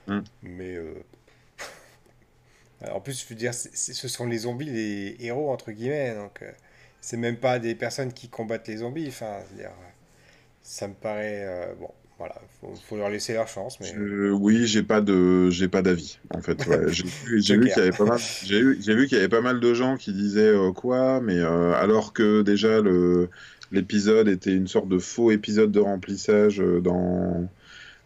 Hum. 0.07 0.23
mais 0.41 0.75
euh, 0.75 1.03
en 2.91 2.99
plus, 3.01 3.23
je 3.23 3.27
veux 3.29 3.35
dire, 3.35 3.53
ce 3.53 4.07
sont 4.07 4.25
les 4.27 4.39
zombies 4.39 4.65
les 4.69 5.15
héros 5.19 5.51
entre 5.51 5.71
guillemets, 5.71 6.13
donc 6.15 6.41
euh, 6.43 6.51
c'est 7.01 7.17
même 7.17 7.37
pas 7.37 7.59
des 7.59 7.75
personnes 7.75 8.13
qui 8.13 8.29
combattent 8.29 8.67
les 8.67 8.77
zombies. 8.77 9.07
Enfin, 9.07 9.39
dire, 9.55 9.71
ça 10.61 10.87
me 10.87 10.93
paraît 10.95 11.43
euh, 11.45 11.75
bon, 11.79 11.89
voilà, 12.17 12.35
faut, 12.61 12.75
faut 12.75 12.97
leur 12.97 13.09
laisser 13.09 13.33
leur 13.33 13.47
chance, 13.47 13.79
mais 13.79 13.87
Je- 13.87 14.31
oui, 14.31 14.67
j'ai 14.67 14.83
pas 14.83 15.01
de, 15.01 15.49
j'ai 15.49 15.67
pas 15.67 15.81
d'avis 15.81 16.19
en 16.31 16.41
fait. 16.41 16.65
ouais. 16.67 16.79
J'ai 17.37 17.57
vu, 17.57 17.69
qu'il 17.69 17.77
y 17.77 17.81
avait 17.81 17.91
pas 17.91 18.05
mal, 18.05 18.19
j'ai 18.43 18.61
vu 18.63 19.07
qu'il 19.07 19.17
y 19.17 19.19
avait 19.19 19.29
pas 19.29 19.41
mal 19.41 19.59
de 19.59 19.73
gens 19.73 19.97
qui 19.97 20.13
disaient 20.13 20.41
euh, 20.47 20.71
quoi, 20.71 21.21
mais 21.21 21.37
euh, 21.37 21.73
alors 21.73 22.13
que 22.13 22.41
déjà 22.41 22.81
le 22.81 23.29
l'épisode 23.71 24.27
était 24.29 24.53
une 24.53 24.67
sorte 24.67 24.87
de 24.87 24.97
faux 24.97 25.31
épisode 25.31 25.71
de 25.71 25.79
remplissage 25.79 26.59
dans 26.59 27.49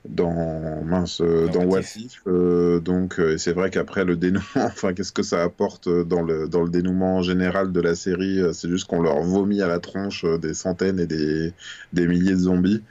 dans 0.07 0.83
mince 0.83 1.21
euh, 1.21 1.47
dans 1.47 1.63
What 1.63 1.81
If. 1.95 2.21
Euh, 2.27 2.79
donc 2.79 3.19
euh, 3.19 3.37
c'est 3.37 3.53
vrai 3.53 3.69
qu'après 3.69 4.03
le 4.05 4.15
dénouement, 4.15 4.45
enfin 4.55 4.93
qu'est-ce 4.93 5.11
que 5.11 5.23
ça 5.23 5.43
apporte 5.43 5.87
dans 5.89 6.21
le 6.21 6.47
dans 6.47 6.63
le 6.63 6.69
dénouement 6.69 7.21
général 7.21 7.71
de 7.71 7.81
la 7.81 7.95
série, 7.95 8.41
c'est 8.53 8.69
juste 8.69 8.87
qu'on 8.87 9.01
leur 9.01 9.21
vomit 9.21 9.61
à 9.61 9.67
la 9.67 9.79
tronche 9.79 10.25
des 10.25 10.53
centaines 10.53 10.99
et 10.99 11.07
des 11.07 11.53
des 11.93 12.07
milliers 12.07 12.33
de 12.33 12.37
zombies. 12.39 12.81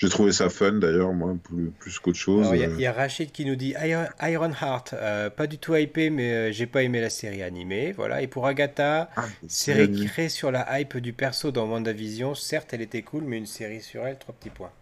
J'ai 0.00 0.08
trouvé 0.08 0.32
ça 0.32 0.48
fun 0.48 0.72
d'ailleurs, 0.72 1.12
moi, 1.12 1.36
plus, 1.42 1.70
plus 1.78 1.98
qu'autre 1.98 2.16
chose. 2.16 2.48
Il 2.54 2.58
y, 2.60 2.64
a 2.64 2.68
il 2.68 2.80
y 2.80 2.86
a 2.86 2.92
Rachid 2.92 3.32
qui 3.32 3.44
nous 3.44 3.54
dit 3.54 3.74
Iron, 3.84 4.06
Ironheart, 4.22 4.94
euh, 4.94 5.28
pas 5.28 5.46
du 5.46 5.58
tout 5.58 5.76
hypé, 5.76 6.08
mais 6.08 6.54
j'ai 6.54 6.64
pas 6.64 6.82
aimé 6.82 7.02
la 7.02 7.10
série 7.10 7.42
animée. 7.42 7.92
Voilà. 7.92 8.22
Et 8.22 8.26
pour 8.26 8.46
Agatha, 8.46 9.10
Ah, 9.14 9.26
série 9.46 10.06
créée 10.06 10.30
sur 10.30 10.50
la 10.50 10.80
hype 10.80 10.96
du 10.96 11.12
perso 11.12 11.50
dans 11.50 11.68
WandaVision, 11.68 12.34
certes, 12.34 12.72
elle 12.72 12.80
était 12.80 13.02
cool, 13.02 13.24
mais 13.24 13.36
une 13.36 13.44
série 13.44 13.82
sur 13.82 14.06
elle, 14.06 14.16
trois 14.16 14.34
petits 14.34 14.48
points. 14.48 14.72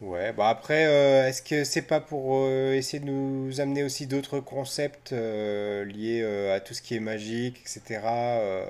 Ouais, 0.00 0.32
bah 0.32 0.48
après, 0.48 0.86
euh, 0.86 1.28
est-ce 1.28 1.42
que 1.42 1.64
c'est 1.64 1.82
pas 1.82 2.00
pour 2.00 2.36
euh, 2.36 2.72
essayer 2.74 3.00
de 3.00 3.06
nous 3.10 3.60
amener 3.60 3.82
aussi 3.82 4.06
d'autres 4.06 4.38
concepts 4.38 5.12
euh, 5.12 5.84
liés 5.84 6.22
à 6.54 6.60
tout 6.60 6.72
ce 6.72 6.82
qui 6.82 6.94
est 6.94 7.00
magique, 7.00 7.60
etc., 7.64 8.62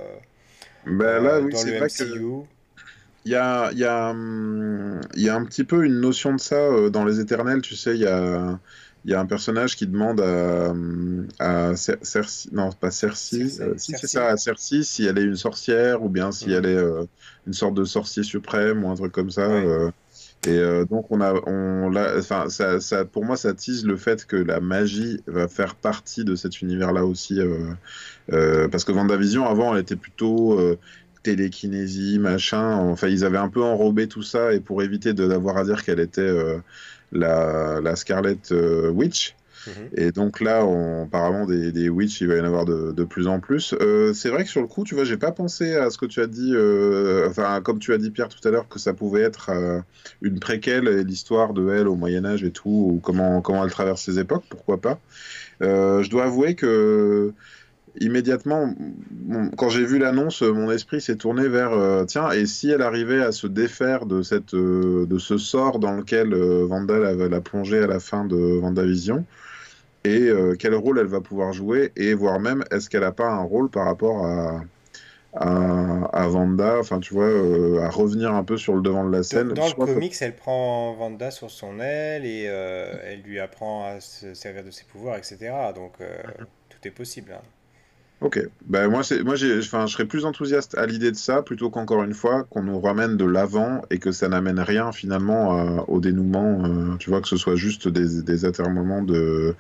Ben 0.87 1.21
là, 1.23 1.41
oui, 1.41 1.53
dans 1.53 1.57
c'est 1.57 1.73
vrai 1.73 1.91
que 1.91 2.05
il 3.25 3.33
y 3.33 3.35
a, 3.35 3.73
y 3.73 3.85
a, 3.85 4.11
hum, 4.11 5.01
y 5.17 5.29
a 5.29 5.35
un 5.35 5.45
petit 5.45 5.65
peu 5.65 5.85
une 5.85 6.01
notion 6.01 6.35
de 6.35 6.41
ça 6.41 6.91
dans 6.91 7.05
Les 7.05 7.21
Éternels, 7.21 7.61
tu 7.63 7.77
sais, 7.77 7.95
il 7.95 8.01
y 8.01 8.07
a, 8.07 8.61
y 9.05 9.15
a 9.15 9.21
un 9.21 9.27
personnage 9.27 9.77
qui 9.77 9.87
demande 9.87 10.21
à, 10.21 10.73
à 11.39 11.73
Cer- 11.75 11.99
Cersei, 12.03 12.49
non, 12.53 12.71
pas 12.73 12.91
Cersei, 12.91 13.49
si 13.77 13.95
c'est 13.97 14.07
ça, 14.09 14.29
à 14.29 14.37
Cersei, 14.37 14.83
si 14.83 15.05
elle 15.05 15.19
est 15.19 15.25
une 15.25 15.37
sorcière 15.37 16.03
ou 16.03 16.09
bien 16.09 16.33
si 16.33 16.53
elle 16.53 16.67
est 16.67 16.79
une 17.47 17.53
sorte 17.53 17.75
de 17.75 17.85
sorcier 17.85 18.23
suprême 18.23 18.85
ou 18.85 18.91
un 18.91 18.95
truc 18.95 19.13
comme 19.13 19.31
ça. 19.31 19.49
Ouais. 19.49 19.71
Et 20.47 20.51
euh, 20.51 20.85
donc 20.85 21.11
on 21.11 21.21
a, 21.21 21.35
on 21.47 21.93
enfin, 22.19 22.49
ça, 22.49 22.81
ça, 22.81 23.05
pour 23.05 23.25
moi, 23.25 23.37
ça 23.37 23.55
tease 23.55 23.85
le 23.85 23.97
fait 23.97 24.25
que 24.25 24.37
la 24.37 24.61
magie 24.61 25.21
va 25.27 25.49
faire 25.49 25.75
partie 25.75 26.25
de 26.25 26.37
cet 26.37 26.63
univers-là 26.63 27.05
aussi, 27.05 27.41
euh, 27.41 27.73
euh, 28.33 28.69
parce 28.69 28.85
que 28.85 28.93
WandaVision 28.93 29.47
avant, 29.47 29.75
elle 29.75 29.81
était 29.81 29.97
plutôt 29.97 30.59
euh, 30.59 30.79
télékinésie, 31.23 32.19
machin. 32.19 32.77
Enfin, 32.77 33.09
ils 33.09 33.25
avaient 33.25 33.39
un 33.39 33.49
peu 33.49 33.63
enrobé 33.63 34.09
tout 34.09 34.23
ça 34.23 34.53
et 34.55 34.61
pour 34.61 34.83
éviter 34.83 35.13
d'avoir 35.13 35.57
à 35.57 35.65
dire 35.65 35.85
qu'elle 35.85 36.01
était 36.01 36.21
euh, 36.21 36.59
la, 37.13 37.81
la 37.81 37.97
Scarlet 37.97 38.39
euh, 38.53 38.91
Witch. 38.91 39.38
Mhm. 39.67 39.73
Et 39.97 40.13
donc 40.13 40.41
là, 40.41 40.65
on, 40.65 41.05
apparemment, 41.05 41.47
des, 41.47 41.73
des 41.73 41.89
il 41.89 42.27
va 42.27 42.37
y 42.37 42.41
en 42.41 42.45
avoir 42.45 42.65
de, 42.65 43.05
plus 43.05 43.27
en 43.27 43.41
plus. 43.41 43.75
Euh, 43.81 44.13
c'est 44.13 44.29
vrai 44.29 44.45
que 44.45 44.51
sur 44.51 44.61
le 44.61 44.67
coup, 44.67 44.85
tu 44.85 44.95
vois, 44.95 45.05
j'ai 45.05 45.17
pas 45.17 45.33
pensé 45.33 45.75
à 45.75 45.91
ce 45.91 45.99
que 45.99 46.07
tu 46.07 46.21
as 46.21 46.27
dit, 46.27 46.53
euh, 46.55 47.29
enfin, 47.29 47.61
comme 47.63 47.79
tu 47.79 47.93
as 47.93 47.99
dit, 47.99 48.11
Pierre, 48.11 48.29
tout 48.29 48.47
à 48.47 48.51
l'heure, 48.51 48.69
que 48.69 48.79
ça 48.79 48.93
pouvait 48.93 49.23
être 49.23 49.51
euh, 49.51 49.81
une 50.23 50.39
préquelle, 50.39 50.89
et 50.89 51.05
l'histoire 51.05 51.53
de 51.53 51.71
elle 51.71 51.89
au 51.89 51.97
Moyen-Âge 51.97 52.45
et 52.45 52.51
tout, 52.51 52.69
ou 52.69 53.01
comment, 53.03 53.41
comment 53.41 53.65
elle 53.65 53.71
traverse 53.71 54.03
ces 54.03 54.19
époques, 54.19 54.45
pourquoi 54.49 54.81
pas. 54.81 55.01
Je 55.61 56.09
dois 56.09 56.25
avouer 56.25 56.55
que 56.55 57.33
immédiatement, 58.01 58.73
quand 59.57 59.71
j'ai 59.71 59.85
vu 59.85 59.99
l'annonce, 59.99 60.43
mon 60.43 60.71
esprit 60.71 61.01
s'est 61.01 61.17
tourné 61.17 61.49
vers 61.49 62.05
tiens, 62.07 62.31
et 62.31 62.47
si 62.47 62.71
elle 62.71 62.83
arrivait 62.83 63.23
à 63.23 63.33
se 63.33 63.49
défaire 63.49 64.07
de 64.07 64.23
cette 64.23 64.55
de 64.55 65.19
ce 65.19 65.39
sort 65.39 65.79
dans 65.79 65.93
lequel 65.93 66.33
euh, 66.33 66.65
Wanda 66.65 66.99
la, 66.99 67.15
la 67.29 67.41
plongé 67.41 67.79
à 67.79 67.87
la 67.87 68.01
fin 68.01 68.25
de 68.25 68.37
WandaVision, 68.37 69.25
et 70.05 70.29
euh, 70.29 70.55
quel 70.59 70.75
rôle 70.75 70.99
elle 70.99 71.07
va 71.07 71.21
pouvoir 71.21 71.53
jouer, 71.53 71.93
et 71.97 72.15
voire 72.15 72.41
même 72.41 72.65
est-ce 72.71 72.89
qu'elle 72.91 73.03
n'a 73.03 73.13
pas 73.13 73.29
un 73.29 73.43
rôle 73.43 73.71
par 73.71 73.87
rapport 73.87 74.25
à 74.27 74.63
à, 75.35 76.05
à 76.13 76.29
Wanda, 76.29 76.79
enfin 76.81 77.01
tu 77.01 77.13
vois, 77.15 77.25
euh, 77.27 77.81
à 77.83 77.91
revenir 77.91 78.33
un 78.35 78.43
peu 78.45 78.57
sur 78.57 78.75
le 78.75 78.81
devant 78.81 79.05
de 79.05 79.13
la 79.13 79.23
scène. 79.23 79.53
dans 79.53 79.67
le 79.67 79.73
que- 79.75 79.85
comics, 79.85 80.15
elle 80.21 80.35
prend 80.35 80.95
Wanda 80.99 81.31
sur 81.31 81.51
son 81.51 81.81
aile 81.81 82.25
et 82.25 82.47
euh, 82.49 82.95
elle 83.05 83.21
lui 83.21 83.39
apprend 83.39 83.85
à 83.85 84.01
se 84.01 84.33
servir 84.35 84.65
de 84.65 84.71
ses 84.71 84.85
pouvoirs, 84.85 85.17
etc. 85.19 85.53
Donc 85.75 85.93
euh, 86.01 86.17
tout 86.71 86.89
est 86.89 86.91
possible. 86.91 87.33
hein. 87.33 87.43
Ok, 88.21 88.41
ben 88.67 88.89
moi 88.89 89.03
moi 89.25 89.37
je 89.37 89.61
serais 89.61 90.05
plus 90.05 90.25
enthousiaste 90.25 90.77
à 90.77 90.87
l'idée 90.87 91.13
de 91.13 91.17
ça 91.17 91.43
plutôt 91.43 91.71
qu'encore 91.71 92.03
une 92.03 92.15
fois 92.15 92.45
qu'on 92.51 92.65
nous 92.65 92.81
ramène 92.81 93.17
de 93.17 93.25
l'avant 93.25 93.83
et 93.91 94.01
que 94.01 94.11
ça 94.11 94.29
n'amène 94.29 94.59
rien 94.59 94.91
finalement 94.91 95.85
au 95.89 96.01
dénouement, 96.01 96.65
euh, 96.65 96.97
tu 96.97 97.11
vois 97.11 97.21
que 97.21 97.29
ce 97.29 97.37
soit 97.37 97.55
juste 97.55 97.87
des, 97.87 98.23
des 98.23 98.45
atermoiements 98.45 99.03
de 99.03 99.55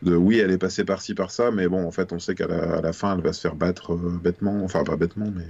de 0.00 0.16
oui 0.16 0.38
elle 0.38 0.50
est 0.50 0.56
passée 0.56 0.86
par-ci 0.86 1.14
par 1.14 1.30
ça 1.30 1.50
mais 1.50 1.68
bon 1.68 1.86
en 1.86 1.90
fait 1.90 2.10
on 2.14 2.18
sait 2.18 2.34
qu'à 2.34 2.46
la, 2.46 2.92
fin 2.94 3.14
elle 3.14 3.22
va 3.22 3.34
se 3.34 3.42
faire 3.42 3.54
battre 3.54 3.92
euh, 3.92 4.18
bêtement, 4.22 4.64
enfin 4.64 4.82
pas 4.82 4.96
bêtement 4.96 5.30
mais 5.36 5.44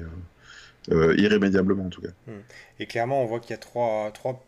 euh, 0.92 1.14
irrémédiablement 1.18 1.84
en 1.84 1.90
tout 1.90 2.00
cas. 2.00 2.08
Hmm. 2.26 2.40
Et 2.80 2.86
clairement, 2.86 3.22
on 3.22 3.26
voit 3.26 3.38
qu'il 3.38 3.52
y 3.52 3.54
a 3.54 3.58
trois, 3.58 4.10
trois 4.12 4.44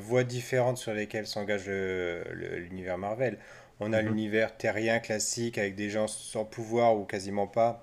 voies 0.00 0.24
différentes 0.24 0.78
sur 0.78 0.94
lesquelles 0.94 1.26
s'engage 1.26 1.68
l'univers 1.68 2.96
Marvel. 2.96 3.38
On 3.80 3.92
a 3.92 4.02
Mhm. 4.02 4.02
l'univers 4.02 4.56
terrien 4.56 4.98
classique 5.00 5.58
avec 5.58 5.74
des 5.76 5.90
gens 5.90 6.08
sans 6.08 6.44
pouvoir 6.44 6.96
ou 6.96 7.04
quasiment 7.04 7.46
pas, 7.46 7.82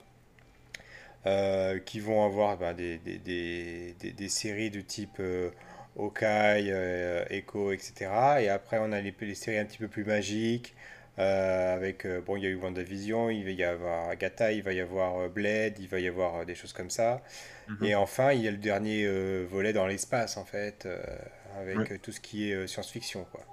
euh, 1.26 1.80
qui 1.80 2.00
vont 2.00 2.26
avoir 2.26 2.58
ben, 2.58 2.74
des, 2.74 2.98
des, 3.00 3.18
des, 3.18 3.96
des- 4.00 4.12
des 4.12 4.30
séries 4.30 4.70
de 4.72 4.82
type 4.82 5.18
euh, 5.20 5.50
Hawkeye, 5.98 6.70
euh, 6.72 7.24
Echo, 7.30 7.72
etc. 7.72 8.42
Et 8.42 8.50
après, 8.50 8.78
on 8.82 8.92
a 8.92 9.00
les, 9.02 9.14
les 9.22 9.36
séries 9.36 9.58
un 9.60 9.66
petit 9.66 9.78
peu 9.78 9.88
plus 9.88 10.06
magiques. 10.06 10.76
euh, 11.20 11.76
avec, 11.76 12.06
euh, 12.08 12.22
bon, 12.22 12.38
il 12.38 12.44
y 12.44 12.48
a 12.48 12.50
eu 12.50 12.56
WandaVision, 12.56 13.30
il 13.30 13.44
va 13.46 13.52
y 13.52 13.64
avoir 13.64 14.10
Agatha, 14.10 14.52
il 14.52 14.64
va 14.64 14.74
y 14.74 14.80
avoir 14.82 15.30
Blade, 15.30 15.78
il 15.80 15.88
va 15.88 16.00
y 16.00 16.08
avoir 16.08 16.44
des 16.46 16.56
choses 16.56 16.74
comme 16.74 16.90
ça. 16.90 17.22
Mhm. 17.68 17.86
Et 17.86 17.96
enfin, 17.96 18.34
il 18.34 18.42
y 18.42 18.48
a 18.48 18.52
le 18.52 18.58
dernier 18.58 19.08
volet 19.46 19.74
dans 19.74 19.88
l'espace, 19.88 20.38
en 20.38 20.46
fait, 20.46 20.88
avec 21.60 21.80
Ouais. 21.80 21.92
tout 22.02 22.12
ce 22.14 22.20
qui 22.22 22.52
est 22.52 22.68
science-fiction, 22.68 23.26
quoi. 23.32 23.46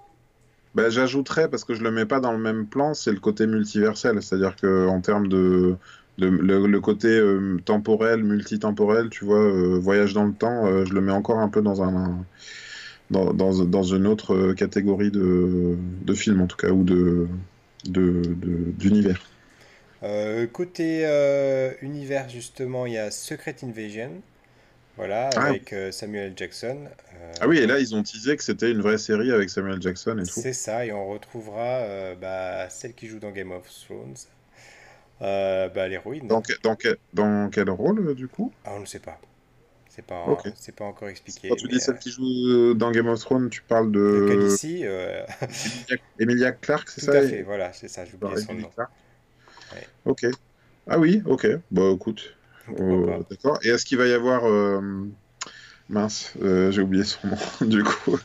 Ben, 0.74 0.88
j'ajouterais, 0.88 1.48
parce 1.50 1.64
que 1.64 1.74
je 1.74 1.82
le 1.82 1.90
mets 1.90 2.06
pas 2.06 2.20
dans 2.20 2.32
le 2.32 2.38
même 2.38 2.66
plan, 2.66 2.94
c'est 2.94 3.10
le 3.12 3.18
côté 3.18 3.46
multiversel. 3.46 4.22
C'est-à-dire 4.22 4.54
que 4.56 4.86
en 4.86 5.00
termes 5.00 5.26
de, 5.26 5.76
de- 6.18 6.28
le, 6.28 6.80
côté 6.80 7.08
euh, 7.08 7.58
temporel, 7.64 8.22
multitemporel, 8.22 9.10
tu 9.10 9.24
vois, 9.24 9.40
euh, 9.40 9.78
voyage 9.80 10.14
dans 10.14 10.24
le 10.24 10.32
temps, 10.32 10.66
euh, 10.66 10.84
je 10.84 10.94
le 10.94 11.00
mets 11.00 11.12
encore 11.12 11.38
un 11.38 11.48
peu 11.48 11.60
dans 11.60 11.82
un, 11.82 12.24
dans, 13.10 13.34
dans, 13.34 13.82
une 13.82 14.06
autre 14.06 14.52
catégorie 14.52 15.10
de, 15.10 15.76
de 16.02 16.14
film, 16.14 16.40
en 16.40 16.46
tout 16.46 16.56
cas, 16.56 16.70
ou 16.70 16.84
de, 16.84 17.26
de, 17.86 18.22
de- 18.22 18.70
d'univers. 18.78 19.20
Euh, 20.04 20.46
côté 20.46 21.04
univers, 21.82 22.28
justement, 22.28 22.86
il 22.86 22.92
y 22.92 22.98
a 22.98 23.10
Secret 23.10 23.56
Invasion, 23.64 24.22
voilà, 25.00 25.30
Ah, 25.34 25.54
avec 25.54 25.72
euh, 25.72 25.92
Samuel. 25.92 26.34
Jackson. 26.36 26.88
Euh, 27.16 27.34
ah 27.38 27.46
oui, 27.48 27.58
et 27.58 27.66
là, 27.66 27.78
ils 27.78 27.94
ont 27.94 28.02
teasé 28.02 28.34
que 28.36 28.42
c'était 28.42 28.70
une 28.70 28.80
vraie 28.80 28.96
série 28.96 29.30
avec 29.30 29.50
Samuel 29.50 29.80
Jackson 29.82 30.16
et 30.18 30.26
tout. 30.26 30.46
c'est 30.46 30.54
ça, 30.54 30.86
et 30.86 30.92
on 30.92 31.08
retrouvera 31.10 31.80
euh, 31.82 32.14
bah, 32.14 32.70
celle 32.70 32.94
qui 32.94 33.06
joue 33.06 33.18
dans 33.18 33.32
Game 33.32 33.52
of 33.52 33.68
Thrones. 33.84 34.16
Bah, 35.20 35.88
l'héroïne. 35.88 36.30
Dans, 36.30 36.42
dans, 36.62 36.76
dans 37.12 37.50
quel 37.50 37.68
rôle, 37.68 38.14
du 38.14 38.26
coup? 38.28 38.54
Ah, 38.64 38.72
on 38.74 38.80
ne 38.80 38.84
sait 38.86 39.00
pas. 39.00 39.20
C'est 39.88 40.06
pas, 40.06 40.50
c'est 40.54 40.74
pas 40.76 40.84
encore 40.86 41.08
expliqué. 41.08 41.48
Quand 41.48 41.56
tu 41.56 41.68
dis 41.68 41.80
celle 41.80 41.98
qui 41.98 42.10
joue 42.10 42.74
dans 42.74 42.90
Game 42.92 43.08
of 43.08 43.20
Thrones, 43.20 43.50
tu 43.50 43.62
parles 43.62 43.90
le 44.12 44.20
de 44.20 44.20
Khaleesi, 44.20 44.84
euh, 44.84 45.24
Emilia, 46.18 46.52
Clarke, 46.52 46.88
c'est 46.90 47.00
tout 47.00 47.10
ça? 47.12 47.12
à 47.12 47.22
et- 47.22 47.30
fait, 47.30 47.42
voilà, 47.42 47.72
c'est 47.72 47.88
ça, 47.88 48.04
j'ai 48.04 48.16
Bah, 48.20 48.36
son 48.36 48.54
nom. 48.54 48.70
Ouais. 49.72 49.88
Ok. 50.04 50.24
Ah 50.86 50.98
oui, 50.98 51.22
ok. 51.26 51.46
Bah 51.70 51.90
écoute. 51.94 52.38
D'accord. 52.68 53.58
Et 53.62 53.68
est-ce 53.68 53.84
qu'il 53.84 53.98
va 53.98 54.06
y 54.06 54.12
avoir... 54.12 54.44
euh, 54.46 54.80
Mince, 55.92 56.34
euh, 56.40 56.70
j'ai 56.70 56.82
oublié 56.82 57.02
son 57.02 57.26
nom, 57.26 57.36
du 57.62 57.82
coup. 57.82 58.16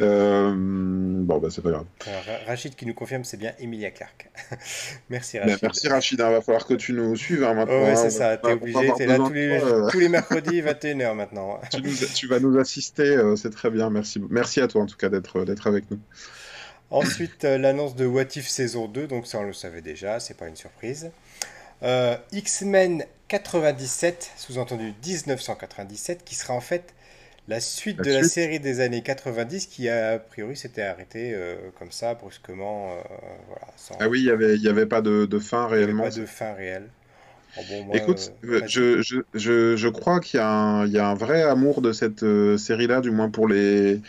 Euh, 0.00 0.52
Bon, 0.56 1.38
bah 1.38 1.48
c'est 1.52 1.62
pas 1.62 1.70
grave. 1.70 1.84
Alors, 2.04 2.24
Rachid 2.48 2.74
qui 2.74 2.84
nous 2.84 2.94
confirme, 2.94 3.22
c'est 3.22 3.36
bien 3.36 3.52
Emilia 3.60 3.92
Clarke. 3.92 4.28
Merci 5.08 5.38
Bah, 5.38 5.44
Rachid. 5.44 5.62
merci 5.62 5.88
Rachid, 5.88 6.18
il 6.18 6.22
va 6.22 6.40
falloir 6.42 6.66
que 6.66 6.74
tu 6.74 6.92
nous 6.92 7.14
suives 7.14 7.44
hein, 7.44 7.54
maintenant. 7.54 7.74
Oh, 7.78 7.84
ouais, 7.84 7.90
hein. 7.92 7.96
c'est 7.96 8.10
ça, 8.10 8.36
t'es 8.38 8.50
obligé, 8.54 8.92
t'es 8.96 9.06
là 9.06 9.18
tous 9.18 9.32
les, 9.32 9.62
euh, 9.62 9.88
tous 9.88 10.00
les 10.00 10.08
mercredis, 10.08 10.62
21h 10.62 11.14
maintenant. 11.14 11.60
tu, 11.70 11.80
nous- 11.80 11.94
tu 12.12 12.26
vas 12.26 12.40
nous 12.40 12.58
assister, 12.58 13.04
euh, 13.16 13.36
c'est 13.36 13.50
très 13.50 13.70
bien. 13.70 13.88
Merci, 13.88 14.20
merci 14.28 14.60
à 14.60 14.66
toi 14.66 14.82
en 14.82 14.86
tout 14.86 14.96
cas 14.96 15.08
d'être 15.08 15.44
d'être 15.44 15.68
avec 15.68 15.88
nous. 15.92 16.00
Ensuite, 16.90 17.44
l'annonce 17.44 17.94
de 17.94 18.04
What 18.04 18.34
If 18.36 18.48
saison 18.48 18.88
2, 18.88 19.06
donc 19.06 19.28
ça 19.28 19.38
on 19.38 19.44
le 19.44 19.52
savait 19.52 19.80
déjà, 19.80 20.18
c'est 20.18 20.36
pas 20.36 20.48
une 20.48 20.56
surprise. 20.56 21.12
Euh, 21.82 22.16
X-Men 22.32 23.04
97, 23.28 24.32
sous-entendu 24.36 24.94
1997, 25.04 26.24
qui 26.24 26.34
sera 26.34 26.54
en 26.54 26.60
fait 26.60 26.94
la 27.48 27.60
suite 27.60 27.98
La 27.98 28.04
de 28.04 28.10
la 28.12 28.22
série 28.22 28.60
des 28.60 28.80
années 28.80 29.02
90 29.02 29.66
qui 29.66 29.88
a, 29.88 30.18
priori 30.18 30.56
s'était 30.56 30.82
arrêtée 30.82 31.32
euh, 31.34 31.56
comme 31.78 31.90
ça, 31.90 32.14
brusquement, 32.14 32.92
euh, 32.92 33.02
voilà, 33.48 33.66
sans 33.76 33.96
Ah 33.98 34.08
oui, 34.08 34.20
il 34.20 34.26
y 34.26 34.30
avait, 34.30 34.54
il 34.56 34.62
y 34.62 34.68
avait 34.68 34.86
pas 34.86 35.02
de, 35.02 35.26
de 35.26 35.38
fin 35.38 35.68
il 35.74 35.80
y 35.80 35.82
avait 35.82 35.86
réellement. 35.86 36.04
pas 36.04 36.10
de 36.10 36.26
fin 36.26 36.52
réelle. 36.52 36.88
Oh, 37.56 37.60
bon, 37.68 37.84
moi, 37.84 37.96
Écoute, 37.96 38.32
euh, 38.44 38.62
je, 38.66 39.02
je, 39.02 39.16
je, 39.34 39.76
je 39.76 39.88
crois 39.88 40.20
qu'il 40.20 40.38
y 40.38 40.40
a 40.40 40.48
un, 40.48 40.86
il 40.86 40.92
y 40.92 40.98
a 40.98 41.06
un 41.08 41.14
vrai 41.14 41.42
amour 41.42 41.82
de 41.82 41.92
cette 41.92 42.24
série-là, 42.58 43.00
du 43.00 43.10
moins 43.10 43.28
pour 43.30 43.48
les, 43.48 44.00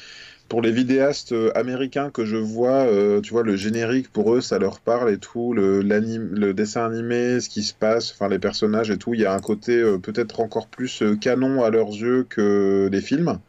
pour 0.54 0.62
les 0.62 0.72
vidéastes 0.72 1.32
euh, 1.32 1.50
américains 1.56 2.12
que 2.12 2.26
je 2.26 2.36
vois, 2.36 2.86
euh, 2.86 3.22
tu 3.22 3.34
vois, 3.34 3.42
le 3.42 3.56
générique, 3.56 4.12
pour 4.12 4.36
eux, 4.36 4.40
ça 4.40 4.60
leur 4.60 4.80
parle 4.80 5.10
et 5.10 5.18
tout, 5.18 5.52
le, 5.52 6.52
dessin 6.54 6.86
animé, 6.86 7.40
ce 7.40 7.50
qui 7.50 7.64
se 7.64 7.74
passe, 7.74 8.12
enfin 8.12 8.30
les 8.30 8.38
personnages 8.38 8.92
et 8.92 9.00
tout, 9.00 9.16
il 9.16 9.22
y 9.22 9.26
a 9.26 9.34
un 9.34 9.40
côté 9.40 9.76
euh, 9.80 9.98
peut-être 9.98 10.42
encore 10.42 10.68
plus 10.68 11.04
canon 11.20 11.64
à 11.64 11.72
leurs 11.72 11.90
yeux 11.90 12.28
que 12.30 12.88
les 12.92 13.02
films. 13.02 13.40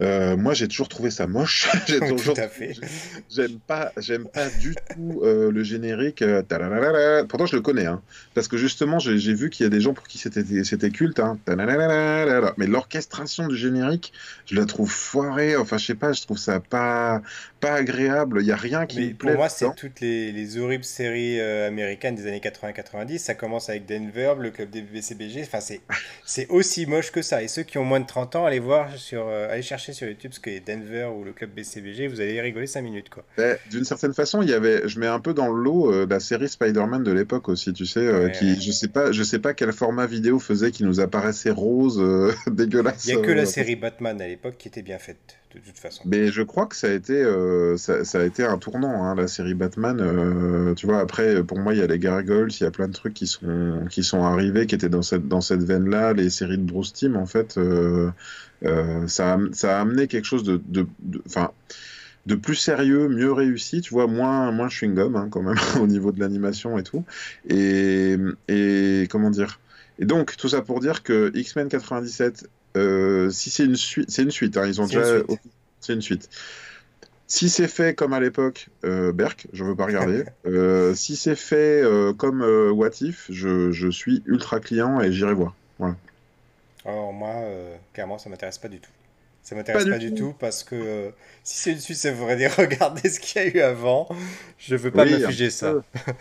Euh, 0.00 0.36
moi, 0.36 0.54
j'ai 0.54 0.68
toujours 0.68 0.88
trouvé 0.88 1.10
ça 1.10 1.26
moche. 1.26 1.68
J'ai 1.86 1.98
toujours. 2.08 2.36
J'aime 3.30 3.58
pas, 3.66 3.92
j'aime 3.96 4.26
pas 4.26 4.48
du 4.48 4.74
tout 4.74 5.20
euh, 5.24 5.50
le 5.50 5.64
générique. 5.64 6.22
euh. 6.22 6.42
Pourtant, 7.28 7.46
je 7.46 7.56
le 7.56 7.62
connais, 7.62 7.86
hein, 7.86 8.00
parce 8.34 8.46
que 8.48 8.56
justement, 8.56 8.98
j'ai 8.98 9.34
vu 9.34 9.50
qu'il 9.50 9.64
y 9.64 9.66
a 9.66 9.70
des 9.70 9.80
gens 9.80 9.94
pour 9.94 10.06
qui 10.06 10.18
c'était 10.18 10.90
culte. 10.90 11.18
Hein, 11.18 11.38
mais 12.56 12.66
l'orchestration 12.66 13.48
du 13.48 13.56
générique, 13.56 14.12
je 14.46 14.54
la 14.54 14.66
trouve 14.66 14.90
foirée. 14.90 15.56
Enfin, 15.56 15.78
je 15.78 15.86
sais 15.86 15.94
pas, 15.94 16.12
je 16.12 16.22
trouve 16.22 16.38
ça 16.38 16.60
pas 16.60 17.22
pas 17.60 17.72
agréable. 17.72 18.38
Il 18.40 18.46
y 18.46 18.52
a 18.52 18.56
rien 18.56 18.86
qui 18.86 18.98
Mais 18.98 19.06
me 19.06 19.10
pour 19.14 19.28
plaît 19.30 19.36
moi, 19.36 19.48
c'est 19.48 19.74
toutes 19.74 20.00
les, 20.00 20.30
les 20.30 20.58
horribles 20.58 20.84
séries 20.84 21.40
américaines 21.40 22.14
des 22.14 22.26
années 22.28 22.40
80-90. 22.40 23.18
Ça 23.18 23.34
commence 23.34 23.68
avec 23.68 23.84
Denver, 23.86 24.34
le 24.38 24.50
club 24.50 24.70
des 24.70 24.82
BCBG. 24.82 25.42
Enfin, 25.42 25.60
c'est, 25.60 25.80
c'est 26.24 26.46
aussi 26.48 26.86
moche 26.86 27.10
que 27.10 27.22
ça. 27.22 27.42
Et 27.42 27.48
ceux 27.48 27.64
qui 27.64 27.78
ont 27.78 27.84
moins 27.84 28.00
de 28.00 28.06
30 28.06 28.36
ans, 28.36 28.46
allez 28.46 28.60
voir 28.60 28.96
sur, 28.96 29.28
allez 29.28 29.62
chercher 29.62 29.87
sur 29.92 30.08
YouTube 30.08 30.32
ce 30.32 30.40
qu'est 30.40 30.60
Denver 30.66 31.08
ou 31.16 31.24
le 31.24 31.32
club 31.32 31.50
BCBG. 31.54 32.08
Vous 32.08 32.20
allez 32.20 32.40
rigoler 32.40 32.66
5 32.66 32.82
minutes, 32.82 33.08
quoi. 33.08 33.24
Mais 33.38 33.58
D'une 33.70 33.84
certaine 33.84 34.14
façon, 34.14 34.42
il 34.42 34.48
y 34.48 34.52
avait, 34.54 34.88
je 34.88 34.98
mets 35.00 35.06
un 35.06 35.20
peu 35.20 35.34
dans 35.34 35.52
le 35.52 35.62
lot 35.62 35.92
euh, 35.92 36.06
la 36.08 36.20
série 36.20 36.48
Spider-Man 36.48 37.02
de 37.04 37.12
l'époque 37.12 37.48
aussi, 37.48 37.72
tu 37.72 37.86
sais, 37.86 38.00
euh, 38.00 38.26
Ouais, 38.26 38.32
qui, 38.32 38.50
ouais. 38.52 38.60
je 38.60 38.70
sais 38.72 38.88
pas, 38.88 39.12
je 39.12 39.22
sais 39.22 39.38
pas 39.38 39.54
quel 39.54 39.72
format 39.72 40.06
vidéo 40.06 40.38
faisait 40.38 40.70
qui 40.70 40.84
nous 40.84 41.00
apparaissait 41.00 41.50
rose, 41.50 41.98
euh, 42.00 42.32
dégueulasse. 42.50 43.06
Il 43.06 43.14
n'y 43.16 43.20
a 43.22 43.24
que 43.24 43.30
euh, 43.30 43.34
la 43.34 43.46
série 43.46 43.76
Batman 43.76 44.20
à 44.20 44.26
l'époque 44.26 44.54
qui 44.58 44.68
était 44.68 44.82
bien 44.82 44.98
faite, 44.98 45.36
de 45.54 45.60
toute 45.60 45.78
façon. 45.78 46.02
Mais 46.06 46.28
je 46.28 46.42
crois 46.42 46.66
que 46.66 46.76
ça 46.76 46.88
a 46.88 46.92
été, 46.92 47.14
euh, 47.14 47.76
ça, 47.76 48.04
ça 48.04 48.20
a 48.20 48.24
été 48.24 48.44
un 48.44 48.58
tournant, 48.58 49.04
hein, 49.04 49.14
la 49.14 49.28
série 49.28 49.54
Batman. 49.54 49.98
euh, 50.00 50.74
tu 50.74 50.86
vois, 50.86 50.98
après, 51.00 51.42
pour 51.44 51.58
moi, 51.58 51.74
il 51.74 51.80
y 51.80 51.82
a 51.82 51.86
les 51.86 51.98
Gargoyles, 51.98 52.48
il 52.50 52.62
y 52.62 52.66
a 52.66 52.70
plein 52.70 52.88
de 52.88 52.92
trucs 52.92 53.14
qui 53.14 53.26
sont, 53.26 53.84
qui 53.90 54.02
sont 54.02 54.22
arrivés, 54.24 54.66
qui 54.66 54.74
étaient 54.74 54.88
dans 54.88 55.02
cette, 55.02 55.28
dans 55.28 55.40
cette 55.40 55.62
veine-là. 55.62 56.12
Les 56.12 56.30
séries 56.30 56.58
de 56.58 56.62
Bruce 56.64 56.92
Timm, 56.92 57.16
en 57.16 57.26
fait, 57.26 57.56
euh, 57.58 58.08
euh, 58.08 58.10
ça, 58.62 59.34
a, 59.34 59.38
ça 59.52 59.78
a 59.78 59.80
amené 59.80 60.06
quelque 60.06 60.24
chose 60.24 60.44
de, 60.44 60.60
de, 60.68 60.86
de- 62.26 62.34
plus 62.34 62.56
sérieux, 62.56 63.08
mieux 63.08 63.32
réussi, 63.32 63.80
tu 63.80 63.94
vois, 63.94 64.06
moins, 64.06 64.52
moins 64.52 64.68
chewing-gum, 64.68 65.16
hein, 65.16 65.28
quand 65.30 65.42
même, 65.42 65.56
au 65.80 65.86
niveau 65.86 66.12
de 66.12 66.20
l'animation 66.20 66.78
et 66.78 66.82
tout. 66.82 67.04
Et, 67.48 68.16
et 68.48 69.06
comment 69.10 69.30
dire? 69.30 69.60
Et 69.98 70.04
donc, 70.04 70.36
tout 70.36 70.48
ça 70.48 70.62
pour 70.62 70.80
dire 70.80 71.02
que 71.02 71.32
X-Men 71.34 71.68
97, 71.68 72.48
euh, 72.76 73.30
si 73.30 73.50
c'est 73.50 73.64
une 73.64 73.76
suite, 73.76 74.10
c'est 74.10 74.22
une 74.22 74.30
suite, 74.30 74.56
hein, 74.56 74.66
ils 74.66 74.80
ont 74.80 74.86
déjà, 74.86 75.00
c'est 75.80 75.94
une 75.94 76.02
suite. 76.02 76.28
Si 77.26 77.50
c'est 77.50 77.68
fait 77.68 77.94
comme 77.94 78.14
à 78.14 78.20
l'époque, 78.20 78.68
euh, 78.84 79.12
Berk, 79.12 79.48
je 79.52 79.64
veux 79.64 79.76
pas 79.76 79.86
regarder. 79.86 80.24
Euh, 80.46 80.94
si 80.94 81.16
c'est 81.16 81.34
fait 81.36 81.82
euh, 81.82 82.14
comme 82.14 82.40
euh, 82.42 82.70
What 82.70 83.02
If, 83.02 83.26
je, 83.30 83.70
je 83.70 83.88
suis 83.90 84.22
ultra 84.26 84.60
client 84.60 85.00
et 85.00 85.12
j'irai 85.12 85.34
voir. 85.34 85.54
Voilà. 85.78 85.96
Alors 86.84 87.12
moi, 87.12 87.34
euh, 87.36 87.76
clairement, 87.92 88.18
ça 88.18 88.30
m'intéresse 88.30 88.58
pas 88.58 88.68
du 88.68 88.80
tout. 88.80 88.90
Ça 89.42 89.54
m'intéresse 89.54 89.84
Pas 89.84 89.90
pas, 89.90 89.98
du 89.98 90.12
tout. 90.14 90.32
tout 90.32 90.32
parce 90.38 90.64
que 90.64 90.74
euh, 90.74 91.10
si 91.42 91.58
c'est 91.58 91.72
une 91.72 91.80
suite, 91.80 91.96
ça 91.98 92.12
voudrait 92.12 92.36
dire 92.36 92.54
regarder 92.56 93.08
ce 93.08 93.20
qu'il 93.20 93.42
y 93.42 93.44
a 93.46 93.48
eu 93.48 93.60
avant. 93.60 94.08
Je 94.58 94.76
veux 94.76 94.92
pas 94.92 95.04
Oui, 95.04 95.10
petit 95.20 95.50
ça. 95.50 95.72
peu. 95.72 95.82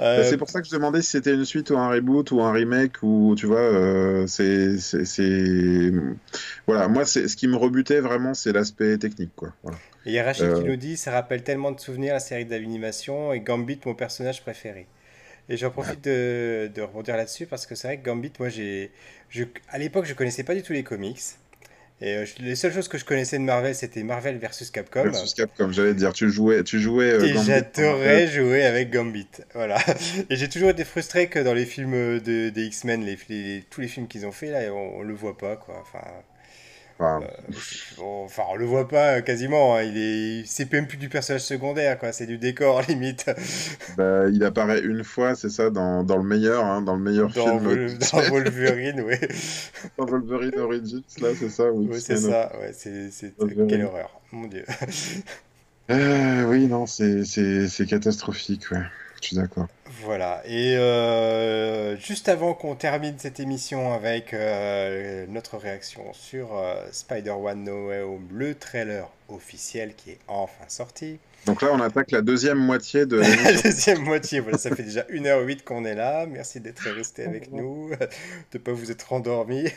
Euh, 0.00 0.16
Bah, 0.16 0.24
c'est 0.24 0.36
pour 0.38 0.50
ça 0.50 0.60
que 0.60 0.66
je 0.66 0.72
demandais 0.72 1.02
si 1.02 1.10
c'était 1.10 1.34
une 1.34 1.44
suite 1.44 1.70
ou 1.70 1.78
un 1.78 1.88
reboot 1.88 2.32
ou 2.32 2.40
un 2.42 2.50
remake 2.52 3.02
ou 3.02 3.34
tu 3.38 3.46
vois, 3.46 3.60
euh, 3.60 4.26
c'est, 4.26 4.76
voilà. 6.66 6.88
Moi, 6.88 7.04
c'est 7.06 7.28
ce 7.28 7.36
qui 7.36 7.46
me 7.48 7.56
rebutait 7.56 8.00
vraiment, 8.00 8.34
c'est 8.34 8.52
l'aspect 8.52 8.98
technique, 8.98 9.34
quoi. 9.36 9.54
Voilà. 9.62 9.78
Et 10.06 10.10
il 10.10 10.12
y 10.14 10.18
a 10.18 10.24
Rachid 10.24 10.50
Euh, 10.50 10.54
qui 10.54 10.64
nous 10.64 10.76
dit, 10.76 10.96
ça 10.96 11.12
rappelle 11.12 11.42
tellement 11.44 11.72
de 11.72 11.80
souvenirs 11.80 12.14
la 12.14 12.20
série 12.20 12.44
d'animation 12.44 13.32
et 13.32 13.40
Gambit, 13.40 13.80
mon 13.86 13.94
personnage 13.94 14.42
préféré. 14.42 14.88
Et 15.48 15.56
j'en 15.56 15.70
profite 15.70 16.02
de, 16.04 16.70
de 16.74 16.82
rebondir 16.82 17.16
là-dessus 17.16 17.46
parce 17.46 17.66
que 17.66 17.74
c'est 17.74 17.88
vrai 17.88 17.98
que 17.98 18.04
Gambit, 18.04 18.32
moi, 18.38 18.48
j'ai, 18.48 18.90
je, 19.28 19.44
à 19.68 19.78
l'époque, 19.78 20.06
je 20.06 20.14
connaissais 20.14 20.42
pas 20.44 20.54
du 20.54 20.62
tout 20.62 20.72
les 20.72 20.82
comics. 20.84 21.20
Et 22.00 22.16
euh, 22.16 22.24
je- 22.26 22.42
les 22.42 22.56
seules 22.56 22.72
choses 22.72 22.88
que 22.88 22.98
je 22.98 23.04
connaissais 23.04 23.38
de 23.38 23.44
Marvel, 23.44 23.74
c'était 23.74 24.02
Marvel 24.02 24.36
versus 24.38 24.70
Capcom. 24.70 25.04
Versus 25.04 25.32
Capcom, 25.34 25.70
j'allais 25.70 25.94
dire, 25.94 26.12
tu 26.12 26.28
jouais, 26.30 26.64
tu 26.64 26.80
jouais 26.80 27.12
euh, 27.12 27.24
Et 27.24 27.34
j'adorais 27.44 28.26
jouer 28.26 28.64
avec 28.64 28.90
Gambit. 28.90 29.28
Voilà. 29.54 29.78
Et 30.30 30.36
j'ai 30.36 30.48
toujours 30.48 30.70
été 30.70 30.84
frustré 30.84 31.28
que 31.28 31.38
dans 31.38 31.54
les 31.54 31.66
films 31.66 32.18
de, 32.20 32.48
des 32.48 32.64
X-Men, 32.64 33.04
les, 33.04 33.18
les- 33.28 33.64
tous 33.70 33.80
les 33.80 33.88
films 33.88 34.08
qu'ils 34.08 34.26
ont 34.26 34.32
fait, 34.32 34.50
là, 34.50 34.72
on, 34.72 34.98
on 34.98 35.02
le 35.02 35.14
voit 35.14 35.38
pas, 35.38 35.56
quoi. 35.56 35.78
Enfin, 35.80 36.04
Enfin, 36.98 37.26
on, 37.98 38.24
enfin, 38.24 38.44
on 38.50 38.54
le 38.56 38.64
voit 38.66 38.86
pas 38.88 39.16
euh, 39.18 39.20
quasiment. 39.20 39.76
hein. 39.76 39.82
Il 39.82 39.98
est, 39.98 40.44
c'est 40.46 40.70
même 40.72 40.86
plus 40.86 40.96
du 40.96 41.08
personnage 41.08 41.42
secondaire, 41.42 41.98
quoi. 41.98 42.12
C'est 42.12 42.26
du 42.26 42.38
décor, 42.38 42.82
limite. 42.88 43.26
bah, 43.96 44.28
il 44.30 44.42
apparaît 44.44 44.80
une 44.80 45.02
fois, 45.04 45.34
c'est 45.34 45.48
ça, 45.50 45.70
dans, 45.70 46.04
dans 46.04 46.16
le 46.16 46.22
meilleur, 46.24 46.64
hein, 46.64 46.82
dans 46.82 46.94
le 46.96 47.02
meilleur 47.02 47.32
Dans, 47.32 47.58
film 47.58 47.58
Vol- 47.58 47.98
dans 47.98 48.20
Wolverine, 48.30 49.00
ouais. 49.02 49.20
dans 49.98 50.06
Wolverine 50.06 50.58
Origins, 50.58 51.02
là, 51.20 51.28
c'est 51.34 51.50
ça, 51.50 51.72
oui. 51.72 51.90
C'est 52.00 52.16
ça. 52.16 52.52
Ouais, 52.60 52.72
c'est. 52.72 53.10
Wolverine. 53.38 53.66
Quelle 53.66 53.84
horreur. 53.84 54.20
Mon 54.32 54.46
Dieu. 54.46 54.64
Euh, 55.90 56.44
oui, 56.46 56.66
non, 56.66 56.86
c'est, 56.86 57.24
c'est, 57.24 57.68
c'est 57.68 57.86
catastrophique, 57.86 58.70
ouais. 58.70 58.82
Je 59.20 59.28
suis 59.28 59.36
d'accord. 59.36 59.68
Voilà, 60.04 60.42
et 60.44 60.76
euh, 60.76 61.96
juste 61.96 62.28
avant 62.28 62.52
qu'on 62.52 62.74
termine 62.74 63.14
cette 63.16 63.40
émission 63.40 63.94
avec 63.94 64.34
euh, 64.34 65.24
notre 65.30 65.56
réaction 65.56 66.12
sur 66.12 66.58
euh, 66.58 66.74
Spider-Man 66.92 67.64
No 67.64 67.88
Way 67.88 68.02
Home, 68.02 68.28
le 68.30 68.54
trailer 68.54 69.08
officiel 69.30 69.94
qui 69.94 70.10
est 70.10 70.18
enfin 70.28 70.64
sorti. 70.68 71.18
Donc 71.46 71.60
là, 71.60 71.68
on 71.72 71.80
attaque 71.80 72.10
la 72.10 72.22
deuxième 72.22 72.58
moitié 72.58 73.04
de 73.04 73.16
La 73.44 73.62
deuxième 73.62 74.02
moitié, 74.02 74.40
voilà, 74.40 74.56
ça 74.56 74.74
fait 74.74 74.82
déjà 74.82 75.02
1h08 75.02 75.62
qu'on 75.62 75.84
est 75.84 75.94
là. 75.94 76.26
Merci 76.26 76.60
d'être 76.60 76.88
resté 76.90 77.24
avec 77.24 77.52
nous, 77.52 77.90
de 78.00 78.58
ne 78.58 78.58
pas 78.58 78.72
vous 78.72 78.90
être 78.90 79.12
endormi. 79.12 79.68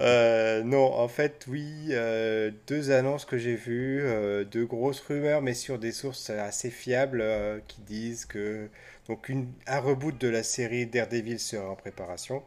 Euh, 0.00 0.62
non, 0.62 0.92
en 0.94 1.08
fait, 1.08 1.44
oui, 1.48 1.88
euh, 1.90 2.50
deux 2.66 2.90
annonces 2.90 3.24
que 3.24 3.36
j'ai 3.36 3.54
vues, 3.54 4.00
euh, 4.02 4.44
deux 4.44 4.64
grosses 4.64 5.00
rumeurs, 5.00 5.42
mais 5.42 5.54
sur 5.54 5.78
des 5.78 5.92
sources 5.92 6.30
assez 6.30 6.70
fiables 6.70 7.24
qui 7.68 7.80
disent 7.82 8.24
que 8.24 8.68
donc 9.12 9.28
une, 9.28 9.46
un 9.66 9.78
reboot 9.78 10.18
de 10.18 10.28
la 10.28 10.42
série 10.42 10.86
Daredevil 10.86 11.38
sera 11.38 11.68
en 11.68 11.76
préparation. 11.76 12.42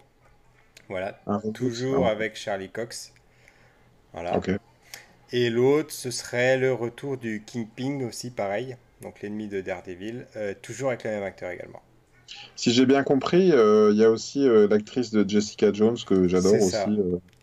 Voilà, 0.89 1.19
toujours 1.53 2.07
ah, 2.07 2.11
avec 2.11 2.35
Charlie 2.35 2.69
Cox. 2.69 3.13
Voilà. 4.13 4.39
Et 5.31 5.51
l'autre, 5.51 5.91
ce 5.91 6.09
serait 6.09 6.57
le 6.57 6.73
retour 6.73 7.17
du 7.17 7.43
Kingpin 7.45 8.03
aussi, 8.07 8.31
pareil. 8.31 8.77
Donc 9.03 9.21
l'ennemi 9.21 9.47
de 9.47 9.61
Daredevil, 9.61 10.25
euh, 10.37 10.55
toujours 10.59 10.89
avec 10.89 11.03
le 11.03 11.11
même 11.11 11.23
acteur 11.23 11.51
également. 11.51 11.81
Si 12.55 12.71
j'ai 12.71 12.87
bien 12.87 13.03
compris, 13.03 13.51
euh, 13.51 13.91
il 13.91 13.97
y 13.99 14.03
a 14.03 14.09
aussi 14.09 14.47
euh, 14.47 14.67
l'actrice 14.67 15.11
de 15.11 15.27
Jessica 15.27 15.71
Jones 15.71 15.97
que 16.07 16.27
j'adore 16.27 16.55
aussi, 16.55 16.75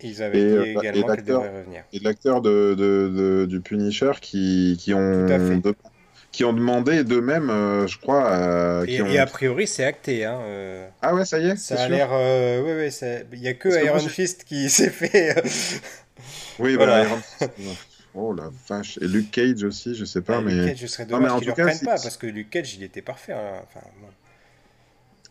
Ils 0.01 0.21
avaient 0.23 0.41
Et, 0.41 0.43
et 0.43 0.71
également 0.73 0.81
qu'elle 0.81 1.01
l'acteur- 1.07 1.43
revenir. 1.43 1.85
et 1.93 1.99
l'acteur 2.01 2.41
de, 2.43 2.75
de- 2.77 3.13
de- 3.17 3.47
du 3.47 3.61
Punisher 3.61 4.11
qui, 4.21 4.77
qui 4.81 4.93
ont 4.95 5.27
Qui 6.33 6.45
ont 6.45 6.55
demandé 6.55 7.05
d'eux-mêmes, 7.05 7.51
euh, 7.51 7.87
je 7.87 7.99
crois. 7.99 8.31
euh, 8.33 8.85
Et, 8.85 8.97
qui 8.97 9.03
ont... 9.03 9.07
et 9.07 9.19
a 9.19 9.27
priori, 9.27 9.67
c'est 9.67 9.85
acté. 9.85 10.25
Hein, 10.25 10.41
euh, 10.45 10.89
Ah 11.03 11.15
ouais, 11.15 11.27
ça 11.27 11.39
y 11.39 11.47
est, 11.47 11.57
ça 11.57 11.81
a 11.83 11.89
l'air. 11.89 12.09
euh, 12.13 12.63
ouais, 12.63 12.75
ouais, 12.77 12.91
ça- 12.91 13.21
il 13.33 13.39
y 13.41 13.49
a 13.49 13.55
que 13.55 13.69
Parce 13.69 13.81
que 13.81 13.87
moi, 13.87 13.97
Iron 13.99 14.09
Fist 14.09 14.45
qui 14.45 14.71
s'est 14.71 14.89
fait. 14.91 15.35
Oui, 16.59 16.75
Voilà. 16.77 17.03
bah, 17.03 17.09
Iron 17.09 17.21
Fist, 17.39 17.51
Oh 18.15 18.35
la 18.35 18.51
vache. 18.69 18.99
Et 19.01 19.07
Luke 19.09 19.31
Cage 19.31 19.63
aussi, 19.65 19.95
je 19.95 20.05
sais 20.05 20.21
pas, 20.23 20.37
Ah, 20.39 20.41
Luke 20.41 20.53
mais. 20.55 20.67
Cage, 20.69 20.79
je 20.81 20.87
serais 20.87 21.05
mais 21.05 21.11
dommage 21.11 21.33
tout 21.33 21.55
le 21.57 21.73
c'est- 21.73 21.85
pas 21.85 21.93
parce 21.93 22.17
que 22.17 22.27
Luke 22.27 22.51
Cage, 22.51 22.75
il 22.75 22.83
était 22.83 23.01
parfait. 23.03 23.33
hein. 23.33 23.63
Enfin, 23.69 23.87
bon. 24.01 24.09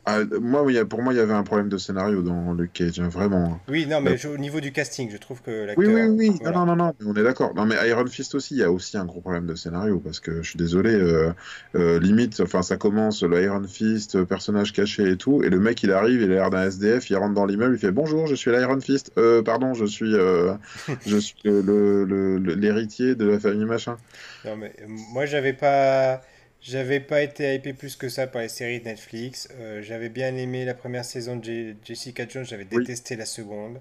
Ah, 0.06 0.20
moi, 0.42 0.66
pour 0.90 1.02
moi, 1.04 1.14
il 1.14 1.18
y 1.18 1.20
avait 1.20 1.34
un 1.34 1.44
problème 1.44 1.70
de 1.70 1.78
scénario 1.78 2.24
dans 2.24 2.54
Luke 2.54 2.74
Cage, 2.74 3.00
hein, 3.00 3.08
vraiment. 3.08 3.60
Oui, 3.68 3.86
non, 3.86 4.02
mais 4.02 4.18
je- 4.18 4.28
au 4.28 4.38
niveau 4.38 4.60
du 4.60 4.72
casting, 4.72 5.10
je 5.12 5.18
trouve 5.18 5.42
que 5.44 5.52
Oui, 5.78 5.86
l'acteur. 5.86 6.10
oui, 6.10 6.30
oui, 6.30 6.38
voilà. 6.42 6.58
non, 6.58 6.66
non, 6.66 6.76
non, 6.76 6.94
on 7.06 7.14
est 7.16 7.24
d'accord. 7.24 7.54
Non, 7.54 7.66
mais 7.66 7.76
Iron 7.88 8.08
Fist 8.08 8.34
aussi, 8.34 8.56
il 8.56 8.58
y 8.58 8.64
a 8.64 8.72
aussi 8.72 8.98
un 8.98 9.06
gros 9.06 9.22
problème 9.22 9.46
de 9.46 9.54
scénario, 9.54 10.00
parce 10.00 10.20
que 10.20 10.42
je 10.42 10.50
suis 10.50 10.58
désolé, 10.58 10.92
euh, 10.94 11.32
euh, 11.76 12.00
limite, 12.00 12.40
enfin, 12.42 12.64
ça 12.64 12.78
commence, 12.78 13.22
le 13.22 13.44
Iron 13.44 13.64
Fist, 13.68 14.16
euh, 14.16 14.26
personnage 14.26 14.74
caché 14.74 15.12
et 15.12 15.18
tout, 15.18 15.44
et 15.44 15.50
le 15.50 15.60
mec, 15.60 15.84
il 15.84 15.92
arrive, 15.92 16.22
il 16.22 16.32
a 16.32 16.36
l'air 16.36 16.50
d'un 16.50 16.64
SDF, 16.64 17.10
il 17.12 17.16
rentre 17.18 17.36
dans 17.36 17.46
l'immeuble, 17.46 17.76
il 17.76 17.80
fait 17.80 17.92
Bonjour, 17.92 18.26
je 18.26 18.34
suis 18.36 18.50
l'Iron 18.52 18.80
Fist, 18.82 19.12
euh, 19.20 19.44
pardon, 19.44 19.76
je 19.76 19.86
suis, 19.86 20.16
euh, 20.16 20.54
je 21.06 21.18
suis 21.18 21.36
le- 21.44 21.62
le- 21.62 22.06
le- 22.06 22.38
le- 22.40 22.56
l'héritier 22.56 23.14
de 23.16 23.26
la 23.28 23.40
famille 23.40 23.66
machin. 23.66 23.98
Non, 24.46 24.58
mais 24.58 24.74
euh, 24.82 24.86
moi, 24.88 25.26
j'avais 25.26 25.54
pas. 25.54 26.22
J'avais 26.62 27.00
pas 27.00 27.24
été 27.24 27.56
hypé 27.56 27.74
plus 27.74 27.96
que 27.96 28.08
ça 28.08 28.28
par 28.28 28.42
les 28.44 28.48
séries 28.50 28.80
de 28.80 28.86
Netflix. 28.86 29.48
Euh, 29.60 29.82
j'avais 29.82 30.10
bien 30.10 30.36
aimé 30.36 30.64
la 30.64 30.76
première 30.76 31.06
saison 31.06 31.36
de 31.36 31.44
Je- 31.44 31.74
Jessica 31.84 32.28
Jones, 32.28 32.46
j'avais 32.46 32.68
Oui. 32.72 32.80
détesté 32.82 33.16
la 33.16 33.26
seconde. 33.26 33.80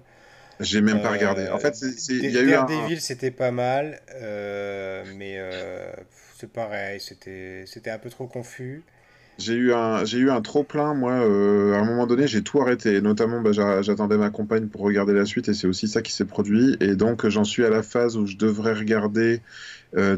J'ai 0.59 0.81
même 0.81 1.01
pas 1.01 1.11
regardé. 1.11 1.43
Euh, 1.43 1.53
En 1.53 1.59
fait, 1.59 1.75
il 2.09 2.31
y 2.31 2.37
a 2.37 2.41
eu 2.41 2.53
un. 2.53 2.65
Daredevil, 2.65 2.99
c'était 3.01 3.31
pas 3.31 3.51
mal, 3.51 3.99
euh, 4.15 5.03
mais 5.15 5.39
c'est 6.37 6.51
pareil, 6.51 6.99
c'était 6.99 7.89
un 7.91 7.99
peu 7.99 8.09
trop 8.09 8.27
confus. 8.27 8.81
J'ai 9.39 9.53
eu 9.53 9.73
un, 9.73 10.05
j'ai 10.05 10.19
eu 10.19 10.29
un 10.29 10.41
trop 10.41 10.63
plein, 10.63 10.93
moi, 10.93 11.13
euh, 11.13 11.73
à 11.73 11.77
un 11.79 11.85
moment 11.85 12.05
donné, 12.05 12.27
j'ai 12.27 12.43
tout 12.43 12.61
arrêté. 12.61 13.01
Notamment, 13.01 13.41
bah, 13.41 13.51
j'a- 13.53 13.81
j'attendais 13.81 14.17
ma 14.17 14.29
compagne 14.29 14.67
pour 14.67 14.81
regarder 14.81 15.13
la 15.13 15.25
suite, 15.25 15.49
et 15.49 15.53
c'est 15.55 15.65
aussi 15.67 15.87
ça 15.87 16.01
qui 16.03 16.11
s'est 16.11 16.25
produit. 16.25 16.77
Et 16.79 16.95
donc, 16.95 17.27
j'en 17.27 17.43
suis 17.43 17.63
à 17.65 17.69
la 17.69 17.81
phase 17.81 18.17
où 18.17 18.27
je 18.27 18.35
devrais 18.37 18.73
regarder 18.73 19.41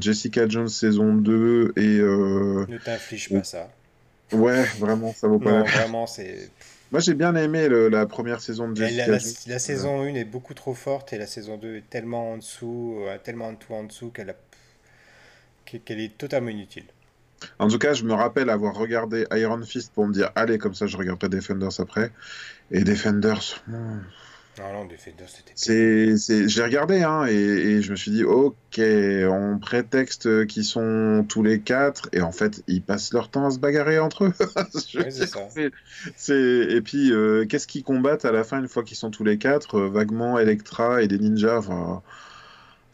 Jessica 0.02 0.48
Jones 0.48 0.70
saison 0.70 1.14
2. 1.16 1.74
Et 1.76 2.00
euh, 2.00 2.66
Ne 2.68 2.78
t'inflige 2.78 3.30
pas 3.30 3.44
ça. 3.44 3.70
ouais, 4.32 4.64
vraiment, 4.80 5.14
ça 5.14 5.28
vaut 5.28 5.40
pas 5.40 5.52
Non, 5.52 5.58
la 5.60 5.64
peine. 5.64 5.74
vraiment, 5.74 6.08
c'est. 6.08 6.50
Moi, 6.92 7.00
j'ai 7.00 7.16
bien 7.16 7.34
aimé 7.36 7.68
le- 7.70 7.90
la 7.90 8.06
première 8.06 8.40
saison 8.40 8.70
de 8.70 8.76
Jessica 8.76 9.08
la- 9.08 9.18
Jones. 9.18 9.32
la 9.48 9.60
saison 9.60 10.02
1 10.04 10.14
est 10.16 10.26
beaucoup 10.26 10.54
trop 10.54 10.76
forte 10.76 11.12
et 11.14 11.18
la 11.18 11.26
saison 11.26 11.58
2 11.58 11.78
est 11.78 11.90
tellement 11.90 12.34
en 12.34 12.38
dessous, 12.38 13.00
euh, 13.08 13.18
tellement 13.24 13.48
en 13.48 13.54
dessous, 13.54 13.74
en 13.74 13.84
dessous 13.86 14.10
qu'elle 14.12 14.30
a- 14.30 14.36
qu'elle 15.66 16.00
est 16.00 16.16
totalement 16.18 16.50
inutile. 16.50 16.84
En 17.60 17.68
tout 17.68 17.80
cas, 17.80 17.94
je 17.94 18.04
me 18.06 18.14
rappelle 18.14 18.50
avoir 18.50 18.76
regardé 18.76 19.26
Iron 19.32 19.62
Fist 19.64 19.92
pour 19.94 20.08
me 20.08 20.14
dire, 20.14 20.30
allez, 20.36 20.58
comme 20.60 20.76
ça, 20.76 20.86
je 20.88 20.96
regarderai 20.96 21.30
Defenders 21.30 21.80
après. 21.80 22.12
Et 22.72 22.84
Defenders. 22.84 23.64
Hmm, 24.58 24.62
Non, 24.62 24.84
non, 24.84 24.90
c'était. 25.28 25.52
C'est, 25.56 26.18
c'est, 26.18 26.48
j'ai 26.48 26.64
regardé 26.64 27.02
hein, 27.04 27.26
et, 27.28 27.34
et 27.34 27.82
je 27.82 27.92
me 27.92 27.96
suis 27.96 28.12
dit, 28.12 28.24
ok, 28.24 28.80
on 28.80 29.60
prétexte 29.60 30.46
qu'ils 30.48 30.66
sont 30.66 31.26
tous 31.28 31.44
les 31.44 31.62
quatre 31.62 32.10
et 32.12 32.22
en 32.22 32.32
fait 32.32 32.64
ils 32.68 32.82
passent 32.82 33.14
leur 33.14 33.30
temps 33.30 33.46
à 33.46 33.52
se 33.52 33.60
bagarrer 33.60 34.00
entre 34.00 34.26
eux. 34.26 34.34
Ouais, 34.96 35.10
Et 36.76 36.82
puis 36.82 37.12
euh, 37.12 37.46
qu'est-ce 37.46 37.68
qu'ils 37.68 37.84
combattent 37.84 38.26
à 38.26 38.32
la 38.32 38.44
fin 38.44 38.60
une 38.60 38.68
fois 38.68 38.84
qu'ils 38.84 38.98
sont 38.98 39.12
tous 39.12 39.24
les 39.24 39.38
quatre 39.38 39.76
Euh, 39.80 39.90
Vaguement 39.90 40.38
Electra 40.40 41.02
et 41.02 41.08
des 41.08 41.20
ninjas. 41.20 41.58
Enfin, 41.58 42.02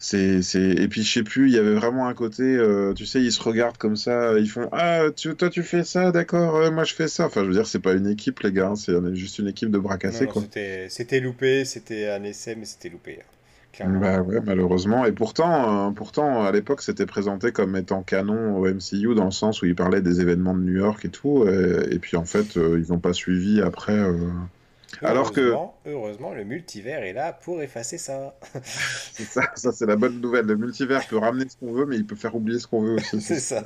c'est, 0.00 0.42
c'est... 0.42 0.60
Et 0.72 0.88
puis 0.88 1.02
je 1.04 1.12
sais 1.12 1.22
plus, 1.22 1.48
il 1.48 1.54
y 1.54 1.58
avait 1.58 1.74
vraiment 1.74 2.08
un 2.08 2.14
côté, 2.14 2.42
euh, 2.42 2.92
tu 2.94 3.06
sais, 3.06 3.22
ils 3.22 3.30
se 3.32 3.40
regardent 3.42 3.76
comme 3.78 3.94
ça, 3.96 4.36
ils 4.38 4.48
font 4.48 4.68
Ah, 4.72 5.04
tu, 5.16 5.34
toi 5.36 5.48
tu 5.50 5.62
fais 5.62 5.84
ça, 5.84 6.10
d'accord, 6.12 6.56
euh, 6.56 6.70
moi 6.72 6.82
je 6.84 6.94
fais 6.94 7.06
ça. 7.08 7.26
Enfin, 7.26 7.42
je 7.42 7.46
veux 7.48 7.54
dire, 7.54 7.66
c'est 7.68 7.78
pas 7.80 7.92
une 7.94 8.08
équipe, 8.08 8.40
les 8.40 8.52
gars, 8.52 8.70
hein, 8.70 8.76
c'est 8.76 8.94
juste 9.14 9.38
une 9.38 9.48
équipe 9.48 9.70
de 9.70 9.78
bras 9.78 9.98
cassés, 9.98 10.26
non, 10.26 10.32
quoi. 10.32 10.42
c'était 10.42 10.88
c'était 10.88 11.20
loupé, 11.20 11.64
c'était 11.64 12.08
un 12.10 12.24
essai, 12.24 12.56
mais 12.56 12.64
c'était 12.64 12.88
loupé. 12.88 13.20
hein. 13.20 13.24
Bah 14.00 14.20
ouais, 14.22 14.40
malheureusement. 14.42 15.06
Et 15.06 15.12
pourtant, 15.12 15.88
euh, 15.88 15.92
pourtant 15.92 16.44
à 16.44 16.52
l'époque, 16.52 16.82
c'était 16.82 17.06
présenté 17.06 17.52
comme 17.52 17.76
étant 17.76 18.02
canon 18.02 18.56
au 18.58 18.66
MCU 18.66 19.14
dans 19.14 19.24
le 19.26 19.30
sens 19.30 19.62
où 19.62 19.66
il 19.66 19.74
parlait 19.74 20.02
des 20.02 20.20
événements 20.20 20.54
de 20.54 20.60
New 20.62 20.76
York 20.78 21.04
et 21.04 21.10
tout. 21.10 21.46
Et, 21.48 21.94
et 21.94 21.98
puis 21.98 22.16
en 22.16 22.24
fait, 22.26 22.56
euh, 22.56 22.80
ils 22.84 22.92
n'ont 22.92 23.00
pas 23.00 23.12
suivi 23.14 23.60
après. 23.62 23.98
euh. 23.98 24.30
Alors 25.02 25.32
que- 25.32 25.54
Heureusement, 25.86 26.32
le 26.34 26.44
multivers 26.44 27.02
est 27.02 27.12
là 27.12 27.32
pour 27.32 27.62
effacer 27.62 27.98
ça. 27.98 28.34
C'est 29.12 29.24
ça, 29.24 29.42
ça 29.54 29.72
c'est 29.72 29.86
la 29.86 29.96
bonne 29.96 30.20
nouvelle. 30.20 30.46
Le 30.46 30.56
multivers 30.56 31.06
peut 31.06 31.18
ramener 31.18 31.48
ce 31.48 31.56
qu'on 31.56 31.72
veut, 31.72 31.86
mais 31.86 31.96
il 31.96 32.06
peut 32.06 32.16
faire 32.16 32.34
oublier 32.34 32.58
ce 32.58 32.66
qu'on 32.66 32.82
veut 32.82 32.94
aussi. 32.96 33.20
C'est 33.20 33.40
ça. 33.40 33.64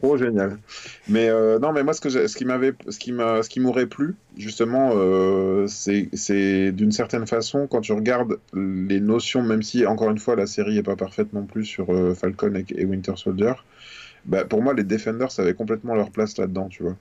trop 0.00 0.16
génial. 0.16 0.58
Mais 1.08 1.28
euh, 1.28 1.58
non, 1.58 1.72
mais 1.72 1.82
moi, 1.84 1.94
ce 1.94 2.00
que 2.00 2.10
ce 2.10 2.36
qui 2.36 2.44
m'avait, 2.44 2.72
ce 2.88 2.98
qui 2.98 3.12
m'a, 3.12 3.42
ce 3.42 3.48
qui 3.48 3.60
m'aurait 3.60 3.86
plu, 3.86 4.16
justement, 4.36 4.90
euh, 4.94 5.66
c'est, 5.68 6.72
d'une 6.72 6.92
certaine 6.92 7.26
façon 7.26 7.66
quand 7.68 7.80
tu 7.80 7.92
regardes 7.92 8.38
les 8.54 9.00
notions, 9.00 9.42
même 9.42 9.62
si 9.62 9.86
encore 9.86 10.10
une 10.10 10.18
fois 10.18 10.36
la 10.36 10.46
série 10.46 10.78
est 10.78 10.82
pas 10.82 10.96
parfaite 10.96 11.32
non 11.32 11.46
plus 11.46 11.64
sur 11.64 11.90
euh, 11.94 12.14
Falcon 12.14 12.54
et, 12.56 12.64
et 12.76 12.84
Winter 12.84 13.12
Soldier. 13.16 13.52
Bah, 14.24 14.44
pour 14.44 14.62
moi, 14.62 14.74
les 14.74 14.84
Defenders 14.84 15.38
avaient 15.38 15.54
complètement 15.54 15.94
leur 15.94 16.10
place 16.10 16.38
là-dedans, 16.38 16.68
tu 16.68 16.82
vois. 16.84 16.96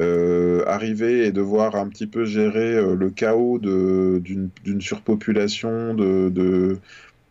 Euh, 0.00 0.64
arriver 0.66 1.26
et 1.26 1.32
devoir 1.32 1.76
un 1.76 1.88
petit 1.88 2.06
peu 2.06 2.24
gérer 2.24 2.74
euh, 2.76 2.94
le 2.96 3.10
chaos 3.10 3.58
d'une, 3.58 4.50
surpopulation, 4.80 5.94
de, 5.94 6.30
de, 6.30 6.80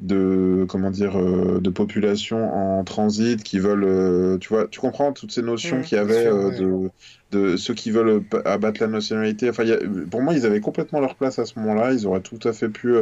de 0.02 0.66
comment 0.70 0.91
dire 0.91 1.18
euh, 1.20 1.60
de 1.62 1.70
population 1.72 2.54
en 2.54 2.84
transit 2.84 3.44
qui 3.44 3.60
veulent 3.60 3.84
euh, 3.86 4.38
tu 4.40 4.50
vois 4.50 4.68
tu 4.68 4.80
comprends 4.80 5.14
toutes 5.14 5.32
ces 5.32 5.41
notions 5.41 5.82
Mmh, 5.82 5.84
qu'il 5.84 5.98
y 5.98 6.02
avait 6.02 6.14
sûr, 6.22 6.34
euh, 6.34 6.52
de, 6.52 6.91
de 7.32 7.58
ceux 7.58 7.74
qui 7.74 7.91
veulent 7.91 8.24
abattre 8.46 8.82
la 8.82 8.88
nationalité. 8.88 9.50
Enfin 9.50 9.64
il 9.64 9.70
y 9.70 9.74
a- 9.74 9.80
pour 10.12 10.22
moi 10.22 10.34
ils 10.36 10.46
avaient 10.46 10.62
complètement 10.62 11.00
leur 11.02 11.16
place 11.16 11.40
à 11.40 11.46
ce 11.46 11.60
moment-là. 11.60 11.94
Ils 11.94 12.08
auraient 12.08 12.22
tout 12.22 12.40
à 12.46 12.54
fait 12.54 12.70
pu 12.70 12.96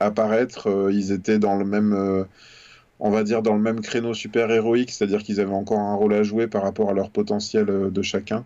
apparaître 0.00 0.90
ils 0.92 1.12
étaient 1.12 1.38
dans 1.38 1.56
le 1.56 1.64
même 1.64 2.26
on 3.00 3.10
va 3.10 3.22
dire 3.24 3.42
dans 3.42 3.54
le 3.54 3.60
même 3.60 3.80
créneau 3.80 4.14
super 4.14 4.50
héroïque 4.50 4.90
c'est-à-dire 4.90 5.22
qu'ils 5.22 5.40
avaient 5.40 5.54
encore 5.54 5.80
un 5.80 5.94
rôle 5.94 6.14
à 6.14 6.22
jouer 6.22 6.46
par 6.46 6.62
rapport 6.62 6.90
à 6.90 6.92
leur 6.94 7.10
potentiel 7.10 7.68
euh, 7.68 7.90
de 7.90 8.02
chacun 8.02 8.44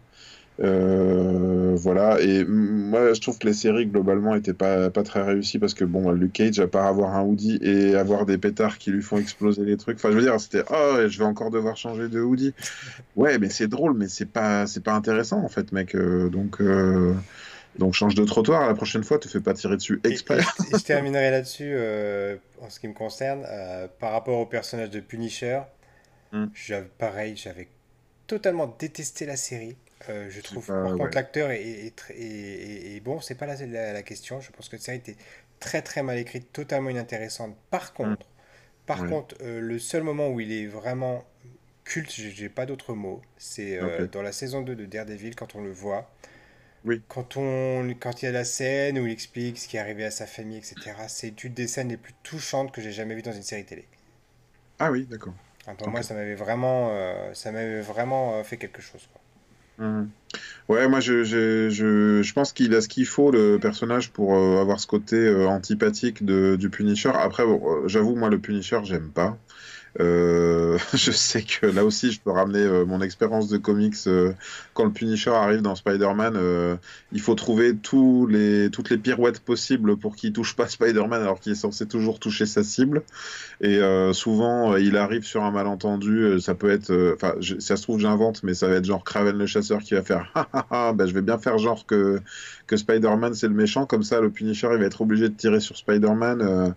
euh, 0.62 1.74
voilà, 1.74 2.20
et 2.20 2.44
moi 2.44 3.14
je 3.14 3.20
trouve 3.20 3.38
que 3.38 3.46
les 3.46 3.54
séries 3.54 3.86
globalement 3.86 4.34
étaient 4.34 4.52
pas, 4.52 4.90
pas 4.90 5.02
très 5.02 5.22
réussies 5.22 5.58
parce 5.58 5.72
que 5.72 5.84
bon, 5.84 6.10
Luke 6.10 6.34
Cage, 6.34 6.60
à 6.60 6.66
part 6.66 6.86
avoir 6.86 7.16
un 7.16 7.22
hoodie 7.22 7.58
et 7.62 7.94
avoir 7.94 8.26
des 8.26 8.36
pétards 8.36 8.76
qui 8.76 8.90
lui 8.90 9.00
font 9.00 9.16
exploser 9.16 9.64
les 9.64 9.78
trucs, 9.78 9.96
enfin 9.96 10.10
je 10.10 10.16
veux 10.16 10.22
dire, 10.22 10.38
c'était 10.38 10.64
oh, 10.70 10.96
je 11.08 11.18
vais 11.18 11.24
encore 11.24 11.50
devoir 11.50 11.78
changer 11.78 12.08
de 12.08 12.20
hoodie. 12.20 12.52
Ouais, 13.16 13.38
mais 13.38 13.48
c'est 13.48 13.68
drôle, 13.68 13.94
mais 13.96 14.08
c'est 14.08 14.30
pas, 14.30 14.66
c'est 14.66 14.84
pas 14.84 14.92
intéressant 14.92 15.42
en 15.42 15.48
fait, 15.48 15.72
mec. 15.72 15.94
Euh, 15.94 16.28
donc, 16.28 16.60
euh, 16.60 17.14
donc 17.78 17.94
change 17.94 18.14
de 18.14 18.24
trottoir, 18.24 18.66
la 18.66 18.74
prochaine 18.74 19.04
fois, 19.04 19.18
te 19.18 19.28
fais 19.28 19.40
pas 19.40 19.54
tirer 19.54 19.76
dessus 19.76 20.00
et 20.04 20.08
exprès. 20.08 20.40
je, 20.40 20.74
et 20.76 20.78
je 20.78 20.84
terminerai 20.84 21.30
là-dessus 21.30 21.72
euh, 21.74 22.36
en 22.60 22.68
ce 22.70 22.80
qui 22.80 22.88
me 22.88 22.94
concerne. 22.94 23.44
euh, 23.48 23.86
par 23.98 24.12
rapport 24.12 24.38
au 24.38 24.46
personnage 24.46 24.90
de 24.90 25.00
Punisher, 25.00 25.60
Hmm. 26.32 26.46
j'avais- 26.54 26.88
pareil, 26.98 27.36
j'avais 27.36 27.66
totalement 28.28 28.68
détesté 28.78 29.26
la 29.26 29.36
série. 29.36 29.76
Euh, 30.08 30.28
je 30.30 30.40
trouve, 30.40 30.64
pas- 30.66 30.74
par 30.82 30.92
ouais. 30.92 30.98
contre, 30.98 31.14
l'acteur 31.16 31.50
est, 31.50 31.60
est 31.60 31.94
est- 32.10 33.00
bon, 33.00 33.20
c'est 33.20 33.34
pas 33.34 33.46
la, 33.46 33.56
la- 33.66 33.92
la 33.92 34.02
question. 34.02 34.40
Je 34.40 34.50
pense 34.52 34.68
que 34.68 34.76
la 34.76 34.82
série 34.82 34.98
était 34.98 35.16
très 35.58 35.82
très 35.82 36.02
mal 36.02 36.16
écrite, 36.18 36.52
totalement 36.52 36.88
inintéressante. 36.90 37.56
Par 37.70 37.92
contre, 37.94 38.26
par 38.86 39.02
Ouais. 39.02 39.08
contre, 39.08 39.34
le 39.42 39.78
seul 39.78 40.02
moment 40.04 40.28
où 40.28 40.38
il 40.40 40.52
est 40.52 40.66
vraiment 40.66 41.24
culte, 41.84 42.10
j'ai 42.12 42.48
pas 42.48 42.64
d'autre 42.64 42.94
mot, 42.94 43.20
c'est 43.36 43.78
dans 44.12 44.22
la 44.22 44.32
saison 44.32 44.62
2 44.62 44.76
de 44.76 44.86
Daredevil 44.86 45.34
quand 45.34 45.54
on 45.56 45.62
le 45.62 45.72
voit. 45.72 46.10
Oui. 46.84 47.02
Quand, 47.08 47.36
on, 47.36 47.88
quand 48.00 48.22
il 48.22 48.26
y 48.26 48.28
a 48.28 48.32
la 48.32 48.44
scène 48.44 48.98
où 48.98 49.06
il 49.06 49.12
explique 49.12 49.58
ce 49.58 49.68
qui 49.68 49.76
est 49.76 49.80
arrivé 49.80 50.04
à 50.04 50.10
sa 50.10 50.26
famille, 50.26 50.58
etc., 50.58 51.08
c'est 51.08 51.44
une 51.44 51.54
des 51.54 51.66
scènes 51.66 51.88
les 51.88 51.96
plus 51.98 52.14
touchantes 52.22 52.72
que 52.72 52.80
j'ai 52.80 52.92
jamais 52.92 53.14
vues 53.14 53.22
dans 53.22 53.32
une 53.32 53.42
série 53.42 53.64
télé. 53.66 53.86
Ah 54.78 54.90
oui, 54.90 55.06
d'accord. 55.06 55.34
Enfin, 55.62 55.74
pour 55.74 55.88
moi, 55.88 56.02
ça 56.02 56.14
m'avait 56.14 56.34
vraiment, 56.34 56.90
euh, 56.92 57.32
ça 57.34 57.52
m'avait 57.52 57.80
vraiment 57.82 58.34
euh, 58.38 58.42
fait 58.44 58.56
quelque 58.56 58.82
chose. 58.82 59.08
quoi. 59.12 59.20
Mhm. 59.78 60.10
Ouais, 60.68 60.88
moi 60.88 61.00
je, 61.00 61.24
je, 61.24 61.70
je, 61.70 62.22
je 62.22 62.32
pense 62.34 62.52
qu'il 62.52 62.74
a 62.74 62.80
ce 62.80 62.88
qu'il 62.88 63.06
faut, 63.06 63.30
le 63.30 63.58
personnage, 63.58 64.12
pour 64.12 64.34
euh, 64.36 64.60
avoir 64.60 64.80
ce 64.80 64.86
côté 64.86 65.28
antipathique 65.46 66.24
de, 66.24 66.56
du 66.58 66.70
Punisher. 66.70 67.10
Après, 67.14 67.44
bon, 67.44 67.88
j'avoue, 67.88 68.14
moi 68.16 68.30
le 68.30 68.40
Punisher, 68.40 68.80
j'aime 68.84 69.10
pas. 69.10 69.38
Euh, 69.98 70.78
je 70.94 71.10
sais 71.10 71.42
que 71.42 71.66
là 71.66 71.84
aussi, 71.84 72.12
je 72.12 72.20
peux 72.20 72.30
ramener 72.30 72.60
euh, 72.60 72.84
mon 72.84 73.00
expérience 73.00 73.48
de 73.48 73.58
comics. 73.58 73.96
euh, 74.06 74.32
quand 74.74 74.84
le 74.84 74.92
Punisher 74.92 75.30
arrive 75.30 75.62
dans 75.62 75.74
Spider-Man, 75.74 76.78
il 77.12 77.20
faut 77.20 77.34
trouver 77.34 77.76
toutes 77.76 78.30
les 78.30 78.98
pirouettes 78.98 79.40
possibles 79.40 79.96
pour 79.96 80.16
qu'il 80.16 80.32
touche 80.32 80.54
pas 80.54 80.68
Spider-Man 80.68 81.22
alors 81.22 81.40
qu'il 81.40 81.52
est 81.52 81.56
censé 81.56 81.86
toujours 81.86 82.18
toucher 82.18 82.46
sa 82.46 82.62
cible. 82.62 83.02
Et 83.60 83.80
souvent, 84.12 84.76
il 84.76 84.96
arrive 84.96 85.24
sur 85.24 85.42
un 85.42 85.50
malentendu. 85.50 86.40
ça 86.40 86.54
peut 86.54 86.70
être, 86.70 87.14
enfin, 87.14 87.34
ça 87.58 87.76
se 87.76 87.82
trouve, 87.82 88.00
j'invente, 88.00 88.42
mais 88.42 88.54
ça 88.54 88.68
va 88.68 88.76
être 88.76 88.84
genre 88.84 89.04
Kraven 89.04 89.36
le 89.36 89.46
chasseur 89.46 89.80
qui 89.80 89.94
va 89.94 90.02
faire, 90.02 90.30
ah, 90.34 90.48
ah, 90.52 90.66
ah, 90.70 90.92
ben, 90.94 91.06
je 91.06 91.14
vais 91.14 91.22
bien 91.22 91.38
faire 91.38 91.58
genre 91.58 91.86
que 91.86 92.20
que 92.66 92.76
Spider-Man 92.76 93.34
c'est 93.34 93.48
le 93.48 93.54
méchant. 93.54 93.86
Comme 93.86 94.02
ça, 94.02 94.20
le 94.20 94.30
Punisher, 94.30 94.68
il 94.72 94.78
va 94.78 94.84
être 94.86 95.00
obligé 95.00 95.28
de 95.28 95.34
tirer 95.34 95.60
sur 95.60 95.76
Spider-Man. 95.76 96.74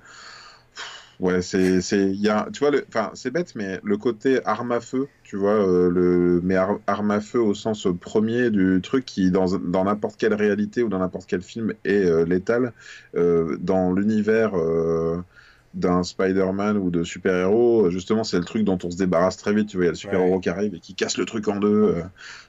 Ouais, 1.23 1.41
c'est, 1.41 1.79
c'est, 1.79 2.11
y 2.13 2.27
a, 2.27 2.49
tu 2.51 2.59
vois, 2.59 2.71
enfin, 2.89 3.11
c'est 3.13 3.31
bête, 3.31 3.55
mais 3.55 3.79
le 3.81 3.97
côté 3.97 4.41
arme 4.45 4.73
à 4.73 4.81
feu, 4.81 5.07
tu 5.23 5.37
vois, 5.37 5.53
euh, 5.53 5.89
le, 5.89 6.41
mais 6.43 6.57
ar- 6.57 6.81
arme 6.85 7.11
à 7.11 7.21
feu 7.21 7.39
au 7.39 7.53
sens 7.53 7.87
premier 8.01 8.49
du 8.51 8.81
truc 8.83 9.05
qui, 9.05 9.31
dans, 9.31 9.57
dans 9.57 9.85
n'importe 9.85 10.17
quelle 10.17 10.33
réalité 10.33 10.83
ou 10.83 10.89
dans 10.89 10.99
n'importe 10.99 11.25
quel 11.27 11.41
film, 11.41 11.73
est 11.85 12.03
euh, 12.03 12.25
létal, 12.25 12.73
euh, 13.15 13.57
dans 13.61 13.93
l'univers 13.93 14.53
d'un 15.73 16.03
Spider-Man 16.03 16.77
ou 16.77 16.91
de 16.91 17.03
super-héros, 17.03 17.89
justement, 17.89 18.23
c'est 18.23 18.37
le 18.37 18.43
truc 18.45 18.63
dont 18.63 18.77
on 18.83 18.91
se 18.91 18.97
débarrasse 18.97 19.37
très 19.37 19.53
vite, 19.55 19.69
tu 19.69 19.77
vois, 19.77 19.85
il 19.85 19.87
y 19.87 19.89
a 19.89 19.91
le 19.93 19.97
super-héros 19.97 20.35
Ouais. 20.35 20.41
qui 20.41 20.49
arrive 20.49 20.75
et 20.75 20.79
qui 20.79 20.93
casse 20.93 21.17
le 21.17 21.25
truc 21.25 21.47
en 21.47 21.55
deux, 21.55 21.67
euh, 21.95 22.03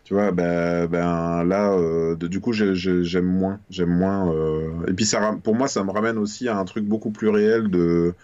tu 0.05 0.13
vois, 0.13 0.31
ben, 0.31 0.87
ben 0.89 1.43
là, 1.45 1.73
euh, 1.73 2.17
de- 2.17 2.27
du 2.27 2.41
coup, 2.41 2.53
j'ai- 2.53 2.75
j'ai- 2.75 3.03
j'aime 3.03 3.25
moins, 3.25 3.61
j'aime 3.71 3.89
moins, 3.89 4.31
euh, 4.31 4.85
et 4.89 4.93
puis 4.93 5.07
ça, 5.07 5.39
pour 5.43 5.55
moi, 5.55 5.69
ça 5.69 5.83
me 5.85 5.91
ramène 5.91 6.19
aussi 6.19 6.49
à 6.49 6.59
un 6.59 6.65
truc 6.67 6.85
beaucoup 6.85 7.13
plus 7.13 7.31
réel 7.31 7.71
de 7.71 8.15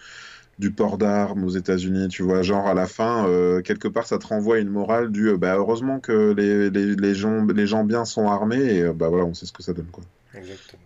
du 0.61 0.71
port 0.71 0.99
d'armes 0.99 1.43
aux 1.43 1.51
États-Unis, 1.51 2.09
tu 2.09 2.23
vois, 2.23 2.43
genre 2.43 2.67
à 2.69 2.75
la 2.75 2.87
fin, 2.87 3.27
euh, 3.27 3.63
quelque 3.63 3.89
part, 3.89 4.07
ça 4.07 4.19
te 4.19 4.27
renvoie 4.27 4.59
une 4.59 4.69
morale 4.69 5.11
du, 5.11 5.29
euh, 5.29 5.39
bah, 5.39 5.55
heureusement 5.57 6.01
que 6.01 6.35
les, 6.37 6.69
les, 6.71 7.15
gens, 7.15 7.47
les 7.47 7.67
gens 7.67 7.83
bien 7.83 8.05
sont 8.05 8.29
armés, 8.29 8.63
et 8.63 8.83
euh, 8.83 8.93
bah 8.93 9.09
voilà, 9.09 9.25
on 9.25 9.33
sait 9.33 9.47
ce 9.47 9.53
que 9.53 9.63
ça 9.63 9.73
donne, 9.73 9.89
quoi. 9.91 10.05
Exactement. 10.35 10.83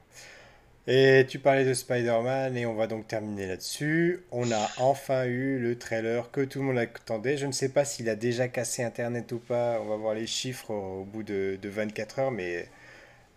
Et 0.87 1.27
tu 1.29 1.39
parlais 1.39 1.65
de 1.65 1.75
Spider-Man 1.75 2.57
et 2.57 2.67
on 2.67 2.75
va 2.75 2.87
donc 2.87 3.09
terminer 3.09 3.47
là-dessus. 3.47 4.21
On 4.31 4.53
a 4.53 4.69
enfin 4.77 5.25
eu 5.25 5.59
le 5.59 5.77
trailer 5.79 6.31
que 6.31 6.43
tout 6.43 6.59
le 6.59 6.67
monde 6.67 6.79
attendait. 6.79 7.39
Je 7.39 7.47
ne 7.47 7.53
sais 7.53 7.71
pas 7.71 7.87
s'il 7.87 8.11
a 8.11 8.17
déjà 8.17 8.49
cassé 8.49 8.85
Internet 8.85 9.33
ou 9.33 9.39
pas. 9.39 9.81
On 9.83 9.89
va 9.89 9.97
voir 9.97 10.15
les 10.15 10.27
chiffres 10.27 10.71
au 10.71 11.01
au 11.01 11.05
bout 11.05 11.23
de, 11.23 11.59
de 11.61 11.69
24 11.71 12.19
heures, 12.19 12.31
mais 12.31 12.69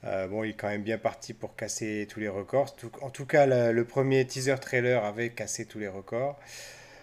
euh, 0.08 0.28
bon, 0.28 0.44
il 0.44 0.52
est 0.52 0.54
quand 0.54 0.70
même 0.70 0.84
bien 0.84 0.98
parti 0.98 1.34
pour 1.34 1.56
casser 1.56 2.08
tous 2.10 2.20
les 2.20 2.28
records. 2.30 2.76
Tout- 2.76 2.92
en 3.02 3.10
tout 3.10 3.26
cas, 3.26 3.46
la- 3.46 3.72
le 3.72 3.86
premier 3.86 4.26
teaser 4.26 4.56
trailer 4.60 5.04
avait 5.04 5.30
cassé 5.30 5.66
tous 5.66 5.80
les 5.80 5.88
records. 5.88 6.40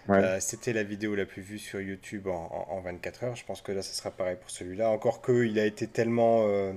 Ouais. 0.07 0.17
Euh, 0.23 0.39
c'était 0.39 0.73
la 0.73 0.83
vidéo 0.83 1.15
la 1.15 1.25
plus 1.25 1.41
vue 1.41 1.57
sur 1.59 1.81
YouTube 1.81 2.27
en, 2.27 2.67
en- 2.69 2.75
en 2.77 2.81
24 2.81 3.23
heures. 3.23 3.35
Je 3.35 3.43
pense 3.45 3.61
que 3.61 3.71
là, 3.71 3.81
ça 3.81 3.93
sera 3.93 4.11
pareil 4.11 4.37
pour 4.39 4.49
celui-là. 4.51 4.89
Encore 4.91 5.21
que 5.21 5.45
il 5.45 5.57
a 5.59 5.65
été 5.65 5.87
tellement, 5.87 6.45
euh, 6.47 6.73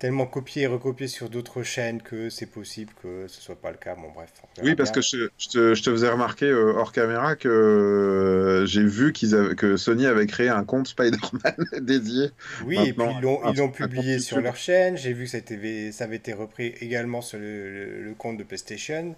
tellement 0.00 0.26
copié 0.26 0.62
et 0.64 0.66
recopié 0.66 1.08
sur 1.08 1.30
d'autres 1.30 1.62
chaînes 1.62 2.02
que 2.02 2.30
c'est 2.30 2.46
possible 2.46 2.92
que 3.02 3.28
ce 3.28 3.40
soit 3.40 3.60
pas 3.60 3.70
le 3.70 3.78
cas. 3.78 3.94
Bon, 3.94 4.10
bref, 4.12 4.32
Oui, 4.62 4.74
parce 4.74 4.90
bien. 4.90 4.92
que 4.92 5.00
je, 5.00 5.28
je 5.38 5.48
te, 5.48 5.74
je 5.74 5.82
te 5.82 5.90
faisais 5.90 6.10
remarquer 6.10 6.46
euh, 6.50 6.74
hors 6.76 6.92
caméra 6.92 7.34
que 7.34 7.48
euh, 7.48 8.66
j'ai 8.66 8.84
vu 8.84 9.12
qu'ils 9.14 9.34
avaient, 9.34 9.54
que 9.56 9.76
Sony 9.78 10.04
avait 10.06 10.26
créé 10.26 10.50
un 10.50 10.64
compte 10.64 10.88
Spider-Man 10.88 11.54
dédié 11.80 12.30
Oui, 12.58 12.84
et 12.86 12.92
puis 12.92 13.12
ils 13.12 13.20
l'ont 13.20 13.40
ils 13.44 13.56
publié 13.72 14.18
sur 14.18 14.38
YouTube. 14.38 14.44
leur 14.44 14.56
chaîne. 14.56 14.96
J'ai 14.96 15.12
vu 15.12 15.24
que 15.24 15.30
ça, 15.30 16.04
avait 16.04 16.16
été 16.16 16.32
repris 16.32 16.74
également 16.80 17.22
sur 17.22 17.38
le, 17.38 17.70
le- 17.72 18.02
le 18.02 18.14
compte 18.14 18.36
de 18.36 18.44
PlayStation. 18.44 19.14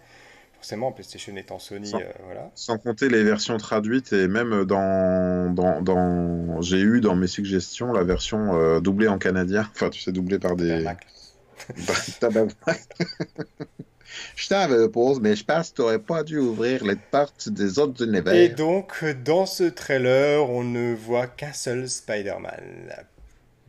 Forcément, 0.62 0.92
PlayStation 0.92 1.36
étant 1.36 1.58
Sony, 1.58 1.88
Sans, 1.88 1.98
euh, 1.98 2.04
voilà. 2.24 2.52
sans 2.54 2.78
compter 2.78 3.08
les 3.08 3.24
versions 3.24 3.56
traduites 3.56 4.12
et 4.12 4.28
même 4.28 4.64
dans, 4.64 5.52
dans, 5.52 5.82
dans 5.82 6.60
j'ai 6.60 6.80
eu 6.80 7.00
dans 7.00 7.16
mes 7.16 7.26
suggestions 7.26 7.92
la 7.92 8.04
version 8.04 8.54
euh, 8.54 8.78
doublée 8.78 9.08
en 9.08 9.18
canadien, 9.18 9.68
enfin 9.74 9.90
tu 9.90 10.00
sais 10.00 10.12
doublée 10.12 10.38
par 10.38 10.54
des. 10.54 10.84
Je 14.36 14.48
t'avais 14.48 14.88
pause, 14.88 15.18
mais 15.20 15.34
je 15.34 15.44
pense 15.44 15.70
que 15.70 15.76
tu 15.76 15.82
n'aurais 15.82 15.98
pas 15.98 16.22
dû 16.22 16.38
ouvrir 16.38 16.84
les 16.84 16.94
portes 16.94 17.48
des 17.48 17.80
autres 17.80 18.04
Et 18.04 18.08
univers. 18.08 18.54
donc, 18.54 19.04
dans 19.24 19.46
ce 19.46 19.64
trailer, 19.64 20.48
on 20.48 20.62
ne 20.62 20.94
voit 20.94 21.26
qu'un 21.26 21.52
seul 21.52 21.88
Spider-Man. 21.88 22.92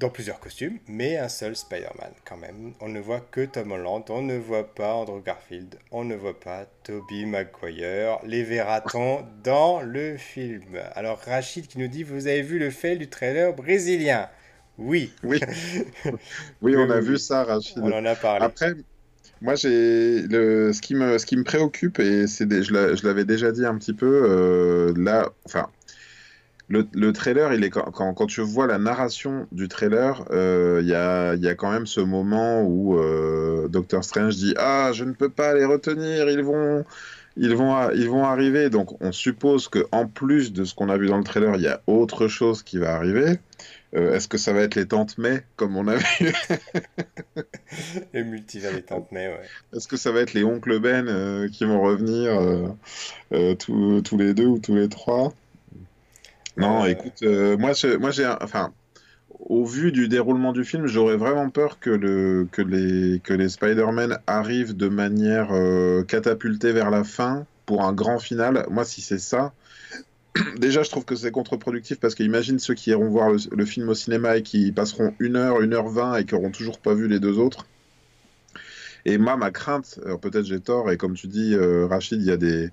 Dans 0.03 0.09
plusieurs 0.09 0.41
costumes, 0.41 0.80
mais 0.89 1.15
un 1.15 1.30
seul 1.30 1.55
Spider-Man 1.55 2.11
quand 2.25 2.35
même. 2.35 2.73
On 2.81 2.89
ne 2.89 2.99
voit 2.99 3.21
que 3.21 3.45
Tom 3.45 3.71
Holland, 3.71 4.03
on 4.09 4.21
ne 4.21 4.35
voit 4.38 4.75
pas 4.75 4.95
Andrew 4.95 5.21
Garfield, 5.23 5.77
on 5.91 6.03
ne 6.03 6.13
voit 6.13 6.38
pas 6.38 6.65
Tobey 6.84 7.23
Maguire. 7.25 8.19
Les 8.25 8.43
verra-t-on 8.43 9.25
dans 9.45 9.80
le 9.80 10.17
film? 10.17 10.77
Alors, 10.95 11.19
Rachid 11.19 11.67
qui 11.67 11.80
nous 11.80 11.88
dit, 11.88 12.03
vous 12.03 12.27
avez 12.27 12.41
vu 12.41 12.59
le 12.59 12.69
fail 12.69 12.97
du 12.97 13.07
trailer 13.07 13.53
brésilien? 13.53 14.27
Oui, 14.77 15.13
Oui, 15.23 15.39
oui, 16.61 16.75
on 16.75 16.89
a 16.89 16.99
vu 16.99 17.17
ça, 17.17 17.43
On 17.43 17.53
Rachid. 17.53 17.77
en 17.80 18.03
a 18.03 18.15
parlé. 18.15 18.43
Après, 18.43 18.73
moi, 19.39 19.55
j'ai 19.55 20.23
le 20.23 20.73
ce 20.73 20.81
qui 20.81 20.95
me 20.95 21.17
ce 21.17 21.25
qui 21.25 21.38
me 21.38 21.45
préoccupe 21.45 21.99
et 21.99 22.27
c'est 22.27 22.49
je 22.61 23.05
l'avais 23.07 23.23
déjà 23.23 23.53
dit 23.53 23.65
un 23.65 23.77
petit 23.77 23.93
peu 23.93 24.25
euh, 24.30 24.93
là, 24.97 25.31
enfin. 25.45 25.69
Le, 26.69 26.88
le 26.94 27.11
trailer, 27.11 27.53
il 27.53 27.64
est 27.64 27.69
quand, 27.69 27.91
quand, 27.91 28.14
quand 28.14 28.26
tu 28.26 28.41
vois 28.41 28.68
la 28.68 28.77
narration 28.77 29.48
du 29.52 29.68
trailer, 29.68 30.26
euh, 30.31 30.80
il 30.81 30.88
y 30.88 30.95
a, 30.95 31.35
il 31.35 31.44
y 31.44 31.49
a 31.49 31.56
quand 31.56 31.72
même 31.72 31.85
ce 31.85 31.99
moment 31.99 32.64
où 32.64 32.98
euh, 32.98 33.68
Doctor 33.68 34.03
Strange 34.03 34.38
dit 34.38 34.53
Ah, 34.57 34.91
je 34.94 35.03
ne 35.03 35.11
peux 35.11 35.30
pas 35.30 35.53
les 35.53 35.65
retenir, 35.65 36.30
ils 36.30 36.41
vont, 36.41 36.85
ils 37.35 37.53
vont, 37.53 37.91
ils 37.91 38.10
vont 38.10 38.23
arriver. 38.23 38.69
Donc, 38.69 39.02
on 39.02 39.11
suppose 39.11 39.68
que 39.68 39.85
en 39.91 40.07
plus 40.07 40.53
de 40.53 40.64
ce 40.64 40.73
qu'on 40.73 40.90
a 40.90 40.98
vu 40.98 41.07
dans 41.07 41.18
le 41.18 41.26
trailer, 41.26 41.56
il 41.56 41.61
y 41.64 41.68
a 41.68 41.81
autre 41.85 42.30
chose 42.30 42.64
qui 42.64 42.77
va 42.77 42.95
arriver. 42.95 43.40
Euh, 43.95 44.15
est-ce 44.15 44.27
que 44.27 44.38
ça 44.38 44.53
va 44.53 44.61
être 44.61 44.76
les 44.76 44.88
tantes 44.88 45.18
May, 45.18 45.44
comme 45.57 45.76
on 45.76 45.88
a 45.88 45.98
vu? 45.98 46.34
Le 48.14 48.23
multivers 48.23 48.73
des 48.73 48.81
Tantes 48.81 49.11
May, 49.11 49.27
ouais. 49.27 49.41
Est-ce 49.76 49.88
que 49.88 49.98
ça 49.98 50.11
va 50.11 50.22
être 50.22 50.34
les 50.34 50.44
oncles 50.44 50.80
Ben 50.80 51.07
euh, 51.07 51.48
qui 51.49 51.65
vont 51.65 51.81
revenir 51.81 52.31
tous, 53.60 54.02
tous 54.02 54.18
les 54.18 54.34
deux 54.34 54.45
ou 54.45 54.60
tous 54.60 54.76
les 54.76 54.90
trois? 54.90 55.34
Non, 56.57 56.85
écoute, 56.85 57.23
euh, 57.23 57.57
moi, 57.57 57.71
moi 57.99 58.11
j'ai, 58.11 58.31
enfin, 58.41 58.73
au 59.39 59.65
vu 59.65 59.91
du 59.91 60.07
déroulement 60.07 60.53
du 60.53 60.63
film, 60.63 60.85
j'aurais 60.85 61.17
vraiment 61.17 61.49
peur 61.49 61.80
que 61.80 61.89
le, 61.89 62.47
que 62.51 62.61
les, 62.61 63.19
que 63.21 63.34
les 63.34 63.49
Spider-Man 63.49 64.19
arrivent 64.27 64.75
de 64.75 64.88
manière 64.88 65.49
euh, 65.51 66.03
catapultée 66.03 66.71
vers 66.71 66.91
la 66.91 67.03
fin 67.03 67.45
pour 67.65 67.84
un 67.84 67.93
grand 67.93 68.19
final. 68.19 68.65
Moi, 68.69 68.85
si 68.85 69.01
c'est 69.01 69.19
ça, 69.19 69.53
déjà, 70.57 70.84
je 70.84 70.91
trouve 70.91 71.05
que 71.05 71.15
c'est 71.15 71.31
contre-productif 71.31 71.99
parce 71.99 72.13
que 72.13 72.23
imagine 72.23 72.59
ceux 72.59 72.75
qui 72.75 72.91
iront 72.91 73.09
voir 73.09 73.31
le, 73.31 73.65
film 73.65 73.89
au 73.89 73.95
cinéma 73.95 74.38
et 74.38 74.43
qui 74.43 74.71
passeront 74.71 75.15
une 75.19 75.35
heure, 75.35 75.61
une 75.61 75.73
heure 75.73 75.89
vingt 75.89 76.17
et 76.17 76.25
qui 76.25 76.35
auront 76.35 76.51
toujours 76.51 76.80
pas 76.80 76.93
vu 76.93 77.07
les 77.07 77.19
deux 77.19 77.39
autres. 77.39 77.65
Et 79.05 79.17
moi, 79.17 79.35
ma 79.35 79.51
crainte, 79.51 79.99
peut-être 80.21 80.45
j'ai 80.45 80.61
tort, 80.61 80.89
et 80.89 80.95
comme 80.95 81.15
tu 81.15 81.27
dis, 81.27 81.55
euh, 81.55 81.88
Rachid, 81.88 82.21
il 82.21 82.25
y 82.25 82.31
a 82.31 82.38
des, 82.38 82.69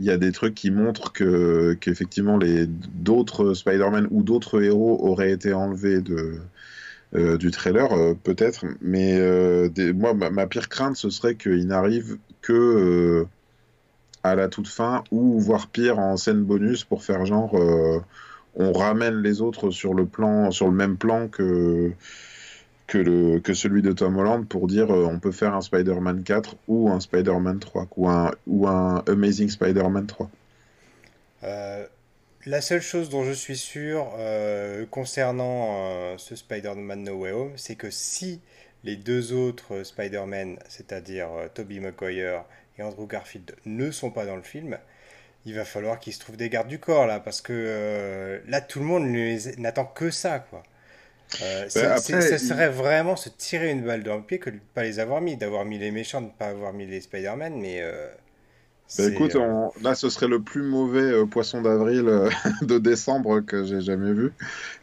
il 0.00 0.06
y 0.06 0.10
a 0.10 0.16
des 0.16 0.32
trucs 0.32 0.54
qui 0.54 0.70
montrent 0.70 1.12
que, 1.12 1.74
qu'effectivement, 1.80 2.36
les, 2.36 2.66
d'autres 2.66 3.54
Spider-Man 3.54 4.08
ou 4.10 4.22
d'autres 4.22 4.62
héros 4.62 4.98
auraient 5.02 5.30
été 5.30 5.52
enlevés 5.52 6.00
de, 6.00 6.40
euh, 7.14 7.36
du 7.36 7.50
trailer, 7.52 7.92
euh, 7.92 8.14
peut-être. 8.14 8.64
Mais 8.80 9.16
euh, 9.18 9.68
moi, 9.94 10.14
ma, 10.14 10.30
ma 10.30 10.46
pire 10.46 10.68
crainte, 10.68 10.96
ce 10.96 11.10
serait 11.10 11.36
qu'il 11.36 11.66
n'arrive 11.66 12.18
que 12.42 13.26
à 14.24 14.34
la 14.34 14.48
toute 14.48 14.68
fin, 14.68 15.04
ou 15.10 15.38
voire 15.38 15.68
pire, 15.68 15.98
en 15.98 16.16
scène 16.16 16.42
bonus 16.42 16.82
pour 16.84 17.04
faire 17.04 17.26
genre, 17.26 17.54
on 18.54 18.72
ramène 18.72 19.16
les 19.22 19.42
autres 19.42 19.70
sur 19.70 19.92
le 19.92 20.06
plan, 20.06 20.50
sur 20.50 20.66
le 20.68 20.74
même 20.74 20.96
plan 20.96 21.28
que 21.28 21.92
que, 22.86 23.54
celui 23.54 23.82
de 23.82 23.92
Tom 23.92 24.16
Holland 24.16 24.46
pour 24.46 24.66
dire 24.66 24.90
euh, 24.90 25.06
on 25.06 25.18
peut 25.18 25.32
faire 25.32 25.54
un 25.54 25.60
Spider-Man 25.60 26.22
4 26.22 26.56
ou 26.68 26.90
un 26.90 27.00
Spider-Man 27.00 27.58
3 27.58 27.88
ou 27.96 28.08
un, 28.08 28.30
ou 28.46 28.68
un 28.68 29.02
Amazing 29.06 29.48
Spider-Man 29.48 30.06
3. 30.06 30.30
Euh, 31.44 31.86
la 32.46 32.60
seule 32.60 32.82
chose 32.82 33.08
dont 33.08 33.24
je 33.24 33.32
suis 33.32 33.56
sûr 33.56 34.12
euh, 34.18 34.84
concernant 34.90 36.16
ce 36.18 36.36
Spider-Man 36.36 37.04
No 37.04 37.14
Way 37.14 37.32
Home, 37.32 37.52
c'est 37.56 37.76
que 37.76 37.90
si 37.90 38.40
les 38.82 38.96
deux 38.96 39.32
autres 39.32 39.82
Spider-Man, 39.82 40.58
c'est-à-dire 40.68 41.28
Tobey 41.54 41.80
Maguire 41.80 42.44
et 42.78 42.82
Andrew 42.82 43.06
Garfield, 43.06 43.56
ne 43.64 43.90
sont 43.90 44.10
pas 44.10 44.26
dans 44.26 44.36
le 44.36 44.42
film, 44.42 44.76
il 45.46 45.54
va 45.54 45.64
falloir 45.64 45.98
qu'ils 45.98 46.12
se 46.12 46.20
trouvent 46.20 46.36
des 46.36 46.50
gardes 46.50 46.68
du 46.68 46.78
corps 46.78 47.06
là, 47.06 47.18
parce 47.18 47.40
que 47.40 48.42
là 48.46 48.60
tout 48.60 48.78
le 48.78 48.84
monde 48.84 49.06
n'attend 49.56 49.86
que 49.86 50.10
ça, 50.10 50.38
quoi. 50.38 50.62
Euh, 51.40 51.68
Ben, 51.74 51.90
après, 51.92 52.22
ça 52.22 52.38
il- 52.38 52.38
serait 52.38 52.68
vraiment 52.70 53.16
se 53.16 53.28
tirer 53.28 53.70
une 53.70 53.84
balle 53.84 54.02
dans 54.02 54.16
le 54.16 54.24
pied 54.24 54.38
que 54.38 54.50
de 54.50 54.56
ne 54.56 54.60
pas 54.60 54.84
les 54.84 55.00
avoir 55.00 55.20
mis, 55.20 55.36
d'avoir 55.36 55.64
mis 55.64 55.78
les 55.78 55.90
méchants, 55.90 56.20
de 56.20 56.26
ne 56.28 56.32
pas 56.32 56.48
avoir 56.48 56.72
mis 56.72 56.86
les 56.86 57.00
Spider-Man, 57.00 57.54
mais 57.60 57.80
euh, 57.82 58.14
Bah, 58.96 59.04
c'est... 59.04 59.08
écoute, 59.08 59.34
euh, 59.34 59.40
on- 59.40 59.72
là 59.80 59.96
ce 59.96 60.08
serait 60.08 60.28
le 60.28 60.40
plus 60.44 60.62
mauvais 60.62 61.00
euh, 61.02 61.26
poisson 61.26 61.60
d'avril 61.62 62.04
de 62.62 62.78
décembre 62.78 63.40
que 63.40 63.64
j'ai 63.64 63.80
jamais 63.80 64.12
vu. 64.12 64.36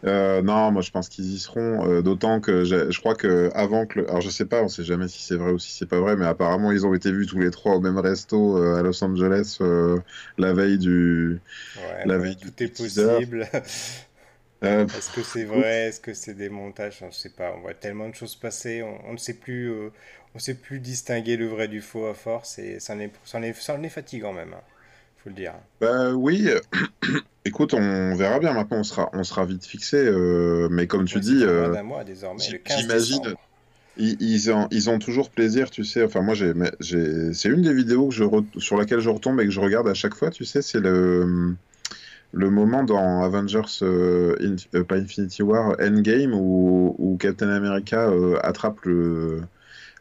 Non, 0.03 0.72
moi 0.72 0.82
je 0.82 0.91
pense 0.91 1.07
qu'ils 1.10 1.34
y 1.34 1.40
seront, 1.40 2.02
d'autant 2.02 2.41
que 2.41 2.64
je 2.65 2.99
crois 2.99 3.15
que 3.15 3.49
avant 3.53 3.86
que 3.86 3.99
le... 4.02 4.10
Alors 4.10 4.22
je 4.22 4.30
sais 4.30 4.45
pas, 4.45 4.64
on 4.64 4.68
sait 4.68 4.84
jamais 4.84 5.07
si 5.07 5.22
c'est 5.23 5.38
vrai 5.38 5.52
ou 5.53 5.60
si 5.60 5.72
c'est 5.73 5.86
pas 5.88 5.99
vrai, 6.02 6.15
mais 6.18 6.26
apparemment 6.26 6.72
ils 6.73 6.86
ont 6.86 6.94
été 6.94 7.11
vus 7.11 7.26
tous 7.28 7.40
les 7.40 7.52
trois 7.52 7.76
au 7.76 7.82
même 7.82 7.98
resto 7.99 8.57
à 8.57 8.82
Los 8.82 9.02
Angeles 9.03 9.60
la 10.38 10.53
veille 10.53 10.78
du... 10.78 11.41
Ouais, 11.76 12.07
la 12.07 12.18
bon, 12.18 12.19
veille 12.19 12.36
du 12.38 12.52
tout 12.53 12.64
est 12.64 12.69
teaser. 12.69 12.72
possible. 12.76 13.49
Euh, 14.63 14.85
Est-ce 14.93 15.09
que 15.09 15.23
c'est 15.23 15.43
vrai? 15.45 15.88
Est-ce 15.88 15.99
que 15.99 16.13
c'est 16.13 16.33
des 16.33 16.49
montages? 16.49 16.99
Je 16.99 17.05
ne 17.05 17.11
sais 17.11 17.29
pas. 17.31 17.53
On 17.55 17.61
voit 17.61 17.73
tellement 17.73 18.09
de 18.09 18.15
choses 18.15 18.35
passer. 18.35 18.81
On, 18.83 18.99
on 19.09 19.13
ne 19.13 19.17
sait 19.17 19.33
plus, 19.35 19.69
euh, 19.71 19.91
on 20.35 20.39
sait 20.39 20.55
plus 20.55 20.79
distinguer 20.79 21.38
le 21.38 21.47
vrai 21.47 21.67
du 21.67 21.81
faux 21.81 22.05
à 22.07 22.13
force. 22.13 22.59
Et 22.59 22.79
ça 22.79 22.93
en 22.95 22.99
est, 22.99 23.11
ça 23.25 23.38
en 23.39 23.43
est, 23.43 23.53
ça 23.53 23.75
en 23.75 23.83
est 23.83 23.89
fatigant 23.89 24.33
même. 24.33 24.53
hein, 24.53 24.63
faut 25.17 25.29
le 25.29 25.35
dire. 25.35 25.55
Bah 25.79 26.11
oui, 26.13 26.47
écoute, 27.45 27.73
on 27.73 28.15
verra 28.15 28.39
bien. 28.39 28.53
Maintenant, 28.53 28.77
on 28.79 28.83
sera, 28.83 29.09
on 29.13 29.23
sera 29.23 29.45
vite 29.45 29.65
fixé. 29.65 29.97
euh, 29.97 30.67
mais 30.71 30.88
comme 30.88 31.05
tu 31.05 31.19
dis, 31.19 31.43
mois 31.83 32.03
désormais, 32.03 32.49
le 32.49 32.57
j- 32.57 32.59
15 32.59 32.88
j'imagine. 32.89 33.35
Ils, 33.97 34.17
ils 34.21 34.51
ont, 34.51 34.67
ils 34.71 34.89
ont 34.89 34.99
toujours 34.99 35.31
plaisir, 35.31 35.71
tu 35.71 35.83
sais. 35.85 36.03
Enfin, 36.03 36.21
moi, 36.21 36.35
j'ai, 36.35 36.53
c'est 37.33 37.49
une 37.49 37.61
des 37.63 37.73
vidéos 37.73 38.09
que 38.09 38.15
je 38.15 38.23
re- 38.23 38.59
sur 38.59 38.77
laquelle 38.77 39.01
je 39.01 39.09
retombe 39.09 39.41
et 39.41 39.45
que 39.45 39.51
je 39.51 39.59
regarde 39.61 39.88
à 39.89 39.93
chaque 39.95 40.15
fois, 40.15 40.31
tu 40.31 40.45
sais, 40.45 40.61
c'est 40.61 40.79
le, 40.81 41.55
le 42.33 42.49
moment 42.49 42.83
dans 42.83 43.23
Avengers, 43.23 43.79
euh, 43.81 44.35
In- 44.41 44.77
euh, 44.77 44.83
pas 44.83 44.95
Infinity 44.95 45.43
War, 45.43 45.75
Endgame, 45.81 46.33
où, 46.33 46.95
où 46.97 47.17
Captain 47.17 47.49
America 47.49 48.09
euh, 48.09 48.39
attrape 48.41 48.81
le, 48.85 49.41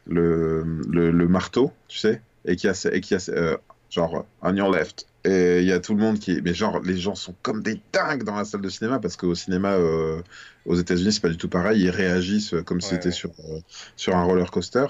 le, 0.07 0.63
le, 0.89 1.11
le 1.11 1.27
marteau, 1.27 1.71
tu 1.87 1.97
sais, 1.97 2.21
et 2.45 2.55
qui 2.55 2.67
a, 2.67 2.89
et 2.91 3.01
qui 3.01 3.15
a 3.15 3.29
euh, 3.29 3.57
genre, 3.89 4.25
on 4.41 4.55
your 4.55 4.71
left. 4.71 5.07
Et 5.23 5.59
il 5.59 5.67
y 5.67 5.71
a 5.71 5.79
tout 5.79 5.93
le 5.93 6.01
monde 6.01 6.17
qui. 6.17 6.41
Mais 6.41 6.53
genre, 6.55 6.81
les 6.81 6.97
gens 6.97 7.13
sont 7.13 7.35
comme 7.43 7.61
des 7.61 7.79
dingues 7.93 8.23
dans 8.23 8.35
la 8.35 8.43
salle 8.43 8.61
de 8.61 8.69
cinéma, 8.69 8.97
parce 8.99 9.17
qu'au 9.17 9.35
cinéma, 9.35 9.73
euh, 9.73 10.21
aux 10.65 10.75
États-Unis, 10.75 11.13
c'est 11.13 11.21
pas 11.21 11.29
du 11.29 11.37
tout 11.37 11.49
pareil. 11.49 11.81
Ils 11.81 11.91
réagissent 11.91 12.55
comme 12.65 12.81
si 12.81 12.89
c'était 12.89 13.09
ouais. 13.09 13.11
sur, 13.11 13.29
euh, 13.29 13.59
sur 13.95 14.15
un 14.15 14.23
roller 14.23 14.49
coaster. 14.49 14.87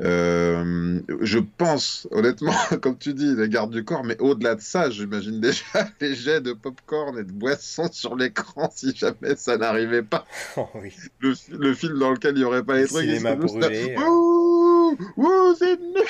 Euh, 0.00 1.00
je 1.22 1.38
pense, 1.38 2.06
honnêtement, 2.12 2.54
comme 2.82 2.96
tu 2.96 3.14
dis, 3.14 3.34
les 3.34 3.48
gardes 3.48 3.72
du 3.72 3.84
corps, 3.84 4.04
mais 4.04 4.16
au-delà 4.20 4.54
de 4.54 4.60
ça, 4.60 4.90
j'imagine 4.90 5.40
déjà 5.40 5.64
les 6.00 6.14
jets 6.14 6.40
de 6.40 6.52
popcorn 6.52 7.18
et 7.18 7.24
de 7.24 7.32
boissons 7.32 7.88
sur 7.90 8.14
l'écran 8.14 8.70
si 8.72 8.94
jamais 8.94 9.34
ça 9.36 9.56
n'arrivait 9.56 10.02
pas. 10.04 10.24
Oh 10.56 10.68
oui. 10.76 10.92
Le, 11.20 11.34
le 11.50 11.74
film 11.74 11.98
dans 11.98 12.10
lequel 12.12 12.36
il 12.36 12.38
n'y 12.40 12.44
aurait 12.44 12.62
pas 12.64 12.74
Le 12.74 12.82
les 12.82 12.86
trucs, 12.88 13.04
cinéma 13.04 13.34
brûlé. 13.34 13.96
euh. 13.98 14.00
Ouh, 14.08 14.96
ouh, 15.16 15.54
c'est 15.58 15.78
nul. 15.80 16.04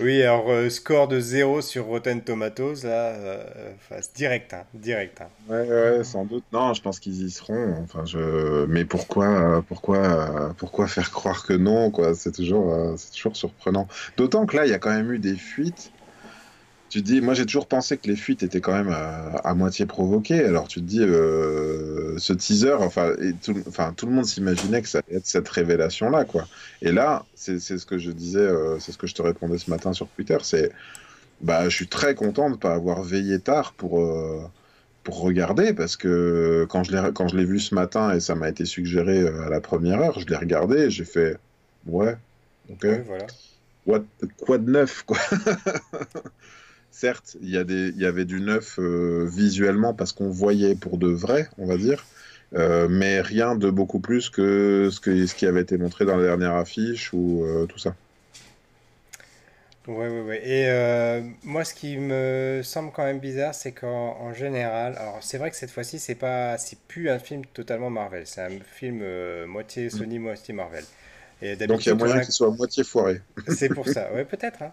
Oui, 0.00 0.22
alors 0.22 0.48
euh, 0.50 0.70
score 0.70 1.08
de 1.08 1.18
zéro 1.18 1.60
sur 1.60 1.86
Rotten 1.86 2.22
Tomatoes, 2.22 2.84
là, 2.84 3.14
euh, 3.14 3.72
direct, 4.14 4.54
hein, 4.54 4.64
hein. 5.20 5.26
Ouais, 5.48 6.04
sans 6.04 6.24
doute. 6.24 6.44
Non, 6.52 6.72
je 6.72 6.82
pense 6.82 7.00
qu'ils 7.00 7.24
y 7.24 7.30
seront. 7.30 7.74
Enfin, 7.82 8.04
je... 8.04 8.64
Mais 8.66 8.84
pourquoi, 8.84 9.62
pourquoi, 9.66 10.54
pourquoi 10.56 10.86
faire 10.86 11.10
croire 11.10 11.44
que 11.44 11.52
non? 11.52 11.92
C'est 12.14 12.32
toujours, 12.32 12.72
euh, 12.72 12.94
c'est 12.96 13.10
toujours 13.10 13.36
surprenant. 13.36 13.88
D'autant 14.16 14.46
que 14.46 14.56
là, 14.56 14.66
il 14.66 14.70
y 14.70 14.74
a 14.74 14.78
quand 14.78 14.92
même 14.92 15.10
eu 15.12 15.18
des 15.18 15.36
fuites. 15.36 15.92
Tu 16.88 17.02
te 17.02 17.06
dis, 17.06 17.20
moi 17.20 17.34
j'ai 17.34 17.44
toujours 17.44 17.66
pensé 17.68 17.98
que 17.98 18.06
les 18.08 18.16
fuites 18.16 18.42
étaient 18.42 18.60
quand 18.60 18.72
même 18.72 18.88
à, 18.90 19.36
à 19.44 19.54
moitié 19.54 19.84
provoquées. 19.86 20.44
Alors 20.44 20.68
tu 20.68 20.80
te 20.80 20.86
dis, 20.86 21.02
euh, 21.02 22.18
ce 22.18 22.32
teaser, 22.32 22.74
enfin, 22.74 23.12
et 23.20 23.34
tout, 23.34 23.54
enfin, 23.68 23.92
tout 23.96 24.06
le 24.06 24.12
monde 24.12 24.26
s'imaginait 24.26 24.82
que 24.82 24.88
ça 24.88 25.00
allait 25.06 25.18
être 25.18 25.26
cette 25.26 25.48
révélation-là, 25.48 26.24
quoi. 26.24 26.46
Et 26.82 26.92
là, 26.92 27.24
c'est 27.34 27.58
ce 27.58 27.86
que 27.86 27.98
je 27.98 28.10
disais, 28.10 28.40
euh, 28.40 28.78
c'est 28.78 28.92
ce 28.92 28.98
que 28.98 29.06
je 29.06 29.14
te 29.14 29.22
répondais 29.22 29.58
ce 29.58 29.70
matin 29.70 29.92
sur 29.92 30.08
Twitter, 30.08 30.38
c'est, 30.42 30.72
bah, 31.40 31.68
je 31.68 31.74
suis 31.74 31.88
très 31.88 32.14
content 32.14 32.48
de 32.48 32.54
ne 32.54 32.60
pas 32.60 32.74
avoir 32.74 33.02
veillé 33.02 33.40
tard 33.40 33.72
pour, 33.74 34.00
euh, 34.00 34.42
pour 35.04 35.20
regarder, 35.20 35.72
parce 35.74 35.96
que 35.96 36.66
quand 36.68 36.84
je 36.84 36.92
l'ai, 36.92 37.12
quand 37.14 37.28
je 37.28 37.36
l'ai 37.36 37.44
vu 37.44 37.60
ce 37.60 37.74
matin 37.74 38.12
et 38.14 38.20
ça 38.20 38.34
m'a 38.34 38.48
été 38.48 38.64
suggéré 38.64 39.20
euh, 39.20 39.46
à 39.46 39.48
la 39.50 39.60
première 39.60 40.00
heure, 40.00 40.18
je 40.20 40.26
l'ai 40.26 40.36
regardé 40.36 40.78
et 40.78 40.90
j'ai 40.90 41.04
fait, 41.04 41.38
ouais, 41.86 42.16
ok, 42.70 42.86
voilà. 43.06 43.26
what, 43.86 44.04
quoi 44.38 44.58
de 44.58 44.70
neuf, 44.70 45.02
quoi? 45.04 45.18
Certes, 46.90 47.36
il 47.40 47.50
y 47.50 47.56
a 47.56 47.64
des, 47.64 47.88
il 47.90 47.98
y 47.98 48.06
avait 48.06 48.24
du 48.24 48.40
neuf 48.40 48.78
euh, 48.78 49.26
visuellement 49.28 49.94
parce 49.94 50.12
qu'on 50.12 50.30
voyait 50.30 50.74
pour 50.74 50.98
de 50.98 51.08
vrai, 51.08 51.48
on 51.58 51.66
va 51.66 51.76
dire, 51.76 52.08
euh, 52.54 52.88
mais 52.90 53.20
rien 53.20 53.56
de 53.56 53.70
beaucoup 53.70 54.00
plus 54.00 54.30
que 54.30 54.88
ce 54.90 55.00
que, 55.00 55.26
ce 55.26 55.34
qui 55.34 55.46
avait 55.46 55.62
été 55.62 55.78
montré 55.78 56.04
dans 56.06 56.16
la 56.16 56.24
dernière 56.24 56.54
affiche 56.54 57.12
ou 57.12 57.44
euh, 57.44 57.66
tout 57.66 57.78
ça. 57.78 57.94
Ouais, 59.86 60.06
ouais, 60.08 60.20
ouais. 60.20 60.42
Et 60.46 61.22
moi, 61.42 61.64
ce 61.64 61.72
qui 61.72 61.96
me 61.96 62.60
semble 62.62 62.92
quand 62.92 63.04
même 63.04 63.20
bizarre, 63.20 63.54
c'est 63.54 63.72
qu'en 63.72 64.18
en 64.20 64.34
général, 64.34 64.94
alors 64.98 65.18
c'est 65.22 65.38
vrai 65.38 65.50
que 65.50 65.56
cette 65.56 65.70
fois-ci, 65.70 65.98
c'est 65.98 66.14
pas, 66.14 66.58
c'est 66.58 66.78
plus 66.88 67.08
un 67.08 67.18
film 67.18 67.46
totalement 67.46 67.88
Marvel, 67.88 68.26
c'est 68.26 68.42
un 68.42 68.60
film 68.60 69.02
moitié 69.46 69.88
Mm. 69.90 69.90
Sony, 69.90 70.18
moitié 70.18 70.52
Marvel. 70.54 70.84
Et 71.42 71.56
Donc 71.56 71.86
il 71.86 71.90
y 71.90 71.92
a 71.92 71.94
moyen 71.94 72.16
a, 72.16 72.20
qu'il 72.20 72.32
soit 72.32 72.48
à 72.48 72.50
moitié 72.50 72.84
foiré. 72.84 73.20
c'est 73.48 73.70
pour 73.70 73.88
ça, 73.88 74.12
ouais, 74.12 74.24
peut-être, 74.24 74.62
hein. 74.62 74.72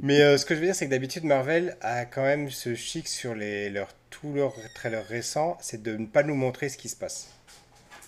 Mais 0.00 0.22
euh, 0.22 0.38
ce 0.38 0.46
que 0.46 0.54
je 0.54 0.60
veux 0.60 0.66
dire, 0.66 0.74
c'est 0.76 0.86
que 0.86 0.90
d'habitude, 0.90 1.24
Marvel 1.24 1.76
a 1.80 2.04
quand 2.04 2.22
même 2.22 2.50
ce 2.50 2.74
chic 2.74 3.08
sur 3.08 3.34
les, 3.34 3.68
leurs, 3.70 3.92
tous 4.10 4.32
leurs 4.32 4.54
trailers 4.74 5.06
récents, 5.06 5.58
c'est 5.60 5.82
de 5.82 5.96
ne 5.96 6.06
pas 6.06 6.22
nous 6.22 6.34
montrer 6.36 6.68
ce 6.68 6.76
qui 6.78 6.88
se 6.88 6.96
passe. 6.96 7.28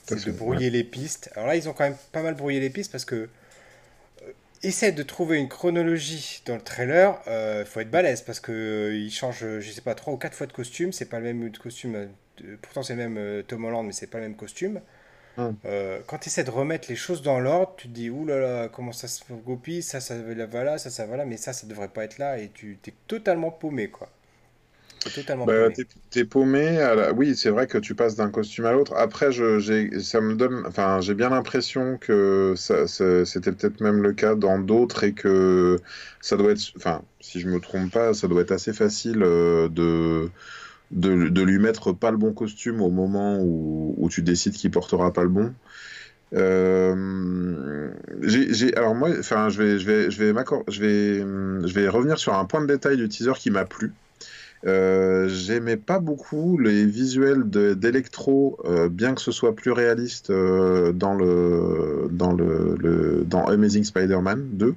C'est 0.07 0.25
de 0.25 0.31
ouais. 0.31 0.33
brouiller 0.33 0.71
les 0.71 0.85
pistes. 0.85 1.31
Alors 1.35 1.49
là, 1.49 1.57
ils 1.57 1.69
ont 1.69 1.73
quand 1.73 1.85
même 1.85 1.97
pas 2.13 2.23
mal 2.23 2.35
brouillé 2.35 2.61
les 2.61 2.71
pistes 2.71 2.93
parce 2.93 3.05
que 3.05 3.29
essaie 4.63 4.93
de 4.93 5.03
trouver 5.03 5.39
une 5.39 5.49
chronologie 5.49 6.43
dans 6.47 6.55
le 6.57 6.61
trailer, 6.61 7.21
euh, 7.29 7.65
faut 7.65 7.81
être 7.81 7.91
balèze 7.91 8.23
parce 8.23 8.41
que 8.41 8.53
euh, 8.53 8.95
il 8.97 9.11
change, 9.11 9.43
euh, 9.45 9.61
je 9.61 9.71
sais 9.71 9.81
pas, 9.81 9.95
trois 9.95 10.13
ou 10.13 10.17
quatre 10.17 10.35
fois 10.35 10.47
de 10.47 10.53
costume. 10.53 10.93
C'est 10.93 11.07
pas 11.09 11.19
le 11.19 11.27
même 11.33 11.51
costume. 11.57 11.95
euh, 11.97 12.57
pourtant, 12.63 12.83
c'est 12.83 12.95
le 12.95 12.99
même 12.99 13.17
euh, 13.19 13.43
Tom 13.43 13.65
Holland, 13.65 13.85
mais 13.87 13.93
c'est 13.93 14.07
pas 14.09 14.19
le 14.19 14.25
même 14.25 14.37
costume. 14.37 14.81
Hum. 15.37 15.61
Euh, 15.67 16.01
quand 16.07 16.19
tu 16.19 16.29
essaies 16.29 16.45
de 16.45 16.51
remettre 16.51 16.89
les 16.91 16.97
choses 16.97 17.23
dans 17.23 17.41
l'ordre, 17.41 17.75
tu 17.77 17.89
te 17.89 17.93
dis, 17.95 18.11
ouh 18.11 18.27
là 18.27 18.39
là, 18.41 18.69
comment 18.69 18.93
ça 18.93 19.09
se 19.09 19.23
copie, 19.47 19.83
ça, 19.83 20.01
ça 20.01 20.17
va 20.19 20.65
là, 20.65 20.79
ça, 20.79 20.91
ça 20.91 21.07
va 21.07 21.17
là, 21.19 21.25
mais 21.27 21.37
ça, 21.37 21.53
ça 21.53 21.67
devrait 21.67 21.89
pas 21.89 22.05
être 22.05 22.19
là, 22.19 22.39
et 22.39 22.51
tu 22.51 22.79
t'es 22.83 22.95
totalement 23.07 23.51
paumé, 23.51 23.91
quoi. 23.91 24.11
T'es 25.03 25.11
totalement 25.11 25.47
Bah, 25.47 25.53
paumé. 26.31 26.79
à 26.79 26.95
la- 26.95 27.13
Oui, 27.13 27.37
c'est 27.37 27.51
vrai 27.51 27.67
que 27.67 27.79
tu 27.79 27.95
passes 27.95 28.17
d'un 28.17 28.31
costume 28.31 28.67
à 28.67 28.73
l'autre. 28.73 28.95
Après, 28.97 29.33
je, 29.33 29.59
j'ai, 29.59 30.01
ça 30.01 30.21
me 30.21 30.35
donne, 30.35 30.65
enfin, 30.67 31.01
j'ai 31.01 31.15
bien 31.15 31.31
l'impression 31.31 31.99
que 31.99 32.55
ça, 32.57 32.87
ça- 32.87 33.25
c'était 33.25 33.53
peut-être 33.53 33.81
même 33.81 34.03
le 34.03 34.13
cas 34.13 34.35
dans 34.35 34.59
d'autres 34.59 35.05
et 35.05 35.15
que 35.15 35.79
ça 36.21 36.37
doit 36.37 36.53
être, 36.53 36.61
enfin, 36.77 37.03
si 37.21 37.41
je 37.41 37.49
me 37.49 37.61
trompe 37.61 37.93
pas, 37.93 38.15
ça 38.15 38.29
doit 38.29 38.43
être 38.43 38.53
assez 38.53 38.73
facile 38.73 39.23
euh, 39.23 39.69
de, 39.69 40.31
de, 40.91 41.43
lui 41.43 41.59
mettre 41.59 41.93
pas 41.93 42.11
le 42.11 42.17
bon 42.17 42.33
costume 42.33 42.81
au 42.81 42.91
moment 42.91 43.39
où, 43.41 44.09
tu 44.11 44.23
décides 44.23 44.55
qu'il 44.55 44.71
portera 44.71 45.13
pas 45.13 45.23
le 45.23 45.29
bon. 45.29 45.53
Euh, 46.35 47.91
alors 48.77 48.95
moi, 48.95 49.11
enfin, 49.19 49.49
je 49.49 49.63
vais, 49.63 49.79
je 49.79 49.87
vais, 49.87 50.11
je 50.11 50.23
vais 50.23 50.33
je 50.69 50.81
vais, 50.81 51.19
je 51.69 51.75
vais 51.75 51.89
revenir 51.89 52.19
sur 52.19 52.35
un 52.35 52.45
point 52.45 52.61
de 52.61 52.67
détail 52.67 52.97
du 52.97 53.09
teaser 53.09 53.33
qui 53.37 53.51
m'a 53.51 53.65
plu. 53.65 53.93
Euh, 54.67 55.29
j'aimais 55.29 55.79
pas 55.79 56.01
beaucoup 56.01 56.59
les 56.59 56.85
visuels 56.85 57.49
de- 57.49 57.73
d'Electro, 57.75 58.59
euh, 58.67 58.89
bien 58.89 59.15
que 59.15 59.21
ce 59.23 59.33
soit 59.33 59.55
plus 59.57 59.73
réaliste 59.73 60.31
dans 60.31 61.15
le, 61.15 62.09
dans 62.11 62.33
le- 62.33 63.25
dans 63.27 63.45
Amazing 63.47 63.85
Spider-Man 63.85 64.51
2. 64.53 64.75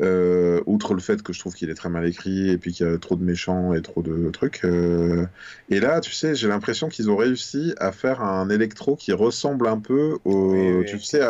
Euh, 0.00 0.60
outre 0.66 0.94
le 0.94 1.00
fait 1.00 1.22
que 1.22 1.32
je 1.32 1.38
trouve 1.38 1.54
qu'il 1.54 1.70
est 1.70 1.74
très 1.74 1.88
mal 1.90 2.06
écrit 2.06 2.50
et 2.50 2.58
puis 2.58 2.72
qu'il 2.72 2.86
y 2.86 2.88
a 2.88 2.96
trop 2.98 3.14
de 3.16 3.22
méchants 3.22 3.74
et 3.74 3.82
trop 3.82 4.02
de 4.02 4.30
trucs. 4.30 4.64
euh, 4.64 5.26
et 5.70 5.80
là, 5.80 6.00
tu 6.00 6.12
sais, 6.12 6.34
j'ai 6.34 6.48
l'impression 6.48 6.88
qu'ils 6.88 7.10
ont 7.10 7.16
réussi 7.16 7.74
à 7.78 7.92
faire 7.92 8.22
un 8.22 8.48
électro 8.48 8.96
qui 8.96 9.12
ressemble 9.12 9.66
un 9.68 9.78
peu 9.78 10.18
au, 10.24 10.52
oui, 10.52 10.84
tu 10.86 10.92
avec 10.94 11.04
sais, 11.04 11.20
à- 11.20 11.28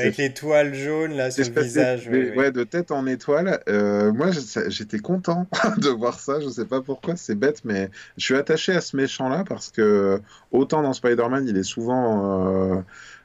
avec 0.00 0.16
l'étoile 0.16 0.74
jaune 0.74 1.16
là 1.16 1.30
sur 1.30 1.44
le 1.54 1.62
visage. 1.62 2.08
oui, 2.10 2.30
ouais, 2.36 2.52
de 2.52 2.64
tête 2.64 2.90
en 2.92 3.06
étoile. 3.06 3.60
Euh, 3.68 4.12
moi, 4.12 4.28
j'étais 4.68 4.98
content 4.98 5.46
de 5.78 5.88
voir 5.88 6.18
ça. 6.20 6.40
Je 6.40 6.48
sais 6.48 6.64
pas 6.66 6.80
pourquoi, 6.80 7.16
c'est 7.16 7.34
bête, 7.34 7.62
mais 7.64 7.90
je 8.16 8.24
suis 8.24 8.36
attaché 8.36 8.72
à 8.72 8.80
ce 8.80 8.96
méchant-là 8.96 9.44
parce 9.48 9.70
que 9.70 10.20
autant 10.52 10.82
dans 10.82 10.92
Spider-Man, 10.92 11.46
il 11.48 11.56
est 11.56 11.62
souvent 11.62 12.84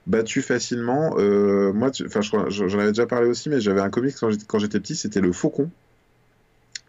battu 0.09 0.41
facilement. 0.41 1.15
Euh, 1.19 1.73
moi, 1.73 1.91
tu- 1.91 2.05
enfin, 2.05 2.21
j'en 2.21 2.79
avais 2.79 2.89
déjà 2.89 3.07
parlé 3.07 3.27
aussi, 3.29 3.49
mais 3.49 3.61
j'avais 3.61 3.81
un 3.81 3.89
comic 3.89 4.15
quand 4.19 4.29
j'étais 4.31 4.45
quand 4.45 4.59
j'étais 4.59 4.79
petit, 4.81 4.95
c'était 4.95 5.21
le 5.21 5.31
Faucon. 5.33 5.71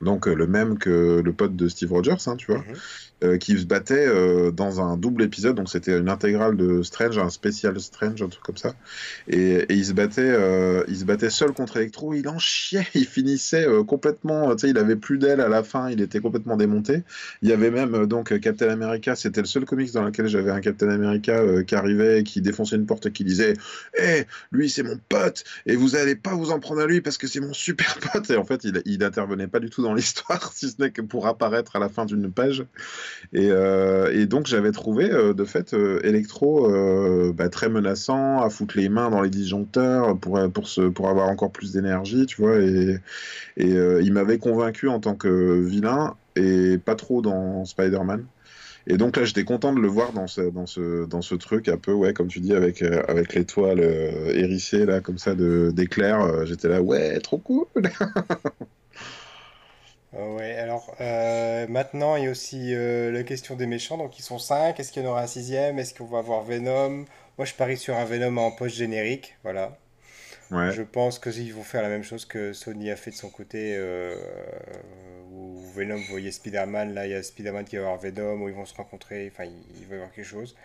Donc 0.00 0.26
euh, 0.28 0.34
le 0.34 0.46
même 0.46 0.78
que 0.78 1.20
le 1.24 1.32
pote 1.32 1.56
de 1.56 1.68
Steve 1.68 1.92
Rogers, 1.92 2.14
hein, 2.26 2.36
tu 2.36 2.46
vois 2.52 2.60
Mhm. 2.60 2.74
euh, 3.22 3.36
qui 3.36 3.58
se 3.58 3.66
battait 3.66 4.06
euh, 4.06 4.50
dans 4.50 4.80
un 4.80 4.96
double 4.96 5.22
épisode. 5.22 5.54
Donc 5.56 5.68
c'était 5.68 5.98
une 5.98 6.08
intégrale 6.08 6.56
de 6.56 6.82
Strange, 6.82 7.18
un 7.18 7.28
spécial 7.28 7.78
Strange, 7.80 8.22
un 8.22 8.28
truc 8.28 8.42
comme 8.42 8.56
ça. 8.56 8.72
Et, 9.28 9.56
et 9.68 9.74
il 9.74 9.84
se 9.84 9.92
battait, 9.92 10.22
euh, 10.22 10.82
il 10.88 10.96
se 10.96 11.04
battait 11.04 11.28
seul 11.30 11.52
contre 11.52 11.76
Electro. 11.76 12.14
Il 12.14 12.28
en 12.28 12.38
chiait. 12.38 12.86
Il 12.94 13.04
finissait 13.06 13.66
complètement. 13.86 14.54
Tu 14.54 14.60
sais, 14.62 14.70
il 14.70 14.78
avait 14.78 14.96
plus 14.96 15.18
d'aile 15.18 15.40
à 15.40 15.48
la 15.48 15.62
fin. 15.62 15.90
Il 15.90 16.00
était 16.00 16.20
complètement 16.20 16.56
démonté. 16.56 17.02
Il 17.42 17.48
y 17.48 17.52
avait 17.52 17.70
même 17.70 18.06
donc 18.06 18.38
Captain 18.40 18.68
America. 18.70 19.14
C'était 19.16 19.40
le 19.42 19.46
seul 19.46 19.64
comics 19.64 19.92
dans 19.92 20.02
lequel 20.04 20.26
j'avais 20.28 20.50
un 20.50 20.60
Captain 20.60 20.88
America 20.88 21.42
qui 21.66 21.74
arrivait, 21.74 22.22
qui 22.24 22.40
défonçait 22.40 22.76
une 22.76 22.86
porte 22.86 23.06
et 23.06 23.12
qui 23.12 23.24
disait 23.24 23.54
"Eh, 23.98 24.24
lui 24.52 24.70
c'est 24.70 24.82
mon 24.82 24.98
pote 25.08 25.44
et 25.66 25.76
vous 25.76 25.96
allez 25.96 26.16
pas 26.16 26.34
vous 26.34 26.50
en 26.52 26.58
prendre 26.60 26.80
à 26.80 26.86
lui 26.86 27.00
parce 27.00 27.18
que 27.18 27.26
c'est 27.26 27.40
mon 27.40 27.52
super 27.52 27.98
pote." 28.12 28.30
Et 28.30 28.36
en 28.36 28.44
fait, 28.44 28.64
il, 28.64 28.80
il 28.86 29.02
intervenait 29.04 29.48
pas 29.48 29.60
du 29.60 29.68
tout 29.70 29.82
dans 29.82 29.89
l'histoire, 29.94 30.52
si 30.52 30.70
ce 30.70 30.80
n'est 30.80 30.90
que 30.90 31.02
pour 31.02 31.26
apparaître 31.26 31.76
à 31.76 31.78
la 31.78 31.88
fin 31.88 32.04
d'une 32.04 32.30
page. 32.30 32.64
Et, 33.32 33.48
euh, 33.50 34.26
donc 34.26 34.46
j'avais 34.46 34.72
trouvé 34.72 35.10
euh, 35.10 35.34
de 35.34 35.44
fait 35.44 35.74
euh, 35.74 36.00
Electro 36.04 36.68
bah, 37.32 37.48
très 37.48 37.68
menaçant, 37.68 38.40
à 38.42 38.50
foutre 38.50 38.76
les 38.76 38.88
mains 38.88 39.10
dans 39.10 39.22
les 39.22 39.30
disjoncteurs 39.30 40.16
pour, 40.18 40.38
pour, 40.52 40.68
se, 40.68 40.82
pour 40.82 41.08
avoir 41.08 41.28
encore 41.28 41.52
plus 41.52 41.72
d'énergie, 41.72 42.26
tu 42.26 42.40
vois. 42.40 42.58
Et, 42.58 42.98
il 43.56 44.12
m'avait 44.12 44.38
convaincu 44.38 44.88
en 44.88 45.00
tant 45.00 45.14
que 45.14 45.60
vilain 45.60 46.14
et 46.36 46.78
pas 46.78 46.94
trop 46.94 47.22
dans 47.22 47.64
Spider-Man. 47.64 48.24
Et 48.86 48.96
donc 48.96 49.16
là, 49.16 49.24
j'étais 49.24 49.44
content 49.44 49.72
de 49.72 49.80
le 49.80 49.88
voir 49.88 50.12
dans 50.12 50.26
ce, 50.26 50.40
dans 50.40 50.66
ce, 50.66 51.04
dans 51.06 51.22
ce 51.22 51.34
truc 51.34 51.68
un 51.68 51.76
peu, 51.76 51.92
ouais, 51.92 52.12
comme 52.12 52.28
tu 52.28 52.40
dis, 52.40 52.54
avec, 52.54 52.82
avec 52.82 53.34
l'étoile 53.34 53.80
euh, 53.80 54.32
hérissée, 54.34 54.86
là, 54.86 55.00
comme 55.00 55.18
ça, 55.18 55.34
de, 55.34 55.70
d'éclairs. 55.72 56.20
Euh, 56.20 56.44
j'étais 56.44 56.68
là, 56.68 56.80
ouais, 56.80 57.20
trop 57.20 57.38
cool. 57.38 57.66
Ah 60.16 60.26
Ouais, 60.26 60.56
alors 60.56 60.94
euh, 61.00 61.66
maintenant 61.68 62.16
il 62.16 62.24
y 62.24 62.26
a 62.26 62.30
aussi 62.30 62.74
euh, 62.74 63.12
la 63.12 63.22
question 63.22 63.54
des 63.54 63.66
méchants, 63.66 63.96
donc 63.96 64.18
ils 64.18 64.22
sont 64.22 64.38
cinq, 64.38 64.80
est-ce 64.80 64.90
qu'il 64.90 65.04
y 65.04 65.06
en 65.06 65.10
aura 65.10 65.22
un 65.22 65.26
sixième, 65.28 65.78
est-ce 65.78 65.94
qu'on 65.94 66.06
va 66.06 66.18
avoir 66.18 66.42
Venom? 66.42 67.04
Moi, 67.38 67.44
je 67.44 67.54
parie 67.54 67.76
sur 67.76 67.96
un 67.96 68.04
Venom 68.04 68.36
en 68.38 68.50
post-générique, 68.50 69.36
voilà. 69.44 69.78
Ouais. 70.50 70.72
Je 70.72 70.82
pense 70.82 71.20
qu'ils 71.20 71.54
vont 71.54 71.62
faire 71.62 71.82
la 71.82 71.88
même 71.88 72.02
chose 72.02 72.24
que 72.24 72.52
Sony 72.52 72.90
a 72.90 72.96
fait 72.96 73.12
de 73.12 73.16
son 73.16 73.30
côté, 73.30 73.76
euh, 73.76 74.16
où 75.32 75.60
Venom 75.76 76.00
voyait 76.08 76.32
Spider-Man, 76.32 76.92
là 76.92 77.06
il 77.06 77.12
y 77.12 77.14
a 77.14 77.22
Spider-Man 77.22 77.64
qui 77.64 77.76
va 77.76 77.82
voir 77.82 77.98
Venom, 77.98 78.42
où 78.42 78.48
ils 78.48 78.54
vont 78.54 78.66
se 78.66 78.74
rencontrer, 78.74 79.30
enfin 79.32 79.44
il, 79.44 79.86
va 79.86 79.94
y 79.94 79.98
avoir 79.98 80.12
quelque 80.12 80.24
chose. 80.24 80.56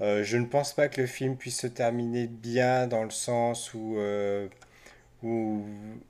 Je 0.00 0.36
ne 0.36 0.46
pense 0.46 0.72
pas 0.72 0.88
que 0.88 1.00
le 1.00 1.06
film 1.06 1.36
puisse 1.36 1.60
se 1.60 1.68
terminer 1.68 2.26
bien 2.26 2.88
dans 2.88 3.04
le 3.04 3.10
sens 3.10 3.72
où, 3.74 3.98
où 5.22 5.64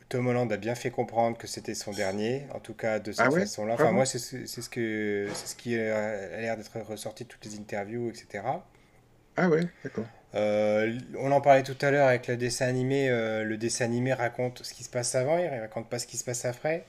Tom 0.08 0.26
Holland 0.28 0.50
a 0.52 0.56
bien 0.56 0.74
fait 0.74 0.90
comprendre 0.90 1.38
que 1.38 1.46
c'était 1.46 1.74
son 1.74 1.92
dernier, 1.92 2.46
en 2.54 2.60
tout 2.60 2.74
cas 2.74 2.98
de 3.00 3.12
Ah 3.16 3.30
cette 3.30 3.30
ouais? 3.30 3.48
façon-là. 3.48 3.74
Enfin 3.74 3.92
moi 3.92 4.06
c'est 4.06 4.18
ce, 4.18 4.46
ce 4.46 4.68
que, 4.68 5.30
c'est 5.34 5.46
ce 5.48 5.56
qui 5.56 5.76
a 5.78 6.40
l'air 6.40 6.56
d'être 6.56 6.80
ressorti 6.80 7.24
de 7.24 7.28
toutes 7.28 7.44
les 7.44 7.56
interviews, 7.58 8.10
etc. 8.10 8.64
Ah 9.36 9.48
ouais, 9.48 9.68
d'accord. 9.82 10.08
Euh, 10.34 10.98
on 11.18 11.30
en 11.30 11.40
parlait 11.42 11.62
tout 11.62 11.76
à 11.82 11.90
l'heure 11.90 12.08
avec 12.08 12.26
le 12.26 12.36
dessin 12.36 12.66
animé. 12.66 13.10
euh, 13.10 13.44
le 13.44 13.56
dessin 13.58 13.84
animé 13.84 14.12
raconte 14.14 14.62
ce 14.64 14.72
qui 14.74 14.82
se 14.84 14.88
passe 14.90 15.14
avant, 15.14 15.38
il 15.38 15.48
raconte 15.48 15.88
pas 15.90 15.98
ce 15.98 16.06
qui 16.06 16.16
se 16.16 16.24
passe 16.24 16.44
après. 16.44 16.84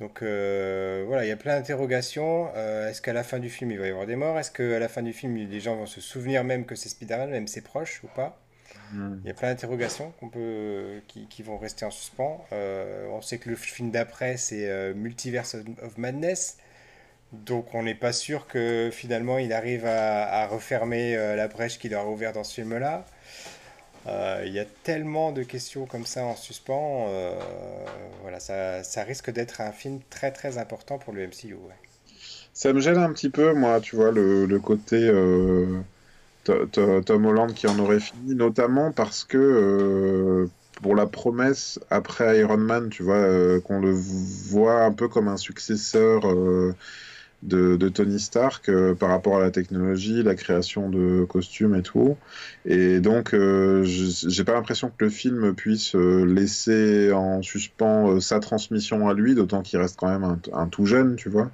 Donc 0.00 0.22
euh, 0.22 1.04
voilà, 1.08 1.24
il 1.24 1.28
y 1.28 1.32
a 1.32 1.36
plein 1.36 1.56
d'interrogations. 1.58 2.54
Est-ce 2.56 3.02
qu'à 3.02 3.14
la 3.14 3.24
fin 3.24 3.40
du 3.40 3.50
film 3.50 3.70
il 3.72 3.78
va 3.80 3.86
y 3.88 3.90
avoir 3.90 4.06
des 4.06 4.16
morts? 4.16 4.38
Est-ce 4.38 4.52
qu'à 4.52 4.78
la 4.80 4.88
fin 4.88 5.02
du 5.02 5.12
film 5.14 5.36
les 5.36 5.60
gens 5.60 5.76
vont 5.76 5.86
se 5.86 6.00
souvenir 6.00 6.44
même 6.44 6.66
que 6.66 6.76
c'est 6.76 6.90
Spider-Man, 6.90 7.30
même 7.30 7.48
ses 7.48 7.62
proches 7.62 8.02
ou 8.04 8.08
pas? 8.08 8.40
Hmm. 8.92 9.18
Il 9.24 9.28
y 9.28 9.30
a 9.30 9.34
plein 9.34 9.48
d'interrogations 9.50 10.12
qu'on 10.20 10.28
peut, 10.30 11.02
qui, 11.08 11.26
qui 11.28 11.42
vont 11.42 11.58
rester 11.58 11.84
en 11.84 11.90
suspens. 11.90 12.46
Euh, 12.52 13.06
on 13.10 13.20
sait 13.20 13.38
que 13.38 13.50
le 13.50 13.56
film 13.56 13.90
d'après 13.90 14.36
c'est 14.36 14.68
euh, 14.68 14.94
Multiverse 14.94 15.56
of 15.82 15.98
Madness. 15.98 16.58
Donc 17.32 17.74
on 17.74 17.82
n'est 17.84 17.94
pas 17.96 18.12
sûr 18.12 18.46
que 18.48 18.90
finalement 18.92 19.38
il 19.38 19.52
arrive 19.52 19.86
à, 19.86 20.24
à 20.42 20.46
refermer 20.48 21.16
euh, 21.16 21.36
la 21.36 21.48
brèche 21.48 21.78
qu'il 21.78 21.94
aura 21.94 22.08
ouverte 22.10 22.36
dans 22.36 22.44
ce 22.44 22.54
film-là. 22.54 23.06
Euh, 24.06 24.42
il 24.46 24.52
y 24.52 24.58
a 24.58 24.64
tellement 24.64 25.32
de 25.32 25.42
questions 25.42 25.86
comme 25.86 26.06
ça 26.06 26.24
en 26.24 26.36
suspens. 26.36 27.06
euh, 27.10 27.38
voilà, 28.22 28.40
ça, 28.40 28.82
ça 28.84 29.02
risque 29.04 29.30
d'être 29.30 29.60
un 29.60 29.72
film 29.72 30.00
très 30.10 30.32
très 30.32 30.58
important 30.58 30.98
pour 30.98 31.12
le 31.12 31.26
MCU. 31.26 31.54
ouais. 31.54 31.74
Ça 32.52 32.72
me 32.72 32.80
gêne 32.80 32.98
un 32.98 33.12
petit 33.12 33.30
peu, 33.30 33.54
moi, 33.54 33.80
tu 33.80 33.96
vois, 33.96 34.10
le, 34.10 34.46
le 34.46 34.60
côté 34.60 34.96
euh, 34.96 35.80
Tom 36.44 37.26
Holland 37.26 37.52
qui 37.52 37.66
en 37.66 37.78
aurait 37.78 38.00
fini, 38.00 38.34
notamment 38.34 38.92
parce 38.92 39.24
que 39.24 39.38
euh, 39.38 40.46
pour 40.82 40.94
la 40.94 41.06
promesse 41.06 41.78
après 41.90 42.40
Iron 42.40 42.58
Man, 42.58 42.88
tu 42.88 43.02
vois, 43.02 43.16
euh, 43.16 43.60
qu'on 43.60 43.80
le 43.80 43.92
voit 43.92 44.84
un 44.84 44.92
peu 44.92 45.08
comme 45.08 45.28
un 45.28 45.36
successeur 45.36 46.26
euh, 46.26 46.74
de, 47.42 47.88
Tony 47.88 48.18
Stark 48.18 48.70
par 48.98 49.10
rapport 49.10 49.36
à 49.36 49.40
la 49.40 49.50
technologie, 49.50 50.22
la 50.22 50.34
création 50.34 50.88
de 50.88 51.24
costumes 51.24 51.76
et 51.76 51.82
tout. 51.82 52.16
Et 52.64 52.98
donc, 52.98 53.32
j'ai 53.84 54.44
pas 54.44 54.54
l'impression 54.54 54.88
que 54.88 55.04
le 55.04 55.10
film 55.10 55.54
puisse 55.54 55.94
laisser 55.94 57.12
en 57.12 57.40
suspens 57.42 58.20
sa 58.20 58.40
transmission 58.40 59.08
à 59.08 59.14
lui, 59.14 59.36
d'autant 59.36 59.62
qu'il 59.62 59.78
reste 59.78 59.96
quand 59.96 60.08
même 60.08 60.38
un 60.52 60.66
tout 60.66 60.84
jeune, 60.84 61.14
tu 61.14 61.28
vois. 61.28 61.52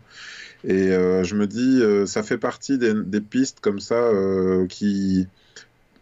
Et 0.66 0.92
euh, 0.92 1.24
je 1.24 1.34
me 1.34 1.46
dis, 1.46 1.80
euh, 1.82 2.06
ça 2.06 2.22
fait 2.22 2.38
partie 2.38 2.78
des, 2.78 2.94
des 2.94 3.20
pistes 3.20 3.60
comme 3.60 3.80
ça 3.80 3.96
euh, 3.96 4.66
qui. 4.66 5.26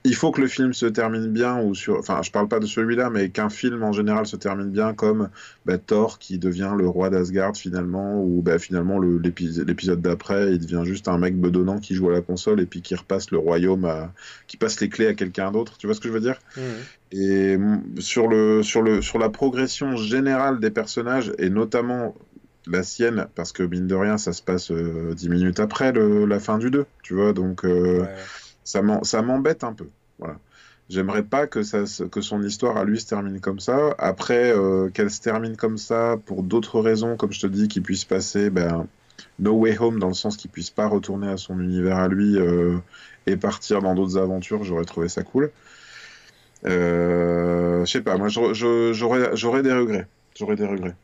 Il 0.04 0.16
faut 0.16 0.32
que 0.32 0.40
le 0.40 0.48
film 0.48 0.72
se 0.72 0.86
termine 0.86 1.28
bien, 1.28 1.60
ou 1.62 1.76
sur. 1.76 1.96
Enfin, 1.96 2.22
je 2.22 2.32
parle 2.32 2.48
pas 2.48 2.58
de 2.58 2.66
celui-là, 2.66 3.08
mais 3.08 3.28
qu'un 3.28 3.48
film 3.48 3.84
en 3.84 3.92
général 3.92 4.26
se 4.26 4.34
termine 4.34 4.70
bien, 4.70 4.94
comme 4.94 5.28
bah, 5.64 5.78
Thor 5.78 6.18
qui 6.18 6.38
devient 6.38 6.72
le 6.76 6.88
roi 6.88 7.08
d'Asgard 7.08 7.56
finalement, 7.56 8.20
ou 8.20 8.42
bah, 8.42 8.58
finalement 8.58 8.98
le- 8.98 9.18
l'épi- 9.18 9.62
l'épisode 9.64 10.00
d'après, 10.00 10.52
il 10.52 10.58
devient 10.58 10.82
juste 10.84 11.06
un 11.06 11.18
mec 11.18 11.36
bedonnant 11.40 11.78
qui 11.78 11.94
joue 11.94 12.10
à 12.10 12.12
la 12.12 12.20
console 12.20 12.60
et 12.60 12.66
puis 12.66 12.82
qui 12.82 12.96
repasse 12.96 13.30
le 13.30 13.38
royaume, 13.38 13.84
à... 13.84 14.12
qui 14.48 14.56
passe 14.56 14.80
les 14.80 14.88
clés 14.88 15.06
à 15.06 15.14
quelqu'un 15.14 15.52
d'autre. 15.52 15.78
Tu 15.78 15.86
vois 15.86 15.94
ce 15.94 16.00
que 16.00 16.08
je 16.08 16.14
veux 16.14 16.20
dire? 16.20 16.38
Mhm. 16.56 16.62
Et 17.12 17.56
mm, 17.56 17.82
sur 18.00 18.26
le, 18.26 18.64
sur 18.64 18.82
le, 18.82 19.02
sur 19.02 19.20
la 19.20 19.28
progression 19.28 19.96
générale 19.96 20.58
des 20.58 20.70
personnages, 20.70 21.32
et 21.38 21.48
notamment 21.48 22.16
la 22.66 22.82
sienne, 22.82 23.26
parce 23.34 23.52
que 23.52 23.62
mine 23.62 23.86
de 23.86 23.94
rien, 23.94 24.18
ça 24.18 24.32
se 24.32 24.42
passe 24.42 24.70
euh, 24.70 25.14
10 25.14 25.28
minutes 25.28 25.58
après 25.60 25.92
le- 25.92 26.24
la 26.26 26.38
fin 26.40 26.58
du 26.58 26.70
2, 26.70 26.86
tu 27.02 27.14
vois, 27.14 27.32
donc 27.32 27.64
euh, 27.64 28.02
Ouais. 28.02 28.08
ça 28.64 29.22
m'embête 29.22 29.64
un 29.64 29.72
peu. 29.72 29.86
Voilà. 30.18 30.36
J'aimerais 30.88 31.22
pas 31.22 31.46
que, 31.46 31.62
ça, 31.62 31.84
que 32.10 32.20
son 32.20 32.42
histoire 32.42 32.76
à 32.76 32.84
lui 32.84 33.00
se 33.00 33.06
termine 33.06 33.40
comme 33.40 33.60
ça. 33.60 33.94
Après, 33.98 34.52
euh, 34.56 34.90
qu'elle 34.90 35.10
se 35.10 35.20
termine 35.20 35.56
comme 35.56 35.78
ça 35.78 36.16
pour 36.26 36.42
d'autres 36.42 36.80
raisons, 36.80 37.16
comme 37.16 37.32
je 37.32 37.40
te 37.40 37.46
dis, 37.46 37.66
qu'il 37.68 37.82
puisse 37.82 38.04
passer 38.04 38.50
ben, 38.50 38.86
No 39.38 39.52
Way 39.54 39.78
Home, 39.78 39.98
dans 39.98 40.08
le 40.08 40.14
sens 40.14 40.36
qu'il 40.36 40.50
puisse 40.50 40.70
pas 40.70 40.86
retourner 40.86 41.28
à 41.28 41.36
son 41.38 41.58
univers 41.60 41.96
à 41.96 42.08
lui 42.08 42.36
euh, 42.36 42.76
et 43.26 43.36
partir 43.36 43.80
dans 43.80 43.94
d'autres 43.94 44.18
aventures, 44.18 44.64
j'aurais 44.64 44.84
trouvé 44.84 45.08
ça 45.08 45.22
cool. 45.22 45.50
Je 46.64 47.82
sais 47.86 48.00
pas, 48.02 48.16
moi 48.16 48.28
j'aurais 48.28 49.62
des 49.62 49.72
regrets. 49.72 50.06
J'aurais 50.38 50.56
des 50.56 50.66
regrets. 50.66 50.94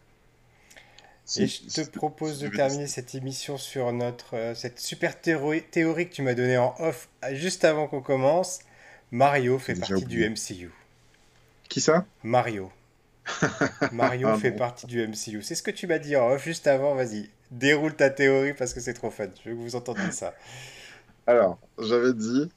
Et 1.36 1.46
je 1.46 1.82
te 1.82 1.90
propose 1.90 2.40
de 2.40 2.48
terminer 2.48 2.86
cette 2.86 3.14
émission 3.14 3.58
sur 3.58 3.92
notre, 3.92 4.34
euh, 4.34 4.54
cette 4.54 4.80
super 4.80 5.20
théorie, 5.20 5.62
théorie 5.62 6.08
que 6.08 6.14
tu 6.14 6.22
m'as 6.22 6.34
donnée 6.34 6.56
en 6.56 6.74
off 6.78 7.08
euh, 7.24 7.34
juste 7.34 7.64
avant 7.64 7.86
qu'on 7.86 8.00
commence. 8.00 8.60
Mario 9.10 9.58
fait 9.58 9.74
partie 9.74 10.06
du. 10.06 10.28
MCU. 10.28 10.70
Qui 11.68 11.80
ça? 11.80 12.06
Mario. 12.22 12.72
Mario 13.92 14.32
Ah 14.32 14.38
fait 14.38 14.52
bon. 14.52 14.58
partie 14.58 14.86
du 14.86 15.06
MCU. 15.06 15.42
C'est 15.42 15.54
ce 15.54 15.62
que 15.62 15.70
tu 15.70 15.86
m'as 15.86 15.98
dit 15.98 16.16
en 16.16 16.30
off 16.30 16.44
juste 16.44 16.66
avant. 16.66 16.94
Vas-y, 16.94 17.28
déroule 17.50 17.94
ta 17.94 18.08
théorie 18.10 18.54
parce 18.54 18.72
que 18.72 18.80
c'est 18.80 18.94
trop 18.94 19.10
fun. 19.10 19.28
Je 19.44 19.50
veux 19.50 19.56
que 19.56 19.60
vous 19.60 19.76
entendiez 19.76 20.12
ça. 20.12 20.34
Alors, 21.26 21.58
j'avais 21.78 22.14
dit, 22.14 22.48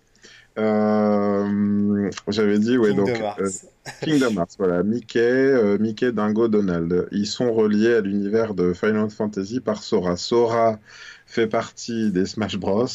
j'avais 2.28 2.60
dit, 2.60 2.78
ouais, 2.78 2.94
donc, 2.94 3.08
Kingdom 3.08 3.24
euh, 3.24 3.44
Hearts. 3.44 3.66
Kingdom 4.02 4.36
Hearts, 4.38 4.56
voilà, 4.58 4.84
Mickey, 4.84 5.20
euh, 5.20 5.78
Mickey, 5.78 6.12
Dingo, 6.12 6.48
Donald. 6.48 7.08
Ils 7.12 7.28
sont 7.28 7.54
reliés 7.54 7.96
à 7.96 8.02
l'univers 8.02 8.54
de 8.54 8.74
Final 8.74 9.10
Fantasy 9.10 9.60
par 9.60 9.82
Sora. 9.84 10.18
Sora 10.18 10.80
fait 11.26 11.48
partie 11.48 12.12
des 12.12 12.26
Smash 12.26 12.58
Bros. 12.58 12.88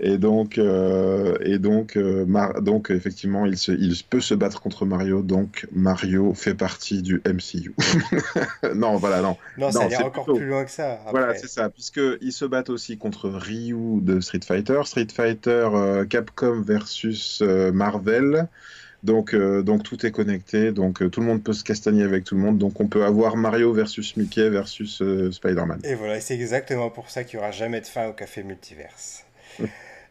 Et 0.00 0.16
donc, 0.16 0.58
euh, 0.58 1.36
et 1.40 1.58
donc, 1.58 1.96
euh, 1.96 2.24
Mar- 2.24 2.62
donc 2.62 2.90
effectivement, 2.90 3.46
il, 3.46 3.58
se, 3.58 3.72
il 3.72 3.94
peut 4.08 4.20
se 4.20 4.32
battre 4.34 4.60
contre 4.60 4.86
Mario. 4.86 5.22
Donc, 5.22 5.66
Mario 5.72 6.34
fait 6.34 6.54
partie 6.54 7.02
du 7.02 7.20
MCU. 7.26 7.74
non, 8.76 8.96
voilà, 8.96 9.22
non. 9.22 9.36
Non, 9.56 9.72
ça 9.72 9.88
Non, 9.88 10.06
encore 10.06 10.24
plutôt- 10.24 10.38
plus 10.38 10.46
loin 10.46 10.64
que 10.64 10.70
ça. 10.70 11.00
Voilà, 11.10 11.34
c'est 11.34 11.48
ça, 11.48 11.68
puisqu'ils 11.68 12.32
se 12.32 12.44
battent 12.44 12.70
aussi 12.70 12.96
contre 12.96 13.28
Ryu 13.28 14.00
de 14.00 14.20
Street 14.20 14.40
Fighter, 14.46 14.80
Street 14.84 15.08
Fighter 15.12 15.68
euh, 15.74 16.04
Capcom 16.04 16.62
versus 16.62 17.42
Marvel. 17.72 18.46
Donc, 19.04 19.32
euh, 19.32 19.62
donc 19.62 19.84
tout 19.84 20.04
est 20.06 20.10
connecté, 20.10 20.72
donc 20.72 21.02
euh, 21.02 21.08
tout 21.08 21.20
le 21.20 21.26
monde 21.26 21.42
peut 21.42 21.52
se 21.52 21.62
castagner 21.62 22.02
avec 22.02 22.24
tout 22.24 22.34
le 22.34 22.40
monde. 22.40 22.58
Donc 22.58 22.80
on 22.80 22.88
peut 22.88 23.04
avoir 23.04 23.36
Mario 23.36 23.72
versus 23.72 24.16
Mickey 24.16 24.48
versus 24.50 25.00
euh, 25.02 25.30
Spider-Man. 25.30 25.80
Et 25.84 25.94
voilà, 25.94 26.20
c'est 26.20 26.34
exactement 26.34 26.90
pour 26.90 27.08
ça 27.08 27.22
qu'il 27.22 27.38
n'y 27.38 27.42
aura 27.44 27.52
jamais 27.52 27.80
de 27.80 27.86
fin 27.86 28.08
au 28.08 28.12
Café 28.12 28.42
Multiverse. 28.42 29.24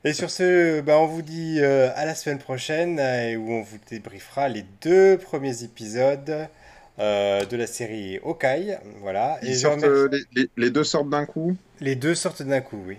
Et 0.08 0.14
sur 0.14 0.30
ce, 0.30 0.82
bah, 0.82 0.98
on 1.00 1.06
vous 1.06 1.22
dit 1.22 1.58
euh, 1.60 1.90
à 1.96 2.06
la 2.06 2.16
semaine 2.16 2.38
prochaine, 2.40 2.98
euh, 3.00 3.36
où 3.36 3.52
on 3.52 3.62
vous 3.62 3.78
débriefera 3.90 4.48
les 4.48 4.64
deux 4.82 5.18
premiers 5.18 5.64
épisodes 5.64 6.48
euh, 7.00 7.46
de 7.46 7.58
la 7.58 7.68
série 7.68 8.20
Hawkeye. 8.24 8.78
Voilà. 9.02 9.38
Et 9.42 9.48
Ils 9.48 9.54
je 9.56 9.60
sortent, 9.60 9.82
remercie- 9.82 10.26
les, 10.34 10.42
les- 10.44 10.50
les 10.58 10.70
deux 10.70 10.84
sortent 10.84 11.10
d'un 11.10 11.26
coup. 11.26 11.56
Les 11.82 11.96
deux 11.96 12.16
sortent 12.16 12.42
d'un 12.44 12.62
coup, 12.62 12.82
oui. 12.88 12.98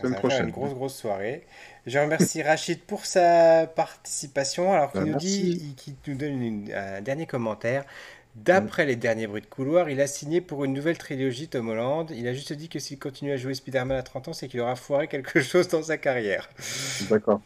Semaine 0.00 0.14
prochaine. 0.18 0.46
une 0.46 0.50
grosse, 0.50 0.74
grosse 0.74 0.96
soirée. 0.96 1.44
Je 1.86 1.98
remercie 1.98 2.42
Rachid 2.50 2.80
pour 2.80 3.06
sa 3.06 3.66
participation. 3.66 4.72
Alors, 4.72 4.92
qu'il 4.92 5.00
Bah, 5.02 5.06
nous 5.12 5.16
dit, 5.18 5.74
qu'il 5.76 5.94
nous 6.06 6.14
donne 6.18 6.42
une- 6.42 6.72
un 6.72 7.00
dernier 7.00 7.26
commentaire. 7.26 7.84
D'après 8.44 8.86
les 8.86 8.96
derniers 8.96 9.26
bruits 9.26 9.42
de 9.42 9.46
couloir, 9.46 9.90
il 9.90 10.00
a 10.00 10.06
signé 10.06 10.40
pour 10.40 10.64
une 10.64 10.72
nouvelle 10.72 10.96
trilogie 10.98 11.48
Tom 11.48 11.68
Holland. 11.68 12.10
Il 12.14 12.26
a 12.26 12.32
juste 12.34 12.52
dit 12.52 12.68
que 12.68 12.78
s'il 12.78 12.98
continue 12.98 13.32
à 13.32 13.36
jouer 13.36 13.54
Spider-Man 13.54 13.96
à 13.98 14.02
30 14.02 14.28
ans, 14.28 14.32
c'est 14.32 14.48
qu'il 14.48 14.60
aura 14.60 14.76
foiré 14.76 15.08
quelque 15.08 15.40
chose 15.42 15.68
dans 15.68 15.82
sa 15.82 15.98
carrière. 15.98 16.48
D'accord. 17.10 17.40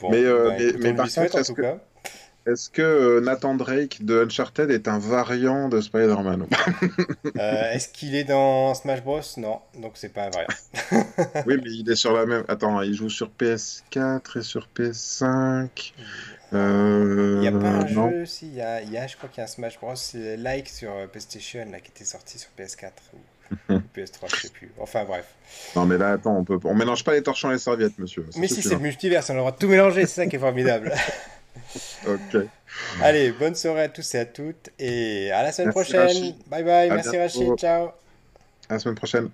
Bon, 0.00 0.10
Mais, 0.10 0.24
euh, 0.24 0.48
bah, 0.50 0.56
mais- 0.80 0.94
par 0.94 1.06
contre, 1.12 1.38
est-ce 1.38 2.70
que- 2.70 2.82
euh, 2.82 3.20
Nathan 3.20 3.54
Drake 3.54 4.04
de 4.04 4.24
Uncharted 4.24 4.70
est 4.70 4.86
un 4.88 4.98
variant 4.98 5.68
de 5.68 5.80
Spider-Man 5.80 6.46
Euh, 7.38 7.72
Est-ce 7.72 7.88
qu'il 7.88 8.14
est 8.14 8.24
dans 8.24 8.72
Smash 8.74 9.02
Bros? 9.02 9.20
Non, 9.36 9.60
donc 9.80 9.92
c'est 9.94 10.12
pas 10.12 10.30
vrai. 10.30 10.46
Oui, 11.46 11.56
mais 11.62 11.70
il 11.70 11.90
est 11.90 11.96
sur 11.96 12.12
la 12.12 12.24
même. 12.26 12.44
Attends, 12.48 12.80
il 12.82 12.94
joue 12.94 13.10
sur 13.10 13.30
PS4 13.30 14.38
et 14.38 14.42
sur 14.42 14.68
PS5. 14.76 15.92
Euh, 16.52 17.34
Il 17.36 17.40
n'y 17.40 17.48
a 17.48 17.52
pas 17.52 17.68
un 17.68 17.84
non. 17.84 18.10
jeu, 18.10 18.24
si, 18.26 18.46
il 18.46 18.54
y 18.54 18.60
a, 18.60 18.80
il 18.82 18.90
y 18.92 18.98
a, 18.98 19.06
je 19.06 19.16
crois 19.16 19.28
qu'il 19.28 19.38
y 19.38 19.40
a 19.40 19.44
un 19.44 19.48
Smash 19.48 19.78
Bros. 19.80 19.94
like 20.38 20.68
sur 20.68 20.92
euh, 20.92 21.06
PlayStation 21.06 21.66
là, 21.70 21.80
qui 21.80 21.90
était 21.90 22.04
sorti 22.04 22.38
sur 22.38 22.50
PS4 22.58 22.90
ou, 23.14 23.72
ou 23.74 23.80
PS3, 23.96 24.34
je 24.34 24.40
sais 24.42 24.48
plus. 24.50 24.70
Enfin 24.78 25.04
bref. 25.04 25.26
Non, 25.74 25.86
mais 25.86 25.98
là, 25.98 26.12
attends, 26.12 26.36
on 26.36 26.44
peut, 26.44 26.58
on 26.64 26.74
mélange 26.74 27.02
pas 27.04 27.12
les 27.14 27.22
torchons 27.22 27.50
et 27.50 27.54
les 27.54 27.58
serviettes, 27.58 27.98
monsieur. 27.98 28.26
Mais 28.36 28.48
si 28.48 28.62
c'est 28.62 28.74
le 28.74 28.78
multiverse, 28.80 29.28
on 29.30 29.32
a 29.32 29.36
le 29.36 29.40
droit 29.40 29.52
de 29.52 29.58
tout 29.58 29.68
mélanger, 29.68 30.02
c'est 30.06 30.22
ça 30.22 30.26
qui 30.26 30.36
est 30.36 30.40
formidable. 30.40 30.92
Ok. 32.06 32.36
Allez, 33.02 33.32
bonne 33.32 33.54
soirée 33.54 33.84
à 33.84 33.88
tous 33.88 34.14
et 34.14 34.18
à 34.18 34.24
toutes 34.26 34.70
et 34.78 35.30
à 35.32 35.42
la 35.42 35.52
semaine 35.52 35.72
Merci, 35.74 35.90
prochaine. 35.92 36.06
Rachid. 36.06 36.36
Bye 36.48 36.62
bye, 36.62 36.90
À 36.90 36.94
merci 36.94 37.10
bientôt. 37.10 37.22
Rachid, 37.22 37.58
ciao. 37.58 37.86
À 38.68 38.74
la 38.74 38.78
semaine 38.78 38.94
prochaine. 38.94 39.30